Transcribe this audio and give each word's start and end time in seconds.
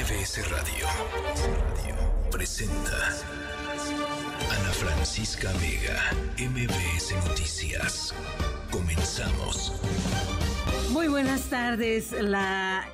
MBS 0.00 0.50
Radio 0.50 0.86
presenta 2.30 2.96
Ana 4.50 4.70
Francisca 4.72 5.52
Vega, 5.60 6.00
MBS 6.38 7.12
Noticias. 7.28 8.14
Comenzamos. 8.70 9.74
Muy 10.90 11.08
buenas 11.08 11.50
tardes. 11.50 12.12
La 12.12 12.88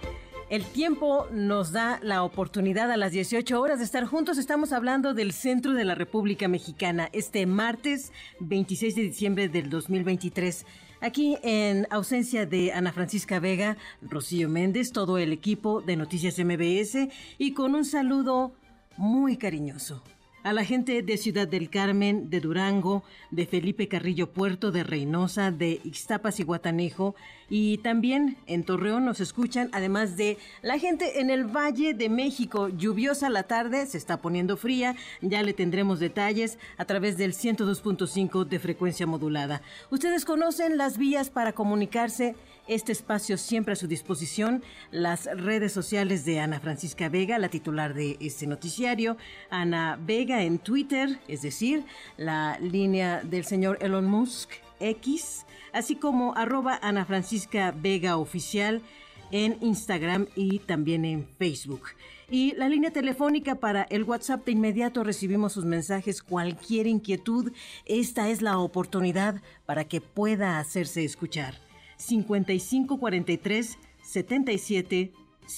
el 0.51 0.65
tiempo 0.65 1.29
nos 1.31 1.71
da 1.71 2.01
la 2.03 2.25
oportunidad 2.25 2.91
a 2.91 2.97
las 2.97 3.13
18 3.13 3.61
horas 3.61 3.79
de 3.79 3.85
estar 3.85 4.05
juntos. 4.05 4.37
Estamos 4.37 4.73
hablando 4.73 5.15
del 5.15 5.33
centro 5.33 5.75
de 5.75 5.85
la 5.85 5.95
República 5.95 6.49
Mexicana 6.49 7.09
este 7.13 7.47
martes 7.47 8.13
26 8.41 8.97
de 8.97 9.03
diciembre 9.03 9.49
del 9.49 9.71
2023. 9.71 10.67
Aquí 11.01 11.37
en 11.43 11.87
ausencia 11.91 12.47
de 12.47 12.73
Ana 12.73 12.93
Francisca 12.93 13.39
Vega, 13.39 13.77
Rocío 14.01 14.49
Méndez, 14.49 14.93
todo 14.93 15.19
el 15.19 15.33
equipo 15.33 15.83
de 15.83 15.97
Noticias 15.97 16.39
MBS 16.39 17.09
y 17.39 17.53
con 17.53 17.75
un 17.75 17.85
saludo 17.85 18.55
muy 18.97 19.37
cariñoso 19.37 20.03
a 20.47 20.53
la 20.53 20.65
gente 20.65 21.03
de 21.03 21.17
Ciudad 21.17 21.49
del 21.49 21.71
Carmen, 21.71 22.31
de 22.31 22.39
Durango, 22.39 23.03
de 23.33 23.47
Felipe 23.47 23.89
Carrillo 23.89 24.31
Puerto, 24.33 24.71
de 24.71 24.85
Reynosa, 24.85 25.51
de 25.51 25.81
Ixtapas 25.83 26.39
y 26.39 26.45
Guatanejo, 26.45 27.17
y 27.51 27.79
también 27.79 28.37
en 28.47 28.63
Torreón 28.63 29.05
nos 29.05 29.19
escuchan, 29.19 29.71
además 29.73 30.17
de 30.17 30.39
la 30.63 30.79
gente 30.79 31.21
en 31.21 31.31
el 31.31 31.47
Valle 31.47 31.95
de 31.95 32.09
México, 32.09 32.69
lluviosa 32.69 33.29
la 33.29 33.43
tarde, 33.43 33.87
se 33.87 33.99
está 33.99 34.19
poniendo 34.19 34.57
fría, 34.57 34.95
ya 35.21 35.43
le 35.43 35.53
tendremos 35.53 35.99
detalles 35.99 36.61
a 36.77 36.85
través 36.85 37.19
del 37.19 37.33
102.5 37.33 38.45
de 38.45 38.61
frecuencia 38.61 39.05
modulada. 39.05 39.63
Ustedes 39.91 40.25
conocen 40.25 40.79
las 40.79 40.97
vías 40.97 41.29
para 41.29 41.55
comunicarse 41.55 42.37
este 42.69 42.93
espacio 42.93 43.37
siempre 43.39 43.73
a 43.73 43.77
su 43.77 43.87
disposición, 43.87 44.63
las 44.91 45.27
redes 45.27 45.73
sociales 45.73 46.25
de 46.25 46.41
Ana 46.41 46.61
Francisca 46.61 47.09
Vega, 47.09 47.39
la 47.39 47.49
titular 47.49 47.95
de 47.95 48.17
este 48.21 48.47
noticiario, 48.47 49.17
Ana 49.51 49.99
Vega 50.05 50.43
en 50.43 50.59
Twitter, 50.59 51.21
es 51.29 51.43
decir, 51.43 51.85
la 52.17 52.59
línea 52.61 53.23
del 53.23 53.45
señor 53.45 53.79
Elon 53.81 54.07
Musk 54.07 54.51
X, 54.81 55.47
así 55.73 55.97
como 55.97 56.35
arroba 56.35 56.79
Ana 56.83 57.05
Francisca 57.05 57.73
Vega 57.73 58.17
Oficial 58.17 58.83
en 59.31 59.59
Instagram 59.61 60.27
y 60.35 60.61
también 60.61 61.05
en 61.05 61.27
Facebook. 61.39 61.83
Y 62.29 62.55
la 62.57 62.69
línea 62.69 62.91
telefónica 62.91 63.57
para 63.57 63.83
el 63.85 64.03
WhatsApp 64.03 64.45
de 64.45 64.53
inmediato 64.53 65.05
recibimos 65.05 65.53
sus 65.53 65.65
mensajes, 65.65 66.23
cualquier 66.23 66.89
inquietud, 66.89 67.53
esta 67.85 68.29
es 68.29 68.43
la 68.43 68.59
oportunidad 68.59 69.43
para 69.65 69.85
que 69.85 70.01
pueda 70.01 70.59
hacerse 70.59 71.05
escuchar. 71.05 71.66
5543 71.97 73.79
77 74.03 75.13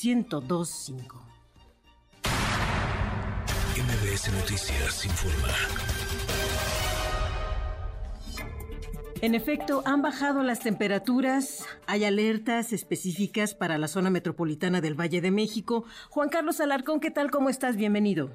1025. 0.05 1.29
MBS 3.77 4.33
Noticias 4.33 5.05
informa. 5.07 5.49
En 9.21 9.35
efecto, 9.35 9.83
han 9.85 10.01
bajado 10.01 10.45
las 10.45 10.61
temperaturas, 10.61 11.67
hay 11.87 12.05
alertas 12.05 12.73
específicas 12.73 13.55
para 13.55 13.77
la 13.77 13.89
zona 13.89 14.11
metropolitana 14.11 14.81
del 14.81 14.95
Valle 14.95 15.21
de 15.21 15.33
México. 15.33 15.85
Juan 16.09 16.29
Carlos 16.29 16.61
Alarcón, 16.61 17.01
¿qué 17.01 17.11
tal? 17.11 17.33
¿Cómo 17.33 17.49
estás? 17.49 17.77
Bienvenido. 17.77 18.31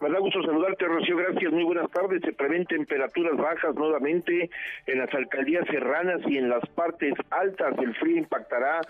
Me 0.00 0.08
da 0.08 0.18
gusto 0.18 0.42
saludarte, 0.42 0.86
Rocío. 0.86 1.16
Gracias. 1.16 1.52
Muy 1.52 1.64
buenas 1.64 1.90
tardes. 1.90 2.22
Se 2.22 2.32
prevén 2.32 2.64
temperaturas 2.64 3.36
bajas 3.36 3.74
nuevamente 3.74 4.50
en 4.86 4.98
las 4.98 5.12
alcaldías 5.12 5.66
serranas 5.66 6.20
y 6.26 6.38
en 6.38 6.48
las 6.48 6.66
partes 6.70 7.12
altas. 7.30 7.74
El 7.78 7.94
frío 7.96 8.16
impactará 8.16 8.80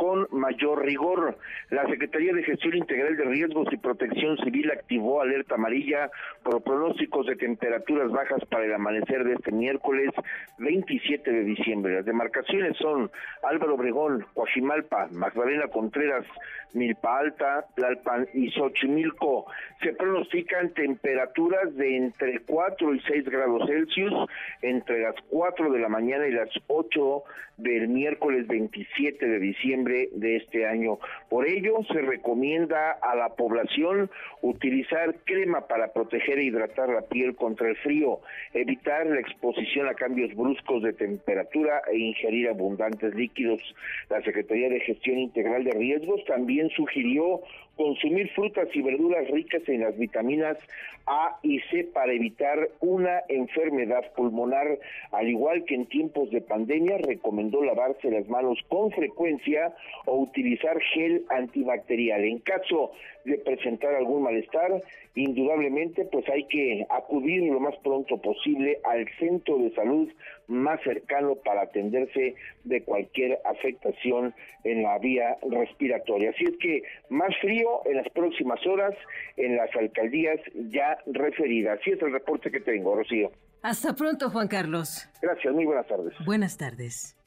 con 0.00 0.26
mayor 0.30 0.82
rigor. 0.82 1.36
La 1.68 1.86
Secretaría 1.86 2.32
de 2.32 2.42
Gestión 2.42 2.74
Integral 2.74 3.18
de 3.18 3.24
Riesgos 3.24 3.68
y 3.70 3.76
Protección 3.76 4.38
Civil 4.38 4.70
activó 4.70 5.20
alerta 5.20 5.56
amarilla 5.56 6.10
por 6.42 6.62
pronósticos 6.62 7.26
de 7.26 7.36
temperaturas 7.36 8.10
bajas 8.10 8.42
para 8.46 8.64
el 8.64 8.72
amanecer 8.72 9.24
de 9.24 9.34
este 9.34 9.52
miércoles 9.52 10.08
27 10.56 11.30
de 11.30 11.44
diciembre. 11.44 11.96
Las 11.96 12.06
demarcaciones 12.06 12.78
son 12.78 13.10
Álvaro 13.42 13.74
Obregón, 13.74 14.24
Coajimalpa, 14.32 15.08
Magdalena 15.12 15.68
Contreras, 15.68 16.24
Milpa 16.72 17.18
Alta, 17.18 17.66
Tlalpan 17.74 18.26
y 18.32 18.50
Xochimilco. 18.52 19.46
Se 19.82 19.92
pronostican 19.92 20.72
temperaturas 20.72 21.76
de 21.76 21.96
entre 21.96 22.40
4 22.40 22.94
y 22.94 23.00
6 23.00 23.24
grados 23.28 23.68
Celsius 23.68 24.14
entre 24.62 25.02
las 25.02 25.16
4 25.28 25.70
de 25.72 25.78
la 25.78 25.88
mañana 25.90 26.26
y 26.26 26.32
las 26.32 26.48
8 26.68 27.22
del 27.58 27.88
miércoles 27.88 28.46
27 28.46 29.26
de 29.26 29.38
diciembre 29.38 29.89
de 29.90 30.36
este 30.36 30.66
año. 30.66 30.98
Por 31.28 31.46
ello, 31.46 31.78
se 31.92 32.00
recomienda 32.00 32.92
a 32.92 33.14
la 33.14 33.30
población 33.30 34.10
utilizar 34.42 35.14
crema 35.24 35.66
para 35.66 35.92
proteger 35.92 36.38
e 36.38 36.44
hidratar 36.44 36.88
la 36.88 37.02
piel 37.02 37.34
contra 37.34 37.68
el 37.68 37.76
frío, 37.76 38.20
evitar 38.54 39.06
la 39.06 39.20
exposición 39.20 39.88
a 39.88 39.94
cambios 39.94 40.34
bruscos 40.34 40.82
de 40.82 40.92
temperatura 40.92 41.82
e 41.90 41.98
ingerir 41.98 42.48
abundantes 42.48 43.14
líquidos. 43.14 43.60
La 44.08 44.22
Secretaría 44.22 44.68
de 44.68 44.80
Gestión 44.80 45.18
Integral 45.18 45.64
de 45.64 45.72
Riesgos 45.72 46.24
también 46.24 46.70
sugirió 46.70 47.40
consumir 47.76 48.28
frutas 48.32 48.68
y 48.74 48.82
verduras 48.82 49.26
ricas 49.28 49.62
en 49.66 49.80
las 49.80 49.96
vitaminas 49.96 50.58
A 51.06 51.38
y 51.42 51.60
C 51.70 51.84
para 51.84 52.12
evitar 52.12 52.68
una 52.80 53.22
enfermedad 53.28 54.12
pulmonar, 54.14 54.78
al 55.12 55.28
igual 55.28 55.64
que 55.64 55.76
en 55.76 55.86
tiempos 55.86 56.30
de 56.30 56.42
pandemia 56.42 56.98
recomendó 56.98 57.64
lavarse 57.64 58.10
las 58.10 58.28
manos 58.28 58.58
con 58.68 58.90
frecuencia 58.90 59.72
o 60.06 60.16
utilizar 60.18 60.80
gel 60.94 61.24
antibacterial. 61.28 62.24
En 62.24 62.38
caso 62.38 62.92
de 63.24 63.38
presentar 63.38 63.94
algún 63.94 64.22
malestar, 64.22 64.82
indudablemente 65.14 66.04
pues 66.04 66.28
hay 66.28 66.44
que 66.44 66.86
acudir 66.90 67.42
lo 67.52 67.60
más 67.60 67.76
pronto 67.82 68.18
posible 68.18 68.80
al 68.84 69.06
centro 69.18 69.58
de 69.58 69.74
salud 69.74 70.08
más 70.46 70.80
cercano 70.82 71.36
para 71.36 71.62
atenderse 71.62 72.34
de 72.64 72.82
cualquier 72.82 73.38
afectación 73.44 74.34
en 74.64 74.82
la 74.82 74.98
vía 74.98 75.36
respiratoria. 75.48 76.30
Así 76.30 76.44
es 76.44 76.56
que 76.58 76.82
más 77.08 77.36
frío 77.40 77.82
en 77.86 77.96
las 77.96 78.08
próximas 78.10 78.64
horas 78.66 78.94
en 79.36 79.56
las 79.56 79.74
alcaldías 79.76 80.40
ya 80.70 80.98
referidas. 81.06 81.80
Así 81.80 81.90
es 81.90 82.02
el 82.02 82.12
reporte 82.12 82.50
que 82.50 82.60
tengo, 82.60 82.94
Rocío. 82.94 83.30
Hasta 83.62 83.94
pronto, 83.94 84.30
Juan 84.30 84.48
Carlos. 84.48 85.08
Gracias, 85.20 85.52
muy 85.52 85.66
buenas 85.66 85.86
tardes. 85.86 86.14
Buenas 86.24 86.56
tardes. 86.56 87.19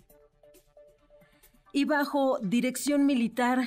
Y 1.76 1.86
bajo 1.86 2.38
dirección 2.38 3.08
militar 3.08 3.58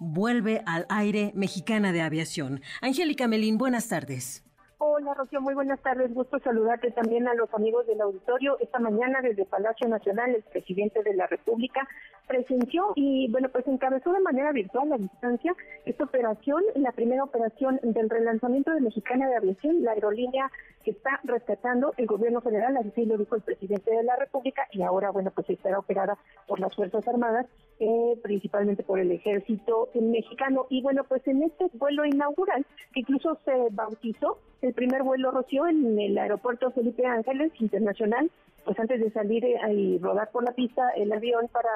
vuelve 0.00 0.64
al 0.66 0.86
aire 0.88 1.30
Mexicana 1.36 1.92
de 1.92 2.02
Aviación. 2.02 2.60
Angélica 2.82 3.28
Melín, 3.28 3.58
buenas 3.58 3.88
tardes. 3.88 4.42
Hola, 4.78 5.14
Rocío, 5.14 5.40
muy 5.40 5.54
buenas 5.54 5.80
tardes. 5.80 6.12
Gusto 6.12 6.40
saludarte 6.40 6.90
también 6.90 7.28
a 7.28 7.34
los 7.34 7.48
amigos 7.54 7.86
del 7.86 8.00
auditorio. 8.00 8.58
Esta 8.58 8.80
mañana 8.80 9.20
desde 9.22 9.44
Palacio 9.44 9.86
Nacional, 9.88 10.34
el 10.34 10.42
presidente 10.42 11.04
de 11.04 11.14
la 11.14 11.28
República 11.28 11.88
presenció 12.26 12.92
y, 12.94 13.30
bueno, 13.30 13.48
pues 13.48 13.66
encabezó 13.66 14.12
de 14.12 14.20
manera 14.20 14.52
virtual 14.52 14.92
a 14.92 14.98
distancia 14.98 15.54
esta 15.84 16.04
operación, 16.04 16.62
la 16.74 16.92
primera 16.92 17.24
operación 17.24 17.80
del 17.82 18.08
relanzamiento 18.08 18.72
de 18.72 18.80
Mexicana 18.80 19.28
de 19.28 19.36
Aviación, 19.36 19.82
la 19.82 19.92
aerolínea 19.92 20.50
que 20.84 20.90
está 20.90 21.20
rescatando 21.24 21.94
el 21.96 22.06
gobierno 22.06 22.40
federal, 22.40 22.76
así 22.76 23.04
lo 23.06 23.16
dijo 23.16 23.36
el 23.36 23.42
presidente 23.42 23.90
de 23.90 24.02
la 24.02 24.16
República, 24.16 24.66
y 24.72 24.82
ahora, 24.82 25.10
bueno, 25.10 25.30
pues 25.34 25.48
estará 25.48 25.78
operada 25.78 26.18
por 26.46 26.60
las 26.60 26.74
Fuerzas 26.74 27.06
Armadas, 27.08 27.46
eh, 27.80 28.18
principalmente 28.22 28.82
por 28.82 28.98
el 28.98 29.10
ejército 29.10 29.88
mexicano. 29.94 30.66
Y 30.68 30.82
bueno, 30.82 31.04
pues 31.04 31.26
en 31.26 31.42
este 31.42 31.66
vuelo 31.74 32.04
inaugural, 32.04 32.64
que 32.92 33.00
incluso 33.00 33.38
se 33.44 33.52
bautizó 33.72 34.38
el 34.62 34.74
primer 34.74 35.02
vuelo 35.02 35.30
Rocío 35.30 35.66
en 35.66 35.98
el 35.98 36.16
aeropuerto 36.18 36.70
Felipe 36.70 37.04
Ángeles 37.06 37.52
Internacional, 37.60 38.30
pues 38.64 38.78
antes 38.78 39.00
de 39.00 39.10
salir 39.10 39.44
eh, 39.44 39.58
y 39.72 39.98
rodar 39.98 40.30
por 40.30 40.44
la 40.44 40.52
pista 40.52 40.90
el 40.96 41.12
avión 41.12 41.48
para 41.48 41.70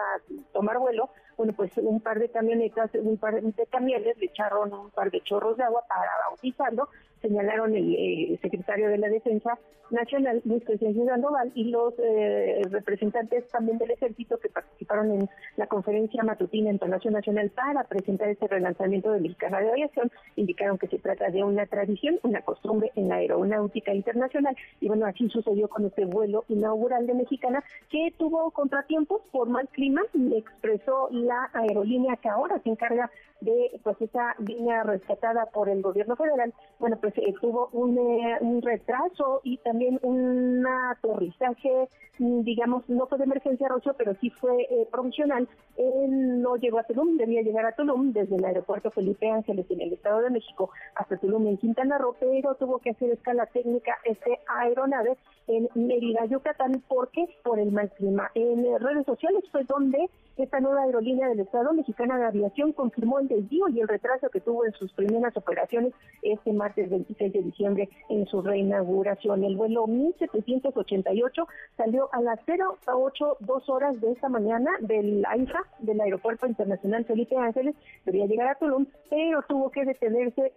tomar 0.53 0.78
vuelo, 0.78 1.10
bueno, 1.38 1.53
pues 1.53 1.71
un 1.76 2.00
par 2.00 2.19
de 2.19 2.28
camionetas, 2.28 2.91
un 2.94 3.16
par 3.16 3.41
de 3.41 3.66
camiones 3.66 4.19
le 4.19 4.26
echaron 4.26 4.73
un 4.73 4.90
par 4.90 5.11
de 5.11 5.20
chorros 5.20 5.56
de 5.56 5.62
agua 5.62 5.85
para 5.88 6.11
bautizarlo. 6.29 6.88
Señalaron 7.23 7.75
el 7.75 7.94
eh, 7.94 8.38
secretario 8.43 8.88
de 8.88 8.99
la 8.99 9.08
Defensa 9.08 9.58
Nacional, 9.90 10.43
Luis 10.44 10.64
Crescencio 10.64 11.06
Sandoval, 11.06 11.50
y 11.55 11.64
los 11.64 11.94
eh, 11.99 12.61
representantes 12.70 13.49
también 13.49 13.79
del 13.79 13.90
Ejército 13.93 14.38
que 14.38 14.49
participaron 14.49 15.11
en 15.12 15.31
la 15.56 15.67
conferencia 15.67 16.23
matutina 16.23 16.70
en 16.70 16.79
Palacio 16.79 17.11
Nacional 17.11 17.50
para 17.50 17.85
presentar 17.85 18.29
este 18.29 18.49
relanzamiento 18.49 19.12
de 19.12 19.20
Mexicana 19.20 19.61
de 19.61 19.70
Aviación, 19.70 20.11
indicaron 20.37 20.79
que 20.79 20.88
se 20.88 20.99
trata 20.99 21.31
de 21.31 21.43
una 21.43 21.67
tradición, 21.67 22.19
una 22.23 22.43
costumbre 22.43 22.93
en 22.96 23.08
la 23.08 23.17
aeronáutica 23.17 23.94
internacional, 23.94 24.56
y 24.81 24.88
bueno, 24.88 25.06
así 25.06 25.29
sucedió 25.31 25.69
con 25.69 25.87
este 25.87 26.05
vuelo 26.05 26.44
inaugural 26.49 27.06
de 27.06 27.14
Mexicana, 27.14 27.64
que 27.90 28.12
tuvo 28.19 28.50
contratiempos 28.50 29.23
por 29.32 29.49
mal 29.49 29.69
clima, 29.69 30.02
expresó 30.37 31.08
la 31.11 31.27
aerolínea 31.52 32.16
que 32.16 32.28
ahora 32.28 32.58
se 32.62 32.70
encarga 32.70 33.10
de 33.40 33.80
pues 33.82 34.00
esa 34.00 34.34
línea 34.38 34.82
rescatada 34.82 35.46
por 35.46 35.69
el 35.69 35.82
gobierno 35.82 36.16
federal, 36.16 36.52
bueno, 36.78 36.98
pues 37.00 37.16
eh, 37.19 37.34
tuvo 37.40 37.69
un, 37.72 37.96
eh, 37.98 38.36
un, 38.40 38.62
retraso 38.62 39.40
y 39.44 39.58
también 39.58 39.98
un 40.02 40.66
aterrizaje, 40.66 41.88
mm, 42.19 42.40
digamos, 42.42 42.88
no 42.88 43.06
fue 43.06 43.19
de 43.19 43.25
emergencia, 43.25 43.69
Rocio, 43.69 43.94
pero 43.96 44.14
sí 44.20 44.30
fue 44.30 44.62
eh, 44.62 44.88
provisional. 44.90 45.48
Él 45.76 46.42
no 46.42 46.56
llegó 46.56 46.80
a 46.80 46.84
Tulum, 46.84 47.16
debía 47.16 47.42
llegar 47.42 47.64
a 47.64 47.72
Tulum 47.72 48.12
desde 48.12 48.36
el 48.36 48.44
aeropuerto 48.44 48.90
Felipe 48.90 49.30
Ángeles 49.30 49.66
en 49.70 49.80
el 49.82 49.92
Estado 49.92 50.20
de 50.20 50.30
México 50.30 50.70
hasta 50.96 51.16
Tulum 51.16 51.46
en 51.46 51.58
Quintana 51.58 51.98
Roo, 51.98 52.16
pero 52.19 52.56
tuvo 52.56 52.78
que 52.78 52.90
hacer 52.90 53.10
escala 53.10 53.46
técnica 53.46 53.98
este 54.04 54.40
aeronave 54.48 55.16
en 55.46 55.69
Mérida, 55.75 56.25
Yucatán, 56.26 56.82
porque 56.88 57.26
por 57.44 57.58
el 57.58 57.70
mal 57.70 57.90
clima. 57.90 58.30
En 58.34 58.64
redes 58.80 59.06
sociales 59.06 59.44
fue 59.50 59.64
donde 59.64 60.10
esta 60.43 60.61
nueva 60.61 60.82
aerolínea 60.82 61.29
del 61.29 61.40
Estado 61.40 61.73
Mexicana 61.73 62.19
de 62.19 62.26
Aviación 62.26 62.73
confirmó 62.73 63.19
el 63.19 63.29
desvío 63.29 63.69
y 63.69 63.81
el 63.81 63.88
retraso 63.88 64.29
que 64.31 64.40
tuvo 64.40 64.64
en 64.64 64.73
sus 64.73 64.93
primeras 64.93 65.37
operaciones 65.37 65.93
este 66.23 66.52
martes 66.52 66.88
26 66.90 67.32
de 67.32 67.43
diciembre 67.43 67.88
en 68.08 68.26
su 68.26 68.43
reinauguración. 68.43 69.44
El 69.44 69.56
vuelo 69.56 69.87
1788 69.87 71.49
salió 71.76 72.08
a 72.12 72.20
las 72.20 72.40
08, 72.46 73.37
dos 73.40 73.69
horas 73.69 74.00
de 74.00 74.12
esta 74.12 74.29
mañana 74.29 74.70
del 74.81 75.25
AIFA, 75.26 75.64
del 75.81 76.00
Aeropuerto 76.00 76.46
Internacional 76.46 77.05
Felipe 77.05 77.37
Ángeles, 77.37 77.75
debía 78.05 78.26
llegar 78.26 78.49
a 78.49 78.55
Tulum, 78.55 78.87
pero 79.11 79.43
tuvo 79.43 79.70
que 79.70 79.85
detenerse 79.85 80.52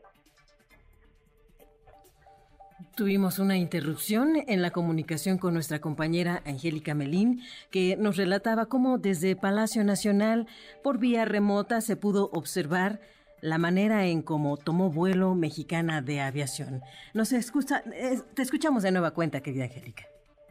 Tuvimos 2.96 3.40
una 3.40 3.58
interrupción 3.58 4.36
en 4.48 4.62
la 4.62 4.72
comunicación 4.72 5.38
con 5.38 5.54
nuestra 5.54 5.80
compañera 5.80 6.42
Angélica 6.46 6.94
Melín, 6.94 7.42
que 7.70 7.98
nos 7.98 8.18
relataba 8.18 8.68
cómo 8.68 8.98
desde 8.98 9.36
Palacio 9.36 9.84
Nacional, 9.84 10.48
por 10.84 10.98
vía 10.98 11.26
remota, 11.26 11.82
se 11.82 11.96
pudo 11.96 12.30
observar 12.34 13.00
la 13.42 13.58
manera 13.58 14.06
en 14.06 14.22
cómo 14.22 14.58
tomó 14.58 14.90
vuelo 14.90 15.34
Mexicana 15.36 16.02
de 16.02 16.22
Aviación. 16.22 16.82
Nos 17.14 17.34
escucha, 17.34 17.84
te 18.36 18.42
escuchamos 18.42 18.84
de 18.84 18.92
nueva 18.92 19.12
cuenta, 19.12 19.42
querida 19.42 19.66
Angélica. 19.66 20.04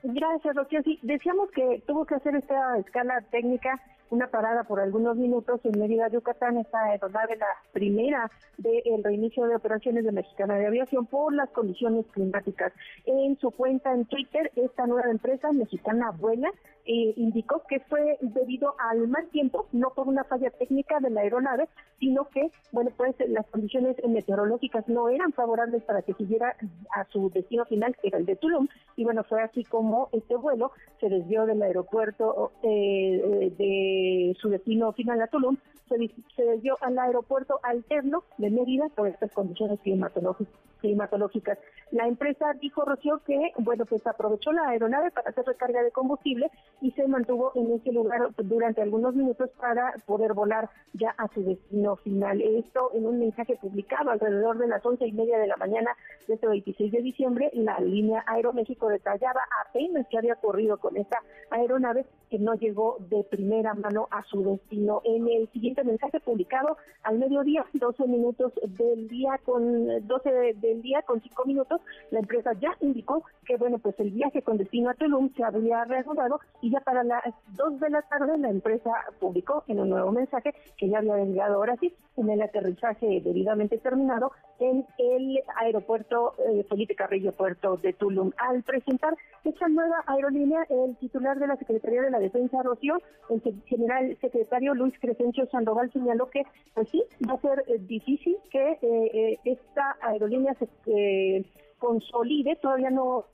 Gracias, 0.03 0.56
Rocío. 0.56 0.82
Sí, 0.82 0.99
decíamos 1.03 1.50
que 1.50 1.82
tuvo 1.87 2.06
que 2.06 2.15
hacer 2.15 2.35
esta 2.35 2.79
escala 2.79 3.21
técnica 3.31 3.81
una 4.11 4.27
parada 4.29 4.65
por 4.65 4.81
algunos 4.81 5.17
minutos 5.17 5.61
en 5.65 5.79
Mérida, 5.79 6.09
Yucatán, 6.09 6.59
esta 6.59 6.85
aeronave 6.85 7.37
la 7.37 7.47
primera 7.73 8.31
del 8.59 9.03
reinicio 9.03 9.47
de 9.47 9.57
operaciones 9.57 10.05
de 10.05 10.12
Mexicana 10.12 10.57
de 10.57 10.67
Aviación 10.67 11.07
por 11.07 11.33
las 11.33 11.49
condiciones 11.51 12.05
climáticas. 12.11 12.73
En 13.07 13.39
su 13.39 13.51
cuenta 13.51 13.93
en 13.93 14.05
Twitter, 14.07 14.51
esta 14.57 14.87
nueva 14.87 15.11
empresa 15.11 15.53
mexicana 15.53 16.11
Vuela 16.11 16.51
eh, 16.87 17.15
indicó 17.17 17.62
que 17.69 17.81
fue 17.81 18.19
debido 18.21 18.75
al 18.79 19.07
mal 19.07 19.29
tiempo, 19.29 19.67
no 19.73 19.91
por 19.91 20.09
una 20.09 20.25
falla 20.25 20.51
técnica 20.51 20.99
de 20.99 21.11
la 21.11 21.21
aeronave, 21.21 21.69
sino 21.99 22.25
que, 22.29 22.51
bueno, 22.73 22.91
pues 22.97 23.15
las 23.29 23.47
condiciones 23.47 23.97
meteorológicas 24.09 24.89
no 24.89 25.09
eran 25.09 25.33
favorables 25.33 25.83
para 25.85 26.03
que 26.03 26.15
siguiera 26.15 26.56
a 26.97 27.05
su 27.05 27.31
destino 27.31 27.65
final, 27.67 27.95
que 28.01 28.09
era 28.09 28.19
el 28.19 28.27
de 28.27 28.37
Tulum, 28.37 28.67
y 28.97 29.05
bueno, 29.05 29.23
fue 29.25 29.43
así 29.43 29.65
como 29.65 30.09
este 30.13 30.37
vuelo 30.37 30.73
se 30.99 31.09
desvió 31.09 31.47
del 31.47 31.63
aeropuerto 31.63 32.53
eh, 32.63 33.53
de 33.56 34.00
su 34.41 34.49
destino 34.49 34.93
final 34.93 35.20
a 35.23 35.26
Tulum, 35.26 35.56
se, 35.88 35.97
se 36.37 36.43
desvió 36.44 36.79
al 36.81 36.99
aeropuerto 36.99 37.61
alterno 37.62 38.23
de 38.38 38.50
Mérida 38.50 38.88
por 38.94 39.08
estas 39.08 39.32
condiciones 39.32 39.81
climatológicas. 39.81 41.58
La 41.91 42.06
empresa 42.06 42.52
dijo, 42.61 42.85
Rocío, 42.85 43.20
que, 43.26 43.52
bueno, 43.58 43.85
pues 43.85 44.06
aprovechó 44.06 44.52
la 44.52 44.69
aeronave 44.69 45.11
para 45.11 45.31
hacer 45.31 45.44
recarga 45.44 45.82
de 45.82 45.91
combustible 45.91 46.50
y 46.81 46.93
se 46.93 47.06
mantuvo 47.08 47.50
en 47.56 47.73
ese 47.73 47.91
lugar 47.91 48.29
durante 48.37 48.81
algunos 48.81 49.14
minutos 49.14 49.50
para 49.61 49.93
poder 50.06 50.32
volar 50.32 50.70
ya 50.93 51.11
a 51.19 51.26
su 51.35 51.43
destino 51.43 51.96
final. 51.96 52.41
Esto 52.41 52.93
en 52.94 53.06
un 53.06 53.19
mensaje 53.19 53.56
publicado 53.61 54.11
alrededor 54.11 54.58
de 54.58 54.69
las 54.69 54.87
once 54.87 55.05
y 55.06 55.12
media 55.12 55.38
de 55.38 55.49
la 55.49 55.56
mañana 55.56 55.91
de 56.29 56.35
este 56.35 56.46
26 56.46 56.93
de 56.93 57.03
diciembre, 57.03 57.50
la 57.55 57.81
línea 57.81 58.23
Aeroméxico 58.26 58.88
detallaba 58.88 59.41
apenas 59.67 60.06
qué 60.08 60.19
había 60.19 60.35
ocurrido 60.35 60.79
con 60.79 60.96
esta 60.96 61.19
aeronave 61.50 62.06
que 62.31 62.38
no 62.38 62.55
llegó 62.55 62.99
de 63.11 63.25
primera 63.25 63.75
mano 63.75 63.90
a 64.11 64.23
su 64.25 64.43
destino. 64.43 65.03
En 65.05 65.29
el 65.29 65.49
siguiente 65.53 65.85
mensaje 65.85 66.21
publicado 66.21 66.77
al 67.03 67.19
mediodía, 67.19 67.65
12 67.75 68.07
minutos 68.07 68.53
del 68.63 69.09
día 69.09 69.39
con 69.45 70.07
12 70.07 70.31
de 70.31 70.71
el 70.71 70.83
día 70.83 71.03
con 71.03 71.21
cinco 71.21 71.45
minutos, 71.45 71.81
la 72.11 72.21
empresa 72.21 72.53
ya 72.61 72.77
indicó 72.81 73.25
que, 73.45 73.57
bueno, 73.57 73.79
pues 73.79 73.99
el 73.99 74.11
viaje 74.11 74.43
con 74.43 74.57
destino 74.57 74.91
a 74.91 74.95
Tulum 74.95 75.33
se 75.35 75.43
habría 75.45 75.85
reanudado 75.85 76.41
y 76.61 76.71
ya 76.71 76.81
para 76.81 77.03
las 77.03 77.23
dos 77.57 77.79
de 77.81 77.91
la 77.91 78.03
tarde 78.03 78.39
la 78.39 78.51
empresa 78.51 78.91
publicó 79.19 79.65
en 79.67 79.81
un 79.81 79.91
nuevo 79.91 80.13
mensaje 80.13 80.55
que 80.77 80.89
ya 80.89 80.99
había 80.99 81.17
llegado 81.25 81.57
ahora 81.57 81.77
sí 81.81 81.95
en 82.17 82.31
el 82.31 82.43
aterrizaje 82.43 83.21
debidamente 83.25 83.79
terminado 83.79 84.33
en 84.59 84.87
el 84.99 85.41
aeropuerto 85.57 86.35
eh, 86.39 86.65
Felipe 86.69 86.95
Carrillo 86.95 87.33
Puerto 87.33 87.77
de 87.79 87.93
Tulum. 87.95 88.31
Al 88.37 88.63
presentar 88.63 89.17
esta 89.45 89.69
nueva 89.69 90.05
aerolínea, 90.07 90.67
el 90.69 90.97
titular 90.97 91.39
de 91.39 91.47
la 91.47 91.57
Secretaría 91.57 92.03
de 92.03 92.11
la 92.11 92.19
Defensa, 92.19 92.63
Rocío, 92.63 92.99
el 93.31 93.41
general 93.70 94.17
secretario 94.20 94.75
Luis 94.75 94.93
Crescencio 95.00 95.46
Sandoval 95.46 95.90
señaló 95.93 96.28
que, 96.28 96.43
pues 96.75 96.90
sí, 96.90 97.02
va 97.26 97.34
a 97.34 97.40
ser 97.40 97.64
eh, 97.69 97.78
difícil 97.78 98.37
que 98.50 98.78
eh, 98.82 99.38
esta 99.44 99.96
aerolínea 100.02 100.55
se 100.55 101.46
consolide, 101.78 102.56
todavía 102.56 102.90
no 102.90 103.25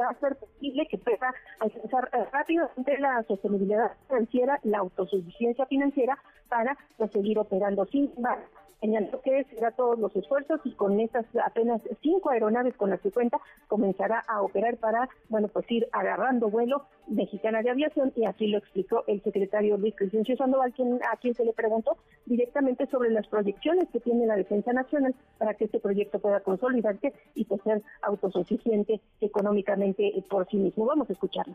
va 0.00 0.10
a 0.10 0.20
ser 0.20 0.36
posible 0.36 0.86
que 0.88 0.98
pueda 0.98 1.34
alcanzar 1.60 2.10
rápidamente 2.32 2.98
la 2.98 3.22
sostenibilidad 3.24 3.92
financiera, 4.08 4.60
la 4.62 4.78
autosuficiencia 4.78 5.66
financiera 5.66 6.18
para 6.48 6.76
seguir 7.12 7.38
operando. 7.38 7.86
Sin 7.86 8.12
embargo, 8.16 8.44
señaló 8.82 9.22
que 9.22 9.44
será 9.44 9.70
todos 9.70 9.98
los 9.98 10.14
esfuerzos 10.16 10.60
y 10.64 10.72
con 10.72 10.98
estas 10.98 11.24
apenas 11.44 11.80
cinco 12.02 12.30
aeronaves 12.30 12.76
con 12.76 12.90
las 12.90 13.00
que 13.00 13.12
cuenta 13.12 13.40
comenzará 13.68 14.24
a 14.26 14.42
operar 14.42 14.76
para, 14.76 15.08
bueno, 15.28 15.46
pues 15.48 15.70
ir 15.70 15.88
agarrando 15.92 16.50
vuelo 16.50 16.84
mexicana 17.06 17.62
de 17.62 17.70
aviación 17.70 18.12
y 18.16 18.24
así 18.24 18.48
lo 18.48 18.58
explicó 18.58 19.04
el 19.06 19.22
secretario 19.22 19.76
Luis 19.76 19.94
Crescencio 19.94 20.36
Sandoval, 20.36 20.72
quien, 20.72 20.98
a 21.12 21.16
quien 21.16 21.34
se 21.34 21.44
le 21.44 21.52
preguntó 21.52 21.96
directamente 22.26 22.86
sobre 22.86 23.10
las 23.10 23.26
proyecciones 23.28 23.88
que 23.92 24.00
tiene 24.00 24.26
la 24.26 24.36
Defensa 24.36 24.72
Nacional 24.72 25.14
para 25.38 25.54
que 25.54 25.66
este 25.66 25.78
proyecto 25.78 26.18
pueda 26.18 26.40
consolidarse 26.40 27.12
y 27.34 27.44
pues, 27.44 27.62
ser 27.62 27.82
autosuficiente 28.02 29.00
económicamente 29.20 29.81
por 30.28 30.48
sí 30.48 30.56
mismo. 30.56 30.86
Vamos 30.86 31.08
a 31.10 31.12
escucharlo. 31.12 31.54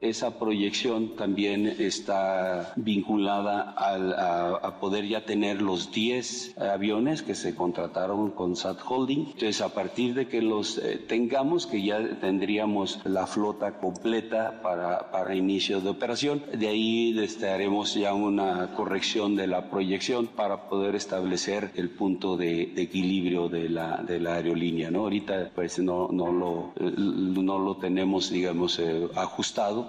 Esa 0.00 0.38
proyección 0.38 1.16
también 1.16 1.66
está 1.66 2.72
vinculada 2.76 3.74
a, 3.76 4.78
poder 4.78 5.08
ya 5.08 5.24
tener 5.24 5.60
los 5.60 5.90
10 5.90 6.56
aviones 6.56 7.22
que 7.22 7.34
se 7.34 7.56
contrataron 7.56 8.30
con 8.30 8.54
SAT 8.54 8.78
Holding. 8.88 9.26
Entonces, 9.26 9.60
a 9.60 9.74
partir 9.74 10.14
de 10.14 10.28
que 10.28 10.40
los 10.40 10.78
eh, 10.78 10.98
tengamos, 11.08 11.66
que 11.66 11.82
ya 11.82 11.98
tendríamos 12.20 13.00
la 13.04 13.26
flota 13.26 13.78
completa 13.78 14.60
para, 14.62 15.10
para 15.10 15.34
inicio 15.34 15.80
de 15.80 15.90
operación, 15.90 16.44
de 16.56 16.68
ahí 16.68 17.18
este, 17.18 17.48
haremos 17.48 17.94
ya 17.94 18.14
una 18.14 18.74
corrección 18.76 19.34
de 19.34 19.48
la 19.48 19.68
proyección 19.68 20.28
para 20.28 20.68
poder 20.68 20.94
establecer 20.94 21.72
el 21.74 21.90
punto 21.90 22.36
de, 22.36 22.72
equilibrio 22.76 23.48
de 23.48 23.68
la, 23.68 23.96
de 23.96 24.20
la 24.20 24.34
aerolínea. 24.34 24.92
¿no? 24.92 25.00
Ahorita 25.00 25.50
pues 25.56 25.80
no, 25.80 26.08
no, 26.12 26.30
lo, 26.30 26.72
no 26.78 27.58
lo 27.58 27.76
tenemos, 27.78 28.30
digamos, 28.30 28.78
eh, 28.78 29.08
ajustado 29.16 29.87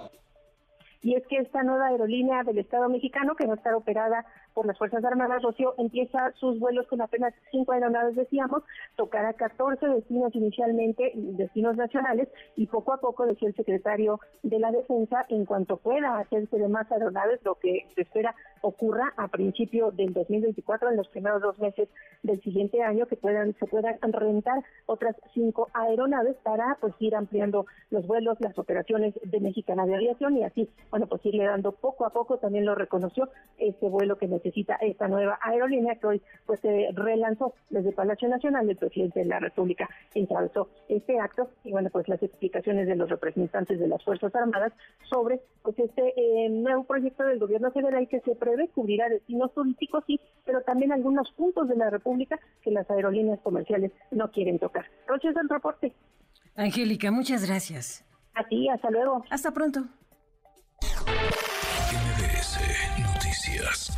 y 1.02 1.14
es 1.14 1.26
que 1.26 1.38
esta 1.38 1.62
nueva 1.62 1.86
aerolínea 1.86 2.42
del 2.44 2.58
Estado 2.58 2.88
mexicano, 2.88 3.34
que 3.34 3.46
va 3.46 3.54
a 3.54 3.56
estar 3.56 3.74
operada 3.74 4.24
por 4.54 4.66
las 4.66 4.78
Fuerzas 4.78 5.04
Armadas, 5.04 5.42
Rocío, 5.42 5.74
empieza 5.78 6.32
sus 6.32 6.58
vuelos 6.58 6.86
con 6.86 7.00
apenas 7.00 7.34
cinco 7.50 7.72
aeronaves, 7.72 8.16
decíamos, 8.16 8.62
tocará 8.96 9.32
14 9.32 9.86
destinos 9.86 10.34
inicialmente, 10.34 11.12
destinos 11.14 11.76
nacionales, 11.76 12.28
y 12.56 12.66
poco 12.66 12.92
a 12.92 12.98
poco, 12.98 13.26
decía 13.26 13.48
el 13.48 13.54
secretario 13.54 14.20
de 14.42 14.58
la 14.58 14.72
Defensa, 14.72 15.24
en 15.28 15.44
cuanto 15.44 15.76
pueda 15.76 16.18
hacerse 16.18 16.58
de 16.58 16.68
más 16.68 16.90
aeronaves, 16.90 17.40
lo 17.44 17.56
que 17.56 17.86
se 17.94 18.02
espera 18.02 18.34
ocurra 18.62 19.12
a 19.16 19.28
principio 19.28 19.90
del 19.90 20.12
2024, 20.12 20.90
en 20.90 20.96
los 20.96 21.08
primeros 21.08 21.40
dos 21.42 21.58
meses 21.58 21.88
del 22.22 22.40
siguiente 22.42 22.82
año, 22.82 23.06
que 23.06 23.16
puedan 23.16 23.54
se 23.58 23.66
puedan 23.66 23.98
rentar 24.12 24.62
otras 24.86 25.16
cinco 25.32 25.68
aeronaves 25.72 26.36
para 26.42 26.76
pues 26.80 26.94
ir 26.98 27.14
ampliando 27.14 27.66
los 27.90 28.06
vuelos, 28.06 28.38
las 28.40 28.58
operaciones 28.58 29.14
de 29.22 29.40
Mexicana 29.40 29.86
de 29.86 29.94
Aviación 29.94 30.36
y 30.36 30.44
así, 30.44 30.68
bueno, 30.90 31.06
pues 31.06 31.24
irle 31.24 31.44
dando 31.44 31.72
poco 31.72 32.04
a 32.04 32.10
poco, 32.10 32.38
también 32.38 32.64
lo 32.64 32.74
reconoció, 32.74 33.28
este 33.58 33.88
vuelo 33.88 34.16
que 34.18 34.28
necesita 34.40 34.76
esta 34.76 35.08
nueva 35.08 35.38
aerolínea 35.42 35.96
que 35.96 36.06
hoy 36.06 36.22
pues 36.46 36.60
se 36.60 36.88
relanzó 36.94 37.54
desde 37.68 37.92
Palacio 37.92 38.28
Nacional, 38.28 38.68
el 38.68 38.76
presidente 38.76 39.20
de 39.20 39.26
la 39.26 39.38
República 39.38 39.88
encabezó 40.14 40.68
este 40.88 41.18
acto 41.18 41.50
y 41.64 41.70
bueno, 41.70 41.90
pues 41.90 42.08
las 42.08 42.22
explicaciones 42.22 42.86
de 42.86 42.96
los 42.96 43.10
representantes 43.10 43.78
de 43.78 43.88
las 43.88 44.02
Fuerzas 44.04 44.34
Armadas 44.34 44.72
sobre 45.08 45.40
pues 45.62 45.78
este 45.78 46.14
eh, 46.16 46.48
nuevo 46.48 46.84
proyecto 46.84 47.24
del 47.24 47.38
gobierno 47.38 47.70
federal 47.70 48.08
que 48.08 48.20
se 48.20 48.34
prevé 48.34 48.68
cubrirá 48.68 49.08
destinos 49.08 49.52
turísticos, 49.52 50.04
sí, 50.06 50.20
pero 50.44 50.62
también 50.62 50.92
algunos 50.92 51.30
puntos 51.32 51.68
de 51.68 51.76
la 51.76 51.90
República 51.90 52.38
que 52.62 52.70
las 52.70 52.90
aerolíneas 52.90 53.40
comerciales 53.40 53.92
no 54.10 54.30
quieren 54.30 54.58
tocar. 54.58 54.86
Roche 55.06 55.28
es 55.28 55.36
el 55.36 55.48
reporte. 55.48 55.92
Angélica, 56.56 57.10
muchas 57.10 57.46
gracias. 57.46 58.04
A 58.34 58.44
ti, 58.44 58.68
hasta 58.68 58.90
luego. 58.90 59.24
Hasta 59.30 59.50
pronto. 59.50 59.80
Noticias. 62.98 63.89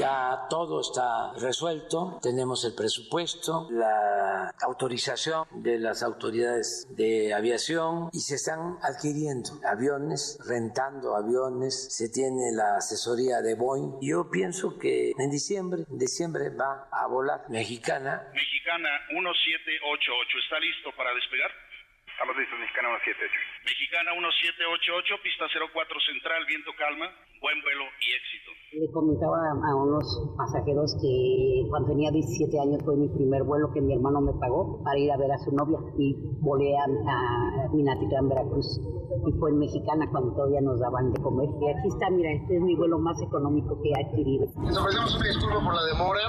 Ya 0.00 0.46
todo 0.48 0.80
está 0.80 1.34
resuelto, 1.38 2.20
tenemos 2.22 2.64
el 2.64 2.74
presupuesto, 2.74 3.68
la 3.70 4.48
autorización 4.62 5.44
de 5.62 5.78
las 5.78 6.02
autoridades 6.02 6.88
de 6.96 7.34
aviación 7.34 8.08
y 8.10 8.20
se 8.20 8.36
están 8.36 8.78
adquiriendo 8.80 9.60
aviones, 9.62 10.38
rentando 10.48 11.14
aviones, 11.14 11.94
se 11.94 12.08
tiene 12.08 12.50
la 12.52 12.76
asesoría 12.78 13.42
de 13.42 13.54
Boeing. 13.56 13.98
Yo 14.00 14.30
pienso 14.30 14.78
que 14.78 15.12
en 15.18 15.30
diciembre, 15.30 15.84
diciembre 15.90 16.48
va 16.48 16.88
a 16.90 17.06
volar 17.06 17.50
mexicana. 17.50 18.26
Mexicana 18.32 18.88
1788, 19.10 20.38
¿está 20.42 20.58
listo 20.60 20.96
para 20.96 21.12
despegar? 21.12 21.69
Estamos 22.20 22.36
listos, 22.36 22.60
Mexicana 22.60 22.92
178. 23.00 23.64
Mexicana 23.64 24.12
1788, 24.12 25.24
pista 25.24 25.48
04 25.56 25.72
central, 26.04 26.44
viento 26.44 26.68
calma, 26.76 27.08
buen 27.40 27.56
vuelo 27.64 27.88
y 27.96 28.12
éxito. 28.12 28.52
Le 28.76 28.92
comentaba 28.92 29.40
a 29.40 29.70
unos 29.72 30.04
pasajeros 30.36 31.00
que 31.00 31.64
cuando 31.72 31.96
tenía 31.96 32.12
17 32.12 32.60
años 32.60 32.84
fue 32.84 33.00
mi 33.00 33.08
primer 33.08 33.40
vuelo 33.48 33.72
que 33.72 33.80
mi 33.80 33.96
hermano 33.96 34.20
me 34.20 34.36
pagó 34.36 34.84
para 34.84 35.00
ir 35.00 35.08
a 35.08 35.16
ver 35.16 35.32
a 35.32 35.40
su 35.40 35.48
novia 35.56 35.80
y 35.96 36.12
volé 36.44 36.76
a, 36.76 36.84
a 36.84 37.72
Minatitlán, 37.72 38.28
Veracruz. 38.28 38.68
Y 38.68 39.32
fue 39.40 39.56
en 39.56 39.64
Mexicana 39.64 40.04
cuando 40.12 40.36
todavía 40.36 40.60
nos 40.60 40.76
daban 40.76 41.16
de 41.16 41.24
comer. 41.24 41.48
Y 41.56 41.72
aquí 41.72 41.88
está, 41.88 42.12
mira, 42.12 42.36
este 42.36 42.52
es 42.52 42.60
mi 42.60 42.76
vuelo 42.76 43.00
más 43.00 43.16
económico 43.24 43.80
que 43.80 43.96
he 43.96 43.96
adquirido. 43.96 44.44
Les 44.60 44.76
ofrecemos 44.76 45.16
una 45.16 45.24
disculpa 45.24 45.56
por 45.64 45.72
la 45.72 45.84
demora. 45.88 46.24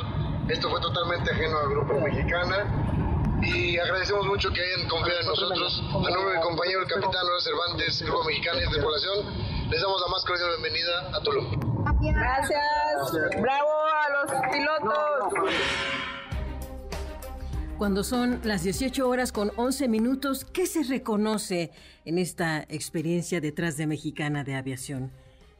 Esto 0.47 0.71
fue 0.71 0.79
totalmente 0.79 1.35
ajeno 1.35 1.59
al 1.59 1.69
grupo 1.75 1.99
Mexicana 1.99 3.11
y 3.41 3.77
agradecemos 3.77 4.25
mucho 4.27 4.51
que 4.51 4.61
hayan 4.61 4.87
confiado 4.87 5.19
en 5.21 5.27
nosotros. 5.27 5.83
A 5.89 5.93
nombre 5.93 6.31
de 6.31 6.37
mi 6.37 6.43
compañero 6.43 6.81
el 6.81 6.87
capitán 6.87 7.25
Lorenzo 7.25 7.49
Cervantes, 7.49 8.01
Grupo 8.01 8.23
Mexicano 8.25 8.59
y 8.61 8.71
Tripulación, 8.71 9.69
les 9.69 9.81
damos 9.81 10.01
la 10.01 10.07
más 10.07 10.25
cordial 10.25 10.49
bienvenida 10.59 11.15
a 11.15 11.21
Tulum. 11.21 11.71
Gracias. 12.01 13.41
Bravo 13.41 13.69
a 13.69 14.09
los 14.09 14.31
pilotos. 14.51 15.33
Cuando 17.77 18.03
son 18.03 18.41
las 18.43 18.63
18 18.63 19.09
horas 19.09 19.31
con 19.31 19.51
11 19.55 19.87
minutos, 19.87 20.45
¿qué 20.45 20.67
se 20.67 20.83
reconoce 20.83 21.71
en 22.05 22.19
esta 22.19 22.61
experiencia 22.69 23.41
detrás 23.41 23.75
de 23.77 23.87
Mexicana 23.87 24.43
de 24.43 24.55
Aviación? 24.55 25.11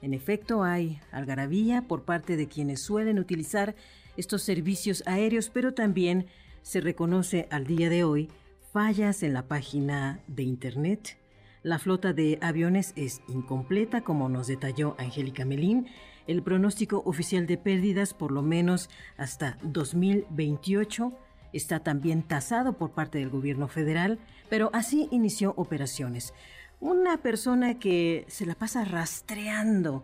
En 0.04 0.14
efecto, 0.14 0.64
hay 0.64 1.00
algarabía 1.12 1.84
por 1.88 2.04
parte 2.04 2.38
de 2.38 2.48
quienes 2.48 2.82
suelen 2.82 3.18
utilizar 3.18 3.76
estos 4.18 4.44
servicios 4.44 5.04
aéreos, 5.08 5.50
pero 5.50 5.74
también 5.74 6.28
se 6.62 6.82
reconoce 6.82 7.48
al 7.52 7.66
día 7.66 7.90
de 7.90 8.04
hoy 8.04 8.30
fallas 8.72 9.24
en 9.24 9.34
la 9.34 9.48
página 9.48 10.20
de 10.28 10.44
Internet. 10.44 11.18
La 11.64 11.80
flota 11.80 12.14
de 12.14 12.40
aviones 12.42 12.94
es 12.96 13.22
incompleta, 13.28 14.02
como 14.02 14.30
nos 14.30 14.48
detalló 14.48 14.96
Angélica 14.98 15.46
Melín. 15.46 15.88
El 16.28 16.44
pronóstico 16.44 17.04
oficial 17.06 17.48
de 17.48 17.58
pérdidas, 17.58 18.14
por 18.14 18.32
lo 18.32 18.42
menos 18.42 18.90
hasta 19.18 19.58
2028, 19.64 21.12
está 21.54 21.82
también 21.82 22.24
tasado 22.24 22.74
por 22.74 22.92
parte 22.92 23.20
del 23.20 23.30
gobierno 23.30 23.68
federal, 23.68 24.20
pero 24.50 24.70
así 24.74 25.08
inició 25.12 25.54
operaciones. 25.58 26.34
Una 26.80 27.18
persona 27.18 27.78
que 27.78 28.26
se 28.28 28.46
la 28.46 28.56
pasa 28.56 28.86
rastreando 28.86 30.04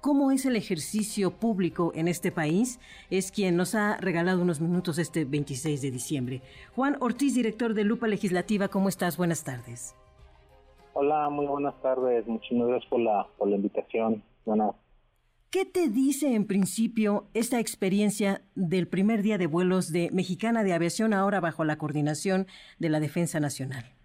cómo 0.00 0.30
es 0.30 0.46
el 0.46 0.56
ejercicio 0.56 1.30
público 1.30 1.92
en 1.94 2.08
este 2.08 2.32
país, 2.32 2.80
es 3.10 3.32
quien 3.32 3.56
nos 3.56 3.74
ha 3.74 3.96
regalado 3.96 4.42
unos 4.42 4.60
minutos 4.60 4.98
este 4.98 5.24
26 5.24 5.82
de 5.82 5.90
diciembre. 5.90 6.42
Juan 6.74 6.96
Ortiz, 7.00 7.34
director 7.34 7.74
de 7.74 7.84
Lupa 7.84 8.08
Legislativa, 8.08 8.68
¿cómo 8.68 8.88
estás? 8.88 9.16
Buenas 9.16 9.44
tardes. 9.44 9.94
Hola, 10.94 11.28
muy 11.30 11.46
buenas 11.46 11.80
tardes. 11.80 12.26
Muchísimas 12.26 12.68
gracias 12.68 12.90
por 12.90 13.00
la, 13.00 13.26
por 13.36 13.48
la 13.48 13.56
invitación. 13.56 14.22
Buenas. 14.44 14.74
¿Qué 15.50 15.64
te 15.64 15.88
dice 15.88 16.34
en 16.34 16.46
principio 16.46 17.28
esta 17.32 17.58
experiencia 17.58 18.42
del 18.54 18.86
primer 18.86 19.22
día 19.22 19.38
de 19.38 19.46
vuelos 19.46 19.90
de 19.92 20.10
Mexicana 20.12 20.62
de 20.62 20.74
Aviación 20.74 21.14
ahora 21.14 21.40
bajo 21.40 21.64
la 21.64 21.78
coordinación 21.78 22.46
de 22.78 22.90
la 22.90 23.00
Defensa 23.00 23.40
Nacional? 23.40 23.97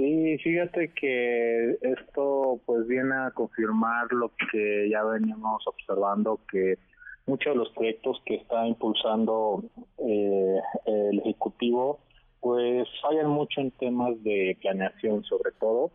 Sí, 0.00 0.38
fíjate 0.38 0.94
que 0.94 1.72
esto 1.82 2.58
pues 2.64 2.86
viene 2.86 3.14
a 3.14 3.32
confirmar 3.32 4.10
lo 4.12 4.32
que 4.50 4.88
ya 4.88 5.04
veníamos 5.04 5.62
observando 5.66 6.40
que 6.50 6.78
muchos 7.26 7.52
de 7.52 7.58
los 7.58 7.68
proyectos 7.72 8.18
que 8.24 8.36
está 8.36 8.66
impulsando 8.66 9.62
eh, 9.98 10.58
el 10.86 11.18
ejecutivo 11.18 12.00
pues 12.40 12.88
fallan 13.02 13.28
mucho 13.28 13.60
en 13.60 13.72
temas 13.72 14.14
de 14.24 14.56
planeación 14.62 15.22
sobre 15.24 15.52
todo 15.60 15.90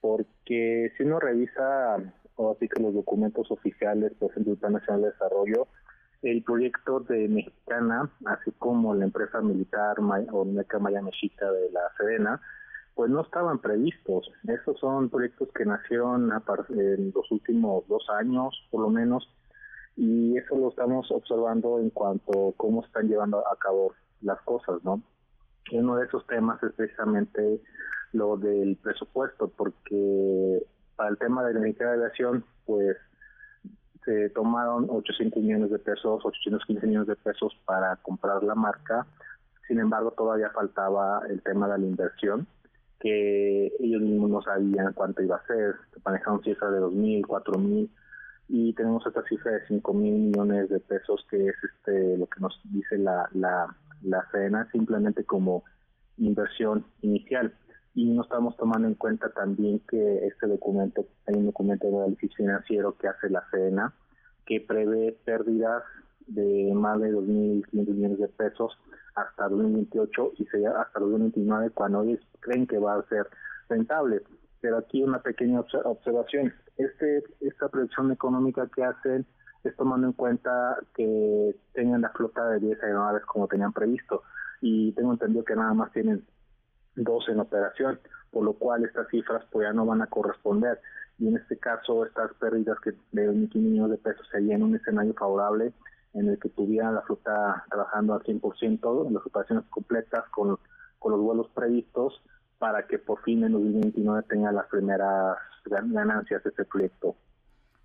porque 0.00 0.90
si 0.96 1.04
uno 1.04 1.20
revisa 1.20 1.98
o 2.34 2.50
así 2.50 2.68
que 2.68 2.82
los 2.82 2.92
documentos 2.92 3.52
oficiales 3.52 4.14
por 4.18 4.32
ejemplo 4.32 4.54
el 4.60 4.72
Nacional 4.72 5.02
de 5.02 5.10
Desarrollo 5.12 5.68
el 6.22 6.42
proyecto 6.42 6.98
de 6.98 7.28
Mexicana 7.28 8.10
así 8.26 8.50
como 8.58 8.96
la 8.96 9.04
empresa 9.04 9.40
militar 9.40 9.98
o 10.32 10.44
Meca 10.44 10.80
Maya 10.80 11.02
Mexica 11.02 11.48
de 11.52 11.70
la 11.70 11.82
Sedena 11.96 12.40
pues 12.94 13.10
no 13.10 13.22
estaban 13.22 13.58
previstos. 13.58 14.30
Estos 14.46 14.78
son 14.78 15.10
proyectos 15.10 15.48
que 15.54 15.64
nacieron 15.64 16.30
en 16.70 17.12
los 17.14 17.30
últimos 17.30 17.86
dos 17.88 18.08
años, 18.10 18.54
por 18.70 18.82
lo 18.82 18.90
menos, 18.90 19.28
y 19.96 20.36
eso 20.36 20.56
lo 20.56 20.68
estamos 20.68 21.10
observando 21.10 21.78
en 21.78 21.90
cuanto 21.90 22.48
a 22.48 22.52
cómo 22.56 22.84
están 22.84 23.08
llevando 23.08 23.38
a 23.38 23.56
cabo 23.56 23.94
las 24.22 24.40
cosas, 24.42 24.82
¿no? 24.84 25.02
Uno 25.72 25.96
de 25.96 26.06
esos 26.06 26.26
temas 26.26 26.62
es 26.62 26.72
precisamente 26.72 27.60
lo 28.12 28.36
del 28.36 28.76
presupuesto, 28.76 29.48
porque 29.48 30.64
para 30.96 31.10
el 31.10 31.18
tema 31.18 31.44
de 31.44 31.54
la 31.54 31.60
unidad 31.60 31.86
de 31.86 32.04
aviación, 32.04 32.44
pues 32.64 32.96
se 34.04 34.28
tomaron 34.30 34.86
800 34.88 35.42
millones 35.42 35.70
de 35.70 35.78
pesos, 35.78 36.24
815 36.24 36.86
millones 36.86 37.08
de 37.08 37.16
pesos 37.16 37.56
para 37.64 37.96
comprar 37.96 38.42
la 38.44 38.54
marca, 38.54 39.06
sin 39.66 39.80
embargo 39.80 40.10
todavía 40.10 40.50
faltaba 40.50 41.22
el 41.28 41.42
tema 41.42 41.66
de 41.68 41.78
la 41.78 41.86
inversión 41.86 42.46
que 43.04 43.66
ellos 43.80 44.00
mismos 44.00 44.30
no 44.30 44.40
sabían 44.40 44.94
cuánto 44.94 45.22
iba 45.22 45.36
a 45.36 45.46
ser, 45.46 45.74
manejaron 46.06 46.42
cifras 46.42 46.72
de 46.72 46.80
2.000, 46.80 47.26
4.000 47.26 47.90
y 48.48 48.72
tenemos 48.72 49.06
esta 49.06 49.22
cifra 49.24 49.52
de 49.52 49.66
5.000 49.66 49.92
millones 49.94 50.70
de 50.70 50.80
pesos 50.80 51.22
que 51.30 51.48
es 51.48 51.54
este 51.62 52.16
lo 52.16 52.26
que 52.26 52.40
nos 52.40 52.58
dice 52.64 52.96
la, 52.96 53.28
la, 53.34 53.76
la 54.02 54.26
CENA 54.32 54.70
simplemente 54.72 55.24
como 55.24 55.64
inversión 56.16 56.86
inicial. 57.02 57.52
Y 57.94 58.06
no 58.06 58.22
estamos 58.22 58.56
tomando 58.56 58.88
en 58.88 58.94
cuenta 58.94 59.28
también 59.34 59.82
que 59.86 60.26
este 60.26 60.46
documento, 60.46 61.04
hay 61.26 61.34
un 61.34 61.44
documento 61.44 61.86
de 61.86 61.96
análisis 61.98 62.34
financiero 62.34 62.96
que 62.96 63.08
hace 63.08 63.28
la 63.28 63.44
CENA 63.50 63.92
que 64.46 64.62
prevé 64.62 65.12
pérdidas 65.26 65.82
de 66.26 66.72
más 66.74 66.98
de 67.02 67.12
2.500 67.12 67.70
millones 67.70 68.18
de 68.18 68.28
pesos 68.28 68.72
hasta 69.14 69.48
2028 69.48 70.32
y 70.38 70.44
sería 70.46 70.70
hasta 70.80 71.00
2029 71.00 71.70
cuando 71.70 72.02
ellos 72.02 72.20
creen 72.40 72.66
que 72.66 72.78
va 72.78 72.96
a 72.96 73.08
ser 73.08 73.26
rentable. 73.68 74.22
Pero 74.60 74.78
aquí 74.78 75.02
una 75.02 75.20
pequeña 75.20 75.60
observación. 75.60 76.52
Este 76.76 77.24
Esta 77.40 77.68
proyección 77.68 78.12
económica 78.12 78.68
que 78.74 78.84
hacen 78.84 79.26
es 79.62 79.76
tomando 79.76 80.06
en 80.06 80.12
cuenta 80.12 80.76
que 80.94 81.56
tengan 81.72 82.02
la 82.02 82.10
flota 82.10 82.48
de 82.50 82.60
10 82.60 82.82
aeronaves 82.82 83.24
como 83.24 83.48
tenían 83.48 83.72
previsto 83.72 84.22
y 84.60 84.92
tengo 84.92 85.12
entendido 85.12 85.44
que 85.44 85.56
nada 85.56 85.72
más 85.74 85.92
tienen 85.92 86.24
dos 86.96 87.28
en 87.28 87.40
operación, 87.40 87.98
por 88.30 88.44
lo 88.44 88.54
cual 88.54 88.84
estas 88.84 89.08
cifras 89.08 89.44
pues 89.50 89.66
ya 89.66 89.72
no 89.72 89.86
van 89.86 90.02
a 90.02 90.06
corresponder 90.06 90.80
y 91.18 91.28
en 91.28 91.36
este 91.36 91.58
caso 91.58 92.04
estas 92.04 92.32
pérdidas 92.34 92.78
que 92.80 92.92
de 93.12 93.30
1.500 93.30 93.54
millones 93.56 93.90
de 93.90 93.98
pesos 93.98 94.26
serían 94.30 94.62
un 94.62 94.74
escenario 94.74 95.14
favorable 95.14 95.72
en 96.14 96.28
el 96.28 96.38
que 96.38 96.48
tuviera 96.48 96.90
la 96.90 97.02
flota 97.02 97.64
trabajando 97.68 98.14
al 98.14 98.22
100% 98.22 99.06
en 99.06 99.14
las 99.14 99.26
operaciones 99.26 99.64
completas 99.68 100.24
con, 100.30 100.58
con 100.98 101.12
los 101.12 101.20
vuelos 101.20 101.48
previstos 101.54 102.22
para 102.58 102.86
que 102.86 102.98
por 102.98 103.22
fin 103.22 103.44
en 103.44 103.52
2029 103.52 104.22
tenga 104.28 104.52
las 104.52 104.66
primeras 104.66 105.36
ganancias 105.66 106.42
de 106.42 106.50
este 106.50 106.64
proyecto. 106.64 107.16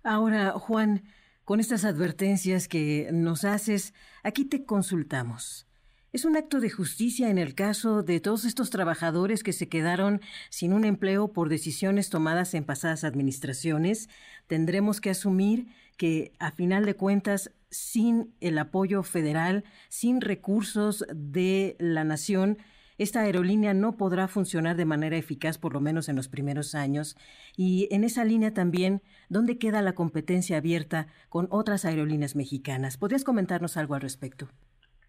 Ahora, 0.02 0.52
Juan, 0.52 1.02
con 1.44 1.60
estas 1.60 1.84
advertencias 1.84 2.68
que 2.68 3.10
nos 3.12 3.44
haces, 3.44 3.92
aquí 4.22 4.44
te 4.44 4.64
consultamos. 4.64 5.66
Es 6.12 6.24
un 6.24 6.36
acto 6.36 6.58
de 6.58 6.70
justicia 6.70 7.30
en 7.30 7.38
el 7.38 7.54
caso 7.54 8.02
de 8.02 8.18
todos 8.18 8.44
estos 8.44 8.70
trabajadores 8.70 9.44
que 9.44 9.52
se 9.52 9.68
quedaron 9.68 10.20
sin 10.48 10.72
un 10.72 10.84
empleo 10.84 11.32
por 11.32 11.48
decisiones 11.48 12.10
tomadas 12.10 12.54
en 12.54 12.64
pasadas 12.64 13.04
administraciones. 13.04 14.08
Tendremos 14.48 15.00
que 15.00 15.10
asumir 15.10 15.68
que, 15.96 16.32
a 16.40 16.50
final 16.50 16.84
de 16.84 16.94
cuentas, 16.94 17.52
sin 17.70 18.34
el 18.40 18.58
apoyo 18.58 19.02
federal, 19.02 19.64
sin 19.88 20.20
recursos 20.20 21.06
de 21.14 21.76
la 21.78 22.04
nación, 22.04 22.58
esta 23.00 23.20
aerolínea 23.20 23.72
no 23.72 23.96
podrá 23.96 24.28
funcionar 24.28 24.76
de 24.76 24.84
manera 24.84 25.16
eficaz, 25.16 25.56
por 25.56 25.72
lo 25.72 25.80
menos 25.80 26.10
en 26.10 26.16
los 26.16 26.28
primeros 26.28 26.74
años. 26.74 27.16
Y 27.56 27.88
en 27.92 28.04
esa 28.04 28.24
línea 28.24 28.52
también, 28.52 29.00
¿dónde 29.30 29.56
queda 29.56 29.80
la 29.80 29.94
competencia 29.94 30.58
abierta 30.58 31.06
con 31.30 31.48
otras 31.50 31.86
aerolíneas 31.86 32.36
mexicanas? 32.36 32.98
¿Podrías 32.98 33.24
comentarnos 33.24 33.78
algo 33.78 33.94
al 33.94 34.02
respecto? 34.02 34.48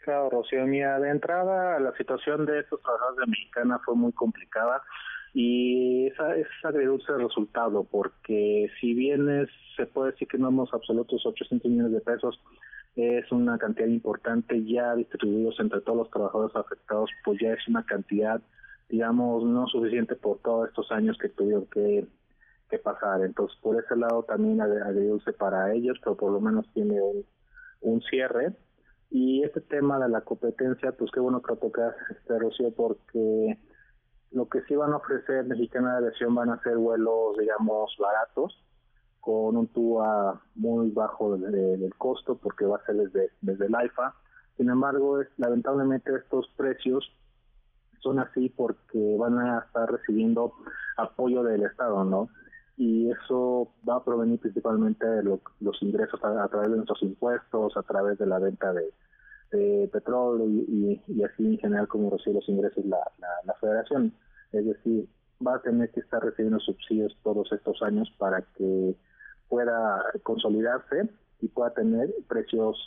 Claro, 0.06 0.30
Rocío, 0.30 0.65
mía, 0.65 1.00
de 1.00 1.10
entrada 1.10 1.80
la 1.80 1.96
situación 1.98 2.46
de 2.46 2.60
estos 2.62 2.82
trabajadores 2.82 3.27
de 3.27 3.80
fue 3.84 3.96
muy 3.96 4.13
complicada 4.13 4.82
Y 5.34 6.08
esa 6.08 6.36
es 6.36 6.48
agridulce 6.64 7.12
el 7.14 7.24
resultado, 7.24 7.86
porque 7.90 8.70
si 8.80 8.94
bien 8.94 9.30
es, 9.30 9.50
se 9.78 9.86
puede 9.86 10.12
decir 10.12 10.28
que 10.28 10.38
no 10.38 10.50
hemos 10.50 10.74
absolutos 10.74 11.26
800 11.26 11.72
millones 11.72 11.94
de 11.94 12.02
pesos, 12.02 12.40
es 12.96 13.32
una 13.32 13.58
cantidad 13.58 13.88
importante 13.88 14.64
ya 14.66 14.96
distribuidos 14.96 15.58
entre 15.60 15.80
todos 15.82 16.00
los 16.00 16.10
trabajadores 16.10 16.56
afectados, 16.56 17.10
pues 17.24 17.40
ya 17.40 17.54
es 17.54 17.66
una 17.68 17.86
cantidad, 17.86 18.42
digamos, 18.90 19.46
no 19.46 19.68
suficiente 19.68 20.16
por 20.16 20.40
todos 20.40 20.68
estos 20.68 20.92
años 20.92 21.18
que 21.18 21.30
tuvieron 21.30 21.66
que, 21.68 22.06
que 22.70 22.78
pasar. 22.80 23.24
Entonces, 23.24 23.58
por 23.62 23.82
ese 23.82 23.96
lado 23.96 24.24
también 24.24 24.60
agridulce 24.60 25.32
para 25.32 25.74
ellos, 25.74 25.98
pero 26.04 26.18
por 26.18 26.34
lo 26.34 26.42
menos 26.42 26.66
tiene 26.74 27.02
un, 27.02 27.26
un 27.80 28.02
cierre. 28.02 28.54
Y 29.10 29.44
este 29.44 29.62
tema 29.62 30.00
de 30.00 30.10
la 30.10 30.22
competencia, 30.22 30.92
pues 30.94 31.12
qué 31.12 31.20
bueno 31.20 31.42
que 31.42 31.54
lo 31.54 31.60
tocas, 31.60 31.96
este, 32.10 32.40
Rocío, 32.40 32.72
porque 32.72 33.58
lo 34.32 34.48
que 34.48 34.62
sí 34.64 34.76
van 34.76 34.94
a 34.94 34.98
ofrecer 34.98 35.46
Mexicana 35.46 35.92
de 35.92 35.98
Aviación 35.98 36.34
van 36.34 36.50
a 36.50 36.62
ser 36.62 36.78
vuelos, 36.78 37.38
digamos, 37.38 37.96
baratos, 38.00 38.64
con 39.20 39.56
un 39.58 39.68
TUA 39.68 40.42
muy 40.56 40.90
bajo 40.92 41.38
del 41.38 41.94
costo, 41.98 42.38
porque 42.38 42.66
va 42.66 42.78
a 42.78 42.86
ser 42.86 42.96
desde, 42.96 43.32
desde 43.42 43.68
el 43.68 43.76
AIFA. 43.76 44.16
Sin 44.58 44.70
embargo, 44.70 45.22
es, 45.22 45.28
lamentablemente 45.38 46.16
estos 46.16 46.48
precios 46.56 47.12
son 48.00 48.20
así 48.20 48.50
porque 48.50 49.16
van 49.20 49.38
a 49.38 49.60
estar 49.60 49.92
recibiendo 49.92 50.54
apoyo 50.98 51.44
del 51.44 51.64
Estado, 51.64 52.04
¿no? 52.04 52.30
Y 52.78 53.12
eso 53.12 53.72
va 53.88 53.98
a 53.98 54.04
provenir 54.04 54.40
principalmente 54.40 55.06
de 55.06 55.24
los 55.24 55.82
ingresos 55.84 56.20
a, 56.24 56.48
través 56.48 56.72
de 56.72 56.78
nuestros 56.78 57.04
impuestos, 57.04 57.78
a 57.78 57.84
través 57.84 58.18
de 58.18 58.26
la 58.26 58.40
venta 58.40 58.74
de, 58.74 58.92
petróleo 59.91 60.48
y, 60.48 61.24
así 61.24 61.46
en 61.46 61.58
general 61.58 61.88
como 61.88 62.10
recibe 62.10 62.36
los 62.36 62.50
ingresos 62.50 62.86
la, 62.86 63.00
la, 63.46 63.53
federación. 63.55 64.13
Es 64.51 64.65
decir, 64.65 65.08
va 65.46 65.55
a 65.55 65.62
tener 65.62 65.89
que 65.91 66.00
estar 66.01 66.24
recibiendo 66.24 66.60
subsidios 66.60 67.15
todos 67.24 67.51
estos 67.51 67.81
años 67.81 68.12
para 68.17 68.41
que 68.58 68.96
pueda 69.50 70.03
consolidarse 70.24 71.10
y 71.41 71.48
pueda 71.48 71.74
tener 71.74 72.13
precios 72.27 72.77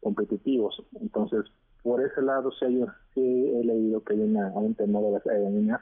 competitivos. 0.00 0.82
Entonces, 1.00 1.44
por 1.82 2.04
ese 2.04 2.22
lado 2.22 2.50
sí, 2.52 2.66
he 3.16 3.64
leído 3.64 4.02
que 4.04 4.14
hay 4.14 4.20
una, 4.20 4.48
un 4.48 4.74
temor 4.74 5.04
de 5.04 5.12
las 5.12 5.26
aerolíneas 5.26 5.80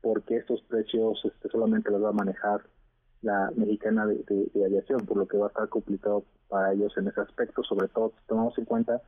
porque 0.00 0.36
estos 0.36 0.60
precios 0.62 1.20
este, 1.24 1.48
solamente 1.48 1.90
los 1.90 2.02
va 2.02 2.10
a 2.10 2.12
manejar 2.12 2.62
la 3.22 3.52
mexicana 3.56 4.04
de, 4.04 4.50
de, 4.52 4.64
aviación, 4.64 5.06
por 5.06 5.16
lo 5.16 5.26
que 5.26 5.36
va 5.36 5.46
a 5.46 5.48
estar 5.48 5.68
complicado 5.68 6.24
para 6.48 6.72
ellos 6.72 6.92
en 6.96 7.06
ese 7.06 7.20
aspecto, 7.20 7.62
sobre 7.62 7.86
todo 7.88 8.10
si 8.10 8.26
tomamos 8.26 8.58
en 8.58 8.64
cuenta 8.64 9.00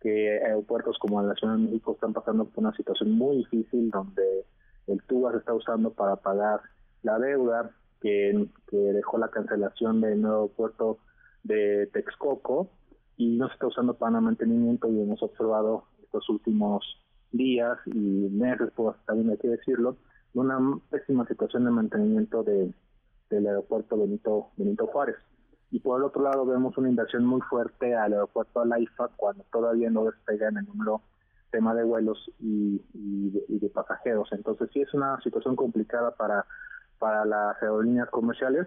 que 0.00 0.42
aeropuertos 0.42 0.98
como 0.98 1.22
la 1.22 1.34
Ciudad 1.34 1.54
de 1.54 1.64
México 1.64 1.92
están 1.92 2.12
pasando 2.12 2.46
por 2.46 2.64
una 2.64 2.76
situación 2.76 3.12
muy 3.12 3.38
difícil 3.38 3.90
donde 3.90 4.46
el 4.86 5.02
TUBA 5.02 5.32
se 5.32 5.38
está 5.38 5.54
usando 5.54 5.92
para 5.92 6.16
pagar 6.16 6.60
la 7.02 7.18
deuda 7.18 7.70
que, 8.00 8.48
que 8.68 8.76
dejó 8.76 9.18
la 9.18 9.28
cancelación 9.28 10.00
del 10.00 10.22
nuevo 10.22 10.42
aeropuerto 10.42 10.98
de 11.42 11.86
Texcoco 11.92 12.70
y 13.16 13.36
no 13.36 13.48
se 13.48 13.54
está 13.54 13.66
usando 13.66 13.94
para 13.94 14.20
mantenimiento 14.20 14.88
y 14.88 15.00
hemos 15.00 15.22
observado 15.22 15.84
estos 16.02 16.28
últimos 16.28 16.82
días 17.32 17.78
y 17.86 17.90
meses, 18.30 18.70
pues 18.74 18.96
también 19.06 19.30
hay 19.30 19.36
que 19.36 19.48
decirlo, 19.48 19.96
una 20.34 20.58
pésima 20.90 21.26
situación 21.26 21.64
de 21.64 21.70
mantenimiento 21.70 22.42
de, 22.42 22.72
del 23.28 23.46
aeropuerto 23.46 23.98
Benito, 23.98 24.48
Benito 24.56 24.86
Juárez. 24.86 25.16
Y 25.70 25.80
por 25.80 26.00
el 26.00 26.04
otro 26.04 26.22
lado 26.22 26.44
vemos 26.46 26.76
una 26.78 26.88
inversión 26.88 27.24
muy 27.24 27.40
fuerte 27.42 27.94
al 27.94 28.12
aeropuerto 28.12 28.60
Alaifa 28.60 29.08
cuando 29.16 29.44
todavía 29.52 29.90
no 29.90 30.04
despega 30.04 30.48
en 30.48 30.58
el 30.58 30.64
número 30.66 31.02
tema 31.50 31.74
de 31.74 31.84
vuelos 31.84 32.30
y, 32.38 32.80
de, 32.92 33.68
pasajeros. 33.70 34.28
Entonces 34.32 34.68
sí 34.72 34.80
es 34.80 34.92
una 34.94 35.20
situación 35.22 35.56
complicada 35.56 36.14
para, 36.14 36.44
para 36.98 37.24
las 37.24 37.62
aerolíneas 37.62 38.08
comerciales 38.10 38.66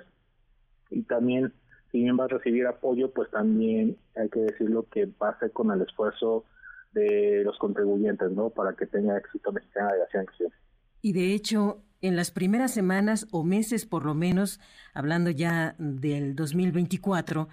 y 0.89 1.03
también 1.03 1.53
si 1.91 1.99
bien 1.99 2.17
va 2.19 2.25
a 2.25 2.27
recibir 2.27 2.65
apoyo, 2.65 3.11
pues 3.11 3.29
también 3.29 3.97
hay 4.15 4.29
que 4.29 4.39
decirlo 4.39 4.87
que 4.89 5.05
va 5.21 5.37
con 5.53 5.71
el 5.71 5.81
esfuerzo 5.81 6.43
de 6.93 7.43
los 7.43 7.57
contribuyentes, 7.57 8.31
¿no? 8.31 8.49
Para 8.49 8.73
que 8.73 8.87
tenga 8.87 9.17
éxito 9.17 9.51
Mexicana 9.51 9.93
de 9.93 10.01
Aviación. 10.01 10.25
Y 11.01 11.13
de 11.13 11.33
hecho, 11.35 11.83
en 12.03 12.17
las 12.17 12.31
primeras 12.31 12.71
semanas 12.71 13.27
o 13.31 13.43
meses 13.43 13.85
por 13.85 14.05
lo 14.05 14.13
menos, 14.13 14.59
hablando 14.93 15.29
ya 15.29 15.73
del 15.79 16.35
2024, 16.35 17.47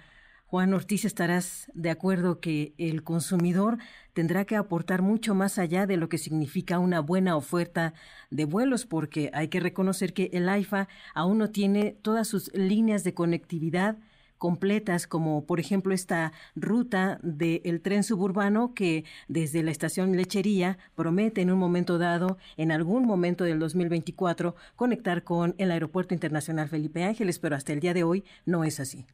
Juan 0.45 0.73
Ortiz, 0.73 1.05
estarás 1.05 1.71
de 1.73 1.89
acuerdo 1.89 2.41
que 2.41 2.73
el 2.77 3.03
consumidor 3.03 3.77
tendrá 4.11 4.43
que 4.43 4.57
aportar 4.57 5.01
mucho 5.01 5.33
más 5.33 5.57
allá 5.57 5.87
de 5.87 5.95
lo 5.95 6.09
que 6.09 6.17
significa 6.17 6.79
una 6.79 6.99
buena 6.99 7.37
oferta 7.37 7.93
de 8.29 8.43
vuelos, 8.43 8.85
porque 8.85 9.31
hay 9.33 9.47
que 9.47 9.61
reconocer 9.61 10.13
que 10.13 10.29
el 10.33 10.49
AIFA 10.49 10.89
aún 11.13 11.37
no 11.37 11.49
tiene 11.51 11.95
todas 12.01 12.27
sus 12.27 12.53
líneas 12.53 13.05
de 13.05 13.13
conectividad 13.13 13.99
completas, 14.41 15.05
como 15.05 15.45
por 15.45 15.59
ejemplo 15.59 15.93
esta 15.93 16.31
ruta 16.55 17.19
del 17.21 17.79
tren 17.79 18.01
suburbano 18.03 18.73
que 18.73 19.03
desde 19.27 19.61
la 19.61 19.69
estación 19.69 20.17
Lechería 20.17 20.79
promete 20.95 21.41
en 21.41 21.51
un 21.51 21.59
momento 21.59 21.99
dado, 21.99 22.39
en 22.57 22.71
algún 22.71 23.05
momento 23.05 23.43
del 23.43 23.59
2024, 23.59 24.55
conectar 24.75 25.23
con 25.23 25.53
el 25.59 25.69
Aeropuerto 25.69 26.15
Internacional 26.15 26.69
Felipe 26.69 27.03
Ángeles, 27.03 27.37
pero 27.37 27.55
hasta 27.55 27.71
el 27.71 27.81
día 27.81 27.93
de 27.93 28.03
hoy 28.03 28.23
no 28.47 28.63
es 28.63 28.79
así. 28.79 29.05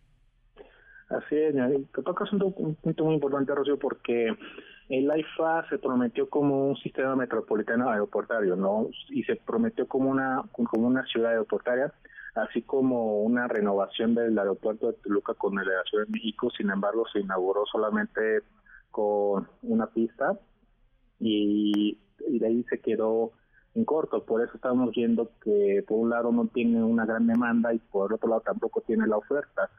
Así 1.10 1.36
es, 1.36 1.54
te 1.94 2.02
tocas 2.04 2.32
un, 2.32 2.76
punto 2.76 3.04
muy 3.04 3.16
importante, 3.16 3.54
Rocío, 3.54 3.78
porque 3.78 4.34
el 4.88 5.12
AIFA 5.12 5.68
se 5.68 5.78
prometió 5.78 6.30
como 6.30 6.70
un 6.70 6.78
sistema 6.78 7.18
metropolitano 7.18 7.90
aeroportario, 7.90 8.56
¿no? 8.56 8.88
Y 9.10 9.24
se 9.24 9.36
prometió 9.36 9.90
como 9.90 10.10
una, 10.10 10.44
como 10.54 10.88
una 10.88 11.06
ciudad 11.06 11.32
aeroportaria, 11.32 11.92
así 12.44 12.62
como 12.62 13.22
una 13.22 13.48
renovación 13.48 14.16
del 14.16 14.38
aeropuerto 14.38 14.88
de 14.88 14.94
Toluca 14.94 15.34
con 15.34 15.58
el 15.60 15.68
la 15.68 15.84
Ciudad 15.90 16.06
de 16.06 16.12
México. 16.12 16.50
Sin 16.52 16.70
embargo, 16.70 17.06
se 17.12 17.20
inauguró 17.20 17.66
solamente 17.66 18.42
con 18.92 19.48
una 19.64 19.88
pista 19.88 20.40
y, 21.20 22.00
de 22.28 22.48
ahí 22.48 22.64
se 22.70 22.80
quedó 22.80 23.32
en 23.76 23.86
corto. 23.86 24.26
Por 24.26 24.42
eso 24.44 24.54
estamos 24.56 24.92
viendo 24.92 25.32
que 25.44 25.84
por 25.88 26.00
un 26.00 26.10
lado 26.10 26.32
no 26.32 26.48
tiene 26.48 26.84
una 26.84 27.06
gran 27.06 27.28
demanda 27.28 27.74
y 27.74 27.80
por 27.80 28.14
otro 28.14 28.30
lado 28.30 28.42
tampoco 28.42 28.82
tiene 28.82 29.08
la 29.08 29.18
oferta 29.18 29.70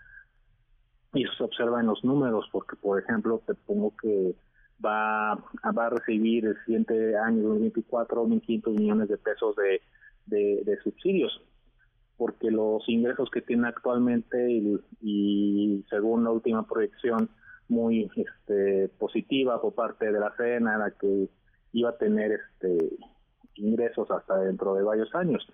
y 1.14 1.24
eso 1.24 1.32
se 1.36 1.44
observa 1.44 1.80
en 1.80 1.86
los 1.86 2.04
números, 2.04 2.48
porque 2.52 2.76
por 2.76 3.00
ejemplo 3.00 3.42
te 3.46 3.54
pongo 3.54 3.94
que 3.96 4.34
va, 4.84 5.34
va 5.34 5.86
a 5.86 5.90
recibir 5.90 6.46
el 6.46 6.56
siguiente 6.64 7.16
año, 7.16 7.48
2024, 7.48 8.26
1.500 8.26 8.78
millones 8.78 9.08
de 9.08 9.18
pesos 9.18 9.56
de, 9.56 10.78
subsidios, 10.84 11.40
porque 12.18 12.50
los 12.50 12.86
ingresos 12.88 13.30
que 13.30 13.40
tiene 13.40 13.68
actualmente 13.68 14.50
y, 15.00 15.84
según 15.88 16.24
la 16.24 16.30
última 16.30 16.66
proyección 16.66 17.30
muy 17.68 18.10
este, 18.16 18.88
positiva 18.98 19.60
por 19.62 19.74
parte 19.74 20.10
de 20.10 20.18
la 20.18 20.34
CENA 20.36 20.74
era 20.74 20.90
que 20.90 21.28
iba 21.72 21.90
a 21.90 21.96
tener 21.96 22.32
este 22.32 22.98
ingresos 23.54 24.10
hasta 24.10 24.36
dentro 24.38 24.74
de 24.74 24.82
varios 24.82 25.14
años. 25.14 25.46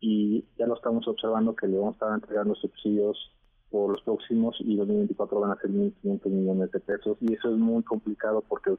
Y 0.00 0.44
ya 0.58 0.66
lo 0.66 0.74
estamos 0.74 1.06
observando 1.08 1.54
que 1.54 1.66
le 1.66 1.78
vamos 1.78 1.94
a 1.94 1.96
estar 1.96 2.14
entregando 2.14 2.54
subsidios 2.56 3.32
por 3.70 3.90
los 3.90 4.02
próximos 4.02 4.56
y 4.60 4.76
2024 4.76 5.40
van 5.40 5.52
a 5.52 5.60
ser 5.60 5.70
1.500 5.70 6.26
millones 6.28 6.70
de 6.72 6.80
pesos. 6.80 7.16
Y 7.20 7.32
eso 7.34 7.50
es 7.50 7.56
muy 7.56 7.82
complicado 7.84 8.42
porque 8.46 8.76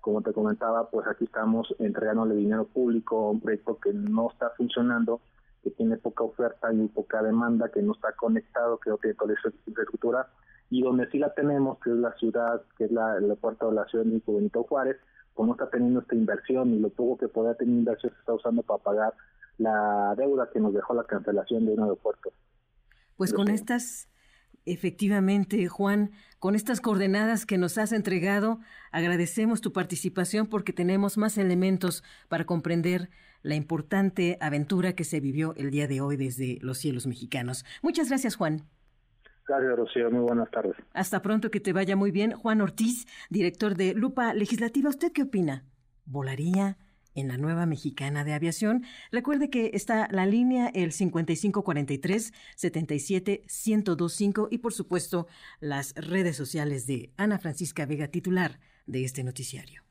como 0.00 0.22
te 0.22 0.32
comentaba 0.32 0.88
pues 0.90 1.06
aquí 1.06 1.24
estamos 1.24 1.74
entregándole 1.78 2.34
dinero 2.34 2.66
público 2.66 3.26
a 3.26 3.30
un 3.30 3.40
proyecto 3.40 3.78
que 3.78 3.92
no 3.92 4.30
está 4.30 4.50
funcionando 4.50 5.20
que 5.64 5.70
tiene 5.70 5.96
poca 5.96 6.22
oferta 6.22 6.72
y 6.72 6.86
poca 6.88 7.22
demanda 7.22 7.70
que 7.70 7.82
no 7.82 7.94
está 7.94 8.12
conectado 8.12 8.78
que 8.78 8.90
no 8.90 8.98
tiene 8.98 9.16
toda 9.16 9.34
esa 9.34 9.48
infraestructura 9.66 10.28
y 10.70 10.82
donde 10.82 11.10
sí 11.10 11.18
la 11.18 11.34
tenemos 11.34 11.78
que 11.80 11.90
es 11.90 11.96
la 11.96 12.12
ciudad 12.14 12.62
que 12.78 12.84
es 12.84 12.92
la, 12.92 13.16
el 13.16 13.24
aeropuerto 13.24 13.70
de 13.70 13.74
la 13.74 13.86
ciudad 13.86 14.04
de 14.04 14.22
Benito 14.26 14.62
Juárez 14.64 14.96
pues 15.34 15.46
no 15.46 15.54
está 15.54 15.68
teniendo 15.70 16.00
esta 16.00 16.14
inversión 16.14 16.74
y 16.74 16.78
lo 16.78 16.90
poco 16.90 17.18
que 17.18 17.28
pueda 17.28 17.54
tener 17.54 17.74
inversión 17.74 18.12
se 18.12 18.18
está 18.20 18.34
usando 18.34 18.62
para 18.62 18.82
pagar 18.82 19.14
la 19.58 20.14
deuda 20.16 20.50
que 20.52 20.60
nos 20.60 20.74
dejó 20.74 20.94
la 20.94 21.04
cancelación 21.04 21.64
de 21.64 21.72
un 21.72 21.80
aeropuerto. 21.80 22.32
Pues 23.16 23.32
con 23.32 23.48
estas 23.48 24.08
Efectivamente, 24.66 25.68
Juan, 25.68 26.12
con 26.38 26.54
estas 26.54 26.80
coordenadas 26.80 27.44
que 27.44 27.58
nos 27.58 27.76
has 27.76 27.92
entregado, 27.92 28.60
agradecemos 28.92 29.60
tu 29.60 29.74
participación 29.74 30.46
porque 30.46 30.72
tenemos 30.72 31.18
más 31.18 31.36
elementos 31.36 32.02
para 32.28 32.46
comprender 32.46 33.10
la 33.44 33.54
importante 33.54 34.36
aventura 34.40 34.94
que 34.94 35.04
se 35.04 35.20
vivió 35.20 35.54
el 35.56 35.70
día 35.70 35.86
de 35.86 36.00
hoy 36.00 36.16
desde 36.16 36.58
los 36.62 36.78
cielos 36.78 37.06
mexicanos. 37.06 37.64
Muchas 37.82 38.08
gracias, 38.08 38.34
Juan. 38.34 38.62
Gracias, 39.46 39.76
Rocío. 39.76 40.10
Muy 40.10 40.22
buenas 40.22 40.50
tardes. 40.50 40.74
Hasta 40.94 41.22
pronto, 41.22 41.50
que 41.50 41.60
te 41.60 41.74
vaya 41.74 41.94
muy 41.94 42.10
bien. 42.10 42.32
Juan 42.32 42.62
Ortiz, 42.62 43.06
director 43.28 43.76
de 43.76 43.94
Lupa 43.94 44.34
Legislativa, 44.34 44.88
¿usted 44.88 45.12
qué 45.12 45.22
opina? 45.22 45.62
¿Volaría? 46.06 46.78
en 47.16 47.28
la 47.28 47.36
nueva 47.36 47.64
mexicana 47.64 48.24
de 48.24 48.32
aviación. 48.32 48.84
Recuerde 49.12 49.48
que 49.48 49.70
está 49.74 50.08
la 50.10 50.26
línea 50.26 50.66
el 50.74 50.90
5543 50.90 52.32
77 52.56 53.44
1025 53.46 54.48
y 54.50 54.58
por 54.58 54.72
supuesto 54.72 55.28
las 55.60 55.94
redes 55.94 56.36
sociales 56.36 56.88
de 56.88 57.12
Ana 57.16 57.38
Francisca 57.38 57.86
Vega, 57.86 58.08
titular 58.08 58.58
de 58.86 59.04
este 59.04 59.22
noticiario. 59.22 59.84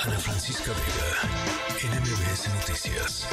Ana 0.00 0.18
Francisca 0.18 0.72
Vega, 0.72 1.94
NMBS 1.94 2.48
Noticias. 2.54 3.28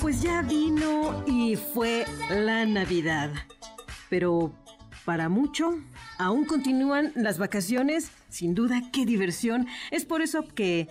Pues 0.00 0.20
ya 0.20 0.42
vino 0.42 1.22
y 1.26 1.54
fue 1.54 2.04
la 2.28 2.66
Navidad. 2.66 3.30
Pero 4.10 4.52
para 5.04 5.28
mucho, 5.28 5.78
aún 6.18 6.44
continúan 6.44 7.12
las 7.14 7.38
vacaciones. 7.38 8.10
Sin 8.30 8.54
duda, 8.54 8.82
qué 8.92 9.06
diversión. 9.06 9.68
Es 9.92 10.04
por 10.04 10.22
eso 10.22 10.46
que 10.48 10.88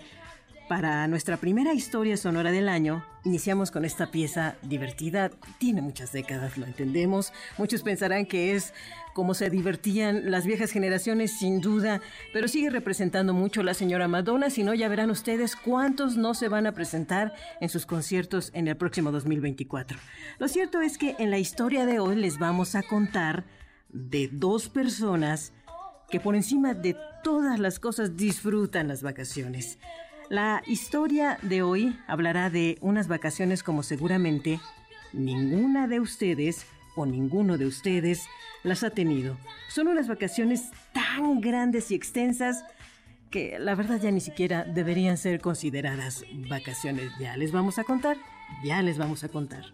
para 0.68 1.08
nuestra 1.08 1.38
primera 1.38 1.72
historia 1.72 2.16
sonora 2.16 2.52
del 2.52 2.68
año, 2.68 3.04
iniciamos 3.24 3.70
con 3.70 3.84
esta 3.84 4.10
pieza 4.10 4.56
divertida. 4.62 5.30
Tiene 5.58 5.80
muchas 5.80 6.12
décadas, 6.12 6.58
lo 6.58 6.66
entendemos. 6.66 7.32
Muchos 7.56 7.82
pensarán 7.82 8.26
que 8.26 8.54
es 8.54 8.74
como 9.14 9.34
se 9.34 9.48
divertían 9.48 10.30
las 10.30 10.46
viejas 10.46 10.70
generaciones, 10.70 11.38
sin 11.38 11.60
duda, 11.60 12.02
pero 12.32 12.48
sigue 12.48 12.70
representando 12.70 13.32
mucho 13.32 13.62
la 13.62 13.74
señora 13.74 14.08
Madonna. 14.08 14.50
Si 14.50 14.62
no, 14.62 14.74
ya 14.74 14.88
verán 14.88 15.10
ustedes 15.10 15.56
cuántos 15.56 16.16
no 16.16 16.34
se 16.34 16.48
van 16.48 16.66
a 16.66 16.72
presentar 16.72 17.34
en 17.60 17.70
sus 17.70 17.86
conciertos 17.86 18.50
en 18.52 18.68
el 18.68 18.76
próximo 18.76 19.10
2024. 19.10 19.98
Lo 20.38 20.48
cierto 20.48 20.82
es 20.82 20.98
que 20.98 21.16
en 21.18 21.30
la 21.30 21.38
historia 21.38 21.86
de 21.86 21.98
hoy 21.98 22.16
les 22.16 22.38
vamos 22.38 22.74
a 22.74 22.82
contar 22.82 23.46
de 23.88 24.28
dos 24.30 24.68
personas 24.68 25.52
que 26.10 26.20
por 26.20 26.36
encima 26.36 26.74
de 26.74 26.94
todas 27.24 27.58
las 27.58 27.80
cosas 27.80 28.16
disfrutan 28.16 28.88
las 28.88 29.02
vacaciones. 29.02 29.78
La 30.30 30.62
historia 30.66 31.38
de 31.40 31.62
hoy 31.62 31.98
hablará 32.06 32.50
de 32.50 32.76
unas 32.82 33.08
vacaciones 33.08 33.62
como 33.62 33.82
seguramente 33.82 34.60
ninguna 35.14 35.88
de 35.88 36.00
ustedes 36.00 36.66
o 36.96 37.06
ninguno 37.06 37.56
de 37.56 37.64
ustedes 37.64 38.26
las 38.62 38.82
ha 38.82 38.90
tenido. 38.90 39.38
Son 39.70 39.88
unas 39.88 40.06
vacaciones 40.06 40.70
tan 40.92 41.40
grandes 41.40 41.90
y 41.90 41.94
extensas 41.94 42.62
que 43.30 43.58
la 43.58 43.74
verdad 43.74 44.00
ya 44.00 44.10
ni 44.10 44.20
siquiera 44.20 44.64
deberían 44.64 45.16
ser 45.16 45.40
consideradas 45.40 46.24
vacaciones. 46.50 47.10
Ya 47.18 47.34
les 47.38 47.50
vamos 47.50 47.78
a 47.78 47.84
contar, 47.84 48.18
ya 48.62 48.82
les 48.82 48.98
vamos 48.98 49.24
a 49.24 49.28
contar. 49.28 49.64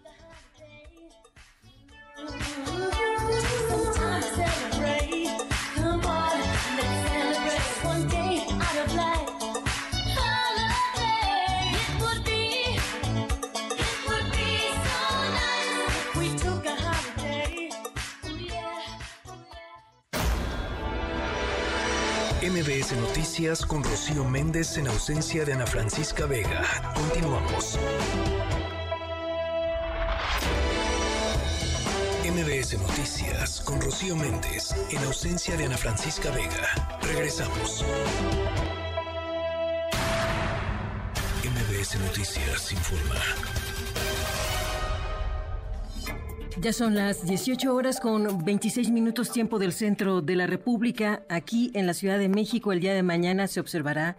MBS 22.85 22.97
Noticias 23.01 23.65
con 23.65 23.83
Rocío 23.83 24.25
Méndez 24.25 24.77
en 24.77 24.89
ausencia 24.89 25.47
de 25.47 25.55
Ana 25.55 25.67
Francisca 25.67 26.27
Vega. 26.27 26.63
Continuamos. 26.95 27.79
MBS 32.25 32.79
Noticias 32.79 33.63
con 33.63 33.81
Rocío 33.81 34.15
Méndez 34.17 34.75
en 34.91 35.03
ausencia 35.03 35.57
de 35.57 35.65
Ana 35.65 35.79
Francisca 35.79 36.31
Vega. 36.31 36.99
Regresamos. 37.01 37.83
MBS 41.43 41.99
Noticias 42.01 42.71
informa. 42.71 43.64
Ya 46.61 46.73
son 46.73 46.95
las 46.95 47.27
18 47.27 47.75
horas 47.75 47.99
con 47.99 48.45
26 48.45 48.91
minutos 48.91 49.33
tiempo 49.33 49.59
del 49.59 49.73
centro 49.73 50.23
de 50.23 50.37
la 50.37 50.47
República. 50.47 51.25
Aquí 51.29 51.73
en 51.75 51.87
la 51.87 51.95
Ciudad 51.95 52.19
de 52.19 52.29
México 52.29 52.73
el 52.73 52.81
día 52.81 52.95
de 52.95 53.03
mañana 53.03 53.49
se 53.49 53.59
observará 53.59 54.17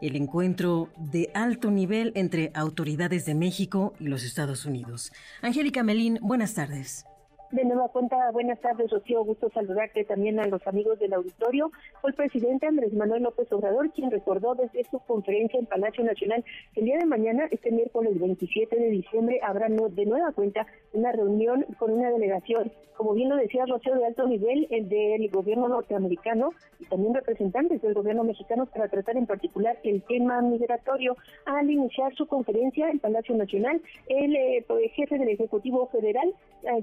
el 0.00 0.16
encuentro 0.16 0.90
de 0.96 1.30
alto 1.34 1.70
nivel 1.70 2.12
entre 2.14 2.50
autoridades 2.54 3.26
de 3.26 3.34
México 3.34 3.94
y 4.00 4.08
los 4.08 4.24
Estados 4.24 4.64
Unidos. 4.64 5.12
Angélica 5.42 5.82
Melín, 5.82 6.18
buenas 6.22 6.54
tardes. 6.54 7.04
De 7.52 7.64
nueva 7.64 7.88
cuenta, 7.88 8.16
buenas 8.32 8.60
tardes, 8.60 8.90
Rocío. 8.90 9.24
Gusto 9.24 9.48
saludarte 9.50 10.04
también 10.04 10.40
a 10.40 10.48
los 10.48 10.66
amigos 10.66 10.98
del 10.98 11.12
auditorio. 11.12 11.70
Fue 12.00 12.10
el 12.10 12.16
presidente 12.16 12.66
Andrés 12.66 12.92
Manuel 12.92 13.22
López 13.22 13.50
Obrador 13.52 13.92
quien 13.92 14.10
recordó 14.10 14.56
desde 14.56 14.82
su 14.90 14.98
conferencia 14.98 15.60
en 15.60 15.66
Palacio 15.66 16.02
Nacional 16.02 16.44
que 16.74 16.80
el 16.80 16.86
día 16.86 16.98
de 16.98 17.06
mañana, 17.06 17.46
este 17.52 17.70
miércoles 17.70 18.18
27 18.18 18.74
de 18.74 18.90
diciembre, 18.90 19.38
habrá 19.44 19.68
de 19.68 20.06
nueva 20.06 20.32
cuenta 20.32 20.66
una 20.92 21.12
reunión 21.12 21.64
con 21.78 21.92
una 21.92 22.10
delegación, 22.10 22.72
como 22.96 23.14
bien 23.14 23.28
lo 23.28 23.36
decía 23.36 23.64
Rocío, 23.66 23.94
de 23.94 24.06
alto 24.06 24.26
nivel, 24.26 24.66
el 24.70 24.88
del 24.88 25.30
gobierno 25.30 25.68
norteamericano 25.68 26.50
y 26.80 26.86
también 26.86 27.14
representantes 27.14 27.82
del 27.82 27.94
gobierno 27.94 28.24
mexicano 28.24 28.66
para 28.66 28.88
tratar 28.88 29.16
en 29.16 29.26
particular 29.26 29.78
el 29.84 30.02
tema 30.02 30.40
migratorio. 30.40 31.16
Al 31.44 31.70
iniciar 31.70 32.14
su 32.14 32.26
conferencia 32.26 32.88
en 32.88 32.98
Palacio 32.98 33.36
Nacional, 33.36 33.80
el 34.08 34.34
eh, 34.34 34.64
jefe 34.94 35.18
del 35.18 35.28
Ejecutivo 35.28 35.86
Federal, 35.88 36.34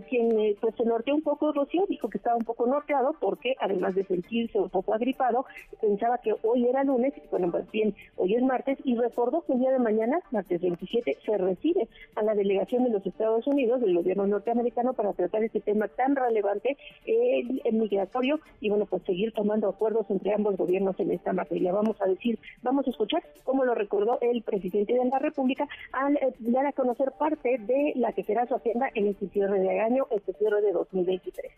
quien 0.10 0.40
eh, 0.40 0.53
pues 0.60 0.76
se 0.76 0.86
norteó 0.86 1.16
un 1.16 1.22
poco 1.22 1.52
Rocío, 1.52 1.86
dijo 1.88 2.10
que 2.10 2.18
estaba 2.18 2.36
un 2.36 2.46
poco 2.46 2.66
norteado 2.68 3.16
porque 3.20 3.56
además 3.60 3.96
de 3.96 4.04
sentirse 4.06 4.60
un 4.60 4.70
poco 4.70 4.94
agripado, 4.94 5.46
pensaba 5.82 6.18
que 6.18 6.36
hoy 6.44 6.68
era 6.68 6.84
lunes, 6.84 7.14
bueno, 7.32 7.52
pues 7.52 7.70
bien, 7.72 7.96
hoy 8.18 8.36
es 8.36 8.44
martes, 8.44 8.78
y 8.84 8.96
recordó 8.96 9.42
que 9.42 9.54
el 9.54 9.60
día 9.60 9.72
de 9.72 9.80
mañana, 9.80 10.20
martes 10.32 10.62
27, 10.62 11.18
se 11.26 11.38
recibe 11.38 11.88
a 12.16 12.24
la 12.24 12.36
delegación 12.36 12.84
de 12.84 12.90
los 12.90 13.06
Estados 13.06 13.46
Unidos, 13.48 13.82
del 13.82 13.96
gobierno 13.96 14.28
norteamericano, 14.28 14.94
para 14.94 15.14
tratar 15.14 15.44
este 15.44 15.60
tema 15.60 15.88
tan 15.88 16.16
relevante, 16.16 16.78
el, 17.06 17.62
migratorio, 17.74 18.40
y 18.60 18.70
bueno, 18.70 18.86
pues 18.86 19.04
seguir 19.04 19.34
tomando 19.34 19.68
acuerdos 19.68 20.06
entre 20.10 20.34
ambos 20.34 20.58
gobiernos 20.58 21.00
en 21.00 21.12
esta 21.12 21.34
materia. 21.34 21.72
Vamos 21.72 22.02
a 22.02 22.06
decir, 22.06 22.40
vamos 22.62 22.88
a 22.88 22.92
escuchar 22.92 23.24
cómo 23.44 23.66
lo 23.66 23.76
recordó 23.76 24.20
el 24.22 24.42
presidente 24.44 24.94
de 24.94 25.06
la 25.06 25.20
República 25.20 25.68
al 25.92 26.16
eh, 26.18 26.34
dar 26.40 26.66
a 26.66 26.74
conocer 26.74 27.12
parte 27.18 27.58
de 27.58 27.94
la 27.96 28.14
que 28.14 28.24
será 28.24 28.46
su 28.48 28.56
agenda 28.56 28.90
en 28.94 29.08
este 29.08 29.28
cierre 29.30 29.60
de 29.60 29.80
año, 29.80 30.06
este 30.12 30.34
de 30.52 30.72
2023. 30.74 31.52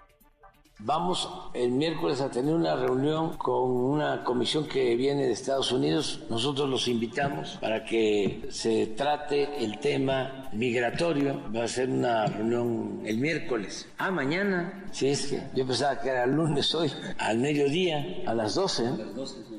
Vamos 0.79 1.29
el 1.53 1.71
miércoles 1.71 2.19
a 2.19 2.29
tener 2.29 2.53
una 2.53 2.75
reunión 2.75 3.37
con 3.37 3.71
una 3.71 4.25
comisión 4.25 4.67
que 4.67 4.95
viene 4.97 5.25
de 5.25 5.31
Estados 5.31 5.71
Unidos. 5.71 6.23
Nosotros 6.29 6.69
los 6.69 6.89
invitamos 6.89 7.57
para 7.61 7.85
que 7.85 8.45
se 8.49 8.87
trate 8.87 9.63
el 9.63 9.79
tema 9.79 10.49
migratorio. 10.51 11.41
Va 11.55 11.63
a 11.63 11.67
ser 11.69 11.89
una 11.89 12.27
reunión 12.27 13.01
el 13.05 13.17
miércoles. 13.17 13.87
Ah, 13.97 14.11
mañana. 14.11 14.85
Si 14.91 15.07
es 15.07 15.27
que 15.27 15.43
yo 15.55 15.65
pensaba 15.65 15.99
que 15.99 16.09
era 16.09 16.25
el 16.25 16.31
lunes 16.31 16.75
hoy, 16.75 16.91
al 17.19 17.37
mediodía, 17.37 18.05
a 18.27 18.33
las 18.33 18.55
12. 18.55 18.83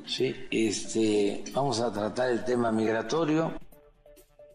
Sí, 0.04 0.36
este, 0.50 1.44
vamos 1.54 1.80
a 1.80 1.90
tratar 1.90 2.30
el 2.30 2.44
tema 2.44 2.70
migratorio. 2.70 3.52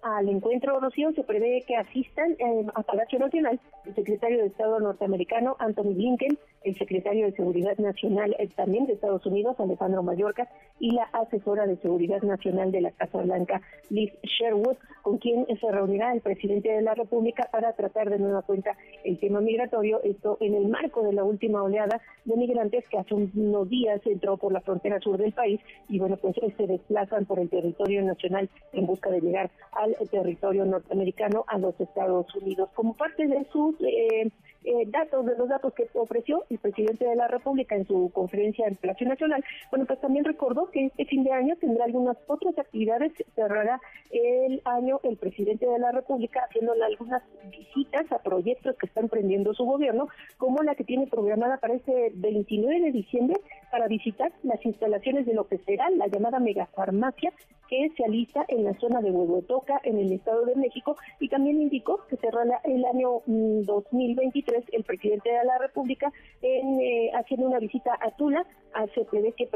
Al 0.02 0.30
encuentro, 0.30 0.80
Rocío, 0.80 1.12
se 1.14 1.24
prevé 1.24 1.64
que 1.68 1.76
asistan 1.76 2.32
eh, 2.40 2.66
a 2.74 2.82
Palacio 2.82 3.20
Nacional 3.20 3.60
el 3.86 3.96
secretario 3.96 4.40
de 4.40 4.48
Estado 4.48 4.80
norteamericano 4.80 5.56
Anthony 5.60 5.94
Blinken, 5.94 6.40
el 6.63 6.78
secretario 6.78 7.26
de 7.26 7.32
Seguridad 7.34 7.78
Nacional 7.78 8.36
eh, 8.39 8.47
también 8.56 8.86
de 8.86 8.93
Estados 8.93 9.26
Unidos, 9.26 9.60
Alejandro 9.60 10.04
Mayorkas, 10.04 10.47
y 10.80 10.91
la 10.91 11.04
asesora 11.13 11.67
de 11.67 11.78
Seguridad 11.78 12.21
Nacional 12.21 12.71
de 12.71 12.82
la 12.82 12.91
Casa 12.91 13.21
Blanca, 13.21 13.62
Liz 13.89 14.12
Sherwood, 14.24 14.78
con 15.02 15.17
quien 15.17 15.45
se 15.45 15.71
reunirá 15.71 16.13
el 16.13 16.21
presidente 16.21 16.69
de 16.69 16.82
la 16.82 16.93
República 16.93 17.47
para 17.52 17.74
tratar 17.74 18.10
de 18.10 18.19
nueva 18.19 18.41
cuenta 18.43 18.76
el 19.04 19.19
tema 19.19 19.41
migratorio, 19.41 20.02
esto 20.04 20.38
en 20.39 20.56
el 20.56 20.67
marco 20.67 21.04
de 21.04 21.13
la 21.13 21.24
última 21.24 21.63
oleada 21.63 22.02
de 22.26 22.36
migrantes 22.36 22.88
que 22.89 22.97
hace 22.97 23.13
unos 23.13 23.69
días 23.69 24.02
entró 24.06 24.38
por 24.38 24.54
la 24.54 24.62
frontera 24.62 25.00
sur 25.00 25.17
del 25.17 25.34
país 25.34 25.60
y 25.89 26.00
bueno, 26.00 26.17
pues 26.17 26.36
se 26.58 26.67
desplazan 26.67 27.26
por 27.26 27.39
el 27.39 27.50
territorio 27.50 28.02
nacional 28.04 28.50
en 28.74 28.86
busca 28.86 29.10
de 29.10 29.21
llegar 29.21 29.50
al 29.74 29.95
territorio 30.10 30.65
norteamericano, 30.65 31.45
a 31.47 31.58
los 31.58 31.80
Estados 31.80 32.34
Unidos. 32.36 32.69
Como 32.74 32.93
parte 32.95 33.28
de 33.28 33.45
sus 33.52 33.76
eh, 33.82 34.32
eh, 34.63 34.86
datos, 34.88 35.26
de 35.26 35.36
los 35.38 35.50
datos 35.50 35.74
que 35.74 35.88
ofreció 35.93 36.45
el 36.50 36.60
presidente 36.60 37.06
de 37.06 37.15
la 37.15 37.28
República 37.28 37.76
en 37.76 37.88
su 37.88 38.12
conferencia 38.13 38.67
en 38.67 38.76
Palacio 38.76 39.08
Nacional, 39.08 39.43
bueno, 39.69 39.86
pues 39.86 40.00
también 40.02 40.26
recordó 40.26 40.69
que 40.71 40.86
este 40.86 41.06
fin 41.06 41.24
de 41.24 41.32
año 41.32 41.56
tendrá 41.58 41.86
algunas 41.86 42.17
otras 42.28 42.58
actividades, 42.58 43.12
cerrará 43.36 43.80
el 44.12 44.62
año 44.65 45.00
el 45.04 45.17
presidente 45.17 45.65
de 45.65 45.80
la 45.80 45.91
República 45.91 46.41
haciéndole 46.47 46.84
algunas 46.84 47.24
visitas 47.50 48.12
a 48.12 48.19
proyectos 48.19 48.76
que 48.78 48.86
está 48.86 49.00
emprendiendo 49.00 49.54
su 49.54 49.65
gobierno, 49.65 50.10
como 50.38 50.62
la 50.63 50.76
que 50.76 50.84
tiene 50.84 51.08
programada 51.08 51.58
para 51.58 51.74
este 51.74 52.12
29 52.15 52.82
de 52.82 52.91
diciembre 52.91 53.38
para 53.71 53.88
visitar 53.88 54.31
las 54.43 54.63
instalaciones 54.65 55.25
de 55.25 55.34
lo 55.34 55.47
que 55.47 55.57
será 55.60 55.89
la 55.91 56.07
llamada 56.07 56.39
megafarmacia 56.39 57.31
que 57.69 57.89
se 57.95 58.03
alista 58.03 58.43
en 58.49 58.65
la 58.65 58.77
zona 58.79 59.01
de 59.01 59.12
Huehuetoca, 59.12 59.79
en 59.86 59.97
el 59.97 60.12
Estado 60.12 60.45
de 60.45 60.55
México, 60.55 60.97
y 61.21 61.29
también 61.29 61.62
indicó 61.62 62.05
que 62.10 62.17
cerrará 62.17 62.60
el 62.65 62.84
año 62.84 63.21
2023 63.25 64.65
mm, 64.65 64.75
el 64.75 64.84
presidente 64.84 65.29
de 65.31 65.45
la 65.45 65.57
República 65.57 66.12
en, 66.41 66.81
eh, 66.81 67.12
haciendo 67.13 67.47
una 67.47 67.60
visita 67.60 67.97
a 68.01 68.12
Tula, 68.12 68.45
se 68.93 69.05
prevé 69.05 69.31
que 69.34 69.47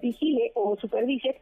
vigile 0.00 0.52
o 0.54 0.76
supervise 0.76 1.40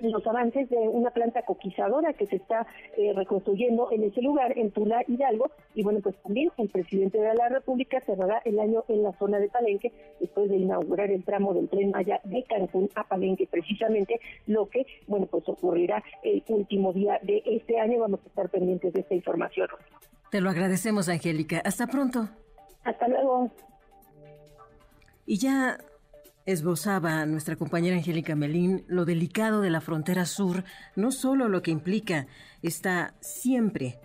los 0.00 0.26
avances 0.26 0.68
de 0.70 0.76
una 0.76 1.10
planta 1.10 1.42
coquizadora 1.42 2.12
que 2.12 2.26
se 2.26 2.36
está 2.36 2.66
eh, 2.96 3.12
reconstruyendo 3.14 3.90
en 3.90 4.04
ese 4.04 4.22
lugar, 4.22 4.56
en 4.56 4.70
Tula 4.70 5.02
Hidalgo, 5.06 5.50
y 5.74 5.82
bueno, 5.82 6.00
pues 6.00 6.16
también 6.22 6.50
el 6.56 6.68
presidente 6.68 7.18
de 7.18 7.34
la 7.34 7.48
República 7.48 8.00
cerrará 8.00 8.40
el 8.44 8.58
año 8.60 8.84
en 8.88 9.02
la 9.02 9.12
zona 9.18 9.38
de 9.38 9.48
Palenque 9.48 9.92
después 10.20 10.48
de 10.48 10.56
inaugurar 10.56 11.10
el 11.10 11.24
tramo 11.24 11.54
del 11.54 11.68
tren 11.68 11.90
Maya 11.90 12.20
de 12.24 12.44
Cancún 12.44 12.88
a 12.94 13.04
Palenque, 13.04 13.46
precisamente 13.50 14.20
lo 14.46 14.66
que, 14.68 14.86
bueno, 15.06 15.26
pues 15.26 15.48
ocurrirá 15.48 16.02
el 16.22 16.42
último 16.48 16.92
día 16.92 17.18
de 17.22 17.42
este 17.46 17.78
año. 17.78 18.00
Vamos 18.00 18.20
a 18.24 18.28
estar 18.28 18.48
pendientes 18.48 18.92
de 18.92 19.00
esta 19.00 19.14
información. 19.14 19.68
Te 20.30 20.40
lo 20.40 20.50
agradecemos, 20.50 21.08
Angélica. 21.08 21.60
Hasta 21.64 21.86
pronto. 21.86 22.28
Hasta 22.84 23.08
luego. 23.08 23.50
Y 25.26 25.38
ya 25.38 25.78
esbozaba 26.48 27.26
nuestra 27.26 27.56
compañera 27.56 27.96
Angélica 27.96 28.34
Melín 28.34 28.82
lo 28.88 29.04
delicado 29.04 29.60
de 29.60 29.68
la 29.68 29.82
frontera 29.82 30.24
sur, 30.24 30.64
no 30.96 31.12
solo 31.12 31.46
lo 31.50 31.60
que 31.60 31.70
implica 31.70 32.26
esta 32.62 33.12
siempre 33.20 33.98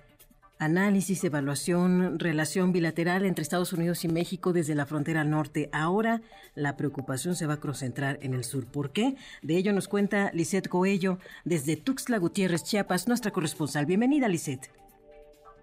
análisis, 0.60 1.24
evaluación, 1.24 2.20
relación 2.20 2.74
bilateral 2.74 3.26
entre 3.26 3.44
Estados 3.44 3.72
Unidos 3.72 4.04
y 4.04 4.10
México 4.10 4.52
desde 4.52 4.76
la 4.76 4.86
frontera 4.86 5.24
norte. 5.24 5.70
Ahora 5.72 6.22
la 6.54 6.76
preocupación 6.76 7.36
se 7.36 7.48
va 7.48 7.54
a 7.54 7.60
concentrar 7.62 8.20
en 8.22 8.34
el 8.34 8.44
sur. 8.44 8.66
¿Por 8.66 8.92
qué? 8.92 9.16
De 9.42 9.56
ello 9.56 9.72
nos 9.72 9.88
cuenta 9.88 10.30
Lisette 10.34 10.68
Coello 10.68 11.20
desde 11.46 11.78
Tuxtla 11.78 12.18
Gutiérrez, 12.18 12.66
Chiapas, 12.66 13.08
nuestra 13.08 13.32
corresponsal. 13.32 13.86
Bienvenida, 13.86 14.28
Lisette. 14.28 14.70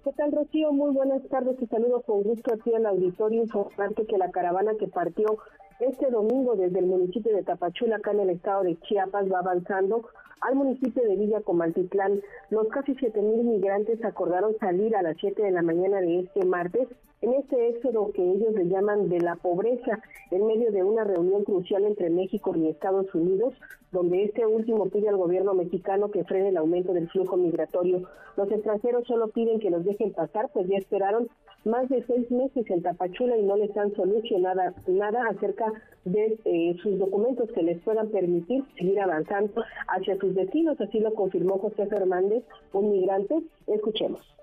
¿Qué 0.02 0.12
tal, 0.16 0.32
Rocío? 0.32 0.72
Muy 0.72 0.94
buenas 0.94 1.22
tardes. 1.28 1.58
Te 1.58 1.66
saludo 1.66 2.00
con 2.00 2.22
gusto 2.22 2.54
aquí 2.54 2.72
el 2.74 2.86
auditorio. 2.86 3.42
Informarte 3.42 4.06
que 4.06 4.16
la 4.16 4.30
caravana 4.30 4.72
que 4.78 4.88
partió 4.88 5.36
este 5.80 6.10
domingo 6.10 6.56
desde 6.56 6.78
el 6.78 6.86
municipio 6.86 7.34
de 7.34 7.42
Tapachula, 7.42 7.96
acá 7.96 8.12
en 8.12 8.20
el 8.20 8.30
estado 8.30 8.62
de 8.62 8.78
Chiapas, 8.80 9.30
va 9.32 9.38
avanzando 9.40 10.08
al 10.40 10.54
municipio 10.54 11.02
de 11.02 11.16
Villa 11.16 11.40
Comaltitlán. 11.40 12.20
Los 12.50 12.68
casi 12.68 12.94
7.000 12.94 13.42
migrantes 13.42 14.04
acordaron 14.04 14.56
salir 14.58 14.96
a 14.96 15.02
las 15.02 15.16
7 15.18 15.42
de 15.42 15.50
la 15.50 15.62
mañana 15.62 16.00
de 16.00 16.20
este 16.20 16.44
martes 16.44 16.88
en 17.22 17.34
este 17.34 17.68
éxodo 17.68 18.12
que 18.12 18.22
ellos 18.22 18.54
le 18.54 18.66
llaman 18.66 19.10
de 19.10 19.20
la 19.20 19.36
pobreza, 19.36 20.00
en 20.30 20.46
medio 20.46 20.72
de 20.72 20.82
una 20.82 21.04
reunión 21.04 21.44
crucial 21.44 21.84
entre 21.84 22.08
México 22.08 22.54
y 22.56 22.68
Estados 22.68 23.14
Unidos, 23.14 23.52
donde 23.92 24.24
este 24.24 24.46
último 24.46 24.86
pide 24.86 25.10
al 25.10 25.18
gobierno 25.18 25.52
mexicano 25.52 26.10
que 26.10 26.24
frene 26.24 26.48
el 26.48 26.56
aumento 26.56 26.94
del 26.94 27.10
flujo 27.10 27.36
migratorio. 27.36 28.08
Los 28.36 28.50
extranjeros 28.50 29.06
solo 29.06 29.28
piden 29.28 29.60
que 29.60 29.70
los 29.70 29.84
dejen 29.84 30.12
pasar, 30.12 30.48
pues 30.54 30.66
ya 30.68 30.78
esperaron 30.78 31.28
más 31.64 31.88
de 31.88 32.04
seis 32.06 32.30
meses 32.30 32.68
en 32.70 32.82
Tapachula 32.82 33.36
y 33.36 33.42
no 33.42 33.56
les 33.56 33.76
han 33.76 33.94
solucionado 33.94 34.74
nada 34.86 35.26
acerca 35.28 35.72
de 36.04 36.38
eh, 36.44 36.76
sus 36.82 36.98
documentos 36.98 37.50
que 37.52 37.62
les 37.62 37.78
puedan 37.82 38.08
permitir 38.08 38.64
seguir 38.76 39.00
avanzando 39.00 39.62
hacia 39.88 40.16
sus 40.18 40.34
destinos. 40.34 40.80
Así 40.80 41.00
lo 41.00 41.14
confirmó 41.14 41.58
José 41.58 41.86
Fernández, 41.86 42.44
un 42.72 42.90
migrante. 42.90 43.42
Escuchemos. 43.66 44.39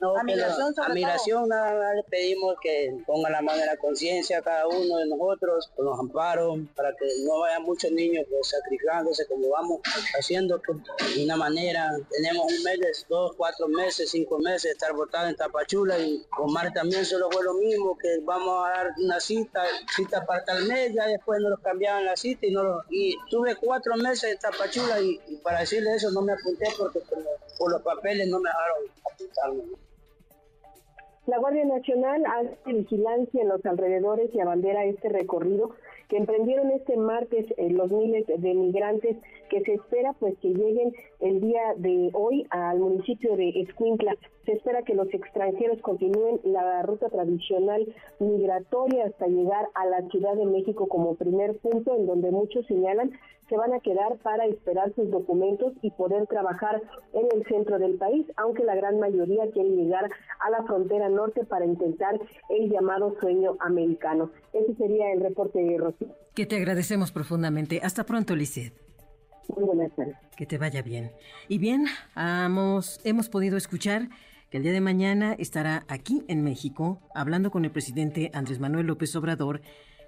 No, 0.00 0.16
admiración, 0.16 1.46
nada 1.48 1.74
más 1.74 1.94
le 1.94 2.02
pedimos 2.04 2.56
que 2.62 2.96
ponga 3.06 3.28
la 3.28 3.42
mano 3.42 3.60
en 3.60 3.66
la 3.66 3.76
conciencia 3.76 4.38
a 4.38 4.42
cada 4.42 4.66
uno 4.66 4.96
de 4.96 5.06
nosotros, 5.06 5.70
con 5.76 5.84
los 5.84 5.98
amparos, 5.98 6.58
para 6.74 6.90
que 6.96 7.06
no 7.26 7.40
vayan 7.40 7.62
muchos 7.64 7.92
niños 7.92 8.24
pues, 8.30 8.48
sacrificándose 8.48 9.26
como 9.26 9.50
vamos 9.50 9.80
haciendo 10.18 10.58
pues, 10.62 10.78
de 11.14 11.24
una 11.24 11.36
manera. 11.36 11.90
Tenemos 12.10 12.46
un 12.50 12.62
mes, 12.62 13.06
dos, 13.10 13.32
cuatro 13.36 13.68
meses, 13.68 14.10
cinco 14.10 14.38
meses 14.38 14.62
de 14.62 14.70
estar 14.70 14.94
votados 14.94 15.28
en 15.28 15.36
Tapachula 15.36 15.98
y 15.98 16.24
Omar 16.38 16.72
también 16.72 17.04
solo 17.04 17.30
fue 17.30 17.44
lo 17.44 17.52
mismo, 17.54 17.98
que 17.98 18.20
vamos 18.22 18.66
a 18.66 18.70
dar 18.70 18.90
una 19.04 19.20
cita, 19.20 19.62
cita 19.94 20.24
para 20.24 20.42
tal 20.46 20.64
mes, 20.66 20.94
ya 20.94 21.08
después 21.08 21.40
nos 21.40 21.60
cambiaban 21.60 22.06
la 22.06 22.16
cita 22.16 22.46
y, 22.46 22.52
no 22.52 22.82
y 22.88 23.16
tuve 23.28 23.54
cuatro 23.56 23.96
meses 23.96 24.32
en 24.32 24.38
Tapachula 24.38 24.98
y, 25.00 25.18
para 25.42 25.60
decirle 25.60 25.94
eso 25.94 26.10
no 26.10 26.22
me 26.22 26.32
apunté 26.32 26.68
porque 26.78 27.00
por 27.58 27.70
los 27.70 27.82
papeles 27.82 28.28
no 28.28 28.40
me 28.40 28.48
dejaron 28.48 28.78
apuntarme. 29.12 29.89
La 31.30 31.38
Guardia 31.38 31.64
Nacional 31.64 32.24
hace 32.26 32.72
vigilancia 32.72 33.40
en 33.40 33.48
los 33.48 33.64
alrededores 33.64 34.34
y 34.34 34.40
abandera 34.40 34.84
este 34.84 35.08
recorrido 35.10 35.70
que 36.08 36.16
emprendieron 36.16 36.72
este 36.72 36.96
martes 36.96 37.46
eh, 37.56 37.70
los 37.70 37.92
miles 37.92 38.26
de 38.26 38.52
migrantes 38.52 39.16
que 39.50 39.60
se 39.62 39.74
espera 39.74 40.14
pues 40.14 40.38
que 40.38 40.48
lleguen 40.48 40.92
el 41.18 41.40
día 41.40 41.60
de 41.76 42.10
hoy 42.14 42.46
al 42.50 42.78
municipio 42.78 43.36
de 43.36 43.50
Escuintla. 43.60 44.16
Se 44.46 44.52
espera 44.52 44.82
que 44.82 44.94
los 44.94 45.12
extranjeros 45.12 45.80
continúen 45.82 46.40
la 46.44 46.82
ruta 46.82 47.10
tradicional 47.10 47.86
migratoria 48.20 49.06
hasta 49.06 49.26
llegar 49.26 49.68
a 49.74 49.86
la 49.86 50.08
Ciudad 50.08 50.34
de 50.34 50.46
México 50.46 50.86
como 50.88 51.16
primer 51.16 51.58
punto 51.58 51.94
en 51.94 52.06
donde 52.06 52.30
muchos 52.30 52.64
señalan 52.66 53.12
se 53.50 53.56
van 53.56 53.74
a 53.74 53.80
quedar 53.80 54.16
para 54.22 54.46
esperar 54.46 54.94
sus 54.94 55.10
documentos 55.10 55.72
y 55.82 55.90
poder 55.90 56.26
trabajar 56.28 56.80
en 57.12 57.26
el 57.36 57.44
centro 57.46 57.80
del 57.80 57.96
país, 57.96 58.24
aunque 58.36 58.62
la 58.62 58.76
gran 58.76 59.00
mayoría 59.00 59.50
quiere 59.50 59.70
llegar 59.70 60.08
a 60.38 60.50
la 60.50 60.62
frontera 60.62 61.08
norte 61.08 61.44
para 61.44 61.64
intentar 61.66 62.18
el 62.48 62.70
llamado 62.70 63.16
sueño 63.20 63.56
americano. 63.58 64.30
Ese 64.52 64.72
sería 64.76 65.12
el 65.12 65.20
reporte 65.20 65.58
de 65.58 65.76
Rocío. 65.76 66.08
Que 66.34 66.46
te 66.46 66.56
agradecemos 66.56 67.10
profundamente. 67.10 67.80
Hasta 67.82 68.04
pronto, 68.04 68.36
Lisset. 68.36 68.89
Muy 69.56 69.64
buenas 69.64 69.94
tardes. 69.94 70.16
Que 70.36 70.46
te 70.46 70.58
vaya 70.58 70.82
bien. 70.82 71.10
Y 71.48 71.58
bien, 71.58 71.86
hemos, 72.16 73.00
hemos 73.04 73.28
podido 73.28 73.56
escuchar 73.56 74.08
que 74.50 74.56
el 74.56 74.62
día 74.62 74.72
de 74.72 74.80
mañana 74.80 75.34
estará 75.38 75.84
aquí 75.88 76.24
en 76.28 76.42
México 76.42 77.00
hablando 77.14 77.50
con 77.50 77.64
el 77.64 77.70
presidente 77.70 78.30
Andrés 78.34 78.58
Manuel 78.58 78.86
López 78.86 79.14
Obrador 79.16 79.60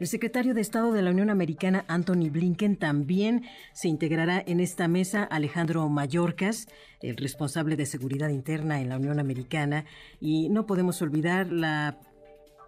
el 0.03 0.09
secretario 0.09 0.53
de 0.53 0.61
Estado 0.61 0.93
de 0.93 1.01
la 1.01 1.13
Unión 1.13 1.31
Americana, 1.31 1.85
Anthony 1.87 2.29
Blinken, 2.29 2.77
también 2.77 3.45
se 3.73 3.87
integrará 3.87 4.43
en 4.45 4.59
esta 4.59 4.89
mesa. 4.89 5.23
Alejandro 5.23 5.89
Mayorkas, 5.89 6.67
el 7.01 7.17
responsable 7.17 7.77
de 7.77 7.87
seguridad 7.87 8.29
interna 8.31 8.81
en 8.81 8.89
la 8.89 8.97
Unión 8.97 9.21
Americana. 9.21 9.85
Y 10.19 10.49
no 10.49 10.67
podemos 10.67 11.01
olvidar 11.03 11.53
la 11.53 12.01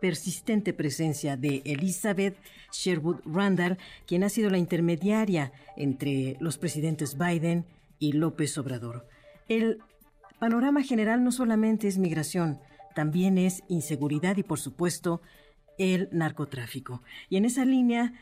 persistente 0.05 0.75
presencia 0.75 1.39
de 1.39 1.63
Elizabeth 1.65 2.37
Sherwood 2.71 3.23
Randall, 3.25 3.79
quien 4.07 4.23
ha 4.23 4.29
sido 4.29 4.51
la 4.51 4.59
intermediaria 4.59 5.51
entre 5.79 6.37
los 6.41 6.59
presidentes 6.59 7.17
Biden 7.17 7.65
y 7.99 8.13
López 8.13 8.59
Obrador. 8.59 9.09
El 9.49 9.79
panorama 10.39 10.83
general 10.83 11.25
no 11.25 11.33
solamente 11.33 11.89
es 11.89 11.97
migración, 11.97 12.61
también 12.95 13.39
es 13.39 13.63
inseguridad 13.69 14.37
y, 14.37 14.43
por 14.43 14.61
supuesto, 14.61 15.23
el 15.79 16.11
narcotráfico. 16.13 17.03
Y 17.31 17.39
en 17.39 17.47
esa 17.47 17.65
línea, 17.65 18.13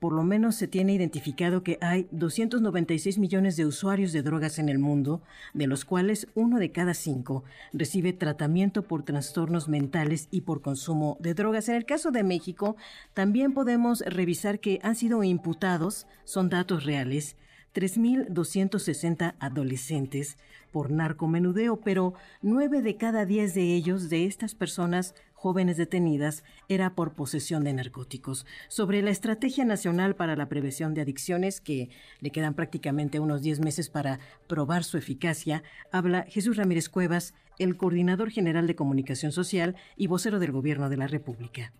por 0.00 0.14
lo 0.14 0.24
menos 0.24 0.56
se 0.56 0.66
tiene 0.66 0.94
identificado 0.94 1.62
que 1.62 1.78
hay 1.82 2.08
296 2.10 3.18
millones 3.18 3.56
de 3.56 3.66
usuarios 3.66 4.12
de 4.12 4.22
drogas 4.22 4.58
en 4.58 4.70
el 4.70 4.78
mundo, 4.78 5.22
de 5.52 5.66
los 5.66 5.84
cuales 5.84 6.26
uno 6.34 6.58
de 6.58 6.72
cada 6.72 6.94
cinco 6.94 7.44
recibe 7.72 8.14
tratamiento 8.14 8.82
por 8.82 9.02
trastornos 9.02 9.68
mentales 9.68 10.28
y 10.30 10.40
por 10.40 10.62
consumo 10.62 11.18
de 11.20 11.34
drogas. 11.34 11.68
En 11.68 11.76
el 11.76 11.84
caso 11.84 12.10
de 12.10 12.24
México, 12.24 12.76
también 13.12 13.52
podemos 13.52 14.00
revisar 14.00 14.58
que 14.58 14.80
han 14.82 14.96
sido 14.96 15.22
imputados, 15.22 16.06
son 16.24 16.48
datos 16.48 16.84
reales, 16.84 17.36
3.260 17.74 19.34
adolescentes 19.38 20.38
por 20.72 20.90
narcomenudeo, 20.90 21.80
pero 21.80 22.14
nueve 22.42 22.82
de 22.82 22.96
cada 22.96 23.26
diez 23.26 23.54
de 23.54 23.74
ellos, 23.74 24.08
de 24.08 24.26
estas 24.26 24.54
personas 24.54 25.14
jóvenes 25.40 25.78
detenidas, 25.78 26.44
era 26.68 26.94
por 26.94 27.14
posesión 27.14 27.64
de 27.64 27.72
narcóticos. 27.72 28.44
Sobre 28.68 29.00
la 29.00 29.08
Estrategia 29.08 29.64
Nacional 29.64 30.14
para 30.14 30.36
la 30.36 30.50
Prevención 30.50 30.92
de 30.92 31.00
Adicciones, 31.00 31.62
que 31.62 31.88
le 32.20 32.30
quedan 32.30 32.52
prácticamente 32.52 33.20
unos 33.20 33.40
10 33.40 33.60
meses 33.60 33.88
para 33.88 34.20
probar 34.46 34.84
su 34.84 34.98
eficacia, 34.98 35.62
habla 35.92 36.26
Jesús 36.28 36.58
Ramírez 36.58 36.90
Cuevas, 36.90 37.32
el 37.58 37.78
coordinador 37.78 38.30
general 38.30 38.66
de 38.66 38.76
comunicación 38.76 39.32
social 39.32 39.76
y 39.96 40.08
vocero 40.08 40.40
del 40.40 40.52
Gobierno 40.52 40.90
de 40.90 40.98
la 40.98 41.06
República 41.06 41.72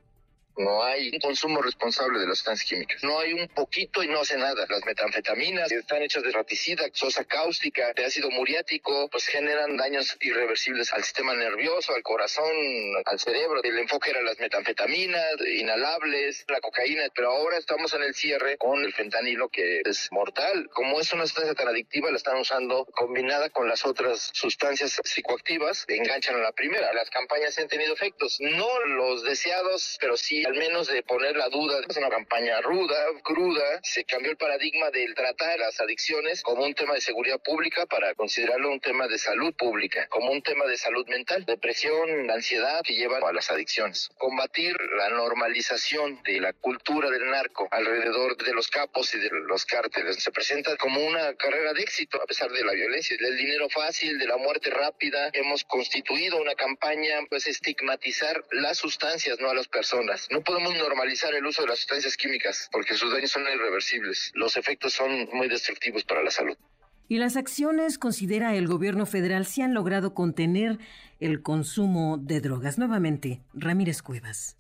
no 0.61 0.83
hay 0.83 1.11
un 1.11 1.18
consumo 1.20 1.62
responsable 1.62 2.18
de 2.18 2.27
las 2.27 2.38
sustancias 2.38 2.68
químicas. 2.68 3.03
No 3.03 3.18
hay 3.18 3.33
un 3.33 3.49
poquito 3.49 4.03
y 4.03 4.09
no 4.09 4.20
hace 4.20 4.37
nada. 4.37 4.66
Las 4.68 4.85
metanfetaminas 4.85 5.73
están 5.73 6.03
hechas 6.03 6.23
de 6.23 6.33
raticida, 6.33 6.85
sosa 6.92 7.25
cáustica, 7.25 7.92
de 7.94 8.05
ácido 8.05 8.31
muriático, 8.31 9.09
pues 9.09 9.27
generan 9.27 9.77
daños 9.77 10.16
irreversibles 10.20 10.92
al 10.92 11.03
sistema 11.03 11.35
nervioso, 11.35 11.94
al 11.94 12.03
corazón, 12.03 12.53
al 13.05 13.18
cerebro. 13.18 13.62
El 13.62 13.79
enfoque 13.79 14.11
era 14.11 14.23
las 14.23 14.38
metanfetaminas, 14.38 15.35
inhalables, 15.46 16.44
la 16.49 16.61
cocaína, 16.61 17.05
pero 17.14 17.31
ahora 17.31 17.57
estamos 17.57 17.94
en 17.94 18.03
el 18.03 18.14
cierre 18.14 18.59
con 18.59 18.85
el 18.85 18.92
fentanilo 18.92 19.49
que 19.49 19.81
es 19.85 20.12
mortal. 20.12 20.68
Como 20.75 21.01
es 21.01 21.12
una 21.12 21.27
sustancia 21.27 21.55
tan 21.55 21.68
adictiva, 21.68 22.11
la 22.11 22.18
están 22.18 22.37
usando 22.37 22.85
combinada 22.85 23.49
con 23.49 23.68
las 23.68 23.87
otras 23.87 24.31
sustancias 24.35 25.01
psicoactivas, 25.05 25.87
enganchan 25.88 26.37
a 26.37 26.38
la 26.38 26.53
primera. 26.53 26.92
Las 26.92 27.09
campañas 27.09 27.59
han 27.59 27.68
tenido 27.68 27.94
efectos, 27.94 28.37
no 28.40 28.68
los 28.87 29.25
deseados, 29.25 29.96
pero 30.01 30.16
sí 30.16 30.44
al 30.51 30.57
menos 30.57 30.89
de 30.89 31.05
poner 31.05 31.37
la 31.37 31.49
duda. 31.49 31.79
Es 31.89 31.97
una 31.97 32.09
campaña 32.09 32.61
ruda, 32.61 32.97
cruda. 33.23 33.79
Se 33.85 34.05
cambió 34.05 34.33
el 34.33 34.37
paradigma 34.37 34.91
del 34.91 35.15
tratar 35.15 35.61
las 35.61 35.81
adicciones 35.81 36.43
como 36.43 36.65
un 36.65 36.75
tema 36.75 36.95
de 36.95 37.01
seguridad 37.01 37.39
pública 37.41 37.87
para 37.87 38.15
considerarlo 38.15 38.71
un 38.71 38.81
tema 38.81 39.07
de 39.07 39.19
salud 39.19 39.55
pública, 39.55 40.09
como 40.09 40.33
un 40.33 40.43
tema 40.43 40.67
de 40.67 40.77
salud 40.77 41.07
mental, 41.07 41.45
depresión, 41.45 42.29
ansiedad 42.31 42.81
que 42.83 42.95
llevan 42.95 43.23
a 43.23 43.33
las 43.33 43.49
adicciones. 43.51 44.11
Combatir 44.19 44.77
la 44.97 45.11
normalización 45.11 46.21
de 46.25 46.41
la 46.41 46.53
cultura 46.53 47.11
del 47.11 47.31
narco 47.31 47.69
alrededor 47.71 48.37
de 48.37 48.53
los 48.53 48.69
capos 48.69 49.15
y 49.15 49.21
de 49.21 49.31
los 49.31 49.65
cárteles 49.65 50.17
se 50.17 50.33
presenta 50.33 50.77
como 50.79 51.01
una 51.07 51.33
carrera 51.35 51.73
de 51.75 51.83
éxito 51.83 52.21
a 52.21 52.27
pesar 52.27 52.51
de 52.51 52.65
la 52.65 52.73
violencia, 52.73 53.17
del 53.21 53.37
dinero 53.37 53.69
fácil, 53.69 54.19
de 54.19 54.27
la 54.27 54.37
muerte 54.37 54.71
rápida. 54.71 55.31
Hemos 55.33 55.63
constituido 55.63 56.39
una 56.39 56.57
campaña 56.57 57.21
pues 57.29 57.47
estigmatizar 57.47 58.45
las 58.51 58.79
sustancias, 58.79 59.39
no 59.39 59.49
a 59.49 59.55
las 59.55 59.69
personas. 59.69 60.27
No 60.31 60.43
podemos 60.43 60.75
normalizar 60.77 61.35
el 61.35 61.45
uso 61.45 61.62
de 61.62 61.69
las 61.69 61.79
sustancias 61.79 62.16
químicas 62.16 62.69
porque 62.71 62.95
sus 62.95 63.12
daños 63.12 63.31
son 63.33 63.43
irreversibles. 63.43 64.31
Los 64.35 64.57
efectos 64.57 64.93
son 64.93 65.29
muy 65.33 65.49
destructivos 65.49 66.05
para 66.05 66.23
la 66.23 66.31
salud. 66.31 66.57
¿Y 67.09 67.19
las 67.19 67.37
acciones, 67.37 67.99
considera 67.99 68.55
el 68.55 68.69
gobierno 68.69 69.05
federal, 69.05 69.45
si 69.45 69.62
han 69.62 69.75
logrado 69.75 70.14
contener 70.14 70.79
el 71.19 71.43
consumo 71.43 72.19
de 72.19 72.40
drogas? 72.40 72.79
Nuevamente, 72.79 73.40
Ramírez 73.53 74.03
Cuevas 74.03 74.57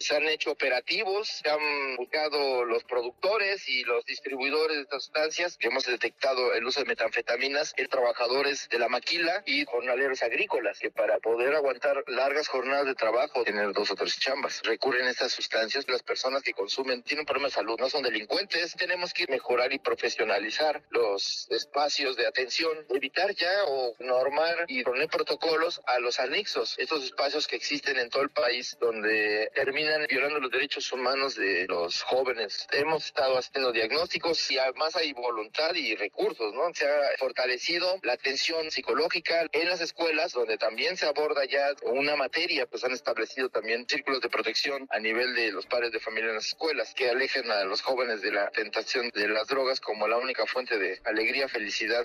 se 0.00 0.16
han 0.16 0.26
hecho 0.28 0.52
operativos, 0.52 1.28
se 1.28 1.50
han 1.50 1.96
buscado 1.96 2.64
los 2.64 2.82
productores 2.84 3.68
y 3.68 3.84
los 3.84 4.04
distribuidores 4.06 4.78
de 4.78 4.82
estas 4.82 5.04
sustancias, 5.04 5.58
hemos 5.60 5.84
detectado 5.84 6.54
el 6.54 6.64
uso 6.64 6.80
de 6.80 6.86
metanfetaminas 6.86 7.74
en 7.76 7.86
trabajadores 7.86 8.68
de 8.70 8.78
la 8.78 8.88
maquila 8.88 9.42
y 9.44 9.64
jornaleros 9.66 10.22
agrícolas, 10.22 10.78
que 10.78 10.90
para 10.90 11.18
poder 11.18 11.54
aguantar 11.54 12.02
largas 12.06 12.48
jornadas 12.48 12.86
de 12.86 12.94
trabajo, 12.94 13.44
tener 13.44 13.72
dos 13.72 13.90
o 13.90 13.94
tres 13.94 14.18
chambas, 14.18 14.62
recurren 14.64 15.06
a 15.06 15.10
estas 15.10 15.32
sustancias. 15.32 15.86
Las 15.86 16.02
personas 16.02 16.42
que 16.42 16.54
consumen 16.54 17.02
tienen 17.02 17.26
un 17.28 17.42
de 17.42 17.50
salud, 17.50 17.78
no 17.78 17.90
son 17.90 18.02
delincuentes. 18.02 18.74
Tenemos 18.76 19.12
que 19.12 19.26
mejorar 19.28 19.72
y 19.72 19.78
profesionalizar 19.78 20.82
los 20.90 21.46
espacios 21.50 22.16
de 22.16 22.26
atención, 22.26 22.86
evitar 22.88 23.34
ya 23.34 23.64
o 23.66 23.94
normar 23.98 24.64
y 24.68 24.82
poner 24.82 25.08
protocolos 25.08 25.80
a 25.86 25.98
los 25.98 26.18
anexos, 26.20 26.78
estos 26.78 27.04
espacios 27.04 27.46
que 27.46 27.56
existen 27.56 27.98
en 27.98 28.08
todo 28.08 28.22
el 28.22 28.30
país 28.30 28.76
donde 28.80 29.50
terminan 29.90 30.06
violando 30.08 30.40
los 30.40 30.50
derechos 30.52 30.92
humanos 30.92 31.34
de 31.34 31.66
los 31.68 32.02
jóvenes. 32.02 32.66
Hemos 32.72 33.06
estado 33.06 33.38
haciendo 33.38 33.72
diagnósticos 33.72 34.50
y 34.50 34.58
además 34.58 34.94
hay 34.94 35.12
voluntad 35.12 35.74
y 35.74 35.96
recursos, 35.96 36.54
¿no? 36.54 36.72
Se 36.72 36.86
ha 36.86 37.18
fortalecido 37.18 37.98
la 38.02 38.12
atención 38.12 38.70
psicológica 38.70 39.46
en 39.50 39.68
las 39.68 39.80
escuelas, 39.80 40.32
donde 40.32 40.58
también 40.58 40.96
se 40.96 41.06
aborda 41.06 41.44
ya 41.44 41.74
una 41.82 42.14
materia, 42.14 42.66
pues 42.66 42.84
han 42.84 42.92
establecido 42.92 43.48
también 43.48 43.84
círculos 43.88 44.20
de 44.20 44.28
protección 44.28 44.86
a 44.90 45.00
nivel 45.00 45.34
de 45.34 45.50
los 45.50 45.66
padres 45.66 45.90
de 45.90 45.98
familia 45.98 46.28
en 46.28 46.36
las 46.36 46.46
escuelas, 46.46 46.94
que 46.94 47.10
alejen 47.10 47.50
a 47.50 47.64
los 47.64 47.82
jóvenes 47.82 48.22
de 48.22 48.30
la 48.30 48.48
tentación 48.50 49.10
de 49.12 49.28
las 49.28 49.48
drogas 49.48 49.80
como 49.80 50.06
la 50.06 50.18
única 50.18 50.46
fuente 50.46 50.78
de 50.78 51.00
alegría, 51.04 51.48
felicidad 51.48 52.04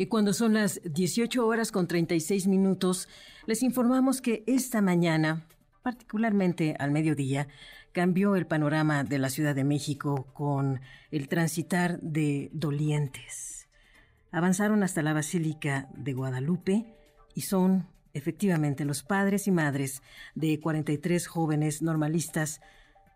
y 0.00 0.06
cuando 0.06 0.32
son 0.32 0.54
las 0.54 0.80
18 0.84 1.44
horas 1.44 1.72
con 1.72 1.88
36 1.88 2.46
minutos, 2.46 3.08
les 3.46 3.64
informamos 3.64 4.20
que 4.20 4.44
esta 4.46 4.80
mañana 4.80 5.44
particularmente 5.88 6.76
al 6.78 6.90
mediodía, 6.90 7.48
cambió 7.92 8.36
el 8.36 8.46
panorama 8.46 9.04
de 9.04 9.18
la 9.18 9.30
Ciudad 9.30 9.54
de 9.54 9.64
México 9.64 10.26
con 10.34 10.82
el 11.10 11.28
transitar 11.28 11.98
de 12.02 12.50
dolientes. 12.52 13.68
Avanzaron 14.30 14.82
hasta 14.82 15.00
la 15.00 15.14
Basílica 15.14 15.88
de 15.94 16.12
Guadalupe 16.12 16.94
y 17.34 17.40
son 17.40 17.88
efectivamente 18.12 18.84
los 18.84 19.02
padres 19.02 19.46
y 19.46 19.50
madres 19.50 20.02
de 20.34 20.60
43 20.60 21.26
jóvenes 21.26 21.80
normalistas, 21.80 22.60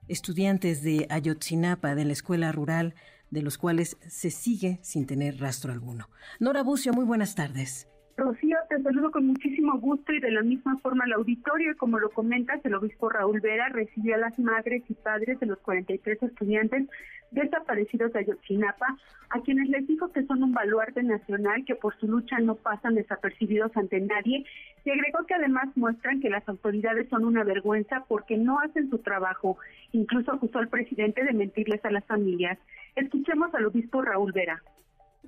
estudiantes 0.08 0.82
de 0.82 1.06
Ayotzinapa 1.10 1.94
de 1.94 2.06
la 2.06 2.14
escuela 2.14 2.52
rural, 2.52 2.94
de 3.28 3.42
los 3.42 3.58
cuales 3.58 3.98
se 4.08 4.30
sigue 4.30 4.78
sin 4.80 5.04
tener 5.04 5.38
rastro 5.40 5.74
alguno. 5.74 6.08
Nora 6.40 6.62
Bucio, 6.62 6.94
muy 6.94 7.04
buenas 7.04 7.34
tardes. 7.34 7.91
Rocío, 8.16 8.58
te 8.68 8.82
saludo 8.82 9.10
con 9.10 9.26
muchísimo 9.26 9.78
gusto 9.78 10.12
y 10.12 10.20
de 10.20 10.30
la 10.30 10.42
misma 10.42 10.76
forma 10.78 11.04
al 11.04 11.12
auditorio. 11.14 11.76
Como 11.78 11.98
lo 11.98 12.10
comentas, 12.10 12.60
el 12.64 12.74
obispo 12.74 13.08
Raúl 13.08 13.40
Vera 13.40 13.68
recibió 13.70 14.14
a 14.16 14.18
las 14.18 14.38
madres 14.38 14.82
y 14.88 14.94
padres 14.94 15.40
de 15.40 15.46
los 15.46 15.58
43 15.60 16.22
estudiantes 16.22 16.88
desaparecidos 17.30 18.12
de 18.12 18.20
Ayotzinapa, 18.20 18.98
a 19.30 19.40
quienes 19.40 19.70
les 19.70 19.86
dijo 19.86 20.12
que 20.12 20.26
son 20.26 20.42
un 20.42 20.52
baluarte 20.52 21.02
nacional, 21.02 21.64
que 21.64 21.74
por 21.74 21.98
su 21.98 22.06
lucha 22.06 22.38
no 22.40 22.56
pasan 22.56 22.94
desapercibidos 22.94 23.74
ante 23.74 23.98
nadie, 24.00 24.44
y 24.84 24.90
agregó 24.90 25.24
que 25.26 25.34
además 25.34 25.68
muestran 25.74 26.20
que 26.20 26.28
las 26.28 26.46
autoridades 26.46 27.08
son 27.08 27.24
una 27.24 27.42
vergüenza 27.42 28.04
porque 28.06 28.36
no 28.36 28.60
hacen 28.60 28.90
su 28.90 28.98
trabajo. 28.98 29.56
Incluso 29.92 30.32
acusó 30.32 30.58
al 30.58 30.68
presidente 30.68 31.24
de 31.24 31.32
mentirles 31.32 31.82
a 31.86 31.90
las 31.90 32.04
familias. 32.04 32.58
Escuchemos 32.94 33.54
al 33.54 33.64
obispo 33.64 34.02
Raúl 34.02 34.32
Vera. 34.32 34.62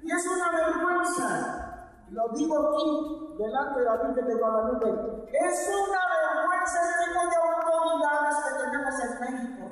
Y 0.02 0.10
es 0.10 0.26
una 0.26 0.50
vergüenza 0.52 1.84
lo 2.14 2.28
digo 2.28 2.54
aquí, 2.56 3.34
delante 3.38 3.80
de 3.80 3.86
la 3.86 3.96
Virgen 3.96 4.26
de 4.26 4.34
Guadalupe, 4.34 5.26
es 5.32 5.68
una 5.68 6.00
vergüenza 6.14 6.78
el 6.80 7.04
tipo 7.04 7.20
de 7.26 7.36
autoridades 7.36 8.36
que 8.44 8.54
tenemos 8.62 9.00
en 9.00 9.20
México. 9.20 9.64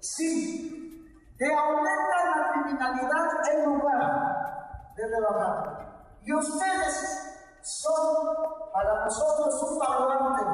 Sí, 0.00 1.34
que 1.38 1.54
aumentan 1.54 2.30
la 2.30 2.52
criminalidad 2.52 3.28
en 3.52 3.64
lugar 3.66 4.92
de 4.96 5.08
rebajar. 5.08 6.16
Y 6.22 6.34
ustedes 6.34 7.60
son 7.62 8.26
para 8.72 9.04
nosotros 9.04 9.62
un 9.62 9.78
baluarte, 9.78 10.44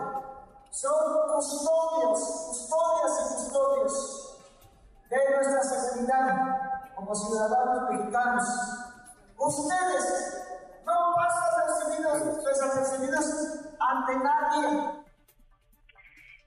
son 0.70 1.28
custodios, 1.32 2.20
custodias 2.48 3.20
y 3.20 3.34
custodios 3.34 4.38
de 5.10 5.30
nuestra 5.30 5.62
seguridad 5.62 6.92
como 6.96 7.14
ciudadanos 7.14 7.90
mexicanos. 7.90 8.48
Ustedes 9.38 10.46
no 10.86 11.16
desapercibidos 12.44 13.76
ante 13.80 14.12
nadie. 14.16 15.06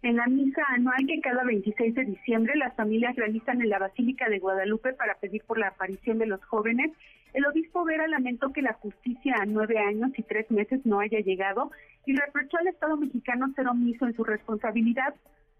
En 0.01 0.15
la 0.15 0.27
misa 0.27 0.61
anual 0.69 1.05
que 1.07 1.19
cada 1.19 1.43
26 1.43 1.93
de 1.93 2.05
diciembre 2.05 2.55
las 2.55 2.73
familias 2.75 3.17
realizan 3.17 3.61
en 3.61 3.69
la 3.69 3.79
Basílica 3.79 4.29
de 4.29 4.39
Guadalupe 4.39 4.93
para 4.93 5.15
pedir 5.15 5.43
por 5.43 5.59
la 5.59 5.67
aparición 5.67 6.19
de 6.19 6.25
los 6.25 6.43
jóvenes, 6.45 6.91
el 7.33 7.45
obispo 7.45 7.83
Vera 7.83 8.07
lamentó 8.07 8.53
que 8.53 8.61
la 8.61 8.73
justicia 8.73 9.35
a 9.39 9.45
nueve 9.45 9.77
años 9.77 10.11
y 10.17 10.23
tres 10.23 10.49
meses 10.49 10.85
no 10.85 11.01
haya 11.01 11.19
llegado 11.19 11.71
y 12.05 12.15
reprochó 12.15 12.57
al 12.57 12.67
Estado 12.67 12.95
mexicano 12.95 13.51
ser 13.55 13.67
omiso 13.67 14.05
en 14.05 14.15
su 14.15 14.23
responsabilidad. 14.23 15.13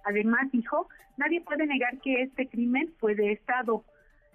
Además, 0.05 0.49
dijo, 0.51 0.87
nadie 1.17 1.41
puede 1.41 1.67
negar 1.67 1.99
que 1.99 2.21
este 2.23 2.47
crimen 2.47 2.93
fue 2.97 3.15
de 3.15 3.33
Estado. 3.33 3.83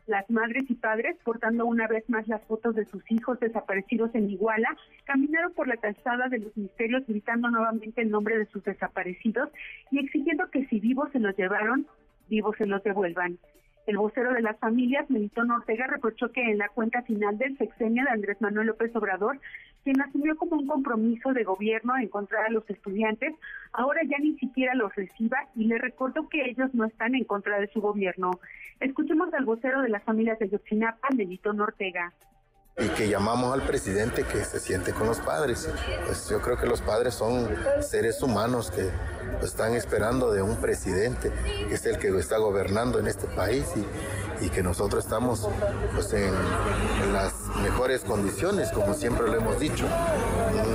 Las 0.06 0.28
madres 0.28 0.64
y 0.68 0.74
padres, 0.74 1.16
portando 1.24 1.64
una 1.64 1.86
vez 1.86 2.08
más 2.10 2.28
las 2.28 2.42
fotos 2.42 2.74
de 2.74 2.84
sus 2.84 3.02
hijos 3.10 3.40
desaparecidos 3.40 4.14
en 4.14 4.30
Iguala, 4.30 4.76
caminaron 5.04 5.52
por 5.54 5.66
la 5.66 5.78
calzada 5.78 6.28
de 6.28 6.40
los 6.40 6.56
misterios 6.56 7.04
gritando 7.06 7.48
nuevamente 7.50 8.02
el 8.02 8.10
nombre 8.10 8.38
de 8.38 8.46
sus 8.46 8.62
desaparecidos 8.64 9.48
y 9.90 10.00
exigiendo 10.00 10.50
que 10.50 10.66
si 10.66 10.78
vivos 10.80 11.10
se 11.12 11.20
los 11.20 11.34
llevaron, 11.36 11.86
vivos 12.28 12.54
se 12.58 12.66
los 12.66 12.82
devuelvan. 12.82 13.38
El 13.86 13.98
vocero 13.98 14.32
de 14.32 14.40
las 14.40 14.58
familias, 14.58 15.10
Melitón 15.10 15.50
Ortega, 15.50 15.86
reprochó 15.86 16.32
que 16.32 16.42
en 16.42 16.56
la 16.58 16.70
cuenta 16.70 17.02
final 17.02 17.36
del 17.36 17.58
sexenio 17.58 18.04
de 18.04 18.10
Andrés 18.10 18.40
Manuel 18.40 18.68
López 18.68 18.94
Obrador, 18.96 19.38
quien 19.82 20.00
asumió 20.00 20.36
como 20.36 20.56
un 20.56 20.66
compromiso 20.66 21.34
de 21.34 21.44
gobierno 21.44 21.96
encontrar 21.98 22.46
a 22.46 22.50
los 22.50 22.68
estudiantes, 22.70 23.34
ahora 23.72 24.00
ya 24.04 24.16
ni 24.18 24.38
siquiera 24.38 24.74
los 24.74 24.94
reciba 24.94 25.36
y 25.54 25.64
le 25.64 25.76
recordó 25.76 26.28
que 26.30 26.48
ellos 26.48 26.72
no 26.72 26.86
están 26.86 27.14
en 27.14 27.24
contra 27.24 27.60
de 27.60 27.68
su 27.68 27.82
gobierno. 27.82 28.30
Escuchemos 28.80 29.32
al 29.34 29.44
vocero 29.44 29.82
de 29.82 29.90
las 29.90 30.02
familias 30.02 30.38
de 30.38 30.48
Yotzinapa, 30.48 31.08
Melitón 31.14 31.60
Ortega 31.60 32.12
y 32.76 32.88
que 32.88 33.08
llamamos 33.08 33.54
al 33.54 33.62
presidente 33.62 34.24
que 34.24 34.44
se 34.44 34.58
siente 34.58 34.92
con 34.92 35.06
los 35.06 35.20
padres. 35.20 35.68
Pues 36.06 36.28
yo 36.28 36.40
creo 36.40 36.56
que 36.56 36.66
los 36.66 36.80
padres 36.80 37.14
son 37.14 37.48
seres 37.80 38.20
humanos 38.22 38.70
que 38.70 38.90
están 39.42 39.74
esperando 39.74 40.32
de 40.32 40.42
un 40.42 40.56
presidente 40.56 41.32
que 41.68 41.74
es 41.74 41.84
el 41.86 41.98
que 41.98 42.08
está 42.18 42.38
gobernando 42.38 42.98
en 42.98 43.06
este 43.06 43.26
país 43.26 43.66
y, 43.76 43.84
que 44.50 44.62
nosotros 44.62 45.02
estamos 45.02 45.48
pues, 45.94 46.12
en, 46.12 46.30
las 47.14 47.32
mejores 47.62 48.02
condiciones, 48.02 48.70
como 48.72 48.92
siempre 48.92 49.26
lo 49.26 49.36
hemos 49.36 49.58
dicho. 49.58 49.86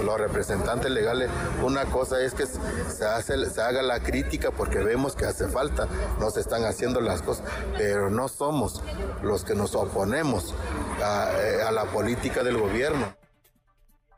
Los 0.03 0.17
representantes 0.17 0.89
legales, 0.89 1.29
una 1.63 1.85
cosa 1.85 2.19
es 2.19 2.33
que 2.33 2.47
se, 2.47 3.05
hace, 3.05 3.47
se 3.47 3.61
haga 3.61 3.83
la 3.83 3.99
crítica 3.99 4.49
porque 4.49 4.79
vemos 4.79 5.15
que 5.15 5.25
hace 5.25 5.47
falta, 5.49 5.87
no 6.19 6.31
se 6.31 6.39
están 6.39 6.65
haciendo 6.65 6.99
las 6.99 7.21
cosas, 7.21 7.45
pero 7.77 8.09
no 8.09 8.27
somos 8.27 8.81
los 9.21 9.43
que 9.43 9.53
nos 9.53 9.75
oponemos 9.75 10.55
a, 11.03 11.29
eh, 11.37 11.61
a 11.61 11.71
la 11.71 11.85
política 11.93 12.43
del 12.43 12.57
gobierno. 12.57 13.13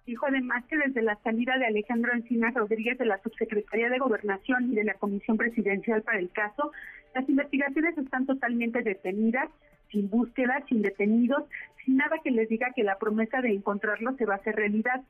Dijo 0.05 0.25
además 0.25 0.63
que 0.65 0.77
desde 0.77 1.01
la 1.01 1.15
salida 1.23 1.57
de 1.57 1.67
Alejandro 1.67 2.12
Encinas 2.13 2.53
Rodríguez 2.53 2.97
de 2.97 3.05
la 3.05 3.21
Subsecretaría 3.21 3.89
de 3.89 3.99
Gobernación 3.99 4.71
y 4.71 4.75
de 4.75 4.84
la 4.84 4.95
Comisión 4.95 5.38
Presidencial 5.38 6.01
para 6.01 6.19
el 6.19 6.31
caso, 6.31 6.71
las 7.13 7.27
investigaciones 7.29 7.97
están 7.97 8.25
totalmente 8.25 8.81
detenidas, 8.81 9.49
sin 9.91 10.10
búsqueda, 10.10 10.63
sin 10.67 10.81
detenidos, 10.81 11.43
sin 11.86 11.97
nada 11.97 12.17
que 12.23 12.31
les 12.31 12.49
diga 12.49 12.71
que 12.75 12.84
la 12.84 12.97
promesa 12.97 13.41
de 13.41 13.53
encontrarlos 13.53 14.17
se 14.17 14.25
va 14.25 14.36
a 14.36 14.38
hacer 14.38 14.55
realidad. 14.55 15.01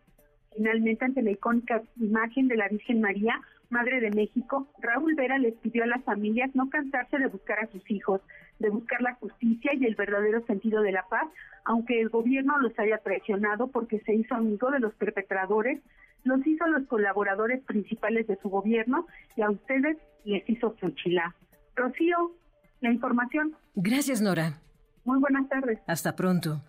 Finalmente, 0.55 1.05
ante 1.05 1.21
la 1.21 1.31
icónica 1.31 1.81
imagen 1.99 2.47
de 2.47 2.57
la 2.57 2.67
Virgen 2.67 3.01
María, 3.01 3.39
Madre 3.69 4.01
de 4.01 4.11
México, 4.11 4.67
Raúl 4.81 5.15
Vera 5.15 5.37
les 5.37 5.53
pidió 5.55 5.83
a 5.83 5.87
las 5.87 6.03
familias 6.03 6.53
no 6.53 6.69
cansarse 6.69 7.17
de 7.17 7.27
buscar 7.27 7.59
a 7.59 7.67
sus 7.67 7.89
hijos, 7.89 8.19
de 8.61 8.69
buscar 8.69 9.01
la 9.01 9.15
justicia 9.15 9.71
y 9.73 9.85
el 9.85 9.95
verdadero 9.95 10.45
sentido 10.45 10.81
de 10.81 10.91
la 10.91 11.05
paz, 11.09 11.27
aunque 11.65 11.99
el 11.99 12.09
gobierno 12.09 12.59
los 12.59 12.77
haya 12.79 12.99
traicionado 12.99 13.67
porque 13.67 13.99
se 14.01 14.13
hizo 14.13 14.35
amigo 14.35 14.71
de 14.71 14.79
los 14.79 14.93
perpetradores, 14.95 15.81
los 16.23 16.45
hizo 16.45 16.67
los 16.67 16.87
colaboradores 16.87 17.61
principales 17.63 18.27
de 18.27 18.37
su 18.41 18.49
gobierno 18.49 19.07
y 19.35 19.41
a 19.41 19.49
ustedes 19.49 19.97
les 20.23 20.47
hizo 20.49 20.71
fuchila. 20.79 21.35
Rocío, 21.75 22.33
la 22.79 22.91
información. 22.91 23.55
Gracias, 23.75 24.21
Nora. 24.21 24.59
Muy 25.03 25.19
buenas 25.19 25.49
tardes. 25.49 25.79
Hasta 25.87 26.15
pronto. 26.15 26.61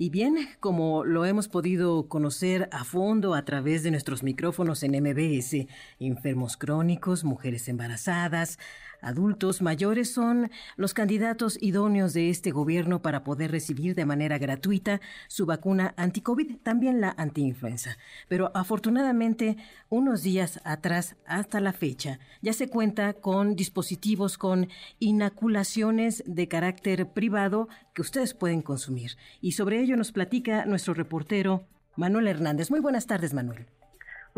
Y 0.00 0.10
bien, 0.10 0.36
como 0.60 1.04
lo 1.04 1.24
hemos 1.24 1.48
podido 1.48 2.08
conocer 2.08 2.68
a 2.70 2.84
fondo 2.84 3.34
a 3.34 3.44
través 3.44 3.82
de 3.82 3.90
nuestros 3.90 4.22
micrófonos 4.22 4.84
en 4.84 4.92
MBS, 4.92 5.66
enfermos 5.98 6.56
crónicos, 6.56 7.24
mujeres 7.24 7.68
embarazadas, 7.68 8.60
adultos 9.00 9.62
mayores 9.62 10.12
son 10.12 10.50
los 10.76 10.94
candidatos 10.94 11.58
idóneos 11.60 12.14
de 12.14 12.30
este 12.30 12.50
gobierno 12.50 13.02
para 13.02 13.24
poder 13.24 13.50
recibir 13.50 13.94
de 13.94 14.04
manera 14.04 14.38
gratuita 14.38 15.00
su 15.28 15.46
vacuna 15.46 15.94
anti-COVID, 15.96 16.58
también 16.62 17.00
la 17.00 17.14
anti-influenza. 17.16 17.98
Pero 18.28 18.50
afortunadamente, 18.54 19.56
unos 19.88 20.22
días 20.22 20.60
atrás, 20.64 21.16
hasta 21.26 21.60
la 21.60 21.72
fecha, 21.72 22.18
ya 22.42 22.52
se 22.52 22.68
cuenta 22.68 23.14
con 23.14 23.56
dispositivos 23.56 24.38
con 24.38 24.68
inaculaciones 24.98 26.22
de 26.26 26.48
carácter 26.48 27.08
privado 27.08 27.68
que 27.94 28.02
ustedes 28.02 28.34
pueden 28.34 28.62
consumir. 28.62 29.12
Y 29.40 29.52
sobre 29.52 29.80
ello 29.80 29.96
nos 29.96 30.12
platica 30.12 30.64
nuestro 30.66 30.94
reportero 30.94 31.66
Manuel 31.96 32.28
Hernández. 32.28 32.70
Muy 32.70 32.80
buenas 32.80 33.06
tardes, 33.06 33.34
Manuel. 33.34 33.66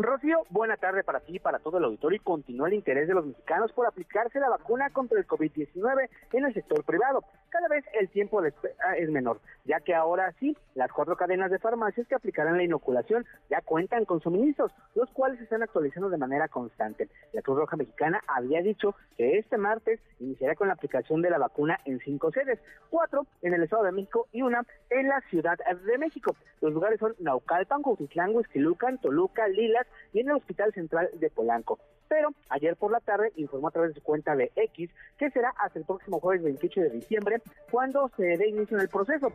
Rocío, 0.03 0.43
buena 0.49 0.77
tarde 0.77 1.03
para 1.03 1.19
ti 1.19 1.35
y 1.35 1.39
para 1.39 1.59
todo 1.59 1.77
el 1.77 1.83
auditorio 1.83 2.17
y 2.17 2.23
continúa 2.23 2.67
el 2.67 2.75
interés 2.75 3.07
de 3.07 3.13
los 3.13 3.25
mexicanos 3.25 3.71
por 3.73 3.85
aplicarse 3.85 4.39
la 4.39 4.49
vacuna 4.49 4.89
contra 4.89 5.19
el 5.19 5.27
COVID-19 5.27 6.09
en 6.33 6.45
el 6.45 6.53
sector 6.53 6.83
privado. 6.83 7.23
Cada 7.49 7.67
vez 7.67 7.83
el 7.99 8.07
tiempo 8.09 8.41
de 8.41 8.49
espera 8.49 8.95
es 8.97 9.09
menor, 9.09 9.41
ya 9.65 9.81
que 9.81 9.93
ahora 9.93 10.33
sí, 10.39 10.55
las 10.73 10.91
cuatro 10.91 11.17
cadenas 11.17 11.51
de 11.51 11.59
farmacias 11.59 12.07
que 12.07 12.15
aplicarán 12.15 12.55
la 12.55 12.63
inoculación 12.63 13.25
ya 13.49 13.61
cuentan 13.61 14.05
con 14.05 14.21
suministros, 14.21 14.71
los 14.95 15.09
cuales 15.09 15.37
se 15.39 15.43
están 15.43 15.61
actualizando 15.61 16.09
de 16.09 16.17
manera 16.17 16.47
constante. 16.47 17.09
La 17.33 17.41
Cruz 17.41 17.57
Roja 17.57 17.75
Mexicana 17.75 18.21
había 18.27 18.61
dicho 18.61 18.95
que 19.17 19.37
este 19.37 19.57
martes 19.57 19.99
iniciará 20.19 20.55
con 20.55 20.69
la 20.69 20.75
aplicación 20.75 21.21
de 21.21 21.29
la 21.29 21.37
vacuna 21.37 21.77
en 21.85 21.99
cinco 21.99 22.31
sedes, 22.31 22.59
cuatro 22.89 23.27
en 23.41 23.53
el 23.53 23.63
Estado 23.63 23.83
de 23.83 23.91
México 23.91 24.27
y 24.31 24.41
una 24.41 24.65
en 24.89 25.09
la 25.09 25.19
Ciudad 25.29 25.57
de 25.57 25.97
México. 25.97 26.35
Los 26.61 26.73
lugares 26.73 26.99
son 26.99 27.15
Naucalpan, 27.19 27.81
Cuautitlán, 27.81 28.33
Huizquilucan, 28.35 28.99
Toluca, 28.99 29.47
Lilas, 29.49 29.87
y 30.13 30.19
en 30.19 30.29
el 30.29 30.35
Hospital 30.35 30.73
Central 30.73 31.09
de 31.13 31.29
Polanco. 31.29 31.79
Pero 32.07 32.29
ayer 32.49 32.75
por 32.75 32.91
la 32.91 32.99
tarde 32.99 33.31
informó 33.35 33.69
a 33.69 33.71
través 33.71 33.93
de 33.93 34.01
su 34.01 34.03
cuenta 34.03 34.35
de 34.35 34.51
X 34.55 34.89
que 35.17 35.31
será 35.31 35.53
hasta 35.57 35.79
el 35.79 35.85
próximo 35.85 36.19
jueves 36.19 36.43
28 36.43 36.81
de 36.81 36.89
diciembre 36.89 37.41
cuando 37.69 38.09
se 38.17 38.23
dé 38.37 38.49
inicio 38.49 38.77
en 38.77 38.81
el 38.81 38.89
proceso. 38.89 39.31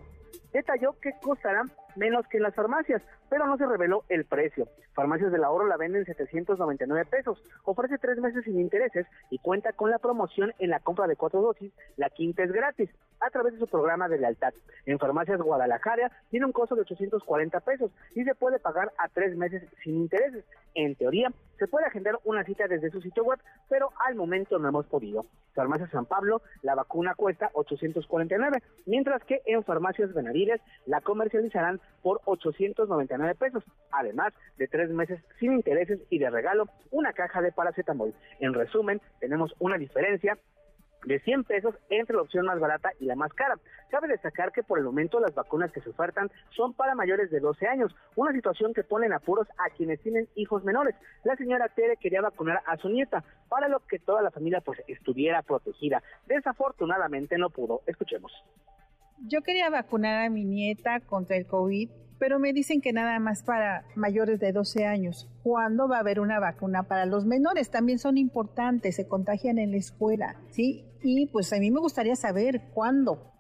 Detalló 0.53 0.93
que 1.01 1.13
costará 1.23 1.65
menos 1.97 2.27
que 2.29 2.37
en 2.37 2.43
las 2.43 2.55
farmacias, 2.55 3.03
pero 3.29 3.47
no 3.47 3.57
se 3.57 3.67
reveló 3.67 4.05
el 4.09 4.25
precio. 4.25 4.69
Farmacias 4.95 5.33
del 5.33 5.45
ahorro 5.45 5.67
la 5.67 5.77
venden 5.77 6.05
799 6.05 7.05
pesos, 7.11 7.43
ofrece 7.65 7.99
tres 7.99 8.19
meses 8.19 8.45
sin 8.45 8.61
intereses 8.61 9.07
y 9.31 9.39
cuenta 9.39 9.73
con 9.73 9.91
la 9.91 9.99
promoción 9.99 10.53
en 10.59 10.71
la 10.71 10.81
compra 10.81 11.07
de 11.07 11.17
cuatro 11.17 11.43
dosis, 11.43 11.73
la 11.97 12.11
quinta 12.11 12.43
es 12.43 12.53
gratis, 12.53 12.91
a 13.21 13.31
través 13.31 13.55
de 13.55 13.61
su 13.61 13.67
programa 13.67 14.09
de 14.09 14.19
lealtad. 14.19 14.53
En 14.85 14.99
Farmacias 14.99 15.41
Guadalajara 15.41 16.11
tiene 16.31 16.47
un 16.47 16.53
costo 16.53 16.75
de 16.75 16.83
840 16.83 17.61
pesos 17.61 17.91
y 18.15 18.25
se 18.25 18.35
puede 18.35 18.59
pagar 18.59 18.93
a 18.99 19.09
tres 19.09 19.37
meses 19.37 19.63
sin 19.83 19.97
intereses. 19.97 20.45
En 20.75 20.95
teoría, 20.95 21.33
se 21.59 21.69
puede 21.69 21.87
agendar 21.87 22.19
una 22.25 22.45
cita 22.45 22.67
desde 22.69 22.91
su 22.91 23.01
sitio 23.01 23.25
web, 23.25 23.39
pero 23.69 23.91
al 24.07 24.15
momento 24.15 24.59
no 24.59 24.69
hemos 24.69 24.87
podido. 24.87 25.27
Farmacia 25.55 25.89
San 25.89 26.07
Pablo, 26.07 26.43
la 26.63 26.75
vacuna 26.75 27.15
cuesta 27.15 27.51
849, 27.55 28.63
mientras 28.85 29.23
que 29.25 29.41
en 29.47 29.65
Farmacias 29.65 30.13
Benavides 30.13 30.61
la 30.85 31.01
comercializarán 31.01 31.81
por 32.03 32.21
899 32.27 33.35
pesos, 33.37 33.65
además 33.91 34.33
de 34.59 34.69
tres 34.69 34.91
meses 34.91 35.21
sin 35.41 35.53
intereses 35.53 36.01
y 36.11 36.19
de 36.19 36.31
regalo 36.31 36.69
una 36.91 37.13
caja 37.13 37.41
de 37.41 37.53
paracetamol. 37.53 38.15
En 38.41 38.55
resumen, 38.55 39.01
tenemos 39.21 39.55
una 39.59 39.79
diferencia 39.79 40.39
de 41.05 41.21
100 41.21 41.45
pesos 41.45 41.75
entre 41.91 42.17
la 42.17 42.23
opción 42.23 42.47
más 42.47 42.59
barata 42.59 42.91
y 43.01 43.05
la 43.05 43.17
más 43.17 43.33
cara. 43.33 43.59
Cabe 43.91 44.09
destacar 44.09 44.53
que 44.53 44.63
por 44.63 44.79
el 44.79 44.85
momento 44.85 45.21
las 45.21 45.35
vacunas 45.35 45.71
que 45.73 45.81
se 45.81 45.91
ofertan 45.91 46.31
son 46.51 46.75
para 46.75 46.95
mayores 46.95 47.31
de 47.31 47.41
12 47.41 47.67
años, 47.67 47.95
una 48.17 48.33
situación 48.33 48.75
que 48.75 48.83
pone 48.83 49.07
en 49.07 49.13
apuros 49.13 49.47
a 49.59 49.71
quienes 49.77 50.01
tienen 50.01 50.29
hijos 50.35 50.65
menores. 50.65 50.95
La 51.25 51.37
señora 51.37 51.69
Tere 51.69 51.97
quería 51.97 52.21
vacunar 52.21 52.63
a 52.67 52.77
su 52.77 52.89
nieta, 52.89 53.25
para 53.49 53.69
lo 53.69 53.81
que 53.81 53.99
toda 53.99 54.23
la 54.23 54.31
familia 54.31 54.61
pues 54.61 54.83
estuviera 54.89 55.43
protegida. 55.43 56.03
Desafortunadamente 56.27 57.39
no 57.39 57.51
pudo. 57.51 57.83
Escuchemos. 57.87 58.33
Yo 59.29 59.43
quería 59.43 59.71
vacunar 59.71 60.27
a 60.27 60.31
mi 60.31 60.45
nieta 60.45 61.01
contra 61.01 61.37
el 61.37 61.47
COVID, 61.47 61.91
pero 62.19 62.39
me 62.39 62.53
dicen 62.53 62.81
que 62.81 62.93
nada 62.93 63.19
más 63.19 63.43
para 63.43 63.85
mayores 63.95 64.41
de 64.41 64.53
12 64.53 64.85
años. 64.87 65.29
¿Cuándo 65.43 65.89
va 65.89 65.97
a 65.99 66.01
haber 66.01 66.21
una 66.21 66.41
vacuna 66.41 66.85
para 66.85 67.07
los 67.07 67.27
menores? 67.27 67.71
También 67.71 67.99
son 67.99 68.19
importantes, 68.19 68.97
se 68.97 69.07
contagian 69.07 69.59
en 69.59 69.73
la 69.73 69.79
escuela, 69.79 70.37
¿sí? 70.51 70.85
Y 71.03 71.27
pues 71.27 71.53
a 71.53 71.59
mí 71.59 71.71
me 71.71 71.81
gustaría 71.81 72.17
saber 72.17 72.63
cuándo. 72.73 73.36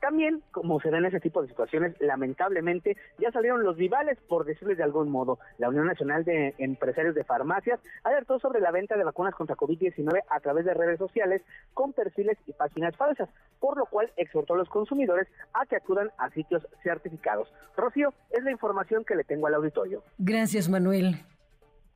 También, 0.00 0.42
como 0.52 0.80
se 0.80 0.90
da 0.90 0.98
en 0.98 1.06
ese 1.06 1.20
tipo 1.20 1.42
de 1.42 1.48
situaciones, 1.48 1.94
lamentablemente 2.00 2.96
ya 3.18 3.30
salieron 3.32 3.64
los 3.64 3.76
vivales, 3.76 4.18
por 4.28 4.44
decirles 4.44 4.78
de 4.78 4.84
algún 4.84 5.10
modo. 5.10 5.38
La 5.58 5.68
Unión 5.68 5.86
Nacional 5.86 6.24
de 6.24 6.54
Empresarios 6.58 7.14
de 7.14 7.24
Farmacias 7.24 7.80
alertó 8.04 8.38
sobre 8.38 8.60
la 8.60 8.70
venta 8.70 8.96
de 8.96 9.04
vacunas 9.04 9.34
contra 9.34 9.56
COVID-19 9.56 10.22
a 10.28 10.40
través 10.40 10.64
de 10.64 10.74
redes 10.74 10.98
sociales 10.98 11.42
con 11.74 11.92
perfiles 11.92 12.38
y 12.46 12.52
páginas 12.52 12.96
falsas, 12.96 13.28
por 13.60 13.76
lo 13.76 13.86
cual 13.86 14.12
exhortó 14.16 14.54
a 14.54 14.58
los 14.58 14.68
consumidores 14.68 15.28
a 15.54 15.66
que 15.66 15.76
acudan 15.76 16.10
a 16.18 16.30
sitios 16.30 16.66
certificados. 16.82 17.52
Rocío, 17.76 18.12
es 18.30 18.44
la 18.44 18.50
información 18.50 19.04
que 19.04 19.16
le 19.16 19.24
tengo 19.24 19.46
al 19.46 19.54
auditorio. 19.54 20.02
Gracias, 20.18 20.68
Manuel. 20.68 21.16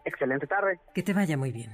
Excelente 0.04 0.46
tarde. 0.46 0.80
Que 0.94 1.02
te 1.02 1.12
vaya 1.12 1.36
muy 1.36 1.52
bien. 1.52 1.70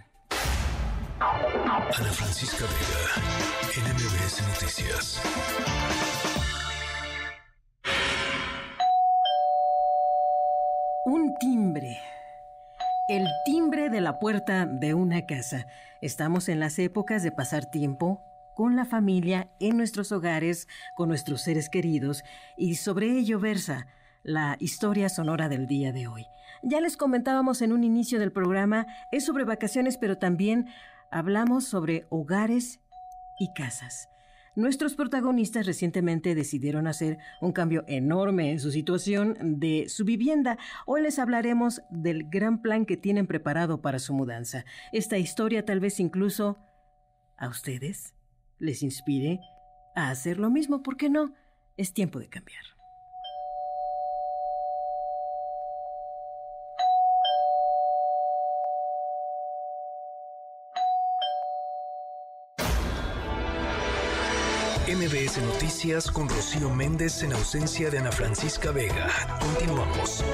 Ana 1.21 2.13
Francisca 2.13 2.65
Vega, 2.65 3.93
NMBS 3.93 4.43
Noticias. 4.49 6.18
Timbre. 11.39 11.99
El 13.09 13.27
timbre 13.45 13.91
de 13.91 14.01
la 14.01 14.19
puerta 14.19 14.67
de 14.67 14.95
una 14.95 15.27
casa. 15.27 15.67
Estamos 16.01 16.49
en 16.49 16.61
las 16.61 16.79
épocas 16.79 17.23
de 17.23 17.33
pasar 17.33 17.67
tiempo 17.67 18.23
con 18.55 18.75
la 18.75 18.85
familia, 18.85 19.49
en 19.61 19.77
nuestros 19.77 20.11
hogares, 20.11 20.67
con 20.97 21.09
nuestros 21.09 21.43
seres 21.43 21.71
queridos, 21.71 22.25
y 22.57 22.75
sobre 22.75 23.07
ello 23.07 23.39
versa 23.39 23.87
la 24.25 24.57
historia 24.59 25.09
sonora 25.09 25.49
del 25.49 25.69
día 25.69 25.93
de 25.93 26.09
hoy. 26.09 26.27
Ya 26.63 26.81
les 26.81 26.97
comentábamos 26.97 27.63
en 27.63 27.73
un 27.73 27.85
inicio 27.85 28.19
del 28.19 28.33
programa, 28.33 28.87
es 29.13 29.25
sobre 29.25 29.45
vacaciones, 29.45 29.97
pero 29.97 30.19
también 30.19 30.67
hablamos 31.11 31.65
sobre 31.65 32.07
hogares 32.11 32.81
y 33.39 33.53
casas. 33.53 34.09
Nuestros 34.59 34.97
protagonistas 34.97 35.67
recientemente 35.67 36.35
decidieron 36.35 36.89
hacer 36.89 37.19
un 37.41 37.53
cambio 37.53 37.85
enorme 37.87 38.51
en 38.51 38.59
su 38.59 38.73
situación 38.73 39.61
de 39.61 39.89
su 39.89 40.05
vivienda. 40.05 40.59
Hoy 40.85 41.01
les 41.01 41.21
hablaremos 41.21 41.81
del 41.91 42.29
gran 42.29 42.61
plan 42.61 42.85
que 42.85 42.97
tienen 42.97 43.29
preparado 43.29 43.81
para 43.83 44.01
su 44.01 44.15
mudanza. 44.15 44.65
Esta 44.91 45.17
historia 45.17 45.65
tal 45.65 45.79
vez 45.79 46.01
incluso 46.01 46.59
a 47.37 47.47
ustedes 47.47 48.17
les 48.59 48.83
inspire 48.83 49.39
a 49.95 50.11
hacer 50.11 50.41
lo 50.41 50.51
mismo. 50.51 50.83
¿Por 50.83 50.97
qué 50.97 51.09
no? 51.09 51.35
Es 51.77 51.93
tiempo 51.93 52.19
de 52.19 52.29
cambiar. 52.29 52.78
MBS 64.99 65.41
Noticias 65.41 66.11
con 66.11 66.29
Rocío 66.29 66.71
Méndez 66.71 67.23
en 67.23 67.33
ausencia 67.33 67.89
de 67.89 67.99
Ana 67.99 68.11
Francisca 68.11 68.73
Vega. 68.73 69.09
Continuamos. 69.39 70.25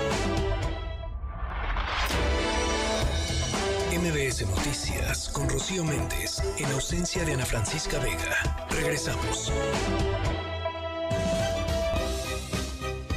MBS 3.92 4.46
Noticias 4.48 5.28
con 5.28 5.50
Rocío 5.50 5.84
Méndez 5.84 6.42
en 6.56 6.64
ausencia 6.72 7.26
de 7.26 7.34
Ana 7.34 7.44
Francisca 7.44 7.98
Vega. 7.98 8.66
Regresamos. 8.70 9.52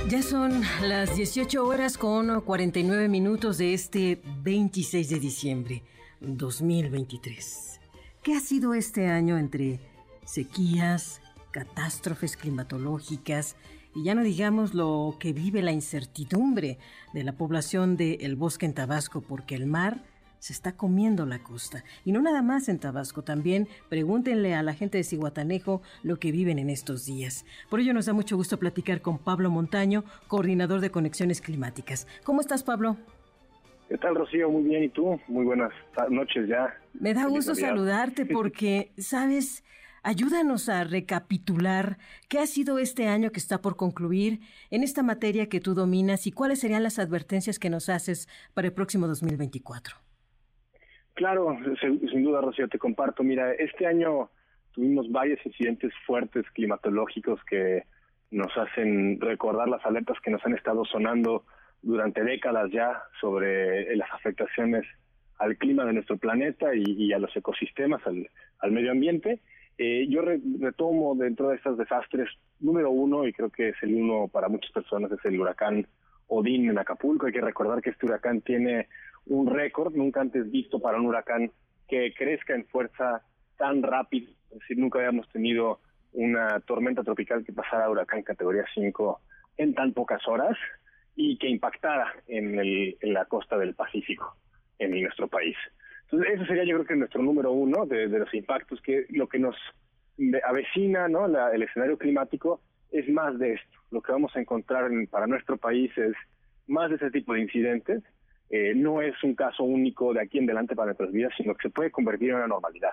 Ya 0.10 0.22
son 0.22 0.64
las 0.82 1.16
18 1.16 1.66
horas 1.66 1.98
con 1.98 2.42
49 2.42 3.08
minutos 3.08 3.58
de 3.58 3.74
este 3.74 4.22
26 4.44 5.10
de 5.12 5.20
diciembre 5.22 5.84
2023. 6.20 7.80
¿Qué 8.22 8.34
ha 8.34 8.42
sido 8.42 8.74
este 8.74 9.08
año 9.08 9.38
entre 9.38 9.80
sequías, 10.26 11.22
catástrofes 11.52 12.38
climatológicas 12.38 13.56
y 13.96 14.04
ya 14.04 14.16
no 14.16 14.24
digamos 14.24 14.74
lo 14.74 15.16
que 15.20 15.34
vive 15.34 15.62
la 15.62 15.72
incertidumbre 15.72 16.78
de 17.14 17.24
la 17.24 17.34
población 17.34 17.98
del 17.98 18.36
bosque 18.36 18.66
en 18.66 18.74
Tabasco 18.74 19.22
porque 19.22 19.56
el 19.56 19.66
mar 19.66 20.04
se 20.40 20.54
está 20.54 20.74
comiendo 20.74 21.26
la 21.26 21.40
costa. 21.40 21.84
Y 22.06 22.12
no 22.12 22.22
nada 22.22 22.42
más 22.42 22.70
en 22.70 22.80
Tabasco, 22.80 23.24
también 23.24 23.68
pregúntenle 23.90 24.54
a 24.54 24.64
la 24.64 24.74
gente 24.74 24.98
de 24.98 25.04
Cihuatanejo 25.04 25.82
lo 26.04 26.18
que 26.18 26.32
viven 26.32 26.60
en 26.60 26.70
estos 26.70 27.06
días. 27.06 27.46
Por 27.70 27.80
ello 27.80 27.94
nos 27.94 28.06
da 28.06 28.14
mucho 28.14 28.38
gusto 28.38 28.58
platicar 28.58 29.02
con 29.02 29.18
Pablo 29.18 29.50
Montaño, 29.50 30.04
coordinador 30.28 30.80
de 30.80 30.92
Conexiones 30.92 31.42
Climáticas. 31.42 32.08
¿Cómo 32.24 32.42
estás, 32.42 32.64
Pablo? 32.64 32.98
¿Qué 33.90 33.98
tal, 33.98 34.16
Rocío? 34.16 34.50
Muy 34.50 34.64
bien, 34.64 34.84
¿y 34.84 34.90
tú? 34.90 35.20
Muy 35.28 35.46
buenas 35.46 35.72
noches 36.10 36.48
ya. 36.48 36.78
Me 36.94 37.14
da 37.14 37.26
gusto 37.26 37.56
saludarte 37.56 38.26
porque, 38.26 38.92
sabes, 38.98 39.64
ayúdanos 40.08 40.70
a 40.70 40.86
recapitular 40.86 41.98
qué 42.30 42.40
ha 42.40 42.46
sido 42.48 42.80
este 42.80 43.08
año 43.08 43.32
que 43.32 43.40
está 43.40 43.62
por 43.62 43.76
concluir 43.76 44.40
en 44.72 44.84
esta 44.84 45.04
materia 45.04 45.50
que 45.50 45.60
tú 45.60 45.74
dominas 45.74 46.28
y 46.28 46.32
cuáles 46.32 46.62
serían 46.62 46.82
las 46.82 46.98
advertencias 46.98 47.60
que 47.60 47.70
nos 47.70 47.90
haces 47.90 48.30
para 48.54 48.68
el 48.68 48.74
próximo 48.74 49.06
2024. 49.08 49.98
Claro, 51.14 51.58
sin 51.82 52.24
duda, 52.24 52.40
Rocío, 52.40 52.70
te 52.70 52.80
comparto. 52.80 53.22
Mira, 53.22 53.52
este 53.54 53.86
año 53.86 54.30
tuvimos 54.72 55.12
varios 55.12 55.46
incidentes 55.46 55.92
fuertes 56.06 56.46
climatológicos 56.54 57.44
que 57.44 57.84
nos 58.32 58.56
hacen 58.56 59.20
recordar 59.20 59.68
las 59.68 59.86
alertas 59.86 60.18
que 60.24 60.32
nos 60.32 60.46
han 60.46 60.54
estado 60.54 60.86
sonando 60.86 61.44
durante 61.82 62.24
décadas 62.24 62.72
ya 62.72 63.04
sobre 63.20 63.94
las 63.98 64.10
afectaciones 64.14 64.86
al 65.38 65.58
clima 65.58 65.84
de 65.84 65.94
nuestro 65.94 66.18
planeta 66.18 66.68
y, 66.74 67.12
a 67.12 67.20
los 67.20 67.36
ecosistemas, 67.36 68.02
al, 68.06 68.72
medio 68.72 68.92
ambiente. 68.92 69.42
Eh, 69.78 70.08
yo 70.10 70.22
retomo 70.22 71.16
dentro 71.16 71.50
de 71.50 71.58
estos 71.58 71.78
desastres, 71.78 72.30
número 72.60 72.90
uno, 72.90 73.28
y 73.28 73.34
creo 73.34 73.50
que 73.50 73.70
es 73.70 73.76
el 73.84 73.96
uno 73.96 74.28
para 74.28 74.50
muchas 74.50 74.72
personas, 74.72 75.12
es 75.12 75.24
el 75.26 75.40
huracán 75.40 75.88
Odín 76.28 76.70
en 76.70 76.78
Acapulco. 76.78 77.28
Hay 77.28 77.34
que 77.34 77.42
recordar 77.42 77.82
que 77.82 77.92
este 77.92 78.06
huracán 78.06 78.42
tiene 78.42 78.88
un 79.28 79.48
récord 79.48 79.94
nunca 79.96 80.22
antes 80.22 80.50
visto 80.50 80.80
para 80.80 80.98
un 80.98 81.06
huracán 81.06 81.52
que 81.88 82.14
crezca 82.14 82.56
en 82.56 82.66
fuerza 82.66 83.22
tan 83.58 83.84
rápido. 83.84 84.32
Es 84.52 84.60
decir, 84.60 84.78
nunca 84.78 85.00
habíamos 85.00 85.30
tenido 85.30 85.80
una 86.14 86.60
tormenta 86.62 87.04
tropical 87.04 87.46
que 87.46 87.54
pasara 87.54 87.86
a 87.86 87.90
huracán 87.90 88.24
categoría 88.24 88.66
5 88.74 89.22
en 89.58 89.74
tan 89.76 89.94
pocas 89.94 90.28
horas 90.28 90.58
y 91.16 91.38
que 91.38 91.50
impactara 91.50 92.14
en, 92.28 92.60
el, 92.60 92.98
en 93.02 93.14
la 93.14 93.26
costa 93.26 93.58
del 93.58 93.74
Pacífico, 93.74 94.36
en 94.80 95.02
nuestro 95.02 95.28
país. 95.28 95.56
Entonces, 96.10 96.36
eso 96.36 96.46
sería 96.46 96.64
yo 96.64 96.76
creo 96.76 96.86
que 96.86 96.96
nuestro 96.96 97.22
número 97.22 97.52
uno 97.52 97.86
de, 97.86 98.08
los 98.08 98.34
impactos, 98.34 98.82
que 98.82 99.06
lo 99.10 99.28
que 99.28 99.40
nos 99.40 99.56
avecina 100.48 101.08
¿no? 101.08 101.26
el 101.26 101.64
escenario 101.64 101.98
climático 101.98 102.62
es 102.92 103.08
más 103.10 103.38
de 103.38 103.54
esto. 103.54 103.78
Lo 103.92 104.02
que 104.02 104.12
vamos 104.12 104.36
a 104.36 104.40
encontrar 104.40 104.90
para 105.10 105.28
nuestro 105.28 105.58
país 105.58 105.92
es 105.98 106.14
más 106.68 106.90
de 106.90 106.96
ese 106.96 107.12
tipo 107.12 107.34
de 107.34 107.42
incidentes 107.42 108.04
eh, 108.50 108.74
no 108.76 109.02
es 109.02 109.22
un 109.24 109.36
caso 109.36 109.64
único 109.64 110.14
de 110.14 110.22
aquí 110.22 110.38
en 110.38 110.46
adelante 110.46 110.76
para 110.76 110.88
nuestras 110.88 111.12
vidas, 111.12 111.34
sino 111.36 111.54
que 111.56 111.68
se 111.68 111.74
puede 111.74 111.92
convertir 111.92 112.30
en 112.30 112.36
una 112.36 112.48
normalidad. 112.48 112.92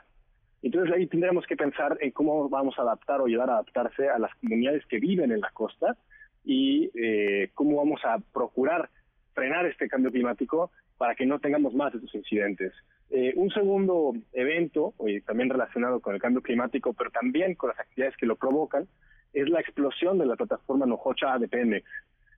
Entonces 0.63 0.93
ahí 0.95 1.07
tendremos 1.07 1.47
que 1.47 1.57
pensar 1.57 1.97
en 2.01 2.11
cómo 2.11 2.49
vamos 2.49 2.75
a 2.79 2.83
adaptar 2.83 3.21
o 3.21 3.27
ayudar 3.27 3.51
a 3.51 3.55
adaptarse 3.55 4.09
a 4.09 4.19
las 4.19 4.35
comunidades 4.37 4.85
que 4.87 4.99
viven 4.99 5.31
en 5.31 5.41
la 5.41 5.51
costa 5.51 5.97
y 6.45 6.91
eh, 6.95 7.51
cómo 7.55 7.77
vamos 7.77 8.01
a 8.05 8.19
procurar 8.33 8.89
frenar 9.35 9.67
este 9.67 9.89
cambio 9.89 10.11
climático 10.11 10.71
para 10.97 11.15
que 11.15 11.27
no 11.27 11.39
tengamos 11.39 11.75
más 11.75 11.93
de 11.93 11.99
estos 11.99 12.15
incidentes. 12.15 12.73
Eh, 13.11 13.33
un 13.37 13.51
segundo 13.51 14.13
evento, 14.33 14.95
también 15.27 15.51
relacionado 15.51 16.01
con 16.01 16.15
el 16.15 16.21
cambio 16.21 16.43
climático, 16.43 16.93
pero 16.95 17.11
también 17.11 17.55
con 17.55 17.71
las 17.71 17.79
actividades 17.79 18.17
que 18.17 18.27
lo 18.27 18.37
provocan, 18.37 18.89
es 19.33 19.49
la 19.49 19.61
explosión 19.61 20.19
de 20.19 20.27
la 20.27 20.37
plataforma 20.37 20.87
Nojocha 20.87 21.39
de 21.39 21.49
Pemex. 21.49 21.87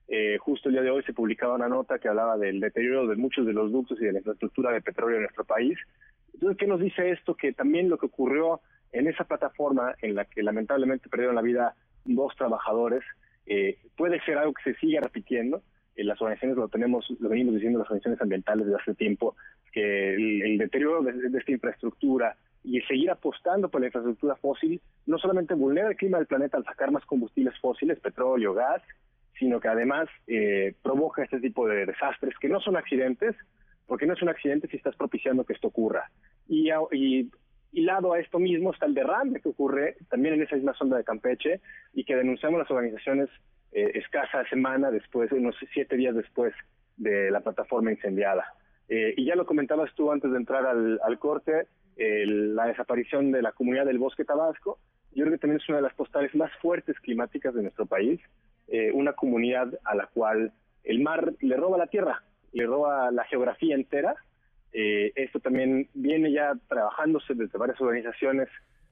Eh, 0.08 0.38
justo 0.38 0.68
el 0.68 0.76
día 0.76 0.82
de 0.82 0.90
hoy 0.90 1.02
se 1.02 1.12
publicaba 1.12 1.54
una 1.54 1.68
nota 1.68 1.98
que 1.98 2.08
hablaba 2.08 2.36
del 2.36 2.60
deterioro 2.60 3.06
de 3.06 3.16
muchos 3.16 3.44
de 3.44 3.52
los 3.52 3.72
ductos 3.72 4.00
y 4.00 4.04
de 4.04 4.12
la 4.12 4.18
infraestructura 4.18 4.70
de 4.70 4.80
petróleo 4.80 5.16
en 5.16 5.24
nuestro 5.24 5.44
país. 5.44 5.78
Entonces, 6.32 6.58
¿qué 6.58 6.66
nos 6.66 6.80
dice 6.80 7.10
esto? 7.10 7.34
Que 7.34 7.52
también 7.52 7.88
lo 7.88 7.98
que 7.98 8.06
ocurrió 8.06 8.60
en 8.92 9.08
esa 9.08 9.24
plataforma 9.24 9.94
en 10.00 10.14
la 10.14 10.24
que 10.24 10.42
lamentablemente 10.42 11.08
perdieron 11.08 11.34
la 11.34 11.42
vida 11.42 11.74
dos 12.04 12.34
trabajadores 12.36 13.02
eh, 13.46 13.78
puede 13.96 14.20
ser 14.24 14.38
algo 14.38 14.54
que 14.54 14.72
se 14.72 14.78
siga 14.78 15.00
repitiendo. 15.00 15.62
En 15.96 16.06
las 16.06 16.20
organizaciones 16.20 16.56
lo 16.56 16.68
tenemos, 16.68 17.10
lo 17.18 17.28
venimos 17.28 17.54
diciendo 17.54 17.78
las 17.78 17.88
organizaciones 17.88 18.20
ambientales 18.20 18.66
desde 18.66 18.80
hace 18.80 18.94
tiempo, 18.94 19.36
que 19.72 20.14
el, 20.14 20.58
deterioro 20.58 21.02
de, 21.02 21.12
de, 21.12 21.38
esta 21.38 21.52
infraestructura 21.52 22.36
y 22.62 22.80
seguir 22.82 23.10
apostando 23.10 23.68
por 23.68 23.80
la 23.80 23.86
infraestructura 23.86 24.36
fósil 24.36 24.80
no 25.06 25.18
solamente 25.18 25.54
vulnera 25.54 25.88
el 25.88 25.96
clima 25.96 26.18
del 26.18 26.26
planeta 26.26 26.56
al 26.56 26.64
sacar 26.64 26.90
más 26.90 27.04
combustibles 27.06 27.58
fósiles, 27.60 28.00
petróleo, 28.00 28.54
gas, 28.54 28.82
sino 29.38 29.60
que 29.60 29.68
además 29.68 30.08
eh, 30.26 30.74
provoca 30.82 31.22
este 31.22 31.40
tipo 31.40 31.68
de 31.68 31.86
desastres 31.86 32.34
que 32.38 32.48
no 32.48 32.60
son 32.60 32.76
accidentes, 32.76 33.36
porque 33.86 34.06
no 34.06 34.14
es 34.14 34.22
un 34.22 34.28
accidente 34.28 34.68
si 34.68 34.76
estás 34.76 34.96
propiciando 34.96 35.44
que 35.44 35.52
esto 35.52 35.68
ocurra. 35.68 36.10
Y, 36.48 36.70
y, 36.92 37.30
a 37.88 38.18
esto 38.18 38.38
mismo 38.38 38.72
está 38.72 38.86
el 38.86 38.94
derrame 38.94 39.40
que 39.40 39.50
ocurre 39.50 39.96
también 40.08 40.34
en 40.34 40.42
esa 40.42 40.56
misma 40.56 40.74
zona 40.74 40.96
de 40.96 41.04
Campeche 41.04 41.60
y 41.92 42.04
que 42.04 42.16
denunciamos 42.16 42.58
las 42.58 42.70
organizaciones 42.70 43.28
eh, 43.76 43.92
escasa 43.94 44.44
semana 44.48 44.90
después, 44.90 45.30
unos 45.32 45.54
siete 45.72 45.96
días 45.96 46.14
después 46.14 46.54
de 46.96 47.30
la 47.30 47.40
plataforma 47.40 47.92
incendiada. 47.92 48.44
Eh, 48.88 49.14
y 49.16 49.26
ya 49.26 49.36
lo 49.36 49.46
comentabas 49.46 49.94
tú 49.94 50.10
antes 50.10 50.30
de 50.30 50.36
entrar 50.36 50.64
al, 50.66 50.98
al 51.04 51.18
corte, 51.18 51.66
la 51.98 52.66
desaparición 52.66 53.32
de 53.32 53.40
la 53.40 53.52
comunidad 53.52 53.86
del 53.86 53.98
bosque 53.98 54.24
tabasco, 54.24 54.78
yo 55.12 55.24
creo 55.24 55.32
que 55.32 55.38
también 55.38 55.60
es 55.62 55.68
una 55.70 55.78
de 55.78 55.82
las 55.82 55.94
postales 55.94 56.34
más 56.34 56.52
fuertes 56.60 56.98
climáticas 57.00 57.54
de 57.54 57.62
nuestro 57.62 57.86
país 57.86 58.20
eh, 58.68 58.90
una 58.92 59.12
comunidad 59.12 59.78
a 59.84 59.94
la 59.94 60.06
cual 60.08 60.52
el 60.82 61.00
mar 61.00 61.32
le 61.40 61.56
roba 61.56 61.78
la 61.78 61.86
tierra, 61.86 62.24
le 62.52 62.66
roba 62.66 63.12
la 63.12 63.24
geografía 63.24 63.76
entera. 63.76 64.16
Eh, 64.72 65.12
esto 65.14 65.38
también 65.38 65.88
viene 65.94 66.32
ya 66.32 66.54
trabajándose 66.68 67.34
desde 67.34 67.58
varias 67.58 67.80
organizaciones 67.80 68.48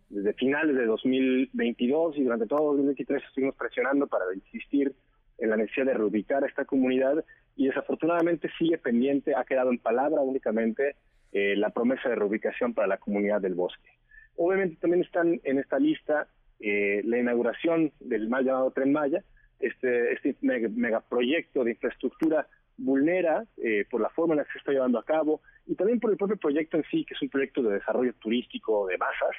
desde 0.08 0.32
finales 0.34 0.76
de 0.76 0.86
2022 0.86 2.16
y 2.16 2.24
durante 2.24 2.46
todo 2.46 2.68
2023 2.68 3.22
estuvimos 3.24 3.56
presionando 3.56 4.06
para 4.06 4.24
insistir 4.34 4.94
en 5.38 5.50
la 5.50 5.56
necesidad 5.56 5.86
de 5.86 5.94
reubicar 5.94 6.44
a 6.44 6.46
esta 6.46 6.64
comunidad 6.64 7.24
y 7.56 7.66
desafortunadamente 7.66 8.50
sigue 8.58 8.78
pendiente, 8.78 9.34
ha 9.34 9.44
quedado 9.44 9.70
en 9.70 9.78
palabra 9.78 10.20
únicamente 10.20 10.96
eh, 11.32 11.56
la 11.56 11.70
promesa 11.70 12.08
de 12.08 12.14
reubicación 12.14 12.74
para 12.74 12.86
la 12.86 12.98
comunidad 12.98 13.40
del 13.40 13.54
bosque. 13.54 13.90
Obviamente 14.36 14.76
también 14.80 15.02
están 15.02 15.40
en 15.44 15.58
esta 15.58 15.78
lista 15.78 16.28
la 16.60 17.18
inauguración 17.18 17.92
del 18.00 18.30
mal 18.30 18.42
llamado 18.42 18.70
Tren 18.70 18.90
Maya, 18.90 19.22
este, 19.60 20.12
este 20.14 20.36
megaproyecto 20.40 21.64
de 21.64 21.72
infraestructura 21.72 22.46
vulnera 22.76 23.44
eh, 23.56 23.86
por 23.90 24.00
la 24.00 24.10
forma 24.10 24.34
en 24.34 24.38
la 24.38 24.44
que 24.44 24.52
se 24.52 24.58
está 24.58 24.72
llevando 24.72 24.98
a 24.98 25.04
cabo 25.04 25.40
y 25.66 25.74
también 25.74 26.00
por 26.00 26.10
el 26.10 26.16
propio 26.16 26.36
proyecto 26.36 26.76
en 26.76 26.84
sí, 26.90 27.04
que 27.04 27.14
es 27.14 27.22
un 27.22 27.28
proyecto 27.28 27.62
de 27.62 27.74
desarrollo 27.74 28.12
turístico 28.14 28.86
de 28.86 28.98
masas, 28.98 29.36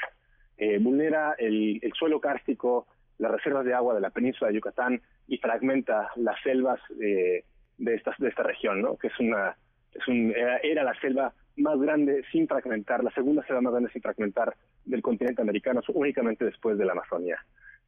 eh, 0.58 0.78
vulnera 0.80 1.36
el, 1.38 1.82
suelo 1.98 2.20
kárstico, 2.20 2.88
las 3.18 3.32
reservas 3.32 3.66
de 3.66 3.74
agua 3.74 3.96
de 3.96 4.02
la 4.02 4.10
península 4.10 4.50
de 4.50 4.56
Yucatán 4.56 5.02
y 5.28 5.38
fragmenta 5.38 6.10
las 6.16 6.42
selvas 6.42 6.80
eh, 7.02 7.44
de, 7.78 7.96
esta, 7.96 8.14
de 8.18 8.30
esta 8.30 8.44
región, 8.44 8.82
¿no? 8.82 8.98
que 8.98 9.08
es 9.08 9.20
una, 9.20 9.56
es 9.94 10.08
un, 10.08 10.34
era 10.64 10.84
la 10.84 11.00
selva 11.00 11.34
más 11.58 11.80
grande 11.80 12.24
sin 12.32 12.48
fragmentar, 12.48 13.04
la 13.04 13.12
segunda 13.12 13.46
selva 13.46 13.62
más 13.62 13.74
grande 13.74 13.92
sin 13.92 14.02
fragmentar 14.02 14.56
del 14.84 15.02
continente 15.02 15.42
americano, 15.42 15.82
únicamente 15.94 16.46
después 16.46 16.78
de 16.78 16.86
la 16.86 16.92
Amazonía. 16.92 17.38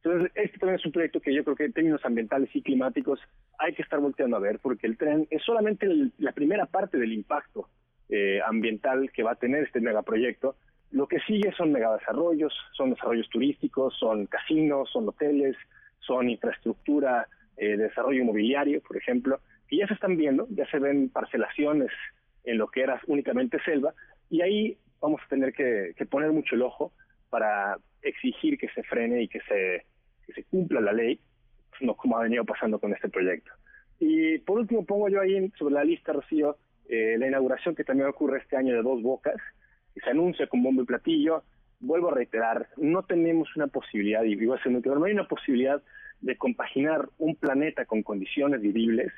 Entonces, 0.02 0.30
este 0.34 0.58
también 0.58 0.78
es 0.78 0.86
un 0.86 0.92
proyecto 0.92 1.20
que 1.20 1.34
yo 1.34 1.42
creo 1.42 1.56
que 1.56 1.64
en 1.64 1.72
términos 1.72 2.04
ambientales 2.04 2.54
y 2.54 2.62
climáticos 2.62 3.20
hay 3.58 3.74
que 3.74 3.82
estar 3.82 3.98
volteando 3.98 4.36
a 4.36 4.40
ver, 4.40 4.58
porque 4.60 4.86
el 4.86 4.96
tren 4.96 5.26
es 5.30 5.42
solamente 5.42 5.88
la 6.18 6.32
primera 6.32 6.66
parte 6.66 6.98
del 6.98 7.12
impacto 7.12 7.68
eh, 8.08 8.40
ambiental 8.46 9.10
que 9.12 9.22
va 9.22 9.32
a 9.32 9.36
tener 9.36 9.64
este 9.64 9.80
megaproyecto. 9.80 10.56
Lo 10.90 11.06
que 11.06 11.20
sigue 11.20 11.52
son 11.52 11.72
megadesarrollos, 11.72 12.52
son 12.72 12.90
desarrollos 12.90 13.28
turísticos, 13.28 13.94
son 13.98 14.26
casinos, 14.26 14.90
son 14.90 15.08
hoteles, 15.08 15.56
son 16.00 16.30
infraestructura, 16.30 17.26
eh, 17.56 17.76
desarrollo 17.76 18.22
inmobiliario, 18.22 18.80
por 18.82 18.96
ejemplo, 18.96 19.40
que 19.68 19.76
ya 19.76 19.86
se 19.86 19.94
están 19.94 20.16
viendo, 20.16 20.46
ya 20.50 20.68
se 20.70 20.78
ven 20.78 21.10
parcelaciones 21.10 21.90
en 22.44 22.56
lo 22.56 22.68
que 22.68 22.82
era 22.82 23.00
únicamente 23.06 23.58
selva, 23.64 23.92
y 24.30 24.40
ahí 24.40 24.78
vamos 25.00 25.20
a 25.24 25.28
tener 25.28 25.52
que 25.52 25.94
poner 26.10 26.32
mucho 26.32 26.54
el 26.54 26.62
ojo 26.62 26.92
para 27.30 27.76
exigir 28.02 28.58
que 28.58 28.68
se 28.70 28.82
frene 28.82 29.22
y 29.22 29.28
que 29.28 29.40
se, 29.40 29.84
que 30.26 30.32
se 30.32 30.44
cumpla 30.44 30.80
la 30.80 30.92
ley, 30.92 31.20
no 31.80 31.94
como 31.94 32.18
ha 32.18 32.22
venido 32.22 32.44
pasando 32.44 32.78
con 32.78 32.92
este 32.92 33.08
proyecto. 33.08 33.50
Y 34.00 34.38
por 34.38 34.58
último 34.58 34.84
pongo 34.84 35.08
yo 35.08 35.20
ahí 35.20 35.50
sobre 35.58 35.74
la 35.74 35.84
lista, 35.84 36.12
Rocío, 36.12 36.56
eh, 36.88 37.16
la 37.18 37.26
inauguración 37.26 37.74
que 37.74 37.84
también 37.84 38.08
ocurre 38.08 38.38
este 38.38 38.56
año 38.56 38.74
de 38.74 38.82
Dos 38.82 39.02
Bocas, 39.02 39.36
se 40.00 40.10
anuncia 40.10 40.46
con 40.46 40.62
bombo 40.62 40.82
y 40.82 40.86
platillo. 40.86 41.42
Vuelvo 41.80 42.10
a 42.10 42.14
reiterar, 42.14 42.68
no 42.76 43.02
tenemos 43.04 43.54
una 43.56 43.68
posibilidad, 43.68 44.24
y 44.24 44.34
vivo 44.34 44.58
ser 44.58 44.72
muy 44.72 44.82
no 44.82 45.04
hay 45.04 45.12
una 45.12 45.28
posibilidad 45.28 45.80
de 46.20 46.36
compaginar 46.36 47.08
un 47.18 47.36
planeta 47.36 47.84
con 47.84 48.02
condiciones 48.02 48.60
vivibles 48.60 49.12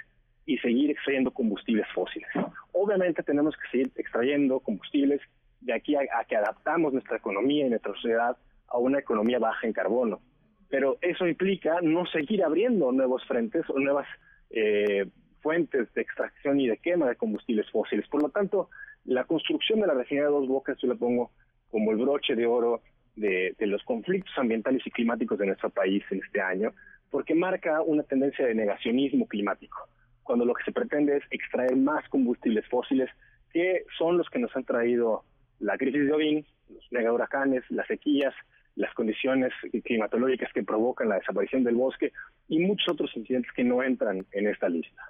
y 0.44 0.58
seguir 0.58 0.90
extrayendo 0.90 1.30
combustibles 1.30 1.86
fósiles. 1.94 2.28
Obviamente 2.72 3.22
tenemos 3.22 3.56
que 3.56 3.68
seguir 3.70 3.92
extrayendo 3.96 4.60
combustibles 4.60 5.20
de 5.60 5.72
aquí 5.74 5.94
a, 5.94 6.06
que 6.28 6.36
adaptamos 6.36 6.92
nuestra 6.92 7.16
economía 7.16 7.66
y 7.66 7.70
nuestra 7.70 7.94
sociedad 7.94 8.36
a 8.68 8.78
una 8.78 8.98
economía 8.98 9.38
baja 9.38 9.66
en 9.66 9.72
carbono. 9.72 10.20
Pero 10.68 10.98
eso 11.00 11.26
implica 11.26 11.80
no 11.82 12.06
seguir 12.06 12.44
abriendo 12.44 12.92
nuevos 12.92 13.24
frentes 13.26 13.68
o 13.68 13.78
nuevas 13.78 14.06
eh, 14.50 15.06
fuentes 15.40 15.92
de 15.94 16.02
extracción 16.02 16.60
y 16.60 16.68
de 16.68 16.78
quema 16.78 17.08
de 17.08 17.16
combustibles 17.16 17.68
fósiles. 17.70 18.06
Por 18.08 18.22
lo 18.22 18.28
tanto, 18.28 18.70
la 19.04 19.24
construcción 19.24 19.80
de 19.80 19.86
la 19.86 19.94
refinería 19.94 20.28
de 20.28 20.34
Dos 20.34 20.48
Bocas 20.48 20.78
yo 20.80 20.88
la 20.88 20.94
pongo 20.94 21.30
como 21.70 21.90
el 21.92 21.98
broche 21.98 22.34
de 22.34 22.46
oro 22.46 22.82
de, 23.16 23.54
los 23.60 23.82
conflictos 23.84 24.32
ambientales 24.36 24.86
y 24.86 24.90
climáticos 24.90 25.38
de 25.38 25.46
nuestro 25.46 25.70
país 25.70 26.02
en 26.10 26.20
este 26.24 26.40
año, 26.40 26.72
porque 27.10 27.34
marca 27.34 27.82
una 27.82 28.02
tendencia 28.02 28.46
de 28.46 28.54
negacionismo 28.54 29.26
climático, 29.26 29.88
cuando 30.22 30.44
lo 30.44 30.54
que 30.54 30.64
se 30.64 30.72
pretende 30.72 31.16
es 31.16 31.24
extraer 31.30 31.76
más 31.76 32.08
combustibles 32.08 32.66
fósiles, 32.68 33.10
que 33.52 33.84
son 33.98 34.16
los 34.16 34.28
que 34.30 34.38
nos 34.38 34.54
han 34.56 34.64
traído 34.64 35.24
la 35.58 35.76
crisis 35.76 36.06
de 36.06 36.12
Odín, 36.12 36.46
los 36.68 36.86
mega 36.92 37.12
huracanes, 37.12 37.64
las 37.70 37.86
sequías, 37.86 38.34
las 38.76 38.94
condiciones 38.94 39.52
climatológicas 39.84 40.52
que 40.52 40.62
provocan 40.62 41.08
la 41.08 41.16
desaparición 41.16 41.64
del 41.64 41.74
bosque 41.74 42.12
y 42.48 42.60
muchos 42.60 42.88
otros 42.94 43.14
incidentes 43.16 43.52
que 43.52 43.64
no 43.64 43.82
entran 43.82 44.24
en 44.32 44.46
esta 44.46 44.68
lista. 44.68 45.02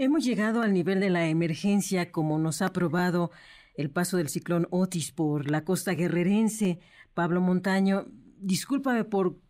Hemos 0.00 0.24
llegado 0.24 0.62
al 0.62 0.72
nivel 0.74 1.00
de 1.00 1.10
la 1.10 1.26
emergencia 1.26 2.12
como 2.12 2.38
nos 2.38 2.62
ha 2.62 2.72
probado 2.72 3.32
el 3.74 3.90
paso 3.90 4.16
del 4.16 4.28
ciclón 4.28 4.68
Otis 4.70 5.10
por 5.10 5.50
la 5.50 5.64
costa 5.64 5.94
guerrerense. 5.94 6.78
Pablo 7.14 7.40
Montaño, 7.40 8.06
discúlpame 8.38 9.02
por 9.02 9.40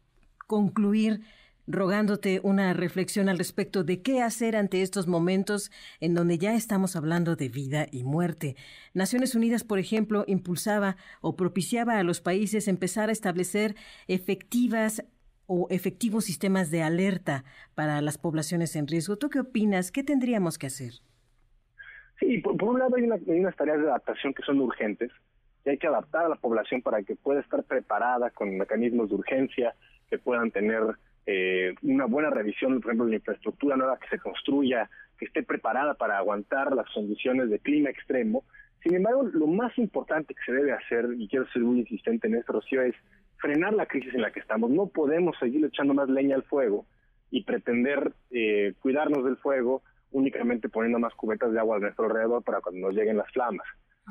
concluir 0.47 1.21
rogándote 1.67 2.41
una 2.43 2.73
reflexión 2.73 3.29
al 3.29 3.37
respecto 3.37 3.85
de 3.85 4.01
qué 4.01 4.23
hacer 4.23 4.57
ante 4.57 4.81
estos 4.81 5.07
momentos 5.07 5.71
en 6.01 6.15
donde 6.15 6.39
ya 6.39 6.55
estamos 6.55 6.97
hablando 6.97 7.37
de 7.37 7.51
vida 7.51 7.87
y 7.93 8.03
muerte. 8.05 8.57
Naciones 8.95 9.35
Unidas, 9.35 9.65
por 9.65 9.79
ejemplo, 9.79 10.25
impulsaba 10.27 10.97
o 11.21 11.37
propiciaba 11.37 11.99
a 11.99 12.05
los 12.05 12.23
países 12.23 12.69
empezar 12.69 13.11
a 13.11 13.13
establecer 13.13 13.77
efectivas 14.07 15.05
o 15.49 15.67
efectivos 15.71 16.27
sistemas 16.27 16.71
de 16.71 16.83
alerta 16.83 17.43
para 17.75 18.01
las 18.03 18.19
poblaciones 18.19 18.77
en 18.77 18.87
riesgo. 18.87 19.17
¿Tú 19.17 19.31
qué 19.31 19.41
opinas? 19.41 19.91
¿Qué 19.91 20.05
tendríamos 20.05 20.59
que 20.59 20.67
hacer? 20.67 20.93
Sí, 22.21 22.39
por, 22.39 22.63
un 22.63 22.79
lado 22.79 22.95
hay, 22.97 23.05
hay, 23.05 23.41
unas 23.41 23.57
tareas 23.57 23.81
de 23.81 23.89
adaptación 23.89 24.35
que 24.35 24.43
son 24.43 24.61
urgentes, 24.61 25.11
y 25.65 25.71
hay 25.71 25.79
que 25.79 25.87
adaptar 25.87 26.27
a 26.27 26.29
la 26.29 26.37
población 26.37 26.83
para 26.83 27.03
que 27.03 27.17
pueda 27.17 27.41
estar 27.41 27.65
preparada 27.65 28.31
con 28.31 28.57
mecanismos 28.59 29.09
de 29.09 29.17
urgencia, 29.17 29.75
que 30.11 30.19
puedan 30.19 30.51
tener 30.51 30.83
eh, 31.27 31.75
una 31.83 32.05
buena 32.05 32.31
revisión, 32.31 32.81
por 32.81 32.91
ejemplo, 32.91 33.07
de 33.07 33.13
la 33.13 33.17
infraestructura 33.17 33.77
nueva 33.77 33.99
que 33.99 34.09
se 34.09 34.19
construya, 34.19 34.91
que 35.19 35.25
esté 35.25 35.43
preparada 35.43 35.95
para 35.95 36.19
aguantar 36.19 36.75
las 36.75 36.91
condiciones 36.93 37.49
de 37.49 37.59
clima 37.59 37.89
extremo. 37.89 38.45
Sin 38.83 38.95
embargo, 38.95 39.25
lo 39.25 39.47
más 39.47 39.77
importante 39.79 40.35
que 40.35 40.41
se 40.45 40.53
debe 40.53 40.73
hacer, 40.73 41.07
y 41.17 41.27
quiero 41.27 41.47
ser 41.49 41.63
muy 41.63 41.81
insistente 41.81 42.29
en 42.29 42.35
esto, 42.35 42.53
Rocío, 42.53 42.83
es 42.83 42.95
frenar 43.39 43.73
la 43.75 43.87
crisis 43.87 44.15
en 44.15 44.23
la 44.23 44.31
que 44.31 44.41
estamos. 44.41 44.71
No 44.71 44.87
podemos 44.87 45.37
seguir 45.39 45.65
echando 45.65 45.95
más 45.95 46.09
leña 46.09 46.37
al 46.37 46.43
fuego 46.45 46.87
y 47.31 47.45
pretender 47.45 48.13
eh, 48.31 48.75
cuidarnos 48.81 49.25
del 49.25 49.37
fuego 49.37 49.83
únicamente 50.11 50.69
poniendo 50.69 50.99
más 50.99 51.15
cubetas 51.15 51.53
de 51.53 51.59
agua 51.59 51.77
a 51.77 51.81
nuestro 51.81 52.07
alrededor 52.07 52.43
para 52.43 52.61
cuando 52.61 52.87
nos 52.87 52.97
lleguen 52.97 53.17
las 53.19 53.31
flamas. 53.33 53.67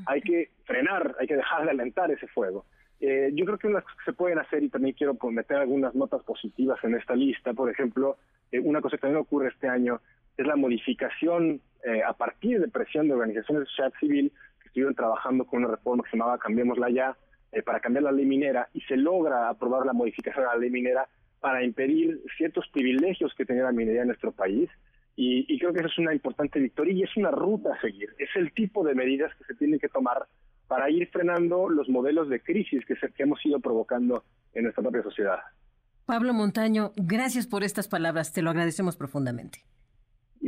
Hay 0.06 0.22
que 0.22 0.52
frenar, 0.66 1.16
hay 1.20 1.28
que 1.28 1.36
dejar 1.36 1.66
de 1.66 1.72
alentar 1.72 2.12
ese 2.12 2.28
fuego. 2.28 2.66
Eh, 3.00 3.32
yo 3.34 3.46
creo 3.46 3.58
que 3.58 3.68
unas 3.68 3.84
cosas 3.84 3.98
que 4.00 4.12
se 4.12 4.18
pueden 4.18 4.40
hacer 4.40 4.64
y 4.64 4.70
también 4.70 4.96
quiero 4.96 5.18
meter 5.32 5.58
algunas 5.58 5.94
notas 5.96 6.24
positivas 6.24 6.80
en 6.84 6.96
esta 6.96 7.16
lista. 7.16 7.54
Por 7.54 7.70
ejemplo, 7.70 8.18
eh, 8.52 8.60
una 8.60 8.82
cosa 8.82 8.98
que 8.98 9.02
también 9.02 9.22
ocurre 9.22 9.50
este 9.50 9.68
año 9.68 10.02
es 10.36 10.46
la 10.46 10.56
modificación 10.56 11.62
eh, 11.84 12.04
a 12.04 12.14
partir 12.14 12.60
de 12.60 12.68
presión 12.68 13.08
de 13.08 13.14
organizaciones 13.14 13.62
de 13.62 13.66
sociedad 13.68 13.94
civil 14.00 14.32
que 14.62 14.68
estuvieron 14.68 14.96
trabajando 14.96 15.46
con 15.46 15.64
una 15.64 15.76
reforma 15.76 16.04
que 16.04 16.12
se 16.12 16.18
llamaba 16.18 16.38
Cambiémosla 16.38 16.90
Ya 16.90 17.18
para 17.66 17.80
cambiar 17.80 18.04
la 18.04 18.12
ley 18.12 18.26
minera 18.26 18.70
y 18.74 18.82
se 18.82 18.98
logra 18.98 19.50
aprobar 19.50 19.86
la 19.86 19.94
modificación 19.94 20.46
a 20.46 20.54
la 20.54 20.58
ley 20.58 20.70
minera 20.70 21.08
para 21.40 21.64
impedir 21.64 22.22
ciertos 22.38 22.68
privilegios 22.72 23.34
que 23.36 23.46
tenía 23.46 23.64
la 23.64 23.72
minería 23.72 24.02
en 24.02 24.08
nuestro 24.08 24.32
país. 24.32 24.70
Y, 25.16 25.58
creo 25.58 25.74
que 25.74 25.80
esa 25.80 25.88
es 25.88 25.98
una 25.98 26.14
importante 26.14 26.60
victoria 26.60 26.94
y 26.94 27.02
es 27.02 27.18
una 27.18 27.32
ruta 27.32 27.74
a 27.74 27.82
seguir. 27.82 28.10
Es 28.20 28.30
el 28.36 28.54
tipo 28.54 28.84
de 28.84 28.94
medidas 28.94 29.34
que 29.36 29.46
se 29.46 29.56
tienen 29.56 29.80
que 29.80 29.90
tomar 29.90 30.28
para 30.68 30.92
ir 30.92 31.10
frenando 31.10 31.70
los 31.70 31.90
modelos 31.90 32.30
de 32.30 32.40
crisis 32.40 32.86
que, 32.86 32.94
que 32.94 33.24
hemos 33.24 33.44
ido 33.44 33.60
provocando 33.60 34.24
en 34.54 34.64
nuestra 34.64 34.84
propia 34.84 35.02
sociedad. 35.02 35.40
Pablo 36.06 36.34
Montaño, 36.34 36.92
gracias 36.96 37.48
por 37.48 37.64
estas 37.64 37.88
palabras, 37.88 38.32
te 38.32 38.44
lo 38.44 38.52
agradecemos 38.52 38.96
profundamente. 38.96 39.64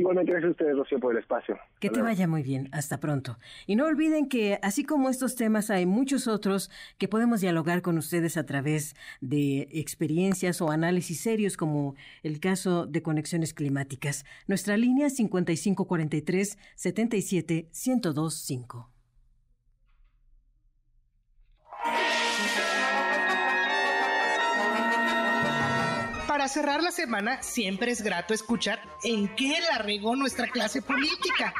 Igualmente, 0.00 0.32
gracias 0.32 0.48
a 0.48 0.52
ustedes, 0.52 0.76
Rocío, 0.78 0.98
por 0.98 1.12
el 1.12 1.20
espacio. 1.20 1.58
Que 1.78 1.90
te 1.90 2.00
vaya 2.00 2.26
muy 2.26 2.42
bien. 2.42 2.70
Hasta 2.72 3.00
pronto. 3.00 3.36
Y 3.66 3.76
no 3.76 3.84
olviden 3.84 4.30
que, 4.30 4.58
así 4.62 4.82
como 4.82 5.10
estos 5.10 5.36
temas, 5.36 5.68
hay 5.68 5.84
muchos 5.84 6.26
otros 6.26 6.70
que 6.96 7.06
podemos 7.06 7.42
dialogar 7.42 7.82
con 7.82 7.98
ustedes 7.98 8.38
a 8.38 8.46
través 8.46 8.96
de 9.20 9.68
experiencias 9.72 10.62
o 10.62 10.70
análisis 10.70 11.20
serios, 11.20 11.58
como 11.58 11.96
el 12.22 12.40
caso 12.40 12.86
de 12.86 13.02
conexiones 13.02 13.52
climáticas. 13.52 14.24
Nuestra 14.46 14.78
línea 14.78 15.10
5543 15.10 16.56
77 16.76 17.68
1025. 17.70 18.99
Para 26.40 26.48
cerrar 26.48 26.82
la 26.82 26.90
semana, 26.90 27.42
siempre 27.42 27.92
es 27.92 28.00
grato 28.00 28.32
escuchar 28.32 28.80
en 29.02 29.28
qué 29.36 29.60
la 29.60 29.76
regó 29.76 30.16
nuestra 30.16 30.48
clase 30.48 30.80
política, 30.80 31.52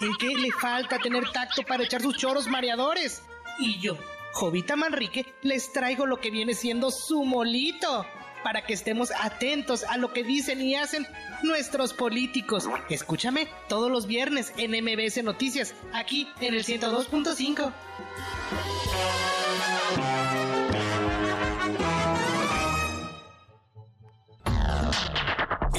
en 0.00 0.14
qué 0.20 0.36
le 0.36 0.52
falta 0.52 1.00
tener 1.00 1.28
tacto 1.32 1.64
para 1.64 1.82
echar 1.82 2.00
sus 2.00 2.16
choros 2.16 2.46
mareadores. 2.46 3.24
Y 3.58 3.80
yo, 3.80 3.98
Jovita 4.34 4.76
Manrique, 4.76 5.34
les 5.42 5.72
traigo 5.72 6.06
lo 6.06 6.20
que 6.20 6.30
viene 6.30 6.54
siendo 6.54 6.92
su 6.92 7.24
molito, 7.24 8.06
para 8.44 8.64
que 8.64 8.72
estemos 8.72 9.10
atentos 9.20 9.82
a 9.82 9.96
lo 9.96 10.12
que 10.12 10.22
dicen 10.22 10.62
y 10.62 10.76
hacen 10.76 11.08
nuestros 11.42 11.92
políticos. 11.92 12.68
Escúchame 12.88 13.48
todos 13.68 13.90
los 13.90 14.06
viernes 14.06 14.52
en 14.58 14.70
MBS 14.70 15.24
Noticias, 15.24 15.74
aquí 15.92 16.28
en 16.40 16.54
el 16.54 16.64
102.5. 16.64 17.72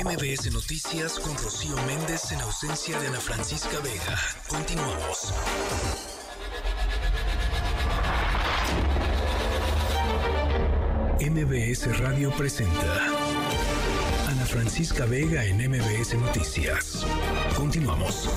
MBS 0.04 0.52
Noticias 0.52 1.20
con 1.20 1.38
Rocío 1.38 1.76
Méndez 1.86 2.32
en 2.32 2.42
ausencia 2.42 3.00
de 3.00 3.08
Ana 3.08 3.20
Francisca 3.20 3.78
Vega. 3.84 4.18
Continuamos. 4.48 5.32
MBS 11.20 12.00
Radio 12.00 12.32
presenta 12.32 13.06
Ana 14.28 14.46
Francisca 14.48 15.06
Vega 15.06 15.46
en 15.46 15.70
MBS 15.70 16.16
Noticias. 16.16 17.06
Continuamos. 17.56 18.28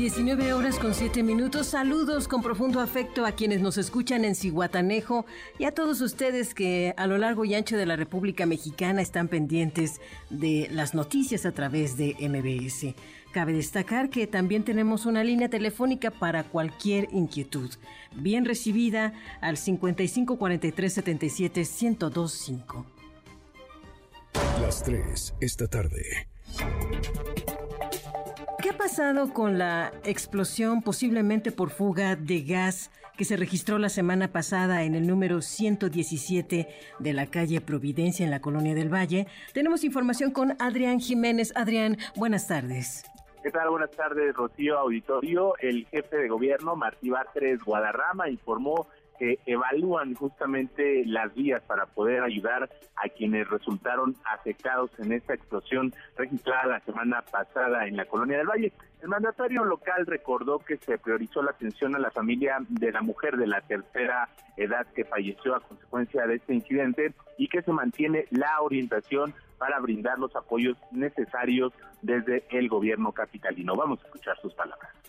19 0.00 0.54
horas 0.54 0.78
con 0.78 0.94
7 0.94 1.22
minutos. 1.22 1.66
Saludos 1.66 2.26
con 2.26 2.42
profundo 2.42 2.80
afecto 2.80 3.26
a 3.26 3.32
quienes 3.32 3.60
nos 3.60 3.76
escuchan 3.76 4.24
en 4.24 4.34
Cihuatanejo 4.34 5.26
y 5.58 5.64
a 5.64 5.72
todos 5.72 6.00
ustedes 6.00 6.54
que 6.54 6.94
a 6.96 7.06
lo 7.06 7.18
largo 7.18 7.44
y 7.44 7.54
ancho 7.54 7.76
de 7.76 7.84
la 7.84 7.96
República 7.96 8.46
Mexicana 8.46 9.02
están 9.02 9.28
pendientes 9.28 10.00
de 10.30 10.68
las 10.70 10.94
noticias 10.94 11.44
a 11.44 11.52
través 11.52 11.98
de 11.98 12.16
MBS. 12.18 12.94
Cabe 13.32 13.52
destacar 13.52 14.08
que 14.08 14.26
también 14.26 14.64
tenemos 14.64 15.04
una 15.04 15.22
línea 15.22 15.50
telefónica 15.50 16.10
para 16.10 16.44
cualquier 16.44 17.08
inquietud, 17.12 17.68
bien 18.12 18.46
recibida 18.46 19.12
al 19.42 19.58
55 19.58 20.38
43 20.38 20.94
77 20.94 21.60
1025. 21.60 22.86
Las 24.62 24.82
3 24.82 25.34
esta 25.42 25.68
tarde. 25.68 26.26
¿Qué 28.62 28.70
ha 28.70 28.76
pasado 28.76 29.32
con 29.32 29.56
la 29.56 29.90
explosión 30.04 30.82
posiblemente 30.82 31.50
por 31.50 31.70
fuga 31.70 32.14
de 32.14 32.42
gas 32.42 32.90
que 33.16 33.24
se 33.24 33.38
registró 33.38 33.78
la 33.78 33.88
semana 33.88 34.32
pasada 34.32 34.82
en 34.82 34.94
el 34.94 35.06
número 35.06 35.40
117 35.40 36.68
de 36.98 37.12
la 37.14 37.26
calle 37.26 37.62
Providencia 37.62 38.22
en 38.22 38.30
la 38.30 38.42
Colonia 38.42 38.74
del 38.74 38.92
Valle? 38.92 39.26
Tenemos 39.54 39.82
información 39.82 40.30
con 40.30 40.56
Adrián 40.58 41.00
Jiménez. 41.00 41.54
Adrián, 41.56 41.96
buenas 42.16 42.48
tardes. 42.48 43.04
¿Qué 43.42 43.50
tal? 43.50 43.70
Buenas 43.70 43.92
tardes, 43.92 44.34
Rocío 44.34 44.78
Auditorio. 44.78 45.54
El 45.60 45.86
jefe 45.86 46.18
de 46.18 46.28
gobierno, 46.28 46.76
Martí 46.76 47.08
Bartres 47.08 47.60
Guadarrama, 47.64 48.28
informó 48.28 48.88
que 49.20 49.38
evalúan 49.44 50.14
justamente 50.14 51.04
las 51.04 51.34
vías 51.34 51.62
para 51.64 51.84
poder 51.84 52.22
ayudar 52.22 52.70
a 52.96 53.08
quienes 53.10 53.46
resultaron 53.50 54.16
afectados 54.24 54.90
en 54.98 55.12
esta 55.12 55.34
explosión 55.34 55.92
registrada 56.16 56.66
la 56.66 56.80
semana 56.80 57.22
pasada 57.30 57.86
en 57.86 57.98
la 57.98 58.06
Colonia 58.06 58.38
del 58.38 58.46
Valle. 58.46 58.72
El 59.02 59.08
mandatario 59.08 59.62
local 59.64 60.06
recordó 60.06 60.58
que 60.58 60.78
se 60.78 60.96
priorizó 60.96 61.42
la 61.42 61.50
atención 61.50 61.94
a 61.94 61.98
la 61.98 62.10
familia 62.10 62.56
de 62.70 62.92
la 62.92 63.02
mujer 63.02 63.36
de 63.36 63.46
la 63.46 63.60
tercera 63.60 64.30
edad 64.56 64.86
que 64.94 65.04
falleció 65.04 65.54
a 65.54 65.60
consecuencia 65.60 66.26
de 66.26 66.36
este 66.36 66.54
incidente 66.54 67.12
y 67.36 67.48
que 67.48 67.60
se 67.60 67.72
mantiene 67.72 68.24
la 68.30 68.62
orientación 68.62 69.34
para 69.58 69.80
brindar 69.80 70.18
los 70.18 70.34
apoyos 70.34 70.78
necesarios 70.92 71.74
desde 72.00 72.44
el 72.48 72.70
gobierno 72.70 73.12
capitalino. 73.12 73.76
Vamos 73.76 74.02
a 74.02 74.06
escuchar 74.06 74.38
sus 74.40 74.54
palabras. 74.54 74.99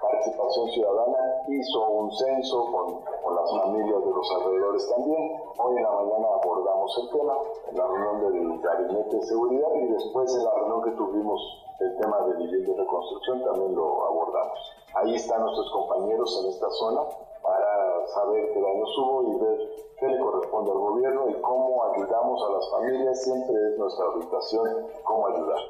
Participación 0.00 0.68
Ciudadana 0.68 1.42
hizo 1.48 1.88
un 1.88 2.12
censo 2.12 2.64
con 2.70 3.18
con 3.28 3.36
las 3.36 3.50
familias 3.50 4.00
de 4.04 4.10
los 4.10 4.30
alrededores 4.36 4.88
también. 4.88 5.36
Hoy 5.58 5.76
en 5.76 5.82
la 5.82 5.90
mañana 5.90 6.28
abordamos 6.40 6.98
el 6.98 7.10
tema 7.10 7.34
en 7.68 7.76
la 7.76 7.86
reunión 7.86 8.32
del 8.32 8.60
Gabinete 8.60 9.16
de 9.16 9.22
Seguridad 9.22 9.68
y 9.74 9.86
después 9.88 10.34
en 10.34 10.44
la 10.44 10.54
reunión 10.54 10.82
que 10.82 10.90
tuvimos 10.92 11.40
el 11.80 11.96
tema 11.98 12.20
de 12.22 12.32
vivienda 12.38 12.72
y 12.72 12.74
reconstrucción 12.74 13.44
también 13.44 13.74
lo 13.74 14.06
abordamos. 14.06 14.58
Ahí 14.94 15.14
están 15.14 15.42
nuestros 15.42 15.70
compañeros 15.72 16.40
en 16.42 16.50
esta 16.50 16.70
zona 16.70 17.02
para 17.42 18.06
saber 18.08 18.50
qué 18.54 18.60
daños 18.62 18.98
hubo 18.98 19.22
y 19.24 19.34
ver 19.40 19.58
qué 19.98 20.08
le 20.08 20.18
corresponde 20.18 20.70
al 20.70 20.78
gobierno 20.78 21.28
y 21.28 21.34
cómo 21.42 21.84
ayudamos 21.84 22.42
a 22.48 22.52
las 22.52 22.70
familias. 22.70 23.24
Siempre 23.24 23.54
es 23.72 23.78
nuestra 23.78 24.06
orientación 24.08 24.86
cómo 25.04 25.26
ayudar. 25.26 25.60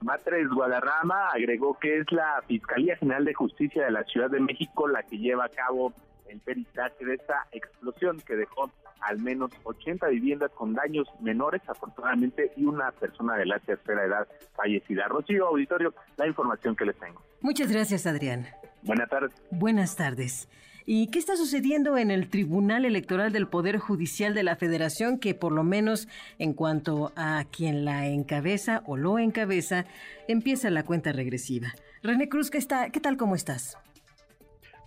Matres 0.00 0.48
Guadarrama 0.48 1.28
agregó 1.30 1.78
que 1.78 1.98
es 1.98 2.12
la 2.12 2.42
Fiscalía 2.46 2.96
General 2.96 3.24
de 3.24 3.34
Justicia 3.34 3.84
de 3.84 3.90
la 3.90 4.04
Ciudad 4.04 4.30
de 4.30 4.40
México 4.40 4.86
la 4.88 5.02
que 5.02 5.18
lleva 5.18 5.46
a 5.46 5.48
cabo 5.48 5.92
el 6.28 6.40
peritaje 6.40 7.04
de 7.04 7.14
esta 7.14 7.46
explosión 7.52 8.20
que 8.20 8.36
dejó 8.36 8.70
al 9.00 9.18
menos 9.18 9.50
80 9.64 10.08
viviendas 10.08 10.50
con 10.52 10.74
daños 10.74 11.08
menores, 11.20 11.62
afortunadamente, 11.68 12.52
y 12.56 12.64
una 12.64 12.90
persona 12.92 13.36
de 13.36 13.46
la 13.46 13.58
tercera 13.60 14.04
edad 14.04 14.28
fallecida. 14.56 15.06
Rocío 15.06 15.46
Auditorio, 15.46 15.94
la 16.16 16.26
información 16.26 16.74
que 16.76 16.84
les 16.84 16.96
tengo. 16.98 17.22
Muchas 17.40 17.70
gracias, 17.70 18.06
Adrián. 18.06 18.46
Buenas 18.82 19.08
tardes. 19.08 19.32
Buenas 19.50 19.96
tardes. 19.96 20.48
¿Y 20.90 21.08
qué 21.08 21.18
está 21.18 21.36
sucediendo 21.36 21.98
en 21.98 22.10
el 22.10 22.30
Tribunal 22.30 22.86
Electoral 22.86 23.30
del 23.30 23.46
Poder 23.46 23.76
Judicial 23.76 24.32
de 24.32 24.42
la 24.42 24.56
Federación 24.56 25.18
que 25.18 25.34
por 25.34 25.52
lo 25.52 25.62
menos 25.62 26.08
en 26.38 26.54
cuanto 26.54 27.12
a 27.14 27.44
quien 27.50 27.84
la 27.84 28.06
encabeza 28.08 28.82
o 28.86 28.96
lo 28.96 29.18
encabeza, 29.18 29.84
empieza 30.28 30.70
la 30.70 30.86
cuenta 30.86 31.12
regresiva? 31.12 31.74
René 32.02 32.30
Cruz, 32.30 32.50
¿qué, 32.50 32.56
está, 32.56 32.88
qué 32.88 33.00
tal? 33.00 33.18
¿Cómo 33.18 33.34
estás? 33.34 33.76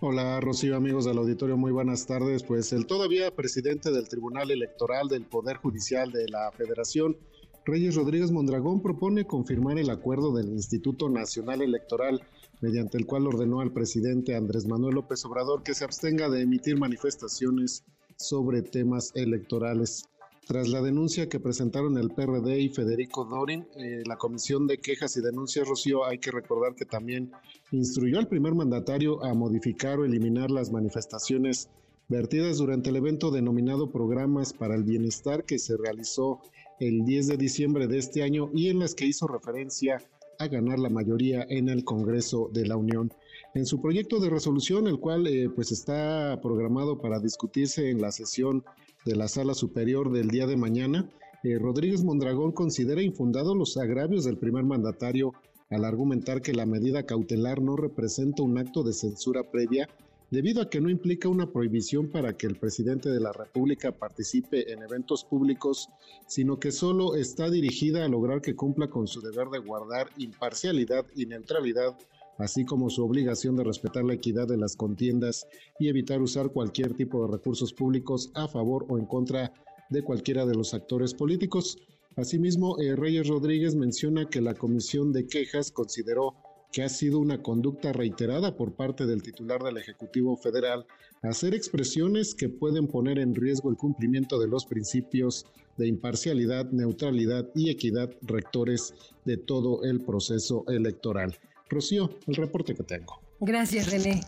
Hola 0.00 0.40
Rocío, 0.40 0.74
amigos 0.74 1.04
del 1.04 1.18
auditorio, 1.18 1.56
muy 1.56 1.70
buenas 1.70 2.04
tardes. 2.04 2.42
Pues 2.42 2.72
el 2.72 2.86
todavía 2.86 3.30
presidente 3.30 3.92
del 3.92 4.08
Tribunal 4.08 4.50
Electoral 4.50 5.06
del 5.06 5.22
Poder 5.24 5.58
Judicial 5.58 6.10
de 6.10 6.28
la 6.28 6.50
Federación, 6.50 7.16
Reyes 7.64 7.94
Rodríguez 7.94 8.32
Mondragón, 8.32 8.82
propone 8.82 9.24
confirmar 9.24 9.78
el 9.78 9.88
acuerdo 9.88 10.34
del 10.34 10.48
Instituto 10.48 11.08
Nacional 11.08 11.62
Electoral 11.62 12.24
mediante 12.62 12.96
el 12.96 13.06
cual 13.06 13.26
ordenó 13.26 13.60
al 13.60 13.72
presidente 13.72 14.36
Andrés 14.36 14.66
Manuel 14.66 14.94
López 14.94 15.24
Obrador 15.26 15.62
que 15.62 15.74
se 15.74 15.84
abstenga 15.84 16.30
de 16.30 16.42
emitir 16.42 16.78
manifestaciones 16.78 17.84
sobre 18.16 18.62
temas 18.62 19.10
electorales. 19.14 20.04
Tras 20.46 20.68
la 20.68 20.80
denuncia 20.80 21.28
que 21.28 21.40
presentaron 21.40 21.98
el 21.98 22.10
PRD 22.10 22.60
y 22.60 22.68
Federico 22.68 23.24
Dorin, 23.24 23.66
eh, 23.76 24.02
la 24.06 24.16
Comisión 24.16 24.66
de 24.66 24.78
Quejas 24.78 25.16
y 25.16 25.20
Denuncias 25.20 25.68
Rocío, 25.68 26.04
hay 26.04 26.18
que 26.18 26.30
recordar 26.30 26.74
que 26.74 26.84
también 26.84 27.32
instruyó 27.70 28.18
al 28.18 28.28
primer 28.28 28.54
mandatario 28.54 29.24
a 29.24 29.34
modificar 29.34 29.98
o 29.98 30.04
eliminar 30.04 30.50
las 30.50 30.70
manifestaciones 30.70 31.68
vertidas 32.08 32.58
durante 32.58 32.90
el 32.90 32.96
evento 32.96 33.30
denominado 33.30 33.90
Programas 33.90 34.52
para 34.52 34.74
el 34.74 34.82
Bienestar 34.82 35.44
que 35.44 35.58
se 35.58 35.76
realizó 35.76 36.40
el 36.80 37.04
10 37.04 37.28
de 37.28 37.36
diciembre 37.36 37.86
de 37.86 37.98
este 37.98 38.22
año 38.22 38.50
y 38.52 38.68
en 38.68 38.80
las 38.80 38.94
que 38.94 39.06
hizo 39.06 39.26
referencia 39.28 40.02
ganar 40.48 40.78
la 40.78 40.88
mayoría 40.88 41.46
en 41.48 41.68
el 41.68 41.84
Congreso 41.84 42.50
de 42.52 42.66
la 42.66 42.76
Unión. 42.76 43.12
En 43.54 43.66
su 43.66 43.80
proyecto 43.80 44.20
de 44.20 44.30
resolución, 44.30 44.86
el 44.86 44.98
cual 44.98 45.26
eh, 45.26 45.48
pues 45.54 45.72
está 45.72 46.40
programado 46.42 47.00
para 47.00 47.20
discutirse 47.20 47.90
en 47.90 48.00
la 48.00 48.12
sesión 48.12 48.64
de 49.04 49.16
la 49.16 49.28
Sala 49.28 49.54
Superior 49.54 50.12
del 50.12 50.28
día 50.28 50.46
de 50.46 50.56
mañana, 50.56 51.10
eh, 51.44 51.58
Rodríguez 51.58 52.04
Mondragón 52.04 52.52
considera 52.52 53.02
infundados 53.02 53.56
los 53.56 53.76
agravios 53.76 54.24
del 54.24 54.38
primer 54.38 54.64
mandatario 54.64 55.32
al 55.70 55.84
argumentar 55.84 56.42
que 56.42 56.52
la 56.52 56.66
medida 56.66 57.04
cautelar 57.04 57.62
no 57.62 57.76
representa 57.76 58.42
un 58.42 58.58
acto 58.58 58.82
de 58.82 58.92
censura 58.92 59.50
previa 59.50 59.88
debido 60.32 60.62
a 60.62 60.70
que 60.70 60.80
no 60.80 60.88
implica 60.88 61.28
una 61.28 61.52
prohibición 61.52 62.08
para 62.08 62.38
que 62.38 62.46
el 62.46 62.56
presidente 62.56 63.10
de 63.10 63.20
la 63.20 63.32
República 63.32 63.92
participe 63.92 64.72
en 64.72 64.82
eventos 64.82 65.24
públicos, 65.24 65.90
sino 66.26 66.58
que 66.58 66.72
solo 66.72 67.16
está 67.16 67.50
dirigida 67.50 68.02
a 68.02 68.08
lograr 68.08 68.40
que 68.40 68.56
cumpla 68.56 68.88
con 68.88 69.06
su 69.06 69.20
deber 69.20 69.48
de 69.48 69.58
guardar 69.58 70.08
imparcialidad 70.16 71.04
y 71.14 71.26
neutralidad, 71.26 71.98
así 72.38 72.64
como 72.64 72.88
su 72.88 73.04
obligación 73.04 73.56
de 73.56 73.64
respetar 73.64 74.04
la 74.04 74.14
equidad 74.14 74.48
de 74.48 74.56
las 74.56 74.74
contiendas 74.74 75.46
y 75.78 75.88
evitar 75.88 76.22
usar 76.22 76.48
cualquier 76.48 76.94
tipo 76.94 77.26
de 77.26 77.32
recursos 77.32 77.74
públicos 77.74 78.30
a 78.32 78.48
favor 78.48 78.86
o 78.88 78.96
en 78.96 79.04
contra 79.04 79.52
de 79.90 80.02
cualquiera 80.02 80.46
de 80.46 80.54
los 80.54 80.72
actores 80.72 81.12
políticos. 81.12 81.76
Asimismo, 82.16 82.78
eh, 82.78 82.96
Reyes 82.96 83.28
Rodríguez 83.28 83.74
menciona 83.74 84.30
que 84.30 84.40
la 84.40 84.54
Comisión 84.54 85.12
de 85.12 85.26
Quejas 85.26 85.70
consideró 85.70 86.36
que 86.72 86.82
ha 86.82 86.88
sido 86.88 87.20
una 87.20 87.42
conducta 87.42 87.92
reiterada 87.92 88.56
por 88.56 88.72
parte 88.72 89.06
del 89.06 89.22
titular 89.22 89.62
del 89.62 89.76
Ejecutivo 89.76 90.36
Federal 90.36 90.86
hacer 91.22 91.54
expresiones 91.54 92.34
que 92.34 92.48
pueden 92.48 92.88
poner 92.88 93.18
en 93.18 93.34
riesgo 93.34 93.70
el 93.70 93.76
cumplimiento 93.76 94.40
de 94.40 94.48
los 94.48 94.64
principios 94.64 95.46
de 95.76 95.86
imparcialidad, 95.86 96.70
neutralidad 96.72 97.48
y 97.54 97.70
equidad 97.70 98.10
rectores 98.22 98.94
de 99.24 99.36
todo 99.36 99.84
el 99.84 100.00
proceso 100.00 100.64
electoral. 100.68 101.36
Rocío, 101.68 102.18
el 102.26 102.34
reporte 102.34 102.74
que 102.74 102.82
tengo. 102.82 103.20
Gracias, 103.40 103.90
René. 103.90 104.20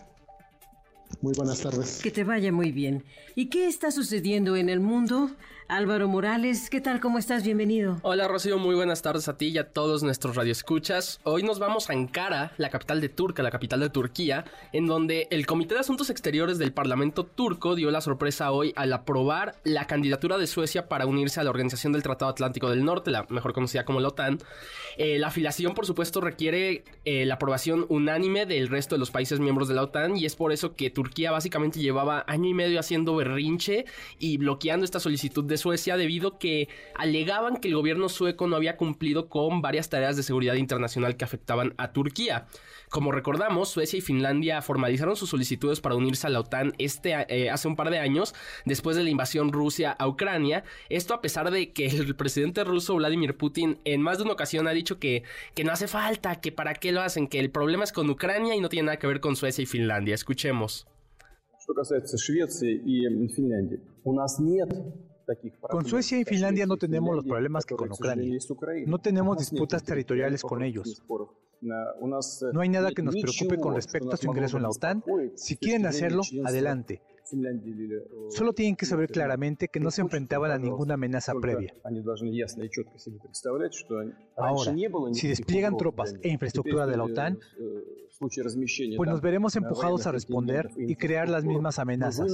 Muy 1.21 1.33
buenas 1.33 1.61
tardes. 1.61 1.99
Que 2.01 2.11
te 2.11 2.23
vaya 2.23 2.51
muy 2.51 2.71
bien. 2.71 3.03
¿Y 3.35 3.47
qué 3.47 3.67
está 3.67 3.91
sucediendo 3.91 4.55
en 4.55 4.69
el 4.69 4.79
mundo? 4.79 5.31
Álvaro 5.67 6.07
Morales, 6.07 6.69
¿qué 6.69 6.79
tal? 6.79 6.99
¿Cómo 6.99 7.17
estás? 7.17 7.43
Bienvenido. 7.43 7.97
Hola 8.03 8.27
Rocío, 8.27 8.59
muy 8.59 8.75
buenas 8.75 9.01
tardes 9.01 9.27
a 9.27 9.35
ti 9.35 9.47
y 9.47 9.57
a 9.57 9.71
todos 9.71 10.03
nuestros 10.03 10.35
radioescuchas. 10.35 11.19
Hoy 11.23 11.41
nos 11.41 11.57
vamos 11.57 11.89
a 11.89 11.93
Ankara, 11.93 12.51
la 12.57 12.69
capital 12.69 13.01
de 13.01 13.09
Turca, 13.09 13.41
la 13.41 13.49
capital 13.49 13.79
de 13.79 13.89
Turquía, 13.89 14.45
en 14.73 14.85
donde 14.85 15.27
el 15.31 15.47
Comité 15.47 15.73
de 15.73 15.79
Asuntos 15.79 16.11
Exteriores 16.11 16.59
del 16.59 16.71
Parlamento 16.71 17.25
turco 17.25 17.73
dio 17.73 17.89
la 17.89 18.01
sorpresa 18.01 18.51
hoy 18.51 18.73
al 18.75 18.93
aprobar 18.93 19.55
la 19.63 19.87
candidatura 19.87 20.37
de 20.37 20.45
Suecia 20.45 20.87
para 20.87 21.07
unirse 21.07 21.39
a 21.39 21.43
la 21.43 21.49
Organización 21.49 21.93
del 21.93 22.03
Tratado 22.03 22.29
Atlántico 22.29 22.69
del 22.69 22.85
Norte, 22.85 23.09
la 23.09 23.25
mejor 23.29 23.53
conocida 23.53 23.85
como 23.85 23.99
la 23.99 24.09
OTAN. 24.09 24.37
Eh, 24.97 25.17
la 25.17 25.27
afiliación, 25.27 25.73
por 25.73 25.87
supuesto, 25.87 26.21
requiere 26.21 26.83
eh, 27.05 27.25
la 27.25 27.35
aprobación 27.35 27.87
unánime 27.89 28.45
del 28.45 28.67
resto 28.67 28.95
de 28.95 28.99
los 28.99 29.09
países 29.09 29.39
miembros 29.39 29.67
de 29.67 29.73
la 29.73 29.81
OTAN 29.81 30.15
y 30.15 30.25
es 30.25 30.35
por 30.35 30.51
eso 30.51 30.75
que 30.75 30.91
Turquía 30.91 31.31
básicamente 31.31 31.79
llevaba 31.79 32.23
año 32.27 32.49
y 32.49 32.53
medio 32.53 32.79
haciendo 32.79 33.15
berrinche 33.15 33.85
y 34.19 34.37
bloqueando 34.37 34.85
esta 34.85 34.99
solicitud 34.99 35.43
Suecia 35.57 35.97
debido 35.97 36.37
que 36.37 36.69
alegaban 36.95 37.57
que 37.57 37.67
el 37.67 37.75
gobierno 37.75 38.09
sueco 38.09 38.47
no 38.47 38.55
había 38.55 38.77
cumplido 38.77 39.29
con 39.29 39.61
varias 39.61 39.89
tareas 39.89 40.15
de 40.15 40.23
seguridad 40.23 40.55
internacional 40.55 41.17
que 41.17 41.25
afectaban 41.25 41.73
a 41.77 41.91
Turquía. 41.91 42.47
Como 42.89 43.11
recordamos, 43.11 43.69
Suecia 43.69 43.97
y 43.97 44.01
Finlandia 44.01 44.61
formalizaron 44.61 45.15
sus 45.15 45.29
solicitudes 45.29 45.81
para 45.81 45.95
unirse 45.95 46.27
a 46.27 46.29
la 46.29 46.39
OTAN 46.39 46.73
este, 46.77 47.13
eh, 47.29 47.49
hace 47.49 47.67
un 47.67 47.75
par 47.75 47.89
de 47.89 47.99
años, 47.99 48.33
después 48.65 48.95
de 48.95 49.03
la 49.03 49.09
invasión 49.09 49.51
Rusia 49.51 49.91
a 49.91 50.07
Ucrania. 50.07 50.63
Esto 50.89 51.13
a 51.13 51.21
pesar 51.21 51.51
de 51.51 51.73
que 51.73 51.87
el 51.87 52.15
presidente 52.15 52.63
ruso 52.63 52.95
Vladimir 52.95 53.37
Putin 53.37 53.79
en 53.85 54.01
más 54.01 54.17
de 54.17 54.23
una 54.23 54.33
ocasión 54.33 54.67
ha 54.67 54.71
dicho 54.71 54.99
que, 54.99 55.23
que 55.55 55.63
no 55.63 55.71
hace 55.71 55.87
falta, 55.87 56.39
que 56.39 56.51
para 56.51 56.73
qué 56.73 56.91
lo 56.91 57.01
hacen, 57.01 57.27
que 57.27 57.39
el 57.39 57.51
problema 57.51 57.83
es 57.83 57.91
con 57.91 58.09
Ucrania 58.09 58.55
y 58.55 58.61
no 58.61 58.69
tiene 58.69 58.87
nada 58.87 58.99
que 58.99 59.07
ver 59.07 59.19
con 59.19 59.35
Suecia 59.35 59.63
y 59.63 59.65
Finlandia. 59.65 60.15
Escuchemos. 60.15 60.87
Con 65.61 65.85
Suecia 65.85 66.19
y 66.19 66.23
Finlandia 66.23 66.65
no 66.65 66.77
tenemos 66.77 67.15
los 67.15 67.25
problemas 67.25 67.65
que 67.65 67.75
con 67.75 67.91
Ucrania. 67.91 68.39
No 68.85 68.99
tenemos 68.99 69.37
disputas 69.37 69.83
territoriales 69.83 70.41
con 70.41 70.63
ellos. 70.63 71.03
No 71.61 72.61
hay 72.61 72.69
nada 72.69 72.91
que 72.91 73.01
nos 73.01 73.15
preocupe 73.15 73.57
con 73.57 73.75
respecto 73.75 74.11
a 74.11 74.17
su 74.17 74.27
ingreso 74.27 74.57
en 74.57 74.63
la 74.63 74.69
OTAN. 74.69 75.03
Si 75.35 75.57
quieren 75.57 75.85
hacerlo, 75.85 76.21
adelante. 76.43 77.01
Solo 78.29 78.53
tienen 78.53 78.75
que 78.75 78.85
saber 78.85 79.09
claramente 79.09 79.67
que 79.67 79.79
no 79.79 79.89
se 79.89 80.01
enfrentaban 80.01 80.51
a 80.51 80.59
ninguna 80.59 80.93
amenaza 80.93 81.33
previa. 81.41 81.73
Ahora, 84.37 84.75
si 85.13 85.27
despliegan 85.27 85.75
tropas 85.75 86.13
e 86.21 86.29
infraestructura 86.29 86.85
de 86.85 86.97
la 86.97 87.03
OTAN, 87.05 87.39
pues 88.19 89.09
nos 89.09 89.21
veremos 89.21 89.55
empujados 89.55 90.05
a 90.05 90.11
responder 90.11 90.69
y 90.77 90.95
crear 90.95 91.27
las 91.27 91.43
mismas 91.45 91.79
amenazas. 91.79 92.31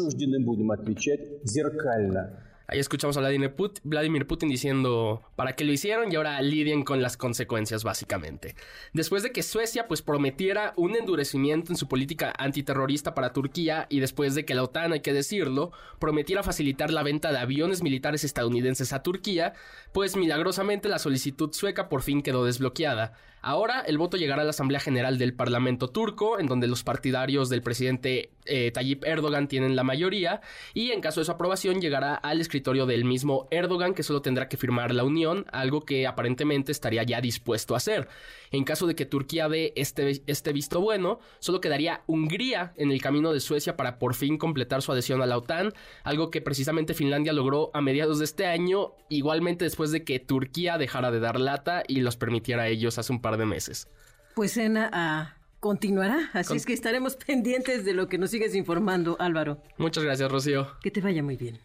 Ahí 2.71 2.79
escuchamos 2.79 3.17
a 3.17 3.19
Vladimir 3.19 4.25
Putin, 4.27 4.47
diciendo 4.47 5.21
para 5.35 5.51
qué 5.51 5.65
lo 5.65 5.73
hicieron 5.73 6.09
y 6.09 6.15
ahora 6.15 6.41
lidien 6.41 6.85
con 6.85 7.01
las 7.01 7.17
consecuencias 7.17 7.83
básicamente. 7.83 8.55
Después 8.93 9.23
de 9.23 9.33
que 9.33 9.43
Suecia 9.43 9.89
pues 9.89 10.01
prometiera 10.01 10.71
un 10.77 10.95
endurecimiento 10.95 11.73
en 11.73 11.77
su 11.77 11.89
política 11.89 12.33
antiterrorista 12.37 13.13
para 13.13 13.33
Turquía 13.33 13.87
y 13.89 13.99
después 13.99 14.35
de 14.35 14.45
que 14.45 14.55
la 14.55 14.63
OTAN, 14.63 14.93
hay 14.93 15.01
que 15.01 15.11
decirlo, 15.11 15.73
prometiera 15.99 16.43
facilitar 16.43 16.93
la 16.93 17.03
venta 17.03 17.33
de 17.33 17.39
aviones 17.39 17.83
militares 17.83 18.23
estadounidenses 18.23 18.93
a 18.93 19.03
Turquía, 19.03 19.51
pues 19.91 20.15
milagrosamente 20.15 20.87
la 20.87 20.99
solicitud 20.99 21.51
sueca 21.51 21.89
por 21.89 22.03
fin 22.03 22.21
quedó 22.21 22.45
desbloqueada. 22.45 23.11
Ahora 23.41 23.81
el 23.81 23.97
voto 23.97 24.17
llegará 24.17 24.43
a 24.43 24.45
la 24.45 24.51
Asamblea 24.51 24.79
General 24.79 25.17
del 25.17 25.33
Parlamento 25.33 25.89
turco, 25.89 26.39
en 26.39 26.47
donde 26.47 26.67
los 26.67 26.83
partidarios 26.83 27.49
del 27.49 27.63
presidente 27.63 28.31
eh, 28.45 28.71
Tayyip 28.71 29.03
Erdogan 29.03 29.47
tienen 29.47 29.75
la 29.75 29.83
mayoría, 29.83 30.41
y 30.73 30.91
en 30.91 31.01
caso 31.01 31.21
de 31.21 31.25
su 31.25 31.31
aprobación 31.31 31.81
llegará 31.81 32.13
al 32.15 32.39
escritorio 32.39 32.85
del 32.85 33.05
mismo 33.05 33.47
Erdogan, 33.49 33.93
que 33.93 34.03
solo 34.03 34.21
tendrá 34.21 34.47
que 34.47 34.57
firmar 34.57 34.93
la 34.93 35.03
unión, 35.03 35.45
algo 35.51 35.81
que 35.81 36.05
aparentemente 36.05 36.71
estaría 36.71 37.03
ya 37.03 37.21
dispuesto 37.21 37.73
a 37.73 37.77
hacer. 37.77 38.07
En 38.51 38.63
caso 38.63 38.85
de 38.85 38.95
que 38.95 39.05
Turquía 39.05 39.47
dé 39.47 39.73
este, 39.75 40.21
este 40.27 40.53
visto 40.53 40.81
bueno, 40.81 41.19
solo 41.39 41.61
quedaría 41.61 42.03
Hungría 42.05 42.73
en 42.75 42.91
el 42.91 43.01
camino 43.01 43.33
de 43.33 43.39
Suecia 43.39 43.77
para 43.77 43.97
por 43.97 44.13
fin 44.13 44.37
completar 44.37 44.81
su 44.81 44.91
adhesión 44.91 45.21
a 45.21 45.25
la 45.25 45.37
OTAN, 45.37 45.73
algo 46.03 46.29
que 46.29 46.41
precisamente 46.41 46.93
Finlandia 46.93 47.33
logró 47.33 47.71
a 47.73 47.81
mediados 47.81 48.19
de 48.19 48.25
este 48.25 48.45
año, 48.45 48.93
igualmente 49.09 49.65
después 49.65 49.91
de 49.91 50.03
que 50.03 50.19
Turquía 50.19 50.77
dejara 50.77 51.11
de 51.11 51.19
dar 51.19 51.39
lata 51.39 51.83
y 51.87 52.01
los 52.01 52.17
permitiera 52.17 52.63
a 52.63 52.67
ellos 52.67 52.97
hace 52.97 53.13
un 53.13 53.21
par 53.21 53.30
de 53.37 53.45
meses. 53.45 53.87
Pues 54.35 54.55
Ena 54.57 54.89
ah, 54.93 55.35
continuará, 55.59 56.29
así 56.33 56.55
es 56.55 56.65
que 56.65 56.73
estaremos 56.73 57.15
pendientes 57.15 57.85
de 57.85 57.93
lo 57.93 58.07
que 58.07 58.17
nos 58.17 58.31
sigues 58.31 58.55
informando, 58.55 59.17
Álvaro. 59.19 59.61
Muchas 59.77 60.03
gracias, 60.03 60.31
Rocío. 60.31 60.67
Que 60.81 60.91
te 60.91 61.01
vaya 61.01 61.21
muy 61.21 61.37
bien. 61.37 61.59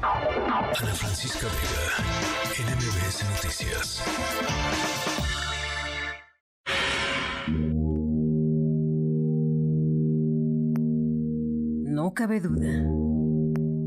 Ana 0.00 0.94
Francisca 0.94 1.46
Vega, 1.46 2.74
NMBS 2.76 3.24
Noticias. 3.30 4.04
No 11.84 12.14
cabe 12.14 12.40
duda. 12.40 12.68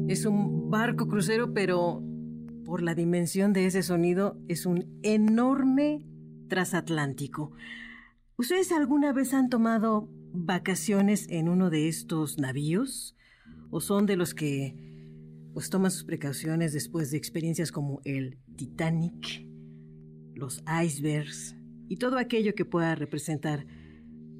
Es 0.09 0.25
un 0.25 0.69
barco 0.69 1.07
crucero, 1.07 1.53
pero 1.53 2.03
por 2.65 2.81
la 2.81 2.93
dimensión 2.93 3.53
de 3.53 3.65
ese 3.65 3.83
sonido, 3.83 4.37
es 4.47 4.65
un 4.65 4.99
enorme 5.01 6.05
transatlántico. 6.51 7.53
¿Ustedes 8.35 8.73
alguna 8.73 9.13
vez 9.13 9.33
han 9.33 9.49
tomado 9.49 10.09
vacaciones 10.33 11.27
en 11.29 11.47
uno 11.47 11.69
de 11.69 11.87
estos 11.87 12.39
navíos? 12.39 13.15
¿O 13.69 13.79
son 13.79 14.05
de 14.05 14.17
los 14.17 14.33
que 14.33 14.75
pues 15.53 15.69
toman 15.69 15.91
sus 15.91 16.03
precauciones 16.03 16.73
después 16.73 17.09
de 17.09 17.17
experiencias 17.17 17.71
como 17.71 18.01
el 18.03 18.37
Titanic, 18.57 19.47
los 20.35 20.61
icebergs 20.83 21.55
y 21.87 21.95
todo 21.95 22.17
aquello 22.17 22.53
que 22.53 22.65
pueda 22.65 22.95
representar 22.95 23.65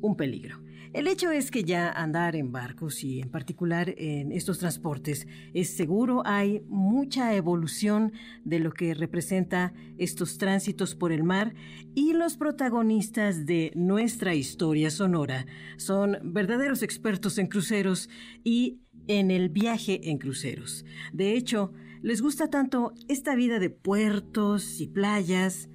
un 0.01 0.17
peligro? 0.17 0.61
El 0.93 1.07
hecho 1.07 1.31
es 1.31 1.51
que 1.51 1.63
ya 1.63 1.89
andar 1.89 2.35
en 2.35 2.51
barcos 2.51 3.05
y 3.05 3.21
en 3.21 3.29
particular 3.29 3.93
en 3.97 4.33
estos 4.33 4.59
transportes 4.59 5.25
es 5.53 5.69
seguro, 5.69 6.21
hay 6.25 6.63
mucha 6.67 7.33
evolución 7.33 8.11
de 8.43 8.59
lo 8.59 8.73
que 8.73 8.93
representa 8.93 9.73
estos 9.97 10.37
tránsitos 10.37 10.93
por 10.93 11.13
el 11.13 11.23
mar 11.23 11.53
y 11.95 12.11
los 12.11 12.35
protagonistas 12.35 13.45
de 13.45 13.71
nuestra 13.73 14.35
historia 14.35 14.91
sonora 14.91 15.45
son 15.77 16.17
verdaderos 16.23 16.83
expertos 16.83 17.37
en 17.37 17.47
cruceros 17.47 18.09
y 18.43 18.81
en 19.07 19.31
el 19.31 19.47
viaje 19.47 20.09
en 20.09 20.17
cruceros. 20.17 20.83
De 21.13 21.37
hecho, 21.37 21.71
les 22.01 22.21
gusta 22.21 22.49
tanto 22.49 22.93
esta 23.07 23.33
vida 23.33 23.59
de 23.59 23.69
puertos 23.69 24.81
y 24.81 24.87
playas 24.87 25.69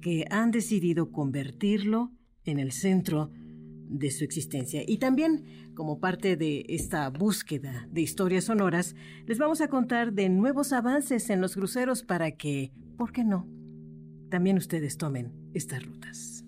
que 0.00 0.24
han 0.30 0.50
decidido 0.50 1.12
convertirlo 1.12 2.10
en 2.44 2.58
el 2.58 2.72
centro 2.72 3.30
de 3.92 4.10
su 4.10 4.24
existencia. 4.24 4.82
Y 4.86 4.98
también, 4.98 5.44
como 5.74 6.00
parte 6.00 6.36
de 6.36 6.64
esta 6.68 7.08
búsqueda 7.10 7.86
de 7.90 8.00
historias 8.00 8.44
sonoras, 8.44 8.94
les 9.26 9.38
vamos 9.38 9.60
a 9.60 9.68
contar 9.68 10.12
de 10.12 10.28
nuevos 10.28 10.72
avances 10.72 11.30
en 11.30 11.40
los 11.40 11.54
cruceros 11.54 12.02
para 12.02 12.32
que, 12.32 12.72
¿por 12.96 13.12
qué 13.12 13.24
no?, 13.24 13.48
también 14.30 14.56
ustedes 14.56 14.96
tomen 14.96 15.32
estas 15.52 15.84
rutas. 15.84 16.41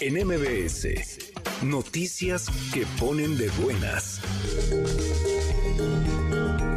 En 0.00 0.14
MBS. 0.14 0.88
Noticias 1.62 2.48
que 2.72 2.86
ponen 2.98 3.36
de 3.36 3.50
buenas. 3.62 4.22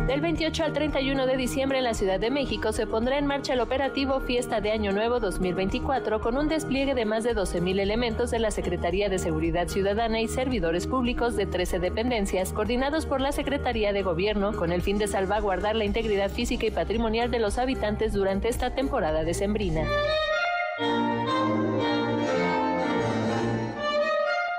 Del 0.07 0.19
28 0.19 0.63
al 0.63 0.74
31 0.74 1.26
de 1.26 1.38
diciembre 1.38 1.78
en 1.78 1.86
la 1.86 1.93
Ciudad 1.93 2.19
de 2.19 2.30
México 2.30 2.74
se 2.74 2.86
pondrá 2.86 3.17
en 3.17 3.26
marcha 3.26 3.53
el 3.53 3.61
operativo 3.61 4.19
Fiesta 4.19 4.59
de 4.59 4.71
Año 4.71 4.91
Nuevo 4.91 5.21
2024 5.21 6.19
con 6.19 6.38
un 6.38 6.49
despliegue 6.49 6.95
de 6.95 7.05
más 7.05 7.24
de 7.24 7.34
12.000 7.34 7.80
elementos 7.80 8.30
de 8.30 8.39
la 8.39 8.51
Secretaría 8.51 9.07
de 9.07 9.19
Seguridad 9.19 9.69
Ciudadana 9.69 10.19
y 10.19 10.28
servidores 10.28 10.86
públicos 10.86 11.38
de 11.38 11.45
13 11.45 11.80
dependencias, 11.80 12.51
coordinados 12.51 13.05
por 13.05 13.21
la 13.21 13.32
Secretaría 13.32 13.93
de 13.93 14.03
Gobierno, 14.03 14.51
con 14.51 14.74
el 14.74 14.82
fin 14.82 14.97
de 14.97 15.07
salvaguardar 15.07 15.78
la 15.78 15.86
integridad 15.86 16.30
física 16.30 16.65
y 16.65 16.71
patrimonial 16.71 17.32
de 17.32 17.39
los 17.39 17.57
habitantes 17.57 18.11
durante 18.11 18.49
esta 18.49 18.76
temporada 18.76 19.24
decembrina. 19.24 19.88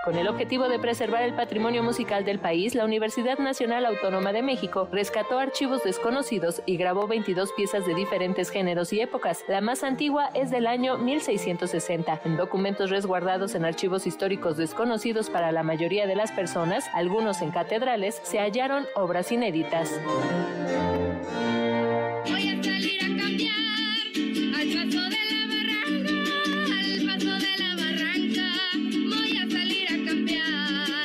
Con 0.05 0.19
el 0.19 0.29
objetivo 0.29 0.69
de 0.69 0.79
preservar 0.79 1.23
el 1.23 1.33
patrimonio 1.33 1.83
musical 1.83 2.27
del 2.27 2.39
país, 2.39 2.75
la 2.75 2.85
Universidad 2.85 3.39
Nacional 3.39 3.87
Autónoma 3.87 4.35
de 4.35 4.43
México 4.43 4.87
rescató 4.93 5.39
archivos 5.39 5.83
desconocidos 5.83 6.61
y 6.67 6.77
grabó 6.77 7.07
22 7.07 7.53
piezas 7.53 7.87
de 7.87 7.95
diferentes 7.95 8.51
géneros 8.51 8.93
y 8.93 9.01
épocas. 9.01 9.47
La 9.49 9.63
más 9.63 9.83
antigua 9.83 10.29
es 10.35 10.51
del 10.51 10.67
año 10.67 10.99
1660. 10.99 12.21
En 12.27 12.37
documentos 12.37 12.91
resguardados 12.91 13.55
en 13.55 13.65
archivos 13.65 14.07
históricos 14.07 14.59
desconocidos 14.59 15.31
para 15.31 15.53
la 15.53 15.63
mayoría 15.63 16.07
de 16.07 16.17
las 16.17 16.33
personas, 16.33 16.85
algunos 16.93 17.41
en 17.41 17.51
catedrales, 17.51 18.21
se 18.25 18.41
hallaron 18.41 18.85
obras 18.95 19.33
inéditas. 19.33 19.91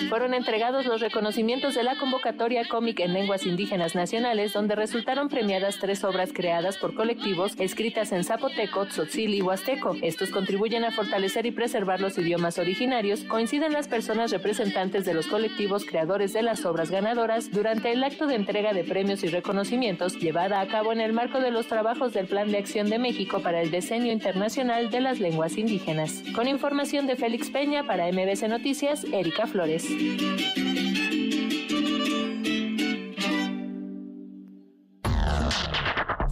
Fueron 0.09 0.33
entregados 0.33 0.87
los 0.87 1.01
reconocimientos 1.01 1.75
de 1.75 1.83
la 1.83 1.95
convocatoria 1.95 2.67
cómic 2.67 2.99
en 2.99 3.13
lenguas 3.13 3.45
indígenas 3.45 3.93
nacionales, 3.93 4.53
donde 4.53 4.75
resultaron 4.75 5.29
premiadas 5.29 5.77
tres 5.79 6.03
obras 6.03 6.31
creadas 6.33 6.79
por 6.79 6.95
colectivos 6.95 7.53
escritas 7.59 8.11
en 8.11 8.23
zapoteco, 8.23 8.87
tzotzil 8.87 9.35
y 9.35 9.43
huasteco. 9.43 9.95
Estos 10.01 10.31
contribuyen 10.31 10.83
a 10.83 10.91
fortalecer 10.91 11.45
y 11.45 11.51
preservar 11.51 12.01
los 12.01 12.17
idiomas 12.17 12.57
originarios. 12.57 13.23
Coinciden 13.25 13.71
las 13.71 13.87
personas 13.87 14.31
representantes 14.31 15.05
de 15.05 15.13
los 15.13 15.27
colectivos 15.27 15.85
creadores 15.85 16.33
de 16.33 16.41
las 16.41 16.65
obras 16.65 16.89
ganadoras 16.89 17.51
durante 17.51 17.91
el 17.91 18.03
acto 18.03 18.25
de 18.25 18.35
entrega 18.35 18.73
de 18.73 18.83
premios 18.83 19.23
y 19.23 19.27
reconocimientos 19.27 20.19
llevada 20.19 20.59
a 20.59 20.67
cabo 20.67 20.91
en 20.91 21.01
el 21.01 21.13
marco 21.13 21.39
de 21.39 21.51
los 21.51 21.67
trabajos 21.67 22.13
del 22.13 22.25
Plan 22.25 22.51
de 22.51 22.57
Acción 22.57 22.89
de 22.89 22.97
México 22.97 23.41
para 23.41 23.61
el 23.61 23.69
Diseño 23.69 24.11
Internacional 24.11 24.89
de 24.89 25.01
las 25.01 25.19
Lenguas 25.19 25.57
Indígenas. 25.57 26.23
Con 26.33 26.47
información 26.47 27.05
de 27.05 27.15
Félix 27.15 27.51
Peña 27.51 27.83
para 27.85 28.11
MBC 28.11 28.47
Noticias, 28.47 29.03
Erika 29.13 29.45
Flores. 29.45 29.87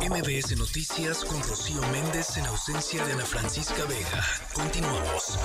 MBS 0.09 0.57
Noticias 0.57 1.25
con 1.25 1.38
Rocío 1.43 1.82
Méndez 1.91 2.38
en 2.38 2.45
ausencia 2.45 3.05
de 3.05 3.13
Ana 3.13 3.25
Francisca 3.25 3.84
Vega. 3.86 4.23
Continuamos. 4.53 5.38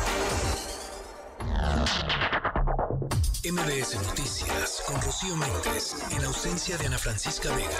MBS 3.45 3.97
Noticias 4.07 4.83
con 4.87 5.01
Rocío 5.03 5.37
Méndez 5.37 5.97
en 6.11 6.24
ausencia 6.24 6.78
de 6.78 6.87
Ana 6.87 6.99
Francisca 6.99 7.55
Vega. 7.55 7.70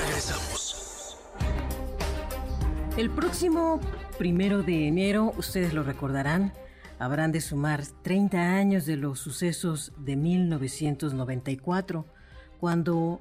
Regresamos. 0.00 1.18
El 2.96 3.10
próximo 3.10 3.80
primero 4.18 4.62
de 4.62 4.88
enero, 4.88 5.32
ustedes 5.36 5.72
lo 5.74 5.82
recordarán, 5.82 6.52
habrán 7.02 7.32
de 7.32 7.40
sumar 7.40 7.82
30 8.02 8.54
años 8.54 8.86
de 8.86 8.96
los 8.96 9.18
sucesos 9.18 9.92
de 9.98 10.14
1994, 10.14 12.06
cuando 12.60 13.20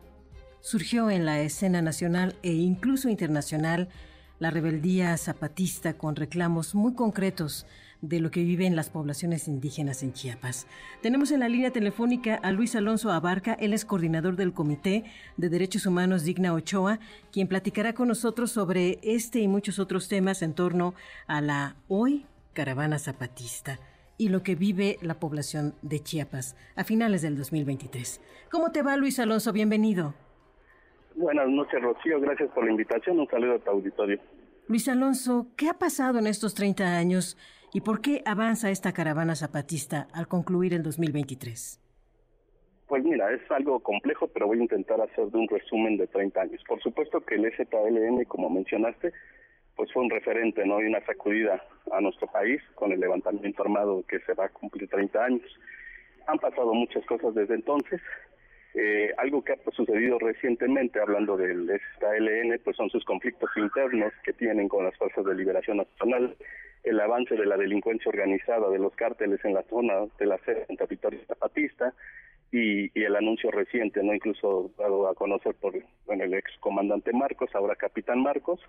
surgió 0.59 1.09
en 1.09 1.25
la 1.25 1.41
escena 1.41 1.81
nacional 1.81 2.35
e 2.43 2.53
incluso 2.53 3.09
internacional 3.09 3.89
la 4.37 4.51
rebeldía 4.51 5.17
zapatista 5.17 5.93
con 5.97 6.15
reclamos 6.15 6.75
muy 6.75 6.93
concretos 6.93 7.65
de 8.01 8.19
lo 8.19 8.29
que 8.29 8.43
viven 8.43 8.75
las 8.75 8.91
poblaciones 8.91 9.47
indígenas 9.47 10.03
en 10.03 10.13
Chiapas. 10.13 10.67
Tenemos 11.01 11.31
en 11.31 11.39
la 11.39 11.49
línea 11.49 11.71
telefónica 11.71 12.35
a 12.35 12.51
Luis 12.51 12.75
Alonso 12.75 13.11
Abarca, 13.11 13.53
él 13.53 13.73
es 13.73 13.83
coordinador 13.83 14.35
del 14.35 14.53
Comité 14.53 15.05
de 15.37 15.49
Derechos 15.49 15.87
Humanos 15.87 16.23
Digna 16.23 16.53
Ochoa, 16.53 16.99
quien 17.31 17.47
platicará 17.47 17.93
con 17.93 18.07
nosotros 18.07 18.51
sobre 18.51 18.99
este 19.01 19.39
y 19.39 19.47
muchos 19.47 19.79
otros 19.79 20.07
temas 20.07 20.43
en 20.43 20.53
torno 20.53 20.93
a 21.25 21.41
la 21.41 21.75
hoy 21.87 22.25
caravana 22.53 22.99
zapatista 22.99 23.79
y 24.17 24.29
lo 24.29 24.43
que 24.43 24.55
vive 24.55 24.97
la 25.01 25.19
población 25.19 25.73
de 25.81 25.99
Chiapas 25.99 26.55
a 26.75 26.83
finales 26.83 27.21
del 27.21 27.37
2023. 27.37 28.21
¿Cómo 28.51 28.71
te 28.71 28.83
va 28.83 28.97
Luis 28.97 29.19
Alonso? 29.19 29.51
Bienvenido. 29.51 30.13
Buenas 31.15 31.49
noches, 31.49 31.81
Rocío. 31.81 32.19
Gracias 32.19 32.49
por 32.51 32.65
la 32.65 32.71
invitación. 32.71 33.19
Un 33.19 33.27
saludo 33.27 33.55
a 33.55 33.59
tu 33.59 33.71
auditorio. 33.71 34.19
Luis 34.67 34.87
Alonso, 34.87 35.47
¿qué 35.57 35.69
ha 35.69 35.73
pasado 35.73 36.19
en 36.19 36.27
estos 36.27 36.53
30 36.53 36.97
años 36.97 37.37
y 37.73 37.81
por 37.81 38.01
qué 38.01 38.21
avanza 38.25 38.69
esta 38.69 38.93
caravana 38.93 39.35
zapatista 39.35 40.07
al 40.13 40.27
concluir 40.27 40.73
el 40.73 40.83
2023? 40.83 41.79
Pues 42.87 43.03
mira, 43.03 43.33
es 43.33 43.41
algo 43.49 43.79
complejo, 43.79 44.27
pero 44.27 44.47
voy 44.47 44.59
a 44.59 44.63
intentar 44.63 44.99
hacer 45.01 45.25
de 45.27 45.37
un 45.37 45.47
resumen 45.47 45.97
de 45.97 46.07
30 46.07 46.41
años. 46.41 46.61
Por 46.67 46.81
supuesto 46.81 47.21
que 47.21 47.35
el 47.35 47.51
ZLN, 47.55 48.23
como 48.25 48.49
mencionaste, 48.49 49.13
pues 49.75 49.91
fue 49.91 50.03
un 50.03 50.09
referente, 50.09 50.65
¿no? 50.65 50.81
Y 50.81 50.85
una 50.85 51.03
sacudida 51.05 51.63
a 51.91 52.01
nuestro 52.01 52.27
país 52.27 52.61
con 52.75 52.91
el 52.91 52.99
levantamiento 52.99 53.63
armado 53.63 54.03
que 54.07 54.19
se 54.19 54.33
va 54.33 54.45
a 54.45 54.49
cumplir 54.49 54.89
30 54.89 55.23
años. 55.23 55.59
Han 56.27 56.39
pasado 56.39 56.73
muchas 56.73 57.05
cosas 57.05 57.33
desde 57.33 57.55
entonces. 57.55 58.01
Eh, 58.73 59.11
algo 59.17 59.43
que 59.43 59.53
ha 59.53 59.71
sucedido 59.71 60.17
recientemente, 60.17 60.99
hablando 61.01 61.35
del 61.35 61.67
ZLN, 61.99 62.57
pues 62.63 62.77
son 62.77 62.89
sus 62.89 63.03
conflictos 63.03 63.49
internos 63.57 64.13
que 64.23 64.31
tienen 64.31 64.69
con 64.69 64.85
las 64.85 64.95
fuerzas 64.97 65.25
de 65.25 65.35
liberación 65.35 65.77
nacional, 65.77 66.35
el 66.83 66.99
avance 66.99 67.35
de 67.35 67.45
la 67.45 67.57
delincuencia 67.57 68.09
organizada 68.09 68.69
de 68.69 68.79
los 68.79 68.95
cárteles 68.95 69.43
en 69.43 69.53
la 69.53 69.63
zona 69.63 70.05
de 70.17 70.25
la 70.25 70.37
sede 70.39 70.65
en 70.69 70.77
territorio 70.77 71.19
zapatista 71.27 71.93
y, 72.51 72.91
el 72.99 73.15
anuncio 73.15 73.51
reciente, 73.51 74.03
no 74.03 74.13
incluso 74.13 74.71
dado 74.77 75.07
a 75.07 75.15
conocer 75.15 75.55
por 75.55 75.75
el 75.75 76.33
ex 76.33 76.51
comandante 76.59 77.13
Marcos, 77.13 77.49
ahora 77.53 77.75
capitán 77.75 78.21
Marcos, 78.21 78.59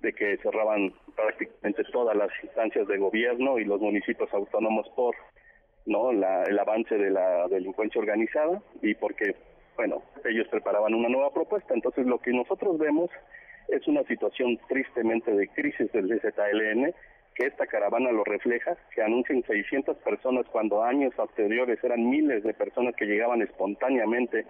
de 0.00 0.12
que 0.12 0.36
cerraban 0.38 0.92
prácticamente 1.14 1.84
todas 1.92 2.16
las 2.16 2.30
instancias 2.42 2.86
de 2.88 2.98
gobierno 2.98 3.58
y 3.58 3.64
los 3.64 3.80
municipios 3.80 4.32
autónomos 4.32 4.88
por 4.96 5.14
no 5.86 6.12
la, 6.12 6.44
el 6.44 6.58
avance 6.58 6.96
de 6.96 7.10
la 7.10 7.48
delincuencia 7.48 8.00
organizada 8.00 8.62
y 8.82 8.94
porque 8.94 9.34
bueno 9.76 10.02
ellos 10.24 10.46
preparaban 10.48 10.94
una 10.94 11.08
nueva 11.08 11.32
propuesta 11.32 11.74
entonces 11.74 12.06
lo 12.06 12.18
que 12.18 12.32
nosotros 12.32 12.78
vemos 12.78 13.10
es 13.68 13.86
una 13.86 14.02
situación 14.04 14.58
tristemente 14.68 15.32
de 15.32 15.48
crisis 15.48 15.90
del 15.92 16.20
ZLN 16.20 16.94
que 17.34 17.46
esta 17.46 17.66
caravana 17.66 18.12
lo 18.12 18.24
refleja, 18.24 18.76
que 18.94 19.02
anuncian 19.02 19.42
600 19.42 19.96
personas 19.98 20.46
cuando 20.50 20.82
años 20.82 21.12
anteriores 21.18 21.82
eran 21.82 22.08
miles 22.08 22.42
de 22.42 22.54
personas 22.54 22.94
que 22.96 23.06
llegaban 23.06 23.40
espontáneamente 23.42 24.44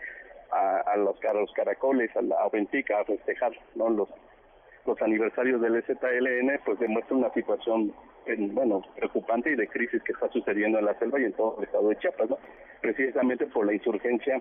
a, 0.50 0.96
los, 0.96 1.20
caracoles, 1.52 2.10
a 2.16 2.22
la 2.22 2.36
Aventica 2.42 2.98
a 2.98 3.04
festejar 3.04 3.52
¿no? 3.76 3.88
los, 3.88 4.08
los 4.86 5.00
aniversarios 5.02 5.60
del 5.60 5.82
ZLN, 5.82 6.60
pues 6.64 6.78
demuestra 6.78 7.16
una 7.16 7.32
situación 7.32 7.92
bueno, 8.52 8.82
preocupante 8.96 9.50
y 9.50 9.56
de 9.56 9.68
crisis 9.68 10.02
que 10.02 10.12
está 10.12 10.28
sucediendo 10.30 10.78
en 10.78 10.84
la 10.84 10.98
selva 10.98 11.20
y 11.20 11.24
en 11.24 11.32
todo 11.32 11.56
el 11.58 11.64
estado 11.64 11.88
de 11.88 11.96
Chiapas, 11.98 12.28
precisamente 12.80 13.46
por 13.46 13.66
la 13.66 13.74
insurgencia 13.74 14.40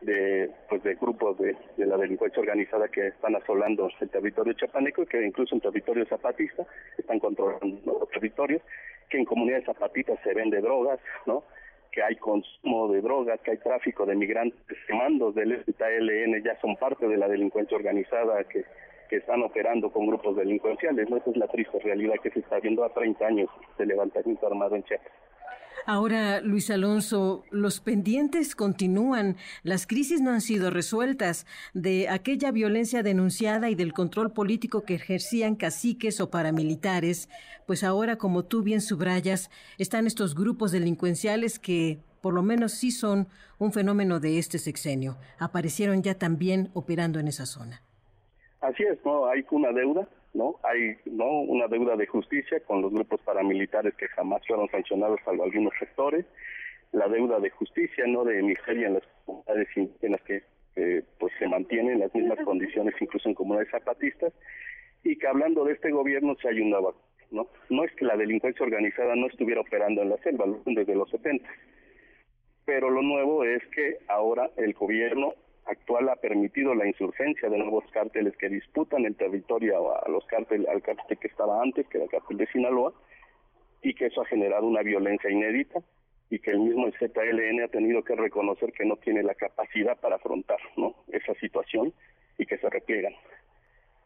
de 0.00 0.50
pues 0.68 0.82
de 0.82 0.94
grupos 0.94 1.36
de, 1.38 1.54
la 1.76 1.96
delincuencia 1.98 2.40
organizada 2.40 2.88
que 2.88 3.08
están 3.08 3.36
asolando 3.36 3.90
el 4.00 4.08
territorio 4.08 4.54
chapaneco 4.54 5.02
y 5.02 5.06
que 5.06 5.22
incluso 5.22 5.54
en 5.54 5.60
territorio 5.60 6.06
zapatista 6.06 6.64
están 6.96 7.18
controlando 7.18 7.98
los 8.00 8.08
territorios, 8.08 8.62
que 9.10 9.18
en 9.18 9.26
comunidades 9.26 9.66
zapatistas 9.66 10.18
se 10.22 10.32
vende 10.32 10.60
drogas, 10.60 10.98
¿no? 11.26 11.44
que 11.92 12.02
hay 12.02 12.16
consumo 12.16 12.90
de 12.92 13.02
drogas, 13.02 13.40
que 13.40 13.50
hay 13.50 13.58
tráfico 13.58 14.06
de 14.06 14.14
migrantes, 14.14 14.58
mandos 14.90 15.34
del 15.34 15.64
ZLN 15.64 16.42
ya 16.42 16.58
son 16.60 16.76
parte 16.76 17.06
de 17.06 17.16
la 17.16 17.28
delincuencia 17.28 17.76
organizada 17.76 18.44
que, 18.44 18.64
que 19.10 19.16
están 19.16 19.42
operando 19.42 19.90
con 19.90 20.06
grupos 20.06 20.36
delincuenciales, 20.36 21.10
¿no? 21.10 21.16
Esa 21.16 21.30
es 21.30 21.36
la 21.36 21.48
triste 21.48 21.80
realidad 21.80 22.14
que 22.22 22.30
se 22.30 22.38
está 22.38 22.60
viendo 22.60 22.84
a 22.84 22.94
30 22.94 23.26
años 23.26 23.50
de 23.76 23.84
levantamiento 23.84 24.46
armado 24.46 24.76
en 24.76 24.84
Chiapas. 24.84 25.12
Ahora, 25.86 26.40
Luis 26.40 26.70
Alonso, 26.70 27.42
los 27.50 27.80
pendientes 27.80 28.54
continúan, 28.54 29.36
las 29.64 29.88
crisis 29.88 30.20
no 30.20 30.30
han 30.30 30.42
sido 30.42 30.70
resueltas 30.70 31.46
de 31.74 32.08
aquella 32.08 32.52
violencia 32.52 33.02
denunciada 33.02 33.70
y 33.70 33.74
del 33.74 33.92
control 33.92 34.32
político 34.32 34.84
que 34.84 34.94
ejercían 34.94 35.56
caciques 35.56 36.20
o 36.20 36.30
paramilitares, 36.30 37.28
pues 37.66 37.82
ahora, 37.82 38.16
como 38.16 38.44
tú 38.44 38.62
bien 38.62 38.80
subrayas, 38.80 39.50
están 39.78 40.06
estos 40.06 40.36
grupos 40.36 40.70
delincuenciales 40.70 41.58
que 41.58 41.98
por 42.20 42.34
lo 42.34 42.42
menos 42.42 42.72
sí 42.72 42.92
son 42.92 43.26
un 43.58 43.72
fenómeno 43.72 44.20
de 44.20 44.38
este 44.38 44.58
sexenio. 44.58 45.16
Aparecieron 45.38 46.02
ya 46.02 46.14
también 46.14 46.70
operando 46.74 47.18
en 47.18 47.26
esa 47.26 47.46
zona. 47.46 47.82
Así 48.60 48.82
es, 48.82 49.04
no 49.04 49.26
hay 49.26 49.44
una 49.50 49.72
deuda 49.72 50.08
¿no? 50.34 50.56
Hay 50.62 50.96
no 51.06 51.40
una 51.40 51.66
deuda 51.66 51.96
de 51.96 52.06
justicia 52.06 52.60
con 52.60 52.82
los 52.82 52.92
grupos 52.92 53.20
paramilitares 53.22 53.94
que 53.94 54.08
jamás 54.08 54.46
fueron 54.46 54.68
sancionados 54.70 55.20
salvo 55.24 55.44
algunos 55.44 55.72
sectores, 55.78 56.24
la 56.92 57.08
deuda 57.08 57.40
de 57.40 57.50
justicia, 57.50 58.04
no 58.06 58.24
de 58.24 58.42
miseria 58.42 58.88
en 58.88 58.94
las 58.94 59.02
comunidades 59.24 59.68
en 59.76 60.12
las 60.12 60.22
que 60.22 60.42
pues 61.18 61.32
se 61.38 61.46
mantienen 61.46 61.98
las 62.00 62.14
mismas 62.14 62.38
condiciones 62.44 62.94
incluso 63.00 63.28
en 63.28 63.34
comunidades 63.34 63.70
zapatistas. 63.70 64.32
Y 65.02 65.16
que 65.16 65.26
hablando 65.26 65.64
de 65.64 65.72
este 65.72 65.90
gobierno 65.90 66.36
se 66.40 66.48
hay 66.48 66.60
una 66.60 66.78
¿no? 67.30 67.48
No 67.68 67.84
es 67.84 67.92
que 67.92 68.04
la 68.04 68.16
delincuencia 68.16 68.64
organizada 68.64 69.14
no 69.14 69.26
estuviera 69.26 69.60
operando 69.60 70.02
en 70.02 70.10
la 70.10 70.16
selva 70.18 70.46
desde 70.64 70.94
los 70.94 71.10
70, 71.10 71.48
pero 72.64 72.90
lo 72.90 73.02
nuevo 73.02 73.44
es 73.44 73.64
que 73.68 73.98
ahora 74.08 74.50
el 74.56 74.74
gobierno 74.74 75.34
actual 75.70 76.08
ha 76.08 76.16
permitido 76.16 76.74
la 76.74 76.86
insurgencia 76.86 77.48
de 77.48 77.58
nuevos 77.58 77.84
cárteles 77.92 78.36
que 78.36 78.48
disputan 78.48 79.04
el 79.04 79.16
territorio 79.16 79.94
a 79.94 80.08
los 80.08 80.24
cárteles, 80.26 80.68
al 80.68 80.82
cártel 80.82 81.18
que 81.18 81.28
estaba 81.28 81.62
antes, 81.62 81.86
que 81.88 81.98
era 81.98 82.04
el 82.04 82.10
cártel 82.10 82.36
de 82.36 82.46
Sinaloa, 82.46 82.92
y 83.82 83.94
que 83.94 84.06
eso 84.06 84.20
ha 84.22 84.26
generado 84.26 84.66
una 84.66 84.82
violencia 84.82 85.30
inédita 85.30 85.80
y 86.28 86.38
que 86.38 86.50
el 86.50 86.60
mismo 86.60 86.86
ZLN 86.92 87.62
ha 87.62 87.68
tenido 87.68 88.04
que 88.04 88.14
reconocer 88.14 88.72
que 88.72 88.84
no 88.84 88.96
tiene 88.96 89.22
la 89.22 89.34
capacidad 89.34 89.98
para 89.98 90.16
afrontar 90.16 90.58
esa 91.08 91.34
situación 91.34 91.92
y 92.38 92.46
que 92.46 92.58
se 92.58 92.70
repliegan. 92.70 93.14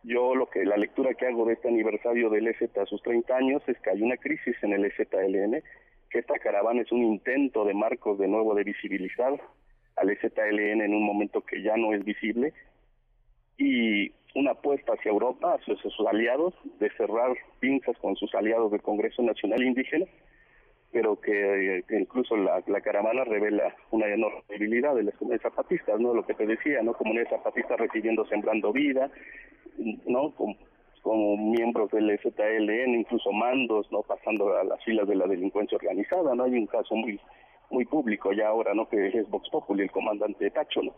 Yo 0.04 0.34
lo 0.34 0.48
que 0.48 0.64
la 0.64 0.76
lectura 0.76 1.14
que 1.14 1.26
hago 1.26 1.46
de 1.46 1.54
este 1.54 1.68
aniversario 1.68 2.30
del 2.30 2.48
EZ 2.48 2.76
a 2.76 2.86
sus 2.86 3.02
30 3.02 3.36
años 3.36 3.62
es 3.66 3.78
que 3.80 3.90
hay 3.90 4.02
una 4.02 4.16
crisis 4.16 4.56
en 4.62 4.72
el 4.72 4.92
ZLN, 4.92 5.62
que 6.10 6.18
esta 6.18 6.38
caravana 6.38 6.82
es 6.82 6.92
un 6.92 7.02
intento 7.02 7.64
de 7.64 7.74
Marcos 7.74 8.18
de 8.18 8.28
nuevo 8.28 8.54
de 8.54 8.64
visibilizar 8.64 9.40
al 9.96 10.10
EZLN 10.10 10.82
en 10.82 10.94
un 10.94 11.04
momento 11.04 11.40
que 11.42 11.62
ya 11.62 11.76
no 11.76 11.92
es 11.94 12.04
visible 12.04 12.52
y 13.56 14.12
una 14.34 14.52
apuesta 14.52 14.94
hacia 14.94 15.10
Europa, 15.10 15.54
hacia 15.54 15.76
sus 15.76 15.94
aliados, 16.06 16.54
de 16.80 16.90
cerrar 16.96 17.36
pinzas 17.60 17.96
con 17.98 18.16
sus 18.16 18.34
aliados 18.34 18.72
del 18.72 18.82
Congreso 18.82 19.22
Nacional 19.22 19.62
Indígena, 19.62 20.06
pero 20.92 21.20
que, 21.20 21.84
incluso 21.90 22.36
la, 22.36 22.62
caravana 22.80 23.24
revela 23.24 23.74
una 23.90 24.06
enorme 24.06 24.42
debilidad 24.48 24.94
de 24.94 25.04
las 25.04 25.14
comunidades 25.16 25.42
zapatistas, 25.42 26.00
¿no? 26.00 26.14
Lo 26.14 26.24
que 26.24 26.34
te 26.34 26.46
decía, 26.46 26.82
¿no? 26.82 26.94
Comunidades 26.94 27.30
zapatistas 27.30 27.78
recibiendo 27.78 28.24
Sembrando 28.26 28.72
Vida, 28.72 29.10
¿no? 30.06 30.32
Como, 30.34 31.36
miembros 31.36 31.90
del 31.90 32.08
EZLN, 32.10 32.94
incluso 32.94 33.30
mandos, 33.32 33.90
¿no? 33.92 34.02
Pasando 34.02 34.56
a 34.56 34.64
las 34.64 34.82
filas 34.84 35.06
de 35.06 35.16
la 35.16 35.26
delincuencia 35.26 35.76
organizada, 35.76 36.34
¿no? 36.34 36.44
Hay 36.44 36.54
un 36.54 36.66
caso 36.66 36.94
muy 36.94 37.20
muy 37.70 37.84
público 37.84 38.32
ya 38.32 38.48
ahora, 38.48 38.74
¿no? 38.74 38.88
Que 38.88 39.08
es 39.08 39.28
Vox 39.28 39.48
Populi, 39.50 39.82
el 39.82 39.90
comandante 39.90 40.50
Tacho, 40.50 40.82
¿no? 40.82 40.94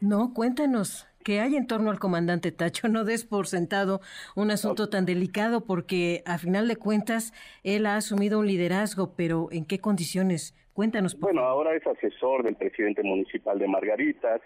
No, 0.00 0.32
cuéntanos, 0.32 1.08
¿qué 1.24 1.40
hay 1.40 1.56
en 1.56 1.66
torno 1.66 1.90
al 1.90 1.98
comandante 1.98 2.52
Tacho? 2.52 2.88
No 2.88 3.04
des 3.04 3.24
por 3.24 3.48
sentado 3.48 4.00
un 4.36 4.52
asunto 4.52 4.88
tan 4.88 5.06
delicado 5.06 5.64
porque 5.64 6.22
a 6.24 6.38
final 6.38 6.68
de 6.68 6.76
cuentas 6.76 7.32
él 7.64 7.84
ha 7.86 7.96
asumido 7.96 8.38
un 8.38 8.46
liderazgo, 8.46 9.14
pero 9.16 9.48
¿en 9.50 9.64
qué 9.64 9.80
condiciones? 9.80 10.54
Cuéntanos. 10.72 11.16
Por 11.16 11.32
bueno, 11.32 11.48
ahora 11.48 11.74
es 11.74 11.84
asesor 11.84 12.44
del 12.44 12.54
presidente 12.54 13.02
municipal 13.02 13.58
de 13.58 13.66
Margaritas, 13.66 14.40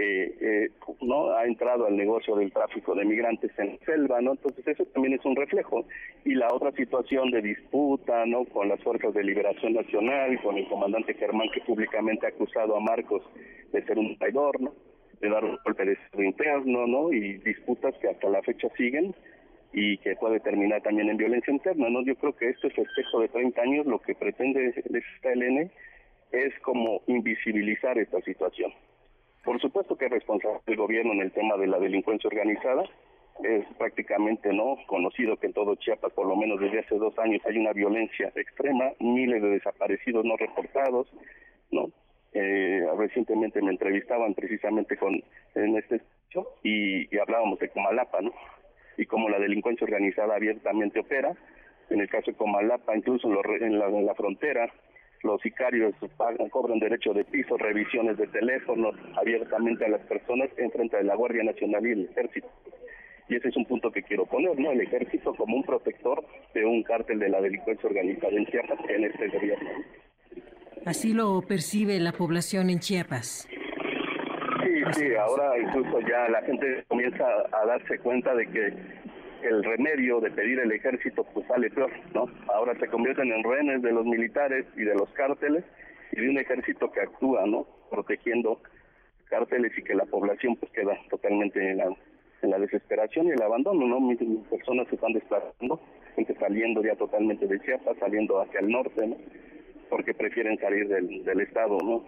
eh, 0.00 0.36
eh, 0.40 0.70
no 1.00 1.32
ha 1.32 1.44
entrado 1.44 1.86
al 1.86 1.96
negocio 1.96 2.36
del 2.36 2.52
tráfico 2.52 2.94
de 2.94 3.04
migrantes 3.04 3.50
en 3.58 3.80
selva, 3.80 4.20
¿no? 4.20 4.32
Entonces 4.32 4.64
eso 4.68 4.84
también 4.86 5.14
es 5.14 5.24
un 5.24 5.34
reflejo. 5.34 5.86
Y 6.24 6.34
la 6.34 6.46
otra 6.54 6.70
situación 6.72 7.32
de 7.32 7.42
disputa, 7.42 8.24
¿no? 8.26 8.44
Con 8.44 8.68
las 8.68 8.80
fuerzas 8.80 9.12
de 9.12 9.24
liberación 9.24 9.72
nacional, 9.72 10.40
con 10.40 10.56
el 10.56 10.68
comandante 10.68 11.14
Germán 11.14 11.48
que 11.52 11.62
públicamente 11.62 12.26
ha 12.26 12.28
acusado 12.28 12.76
a 12.76 12.80
Marcos 12.80 13.22
de 13.72 13.82
ser 13.84 13.98
un 13.98 14.16
traidor, 14.18 14.60
¿no? 14.60 14.72
De 15.20 15.30
dar 15.30 15.44
un 15.44 15.58
golpe 15.64 15.84
de 15.84 15.94
estado 15.94 16.22
interno, 16.22 16.86
¿no? 16.86 17.12
Y 17.12 17.38
disputas 17.38 17.92
que 17.96 18.08
hasta 18.08 18.28
la 18.28 18.40
fecha 18.42 18.68
siguen 18.76 19.16
y 19.72 19.98
que 19.98 20.14
puede 20.14 20.38
terminar 20.38 20.80
también 20.82 21.08
en 21.10 21.16
violencia 21.16 21.52
interna, 21.52 21.90
¿no? 21.90 22.04
Yo 22.04 22.14
creo 22.14 22.36
que 22.36 22.50
este 22.50 22.70
festejo 22.70 23.20
de 23.20 23.28
30 23.28 23.60
años 23.60 23.86
lo 23.86 23.98
que 23.98 24.14
pretende 24.14 24.72
el 24.76 25.02
SLN 25.22 25.70
es 26.30 26.56
como 26.60 27.02
invisibilizar 27.08 27.98
esta 27.98 28.20
situación. 28.20 28.72
Por 29.48 29.58
supuesto 29.62 29.96
que 29.96 30.04
es 30.04 30.10
responsable 30.10 30.60
el 30.66 30.76
gobierno 30.76 31.14
en 31.14 31.20
el 31.22 31.32
tema 31.32 31.56
de 31.56 31.66
la 31.66 31.78
delincuencia 31.78 32.28
organizada. 32.28 32.84
Es 33.42 33.64
prácticamente 33.78 34.52
no 34.52 34.76
conocido 34.86 35.38
que 35.38 35.46
en 35.46 35.54
todo 35.54 35.74
Chiapas, 35.76 36.12
por 36.12 36.26
lo 36.26 36.36
menos 36.36 36.60
desde 36.60 36.80
hace 36.80 36.96
dos 36.96 37.18
años, 37.18 37.40
hay 37.46 37.56
una 37.56 37.72
violencia 37.72 38.30
extrema, 38.34 38.92
miles 39.00 39.40
de 39.40 39.48
desaparecidos 39.48 40.26
no 40.26 40.36
reportados, 40.36 41.10
¿no? 41.70 41.90
Eh, 42.34 42.86
recientemente 42.98 43.62
me 43.62 43.70
entrevistaban 43.70 44.34
precisamente 44.34 44.98
con 44.98 45.14
en 45.54 45.76
este 45.78 46.02
hecho 46.28 46.46
y, 46.62 47.16
hablábamos 47.18 47.58
de 47.58 47.70
Comalapa, 47.70 48.20
¿no? 48.20 48.34
Y 48.98 49.06
cómo 49.06 49.30
la 49.30 49.38
delincuencia 49.38 49.86
organizada 49.86 50.36
abiertamente 50.36 51.00
opera. 51.00 51.34
En 51.88 52.02
el 52.02 52.10
caso 52.10 52.32
de 52.32 52.36
Comalapa, 52.36 52.94
incluso 52.94 53.28
en, 53.28 53.62
en 53.62 54.04
la 54.04 54.14
frontera, 54.14 54.70
los 55.22 55.40
sicarios 55.40 55.94
pagan, 56.16 56.48
cobran 56.48 56.78
derecho 56.78 57.12
de 57.12 57.24
piso, 57.24 57.56
revisiones 57.56 58.16
de 58.16 58.26
teléfonos 58.28 58.94
abiertamente 59.16 59.84
a 59.84 59.88
las 59.88 60.00
personas 60.02 60.48
en 60.56 60.70
frente 60.70 60.96
de 60.96 61.04
la 61.04 61.16
Guardia 61.16 61.44
Nacional 61.44 61.86
y 61.86 61.92
el 61.92 62.04
Ejército. 62.10 62.48
Y 63.28 63.36
ese 63.36 63.48
es 63.48 63.56
un 63.56 63.66
punto 63.66 63.90
que 63.90 64.02
quiero 64.02 64.24
poner, 64.24 64.58
¿no? 64.58 64.70
El 64.70 64.80
ejército 64.80 65.34
como 65.34 65.56
un 65.56 65.62
protector 65.62 66.24
de 66.54 66.64
un 66.64 66.82
cártel 66.82 67.18
de 67.18 67.28
la 67.28 67.40
delincuencia 67.42 67.86
organizada 67.86 68.32
en 68.32 68.46
Chiapas 68.46 68.78
en 68.88 69.04
este 69.04 69.28
gobierno. 69.28 69.68
Así 70.86 71.12
lo 71.12 71.42
percibe 71.42 72.00
la 72.00 72.12
población 72.12 72.70
en 72.70 72.78
Chiapas. 72.78 73.46
Sí, 74.62 74.82
sí, 74.92 75.14
ahora 75.14 75.58
incluso 75.58 76.00
ya 76.00 76.28
la 76.30 76.40
gente 76.42 76.84
comienza 76.88 77.26
a 77.52 77.66
darse 77.66 77.98
cuenta 77.98 78.34
de 78.34 78.46
que 78.46 78.72
el 79.42 79.62
remedio 79.64 80.20
de 80.20 80.30
pedir 80.30 80.58
el 80.58 80.72
ejército 80.72 81.24
pues 81.34 81.46
sale 81.46 81.70
peor, 81.70 81.90
¿no? 82.14 82.26
Ahora 82.54 82.78
se 82.78 82.88
convierten 82.88 83.32
en 83.32 83.42
rehenes 83.42 83.82
de 83.82 83.92
los 83.92 84.04
militares 84.04 84.66
y 84.76 84.82
de 84.82 84.94
los 84.94 85.08
cárteles 85.10 85.64
y 86.12 86.20
de 86.20 86.30
un 86.30 86.38
ejército 86.38 86.90
que 86.90 87.00
actúa, 87.00 87.46
¿no? 87.46 87.66
Protegiendo 87.90 88.60
cárteles 89.26 89.72
y 89.76 89.82
que 89.82 89.94
la 89.94 90.06
población 90.06 90.56
pues 90.56 90.72
queda 90.72 90.96
totalmente 91.10 91.70
en 91.70 91.78
la, 91.78 91.96
en 92.42 92.50
la 92.50 92.58
desesperación 92.58 93.26
y 93.26 93.30
el 93.30 93.42
abandono, 93.42 93.86
¿no? 93.86 94.00
Mis, 94.00 94.18
personas 94.48 94.88
se 94.88 94.94
están 94.94 95.12
desplazando, 95.12 95.80
gente 96.16 96.34
saliendo 96.38 96.82
ya 96.82 96.96
totalmente 96.96 97.46
de 97.46 97.60
Chiapas, 97.60 97.96
saliendo 97.98 98.40
hacia 98.40 98.60
el 98.60 98.70
norte, 98.70 99.06
¿no? 99.06 99.16
Porque 99.90 100.14
prefieren 100.14 100.58
salir 100.58 100.88
del, 100.88 101.24
del 101.24 101.40
estado, 101.40 101.78
¿no? 101.82 102.04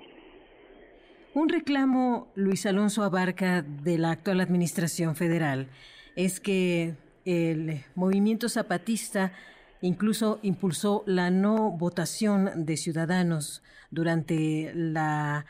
Un 1.32 1.48
reclamo, 1.48 2.26
Luis 2.34 2.66
Alonso 2.66 3.04
Abarca, 3.04 3.62
de 3.62 3.98
la 3.98 4.10
actual 4.10 4.40
administración 4.40 5.14
federal 5.14 5.68
es 6.16 6.40
que 6.40 6.94
el 7.30 7.84
movimiento 7.94 8.48
zapatista 8.48 9.32
incluso 9.80 10.38
impulsó 10.42 11.02
la 11.06 11.30
no 11.30 11.70
votación 11.70 12.64
de 12.64 12.76
ciudadanos 12.76 13.62
durante 13.90 14.72
la, 14.74 15.46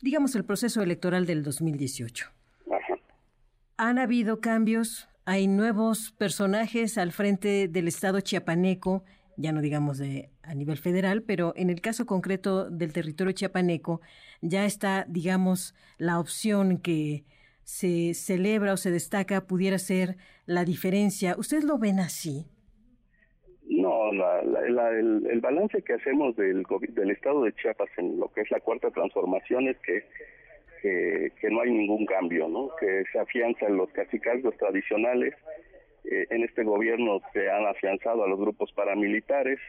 digamos, 0.00 0.34
el 0.34 0.44
proceso 0.44 0.82
electoral 0.82 1.26
del 1.26 1.42
2018. 1.42 2.30
Han 3.76 3.98
habido 3.98 4.40
cambios, 4.40 5.08
hay 5.24 5.48
nuevos 5.48 6.12
personajes 6.12 6.98
al 6.98 7.12
frente 7.12 7.68
del 7.68 7.88
Estado 7.88 8.20
chiapaneco, 8.20 9.04
ya 9.36 9.52
no 9.52 9.60
digamos 9.60 9.98
de 9.98 10.30
a 10.42 10.54
nivel 10.54 10.76
federal, 10.76 11.22
pero 11.22 11.52
en 11.56 11.70
el 11.70 11.80
caso 11.80 12.06
concreto 12.06 12.70
del 12.70 12.92
territorio 12.92 13.32
chiapaneco 13.32 14.00
ya 14.40 14.66
está, 14.66 15.06
digamos, 15.08 15.74
la 15.98 16.18
opción 16.18 16.78
que 16.78 17.24
se 17.64 18.14
celebra 18.14 18.72
o 18.72 18.76
se 18.76 18.90
destaca 18.90 19.46
pudiera 19.46 19.78
ser 19.78 20.16
la 20.46 20.64
diferencia. 20.64 21.36
¿Ustedes 21.36 21.64
lo 21.64 21.78
ven 21.78 22.00
así? 22.00 22.46
No, 23.68 24.10
el, 24.10 25.40
balance 25.40 25.82
que 25.82 25.94
hacemos 25.94 26.36
del, 26.36 26.64
del 26.90 27.10
estado 27.10 27.44
de 27.44 27.52
Chiapas 27.54 27.88
en 27.96 28.18
lo 28.18 28.28
que 28.32 28.42
es 28.42 28.50
la 28.50 28.60
cuarta 28.60 28.90
transformación 28.90 29.68
es 29.68 29.76
que, 29.78 30.04
que, 31.40 31.50
no 31.50 31.60
hay 31.60 31.70
ningún 31.70 32.04
cambio, 32.06 32.48
¿no? 32.48 32.70
que 32.78 33.04
se 33.12 33.18
afianzan 33.18 33.76
los 33.76 33.90
cacicazgos 33.92 34.56
tradicionales. 34.56 35.34
Eh, 36.04 36.26
en 36.30 36.42
este 36.42 36.64
gobierno 36.64 37.20
se 37.32 37.48
han 37.48 37.66
afianzado 37.66 38.24
a 38.24 38.28
los 38.28 38.38
grupos 38.38 38.72
paramilitares 38.72 39.60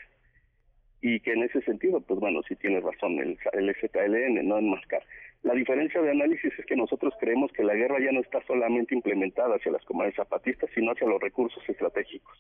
y 1.02 1.20
que 1.20 1.34
en 1.34 1.44
ese 1.44 1.62
sentido, 1.62 2.02
pues 2.02 2.20
bueno, 2.20 2.42
sí 2.48 2.56
tiene 2.56 2.80
razón 2.80 3.20
el, 3.20 3.38
el 3.54 3.76
ZLN, 3.76 4.48
no 4.48 4.58
enmascar. 4.58 5.04
La 5.44 5.54
diferencia 5.54 6.02
de 6.02 6.10
análisis 6.10 6.58
es 6.58 6.66
que 6.66 6.76
nosotros 6.78 7.14
creemos 7.20 7.52
que 7.52 7.64
la 7.64 7.74
guerra 7.74 8.00
ya 8.00 8.14
no 8.14 8.22
está 8.22 8.42
solamente 8.48 8.96
implementada 8.96 9.56
hacia 9.56 9.74
las 9.74 9.84
comunidades 9.84 10.16
zapatistas, 10.16 10.70
sino 10.74 10.92
hacia 10.92 11.06
los 11.06 11.22
recursos 11.22 11.62
estratégicos. 11.68 12.38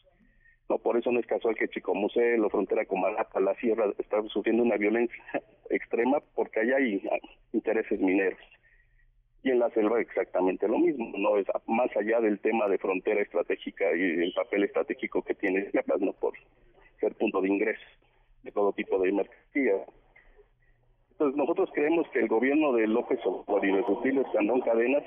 No, 0.69 0.77
por 0.77 0.97
eso 0.97 1.11
no 1.11 1.19
es 1.19 1.25
casual 1.25 1.55
que 1.55 1.67
Chicomucé, 1.67 2.37
la 2.37 2.49
frontera 2.49 2.85
con 2.85 3.01
Malapa, 3.01 3.41
la 3.41 3.55
sierra, 3.55 3.91
está 3.99 4.23
sufriendo 4.29 4.63
una 4.63 4.77
violencia 4.77 5.21
extrema 5.69 6.21
porque 6.33 6.61
allá 6.61 6.77
hay 6.77 7.01
intereses 7.51 7.99
mineros. 7.99 8.39
Y 9.43 9.51
en 9.51 9.59
la 9.59 9.69
selva 9.71 9.99
exactamente 9.99 10.69
lo 10.69 10.79
mismo, 10.79 11.11
no 11.17 11.37
es 11.37 11.45
más 11.67 11.93
allá 11.97 12.21
del 12.21 12.39
tema 12.39 12.69
de 12.69 12.77
frontera 12.77 13.21
estratégica 13.21 13.93
y 13.93 14.23
el 14.23 14.33
papel 14.33 14.63
estratégico 14.63 15.21
que 15.21 15.35
tiene 15.35 15.69
Chiapas, 15.71 15.99
no 15.99 16.13
por 16.13 16.33
ser 17.01 17.13
punto 17.15 17.41
de 17.41 17.49
ingreso 17.49 17.83
de 18.43 18.51
todo 18.51 18.71
tipo 18.71 18.97
de 18.99 19.11
mercancía 19.11 19.73
nosotros 21.35 21.69
creemos 21.73 22.07
que 22.09 22.19
el 22.19 22.27
gobierno 22.27 22.73
de 22.73 22.87
López 22.87 23.19
Obrador 23.25 23.65
y 23.65 23.71
de 23.71 23.81
Rutilio 23.81 24.25
Cadenas 24.63 25.03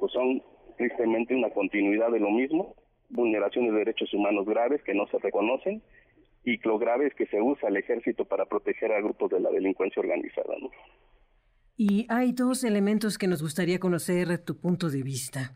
pues 0.00 0.12
son 0.12 0.42
tristemente 0.76 1.34
una 1.34 1.50
continuidad 1.50 2.10
de 2.10 2.20
lo 2.20 2.30
mismo, 2.30 2.74
vulneraciones 3.10 3.72
de 3.72 3.78
derechos 3.78 4.12
humanos 4.12 4.46
graves 4.46 4.82
que 4.82 4.94
no 4.94 5.06
se 5.06 5.18
reconocen 5.18 5.82
y 6.44 6.58
lo 6.66 6.78
grave 6.78 7.06
es 7.06 7.14
que 7.14 7.26
se 7.26 7.40
usa 7.40 7.68
el 7.68 7.76
ejército 7.76 8.24
para 8.24 8.44
proteger 8.44 8.92
a 8.92 9.00
grupos 9.00 9.30
de 9.30 9.40
la 9.40 9.50
delincuencia 9.50 10.00
organizada. 10.00 10.54
Y 11.76 12.06
hay 12.08 12.32
dos 12.32 12.64
elementos 12.64 13.18
que 13.18 13.26
nos 13.26 13.42
gustaría 13.42 13.80
conocer 13.80 14.38
tu 14.38 14.56
punto 14.56 14.90
de 14.90 15.02
vista. 15.02 15.52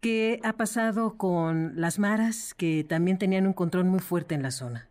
¿Qué 0.00 0.38
ha 0.42 0.52
pasado 0.52 1.16
con 1.16 1.72
las 1.80 1.98
maras 1.98 2.54
que 2.54 2.84
también 2.84 3.18
tenían 3.18 3.46
un 3.46 3.54
control 3.54 3.84
muy 3.84 4.00
fuerte 4.00 4.34
en 4.34 4.42
la 4.42 4.50
zona? 4.50 4.88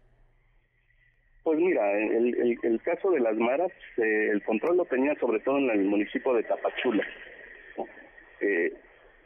Pues 1.43 1.59
mira, 1.59 1.91
el, 1.99 2.57
el, 2.63 2.81
caso 2.81 3.11
de 3.11 3.19
las 3.19 3.35
maras, 3.35 3.71
eh, 3.97 4.29
el 4.31 4.41
control 4.43 4.77
lo 4.77 4.85
tenía 4.85 5.13
sobre 5.19 5.41
todo 5.41 5.57
en 5.57 5.69
el 5.71 5.83
municipio 5.83 6.33
de 6.33 6.43
Tapachula. 6.43 7.05
Eh, 8.39 8.73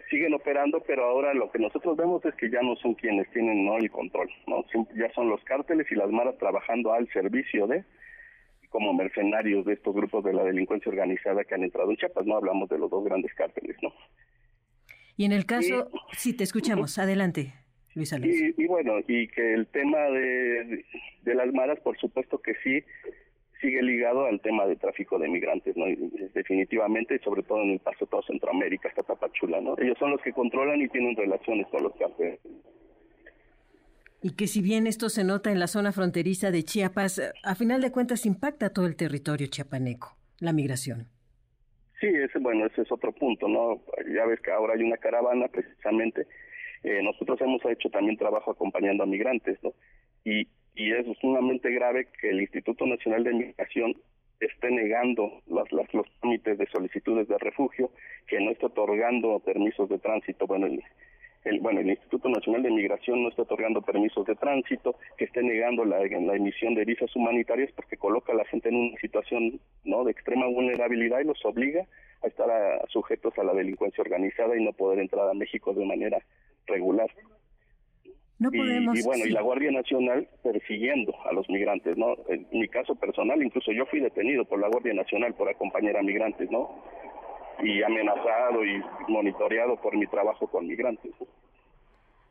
siguen 0.09 0.33
operando, 0.33 0.81
pero 0.85 1.05
ahora 1.05 1.33
lo 1.33 1.51
que 1.51 1.59
nosotros 1.59 1.95
vemos 1.95 2.23
es 2.25 2.33
que 2.35 2.49
ya 2.49 2.61
no 2.61 2.75
son 2.77 2.95
quienes 2.95 3.29
tienen 3.31 3.65
no 3.65 3.77
el 3.77 3.91
control, 3.91 4.29
no 4.47 4.65
ya 4.95 5.11
son 5.13 5.29
los 5.29 5.43
cárteles 5.43 5.85
y 5.91 5.95
las 5.95 6.09
maras 6.09 6.37
trabajando 6.37 6.93
al 6.93 7.07
servicio 7.09 7.67
de 7.67 7.83
como 8.69 8.93
mercenarios 8.93 9.65
de 9.65 9.73
estos 9.73 9.95
grupos 9.95 10.23
de 10.23 10.33
la 10.33 10.43
delincuencia 10.43 10.89
organizada 10.89 11.43
que 11.43 11.55
han 11.55 11.63
entrado 11.63 11.89
en 11.89 11.97
Chiapas, 11.97 12.25
no 12.25 12.35
hablamos 12.35 12.67
de 12.69 12.77
los 12.77 12.89
dos 12.89 13.03
grandes 13.05 13.33
cárteles, 13.33 13.77
¿no? 13.81 13.93
Y 15.15 15.25
en 15.25 15.31
el 15.31 15.45
caso, 15.45 15.89
si 16.11 16.35
te 16.35 16.43
escuchamos, 16.43 16.99
adelante. 16.99 17.53
Y, 17.97 18.65
bueno, 18.67 18.99
y 19.07 19.27
que 19.27 19.53
el 19.53 19.67
tema 19.67 19.97
de, 20.09 20.85
de 21.23 21.35
las 21.35 21.51
maras, 21.51 21.79
por 21.79 21.97
supuesto 21.97 22.39
que 22.39 22.53
sí, 22.63 22.83
sigue 23.59 23.81
ligado 23.81 24.25
al 24.25 24.39
tema 24.41 24.65
de 24.67 24.75
tráfico 24.75 25.17
de 25.17 25.27
migrantes, 25.27 25.75
¿no? 25.75 25.85
definitivamente, 26.33 27.19
sobre 27.23 27.43
todo 27.43 27.63
en 27.63 27.71
el 27.71 27.79
paso 27.79 28.05
de 28.05 28.11
toda 28.11 28.23
Centroamérica, 28.23 28.89
hasta 28.89 29.03
Tapachula, 29.03 29.59
¿no? 29.61 29.75
Ellos 29.79 29.97
son 29.97 30.11
los 30.11 30.21
que 30.21 30.31
controlan 30.31 30.81
y 30.81 30.87
tienen 30.89 31.15
relaciones 31.15 31.65
con 31.67 31.83
los 31.83 31.95
cárteles. 31.95 32.39
Y 34.21 34.35
que 34.35 34.47
si 34.47 34.61
bien 34.61 34.87
esto 34.87 35.09
se 35.09 35.23
nota 35.23 35.51
en 35.51 35.59
la 35.59 35.67
zona 35.67 35.91
fronteriza 35.91 36.51
de 36.51 36.63
Chiapas, 36.63 37.33
a 37.43 37.55
final 37.55 37.81
de 37.81 37.91
cuentas 37.91 38.25
impacta 38.25 38.71
todo 38.71 38.85
el 38.85 38.95
territorio 38.95 39.47
chiapaneco, 39.47 40.17
la 40.39 40.53
migración. 40.53 41.07
Sí, 41.99 42.07
ese, 42.07 42.37
bueno, 42.39 42.65
ese 42.67 42.81
es 42.83 42.91
otro 42.91 43.11
punto, 43.11 43.47
¿no? 43.47 43.81
Ya 44.13 44.25
ves 44.25 44.39
que 44.41 44.51
ahora 44.51 44.73
hay 44.75 44.83
una 44.83 44.97
caravana 44.97 45.47
precisamente 45.47 46.27
eh, 46.83 47.01
nosotros 47.03 47.39
hemos 47.41 47.63
hecho 47.65 47.89
también 47.89 48.17
trabajo 48.17 48.51
acompañando 48.51 49.03
a 49.03 49.07
migrantes, 49.07 49.57
¿no? 49.63 49.73
Y, 50.23 50.47
y 50.75 50.91
es 50.91 51.05
sumamente 51.19 51.71
grave 51.71 52.07
que 52.19 52.29
el 52.29 52.41
Instituto 52.41 52.85
Nacional 52.85 53.23
de 53.23 53.33
Migración 53.33 53.95
esté 54.39 54.69
negando 54.69 55.41
los 55.47 55.67
trámites 56.21 56.57
de 56.57 56.67
solicitudes 56.67 57.27
de 57.27 57.37
refugio, 57.39 57.91
que 58.27 58.39
no 58.39 58.51
esté 58.51 58.67
otorgando 58.67 59.39
permisos 59.39 59.89
de 59.89 59.97
tránsito. 59.99 60.45
Bueno, 60.45 60.67
el, 60.67 61.59
bueno, 61.61 61.79
el 61.79 61.89
Instituto 61.89 62.29
Nacional 62.29 62.63
de 62.63 62.71
Migración 62.71 63.23
no 63.23 63.29
está 63.29 63.43
otorgando 63.43 63.81
permisos 63.81 64.25
de 64.25 64.35
tránsito, 64.35 64.95
que 65.17 65.25
esté 65.25 65.41
negando 65.41 65.85
la, 65.85 65.99
la 65.99 66.35
emisión 66.35 66.75
de 66.75 66.85
visas 66.85 67.15
humanitarias 67.15 67.71
porque 67.75 67.97
coloca 67.97 68.33
a 68.33 68.35
la 68.35 68.45
gente 68.45 68.69
en 68.69 68.75
una 68.75 68.97
situación 68.99 69.59
no 69.83 70.03
de 70.03 70.11
extrema 70.11 70.45
vulnerabilidad 70.47 71.21
y 71.21 71.25
los 71.25 71.43
obliga 71.45 71.85
a 72.23 72.27
estar 72.27 72.49
sujetos 72.89 73.37
a 73.37 73.43
la 73.43 73.53
delincuencia 73.53 74.01
organizada 74.01 74.57
y 74.57 74.63
no 74.63 74.73
poder 74.73 74.99
entrar 74.99 75.29
a 75.29 75.33
México 75.33 75.73
de 75.73 75.85
manera 75.85 76.19
regular. 76.67 77.09
No 78.39 78.51
podemos. 78.51 78.99
Y, 78.99 79.03
bueno, 79.03 79.25
y 79.25 79.31
la 79.31 79.41
Guardia 79.41 79.71
Nacional 79.71 80.27
persiguiendo 80.43 81.13
a 81.25 81.33
los 81.33 81.49
migrantes, 81.49 81.97
¿no? 81.97 82.15
En 82.29 82.47
mi 82.51 82.67
caso 82.67 82.95
personal, 82.95 83.41
incluso 83.41 83.71
yo 83.71 83.85
fui 83.87 83.99
detenido 83.99 84.45
por 84.45 84.59
la 84.59 84.67
Guardia 84.67 84.93
Nacional 84.93 85.33
por 85.33 85.49
acompañar 85.49 85.97
a 85.97 86.03
migrantes, 86.03 86.49
¿no? 86.51 86.83
Y 87.63 87.81
amenazado 87.81 88.63
y 88.63 88.79
monitoreado 89.07 89.81
por 89.81 89.97
mi 89.97 90.05
trabajo 90.05 90.47
con 90.47 90.67
migrantes 90.67 91.11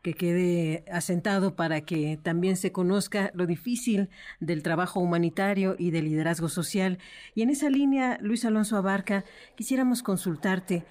que 0.07 0.15
quede 0.15 0.85
asentado 0.89 1.57
para 1.57 1.81
que 1.81 2.17
también 2.23 2.55
se 2.55 2.71
conozca 2.71 3.33
lo 3.35 3.45
difícil 3.45 4.09
del 4.39 4.63
trabajo 4.63 5.01
humanitario 5.01 5.75
y 5.81 5.91
del 5.91 6.05
liderazgo 6.05 6.49
social. 6.49 6.99
Y 7.35 7.43
en 7.43 7.51
esa 7.51 7.71
línea, 7.71 8.17
Luis 8.21 8.45
Alonso 8.45 8.77
Abarca, 8.77 9.25
quisiéramos 9.57 10.05
consultarte, 10.05 10.85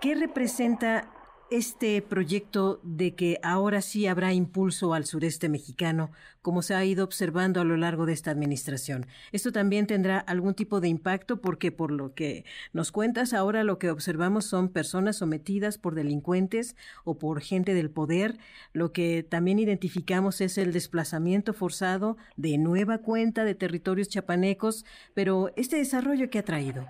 ¿qué 0.00 0.14
representa 0.14 1.10
este 1.52 2.00
proyecto 2.00 2.80
de 2.82 3.14
que 3.14 3.38
ahora 3.42 3.82
sí 3.82 4.06
habrá 4.06 4.32
impulso 4.32 4.94
al 4.94 5.04
sureste 5.04 5.50
mexicano, 5.50 6.10
como 6.40 6.62
se 6.62 6.74
ha 6.74 6.82
ido 6.82 7.04
observando 7.04 7.60
a 7.60 7.64
lo 7.64 7.76
largo 7.76 8.06
de 8.06 8.14
esta 8.14 8.30
administración. 8.30 9.06
Esto 9.32 9.52
también 9.52 9.86
tendrá 9.86 10.18
algún 10.18 10.54
tipo 10.54 10.80
de 10.80 10.88
impacto 10.88 11.42
porque 11.42 11.70
por 11.70 11.90
lo 11.92 12.14
que 12.14 12.46
nos 12.72 12.90
cuentas 12.90 13.34
ahora 13.34 13.64
lo 13.64 13.78
que 13.78 13.90
observamos 13.90 14.46
son 14.46 14.70
personas 14.70 15.16
sometidas 15.16 15.76
por 15.76 15.94
delincuentes 15.94 16.74
o 17.04 17.18
por 17.18 17.42
gente 17.42 17.74
del 17.74 17.90
poder. 17.90 18.38
Lo 18.72 18.92
que 18.92 19.22
también 19.22 19.58
identificamos 19.58 20.40
es 20.40 20.56
el 20.56 20.72
desplazamiento 20.72 21.52
forzado 21.52 22.16
de 22.36 22.56
nueva 22.56 22.98
cuenta 22.98 23.44
de 23.44 23.54
territorios 23.54 24.08
chapanecos, 24.08 24.86
pero 25.12 25.52
este 25.56 25.76
desarrollo 25.76 26.30
que 26.30 26.38
ha 26.38 26.44
traído. 26.44 26.88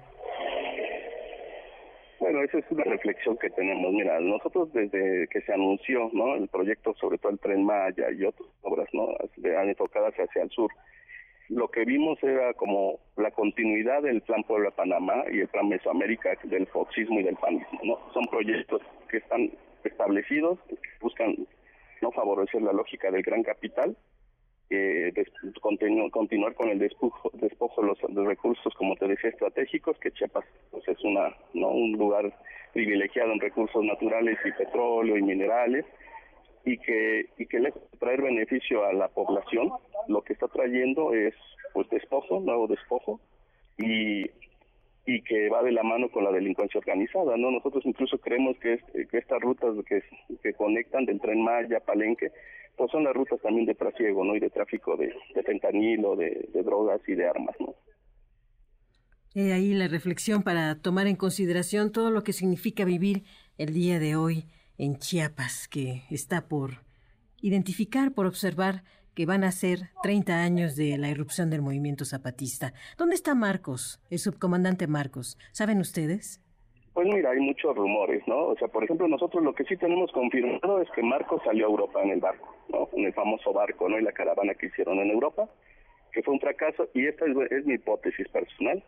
Bueno, 2.33 2.47
esa 2.47 2.61
es 2.61 2.65
una 2.71 2.85
reflexión 2.85 3.37
que 3.37 3.51
tenemos. 3.51 3.93
Mira, 3.93 4.19
nosotros 4.19 4.73
desde 4.73 5.29
que 5.29 5.43
se 5.43 5.53
anunció, 5.53 6.09
¿no? 6.15 6.35
El 6.35 6.49
proyecto, 6.49 6.95
sobre 6.95 7.19
todo 7.19 7.31
el 7.31 7.39
Tren 7.39 7.63
Maya 7.63 8.11
y 8.11 8.25
otras 8.25 8.49
obras, 8.63 8.89
¿no? 8.95 9.09
enfocadas 9.45 10.15
hacia 10.15 10.43
el 10.43 10.49
sur, 10.49 10.71
lo 11.51 11.69
que 11.69 11.85
vimos 11.85 12.19
era 12.23 12.55
como 12.55 13.01
la 13.19 13.33
continuidad 13.33 14.01
del 14.01 14.23
Plan 14.23 14.45
Puebla-Panamá 14.45 15.25
y 15.31 15.41
el 15.41 15.49
Plan 15.49 15.69
Mesoamérica 15.69 16.31
del 16.45 16.67
foxismo 16.69 17.21
y 17.21 17.25
del 17.25 17.37
panismo, 17.37 17.79
¿no? 17.85 17.99
Son 18.15 18.25
proyectos 18.25 18.81
que 19.11 19.19
están 19.19 19.51
establecidos, 19.85 20.59
que 20.71 20.77
buscan 21.03 21.37
no 22.01 22.13
favorecer 22.13 22.63
la 22.63 22.73
lógica 22.73 23.11
del 23.11 23.23
gran 23.23 23.43
capital, 23.43 23.95
eh, 24.73 25.13
continuar 25.61 26.55
con 26.55 26.69
el 26.69 26.79
despojo, 26.79 27.31
despojo 27.35 27.83
de 27.83 27.89
los, 27.89 28.27
recursos, 28.27 28.73
como 28.75 28.97
te 28.97 29.07
decía, 29.07 29.31
estratégicos, 29.31 29.99
que 29.99 30.11
Chiapas 30.13 30.45
pues, 30.71 30.87
es 30.89 31.03
una 31.05 31.35
no 31.55 31.69
un 31.69 31.93
lugar 31.93 32.33
privilegiado 32.73 33.33
en 33.33 33.41
recursos 33.41 33.85
naturales 33.85 34.39
y 34.45 34.53
petróleo 34.53 35.17
y 35.17 35.23
minerales, 35.23 35.85
y 36.65 36.79
que 36.79 37.27
y 37.39 37.47
que 37.47 37.61
lejos 37.61 37.83
traer 37.99 38.23
beneficio 38.23 38.85
a 38.85 38.93
la 38.93 39.09
población, 39.09 39.71
lo 40.09 40.23
que 40.23 40.33
está 40.33 40.49
trayendo 40.49 41.13
es 41.13 41.35
pues 41.73 41.89
despojo, 41.91 42.41
nuevo 42.41 42.67
despojo 42.67 43.21
y 43.79 44.31
y 45.05 45.23
que 45.23 45.49
va 45.49 45.63
de 45.63 45.73
la 45.73 45.83
mano 45.83 46.09
con 46.11 46.25
la 46.25 46.31
delincuencia 46.31 46.79
organizada, 46.79 47.37
¿no? 47.37 47.51
Nosotros 47.51 47.85
incluso 47.85 48.19
creemos 48.19 48.57
que, 48.59 48.79
que 49.11 49.19
estas 49.19 49.41
rutas 49.41 49.75
que, 49.87 50.03
que 50.43 50.55
conectan 50.55 51.07
del 51.07 51.21
Tren 51.21 51.43
Maya, 51.43 51.81
Palenque, 51.81 52.31
pues 52.77 52.91
son 52.91 53.05
las 53.05 53.15
rutas 53.15 53.41
también 53.41 53.67
de 53.67 53.75
trasiego, 53.75 54.25
¿no? 54.25 54.35
Y 54.35 54.41
de 54.41 54.51
tráfico 54.51 54.97
de, 54.97 55.07
de 55.35 55.43
de, 55.43 56.49
de 56.53 56.63
drogas 56.63 57.01
y 57.07 57.15
de 57.15 57.27
armas, 57.27 57.55
¿no? 57.61 57.75
He 59.35 59.53
ahí 59.53 59.73
la 59.73 59.89
reflexión 59.89 60.43
para 60.43 60.75
tomar 60.81 61.07
en 61.07 61.17
consideración 61.17 61.91
todo 61.91 62.11
lo 62.11 62.23
que 62.23 62.35
significa 62.35 62.85
vivir 62.85 63.25
el 63.57 63.73
día 63.73 63.99
de 63.99 64.15
hoy 64.15 64.45
en 64.77 64.99
Chiapas, 64.99 65.69
que 65.69 66.03
está 66.11 66.49
por 66.49 66.83
identificar, 67.41 68.13
por 68.13 68.27
observar 68.27 68.85
que 69.15 69.27
van 69.27 69.45
a 69.45 69.53
ser 69.53 69.91
30 70.03 70.43
años 70.43 70.77
de 70.77 70.97
la 70.99 71.09
irrupción 71.09 71.51
del 71.51 71.63
movimiento 71.63 72.05
zapatista. 72.05 72.73
¿Dónde 72.97 73.15
está 73.15 73.35
Marcos, 73.35 74.01
el 74.11 74.19
subcomandante 74.19 74.87
Marcos? 74.87 75.39
¿Saben 75.53 75.81
ustedes? 75.81 76.41
Pues 76.95 77.07
mira, 77.07 77.31
hay 77.31 77.41
muchos 77.41 77.75
rumores, 77.75 78.23
¿no? 78.27 78.49
O 78.49 78.57
sea, 78.57 78.69
por 78.69 78.85
ejemplo, 78.85 79.09
nosotros 79.09 79.43
lo 79.43 79.55
que 79.55 79.65
sí 79.65 79.77
tenemos 79.77 80.13
confirmado 80.13 80.81
es 80.83 80.91
que 80.91 81.03
Marcos 81.03 81.41
salió 81.45 81.67
a 81.67 81.71
Europa 81.71 82.03
en 82.03 82.11
el 82.11 82.21
barco, 82.21 82.55
¿no? 82.69 82.89
En 82.93 83.07
el 83.07 83.15
famoso 83.15 83.53
barco, 83.53 83.89
¿no? 83.89 83.99
Y 83.99 84.03
la 84.03 84.13
caravana 84.13 84.55
que 84.55 84.67
hicieron 84.67 84.99
en 84.99 85.11
Europa, 85.11 85.49
que 86.13 86.23
fue 86.23 86.35
un 86.35 86.41
fracaso, 86.41 86.89
y 86.93 87.07
esta 87.07 87.25
es 87.51 87.65
mi 87.65 87.75
hipótesis 87.75 88.29
personal 88.29 88.83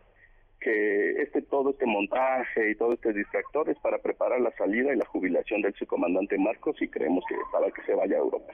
que 0.65 1.21
este 1.21 1.41
todo 1.43 1.71
este 1.71 1.85
montaje 1.85 2.71
y 2.71 2.75
todo 2.75 2.93
este 2.93 3.13
distractor 3.13 3.69
es 3.69 3.77
para 3.79 3.99
preparar 3.99 4.41
la 4.41 4.51
salida 4.51 4.93
y 4.93 4.97
la 4.97 5.05
jubilación 5.05 5.61
del 5.61 5.75
subcomandante 5.75 6.37
Marcos 6.39 6.81
y 6.81 6.87
creemos 6.87 7.23
que 7.27 7.35
para 7.51 7.69
que 7.71 7.83
se 7.83 7.93
vaya 7.93 8.15
a 8.15 8.19
Europa. 8.19 8.53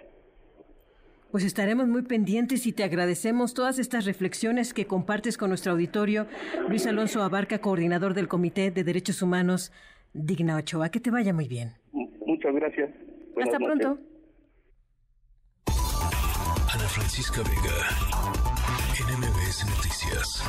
Pues 1.31 1.45
estaremos 1.45 1.87
muy 1.87 2.01
pendientes 2.01 2.67
y 2.67 2.73
te 2.73 2.83
agradecemos 2.83 3.53
todas 3.53 3.79
estas 3.79 4.05
reflexiones 4.05 4.73
que 4.73 4.85
compartes 4.85 5.37
con 5.37 5.49
nuestro 5.49 5.71
auditorio. 5.71 6.27
Luis 6.67 6.85
Alonso 6.85 7.23
Abarca, 7.23 7.59
coordinador 7.59 8.13
del 8.13 8.27
Comité 8.27 8.69
de 8.69 8.83
Derechos 8.83 9.21
Humanos 9.21 9.71
Digna 10.13 10.57
Ochoa. 10.57 10.89
Que 10.89 10.99
te 10.99 11.09
vaya 11.09 11.33
muy 11.33 11.47
bien. 11.47 11.73
Muchas 11.93 12.53
gracias. 12.53 12.89
Hasta 13.41 13.57
pronto. 13.57 13.97
Ana 16.73 16.87
Francisca 16.87 17.41
Vega, 17.43 17.77
NMBS 19.07 19.65
Noticias. 19.69 20.43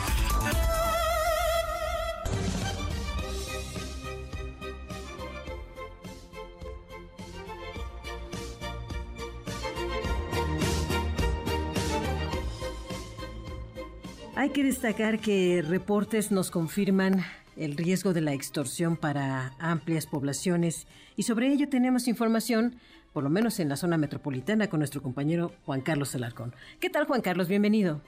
Hay 14.34 14.48
que 14.48 14.64
destacar 14.64 15.18
que 15.18 15.62
reportes 15.66 16.32
nos 16.32 16.50
confirman 16.50 17.22
el 17.56 17.76
riesgo 17.76 18.14
de 18.14 18.22
la 18.22 18.32
extorsión 18.32 18.96
para 18.96 19.52
amplias 19.58 20.06
poblaciones 20.06 20.86
y 21.16 21.24
sobre 21.24 21.52
ello 21.52 21.68
tenemos 21.68 22.08
información, 22.08 22.76
por 23.12 23.24
lo 23.24 23.28
menos 23.28 23.60
en 23.60 23.68
la 23.68 23.76
zona 23.76 23.98
metropolitana, 23.98 24.70
con 24.70 24.80
nuestro 24.80 25.02
compañero 25.02 25.52
Juan 25.66 25.82
Carlos 25.82 26.14
Alarcón. 26.14 26.54
¿Qué 26.80 26.88
tal 26.88 27.04
Juan 27.04 27.20
Carlos? 27.20 27.46
Bienvenido. 27.46 28.00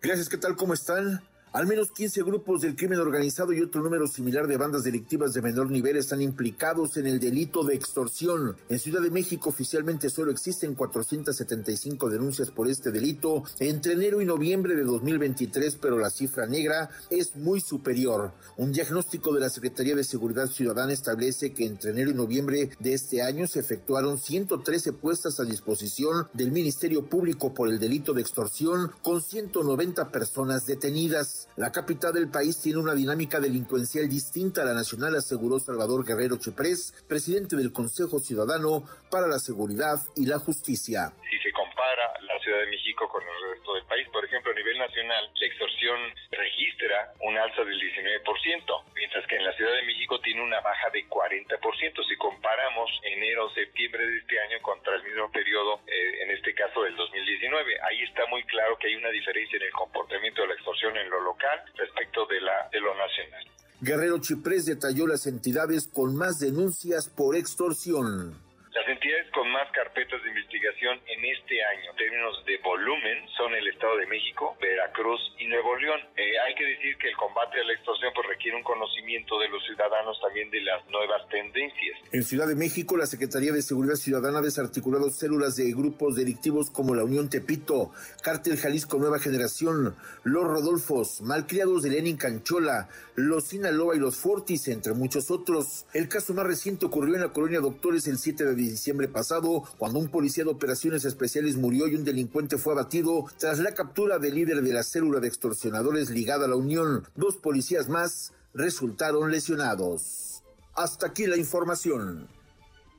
Gracias, 0.00 0.28
¿qué 0.28 0.36
tal? 0.36 0.54
¿Cómo 0.54 0.74
están? 0.74 1.20
Al 1.54 1.68
menos 1.68 1.92
15 1.92 2.24
grupos 2.24 2.62
del 2.62 2.74
crimen 2.74 2.98
organizado 2.98 3.52
y 3.52 3.60
otro 3.60 3.80
número 3.80 4.08
similar 4.08 4.48
de 4.48 4.56
bandas 4.56 4.82
delictivas 4.82 5.34
de 5.34 5.40
menor 5.40 5.70
nivel 5.70 5.96
están 5.96 6.20
implicados 6.20 6.96
en 6.96 7.06
el 7.06 7.20
delito 7.20 7.62
de 7.62 7.76
extorsión. 7.76 8.56
En 8.68 8.80
Ciudad 8.80 9.00
de 9.00 9.12
México 9.12 9.50
oficialmente 9.50 10.10
solo 10.10 10.32
existen 10.32 10.74
475 10.74 12.10
denuncias 12.10 12.50
por 12.50 12.66
este 12.66 12.90
delito 12.90 13.44
entre 13.60 13.92
enero 13.92 14.20
y 14.20 14.24
noviembre 14.24 14.74
de 14.74 14.82
2023, 14.82 15.76
pero 15.80 15.96
la 15.96 16.10
cifra 16.10 16.44
negra 16.48 16.90
es 17.08 17.36
muy 17.36 17.60
superior. 17.60 18.32
Un 18.56 18.72
diagnóstico 18.72 19.32
de 19.32 19.38
la 19.38 19.48
Secretaría 19.48 19.94
de 19.94 20.02
Seguridad 20.02 20.48
Ciudadana 20.48 20.92
establece 20.92 21.52
que 21.52 21.66
entre 21.66 21.92
enero 21.92 22.10
y 22.10 22.14
noviembre 22.14 22.70
de 22.80 22.94
este 22.94 23.22
año 23.22 23.46
se 23.46 23.60
efectuaron 23.60 24.18
113 24.18 24.92
puestas 24.94 25.38
a 25.38 25.44
disposición 25.44 26.26
del 26.32 26.50
Ministerio 26.50 27.08
Público 27.08 27.54
por 27.54 27.68
el 27.68 27.78
delito 27.78 28.12
de 28.12 28.22
extorsión 28.22 28.90
con 29.04 29.22
190 29.22 30.10
personas 30.10 30.66
detenidas. 30.66 31.43
La 31.56 31.70
capital 31.70 32.12
del 32.12 32.28
país 32.28 32.60
tiene 32.60 32.80
una 32.80 32.94
dinámica 32.94 33.38
delincuencial 33.38 34.08
distinta 34.08 34.62
a 34.62 34.64
la 34.64 34.74
nacional, 34.74 35.14
aseguró 35.14 35.60
Salvador 35.60 36.04
Guerrero 36.04 36.36
Chiprés, 36.36 36.92
presidente 37.06 37.56
del 37.56 37.72
Consejo 37.72 38.18
Ciudadano 38.18 38.84
para 39.10 39.28
la 39.28 39.38
Seguridad 39.38 40.00
y 40.16 40.26
la 40.26 40.38
Justicia. 40.38 41.12
Si 41.30 41.38
se 41.38 41.52
compara 41.52 42.12
la 42.26 42.33
Ciudad 42.44 42.60
de 42.60 42.66
México 42.66 43.08
con 43.08 43.22
el 43.24 43.56
resto 43.56 43.74
del 43.74 43.84
país, 43.86 44.06
por 44.12 44.24
ejemplo, 44.24 44.52
a 44.52 44.54
nivel 44.54 44.78
nacional, 44.78 45.30
la 45.34 45.46
extorsión 45.46 45.98
registra 46.30 47.12
un 47.20 47.38
alza 47.38 47.64
del 47.64 47.80
19%, 47.80 48.84
mientras 48.94 49.26
que 49.26 49.36
en 49.36 49.44
la 49.44 49.52
Ciudad 49.56 49.72
de 49.72 49.82
México 49.82 50.20
tiene 50.20 50.42
una 50.42 50.60
baja 50.60 50.90
de 50.90 51.08
40%. 51.08 52.04
Si 52.06 52.16
comparamos 52.16 52.90
enero-septiembre 53.02 54.06
de 54.06 54.18
este 54.18 54.38
año 54.40 54.60
contra 54.60 54.94
el 54.96 55.02
mismo 55.04 55.32
periodo, 55.32 55.80
eh, 55.86 56.22
en 56.22 56.30
este 56.32 56.54
caso 56.54 56.82
del 56.82 56.94
2019, 56.96 57.80
ahí 57.80 58.02
está 58.02 58.26
muy 58.26 58.44
claro 58.44 58.76
que 58.78 58.88
hay 58.88 58.96
una 58.96 59.10
diferencia 59.10 59.56
en 59.56 59.62
el 59.62 59.72
comportamiento 59.72 60.42
de 60.42 60.48
la 60.48 60.54
extorsión 60.54 60.96
en 60.98 61.08
lo 61.08 61.20
local 61.20 61.64
respecto 61.76 62.26
de, 62.26 62.42
la, 62.42 62.68
de 62.70 62.80
lo 62.80 62.94
nacional. 62.94 63.44
Guerrero 63.80 64.18
Chiprés 64.18 64.66
detalló 64.66 65.06
las 65.06 65.26
entidades 65.26 65.88
con 65.88 66.14
más 66.14 66.38
denuncias 66.38 67.08
por 67.08 67.36
extorsión. 67.36 68.43
Las 68.74 68.88
entidades 68.88 69.30
con 69.30 69.48
más 69.52 69.70
carpetas 69.70 70.20
de 70.20 70.30
investigación 70.30 70.98
en 71.06 71.24
este 71.30 71.62
año, 71.62 71.94
en 71.94 71.96
términos 71.96 72.44
de 72.44 72.58
volumen, 72.58 73.22
son 73.38 73.54
el 73.54 73.68
Estado 73.68 73.96
de 73.98 74.06
México, 74.08 74.56
Veracruz 74.60 75.20
y 75.38 75.46
Nuevo 75.46 75.76
León. 75.76 76.00
Eh, 76.16 76.34
hay 76.44 76.56
que 76.56 76.64
decir 76.64 76.98
que 76.98 77.06
el 77.06 77.14
combate 77.14 77.60
a 77.60 77.64
la 77.64 77.72
extorsión 77.72 78.10
pues, 78.12 78.26
requiere 78.26 78.56
un 78.56 78.64
conocimiento 78.64 79.38
de 79.38 79.48
los 79.48 79.62
ciudadanos 79.62 80.18
también 80.20 80.50
de 80.50 80.60
las 80.62 80.82
nuevas 80.90 81.22
tendencias. 81.28 82.02
En 82.10 82.24
Ciudad 82.24 82.48
de 82.48 82.56
México, 82.56 82.96
la 82.96 83.06
Secretaría 83.06 83.52
de 83.52 83.62
Seguridad 83.62 83.94
Ciudadana 83.94 84.40
ha 84.40 84.42
desarticulado 84.42 85.08
células 85.10 85.54
de 85.54 85.70
grupos 85.70 86.16
delictivos 86.16 86.68
como 86.72 86.96
la 86.96 87.04
Unión 87.04 87.30
Tepito, 87.30 87.92
Cártel 88.24 88.56
Jalisco 88.56 88.98
Nueva 88.98 89.20
Generación, 89.20 89.94
Los 90.24 90.44
Rodolfos, 90.48 91.20
Malcriados 91.20 91.84
de 91.84 91.90
Lenin 91.90 92.16
Canchola, 92.16 92.88
Los 93.14 93.44
Sinaloa 93.44 93.94
y 93.94 94.00
los 94.00 94.16
Fortis, 94.16 94.66
entre 94.66 94.94
muchos 94.94 95.30
otros. 95.30 95.86
El 95.94 96.08
caso 96.08 96.34
más 96.34 96.44
reciente 96.44 96.86
ocurrió 96.86 97.14
en 97.14 97.20
la 97.20 97.32
colonia 97.32 97.60
Doctores 97.60 98.08
el 98.08 98.18
7 98.18 98.42
de 98.42 98.54
diciembre 98.56 98.63
pasado, 99.12 99.64
cuando 99.78 99.98
un 99.98 100.08
policía 100.08 100.44
de 100.44 100.50
operaciones 100.50 101.04
especiales 101.04 101.56
murió 101.56 101.86
y 101.88 101.94
un 101.94 102.04
delincuente 102.04 102.58
fue 102.58 102.72
abatido 102.72 103.24
tras 103.38 103.58
la 103.58 103.74
captura 103.74 104.18
del 104.18 104.34
líder 104.34 104.62
de 104.62 104.72
la 104.72 104.82
célula 104.82 105.20
de 105.20 105.28
extorsionadores 105.28 106.10
ligada 106.10 106.46
a 106.46 106.48
la 106.48 106.56
Unión. 106.56 107.04
Dos 107.14 107.36
policías 107.36 107.88
más 107.88 108.32
resultaron 108.54 109.30
lesionados. 109.30 110.42
Hasta 110.74 111.06
aquí 111.06 111.26
la 111.26 111.36
información. 111.36 112.28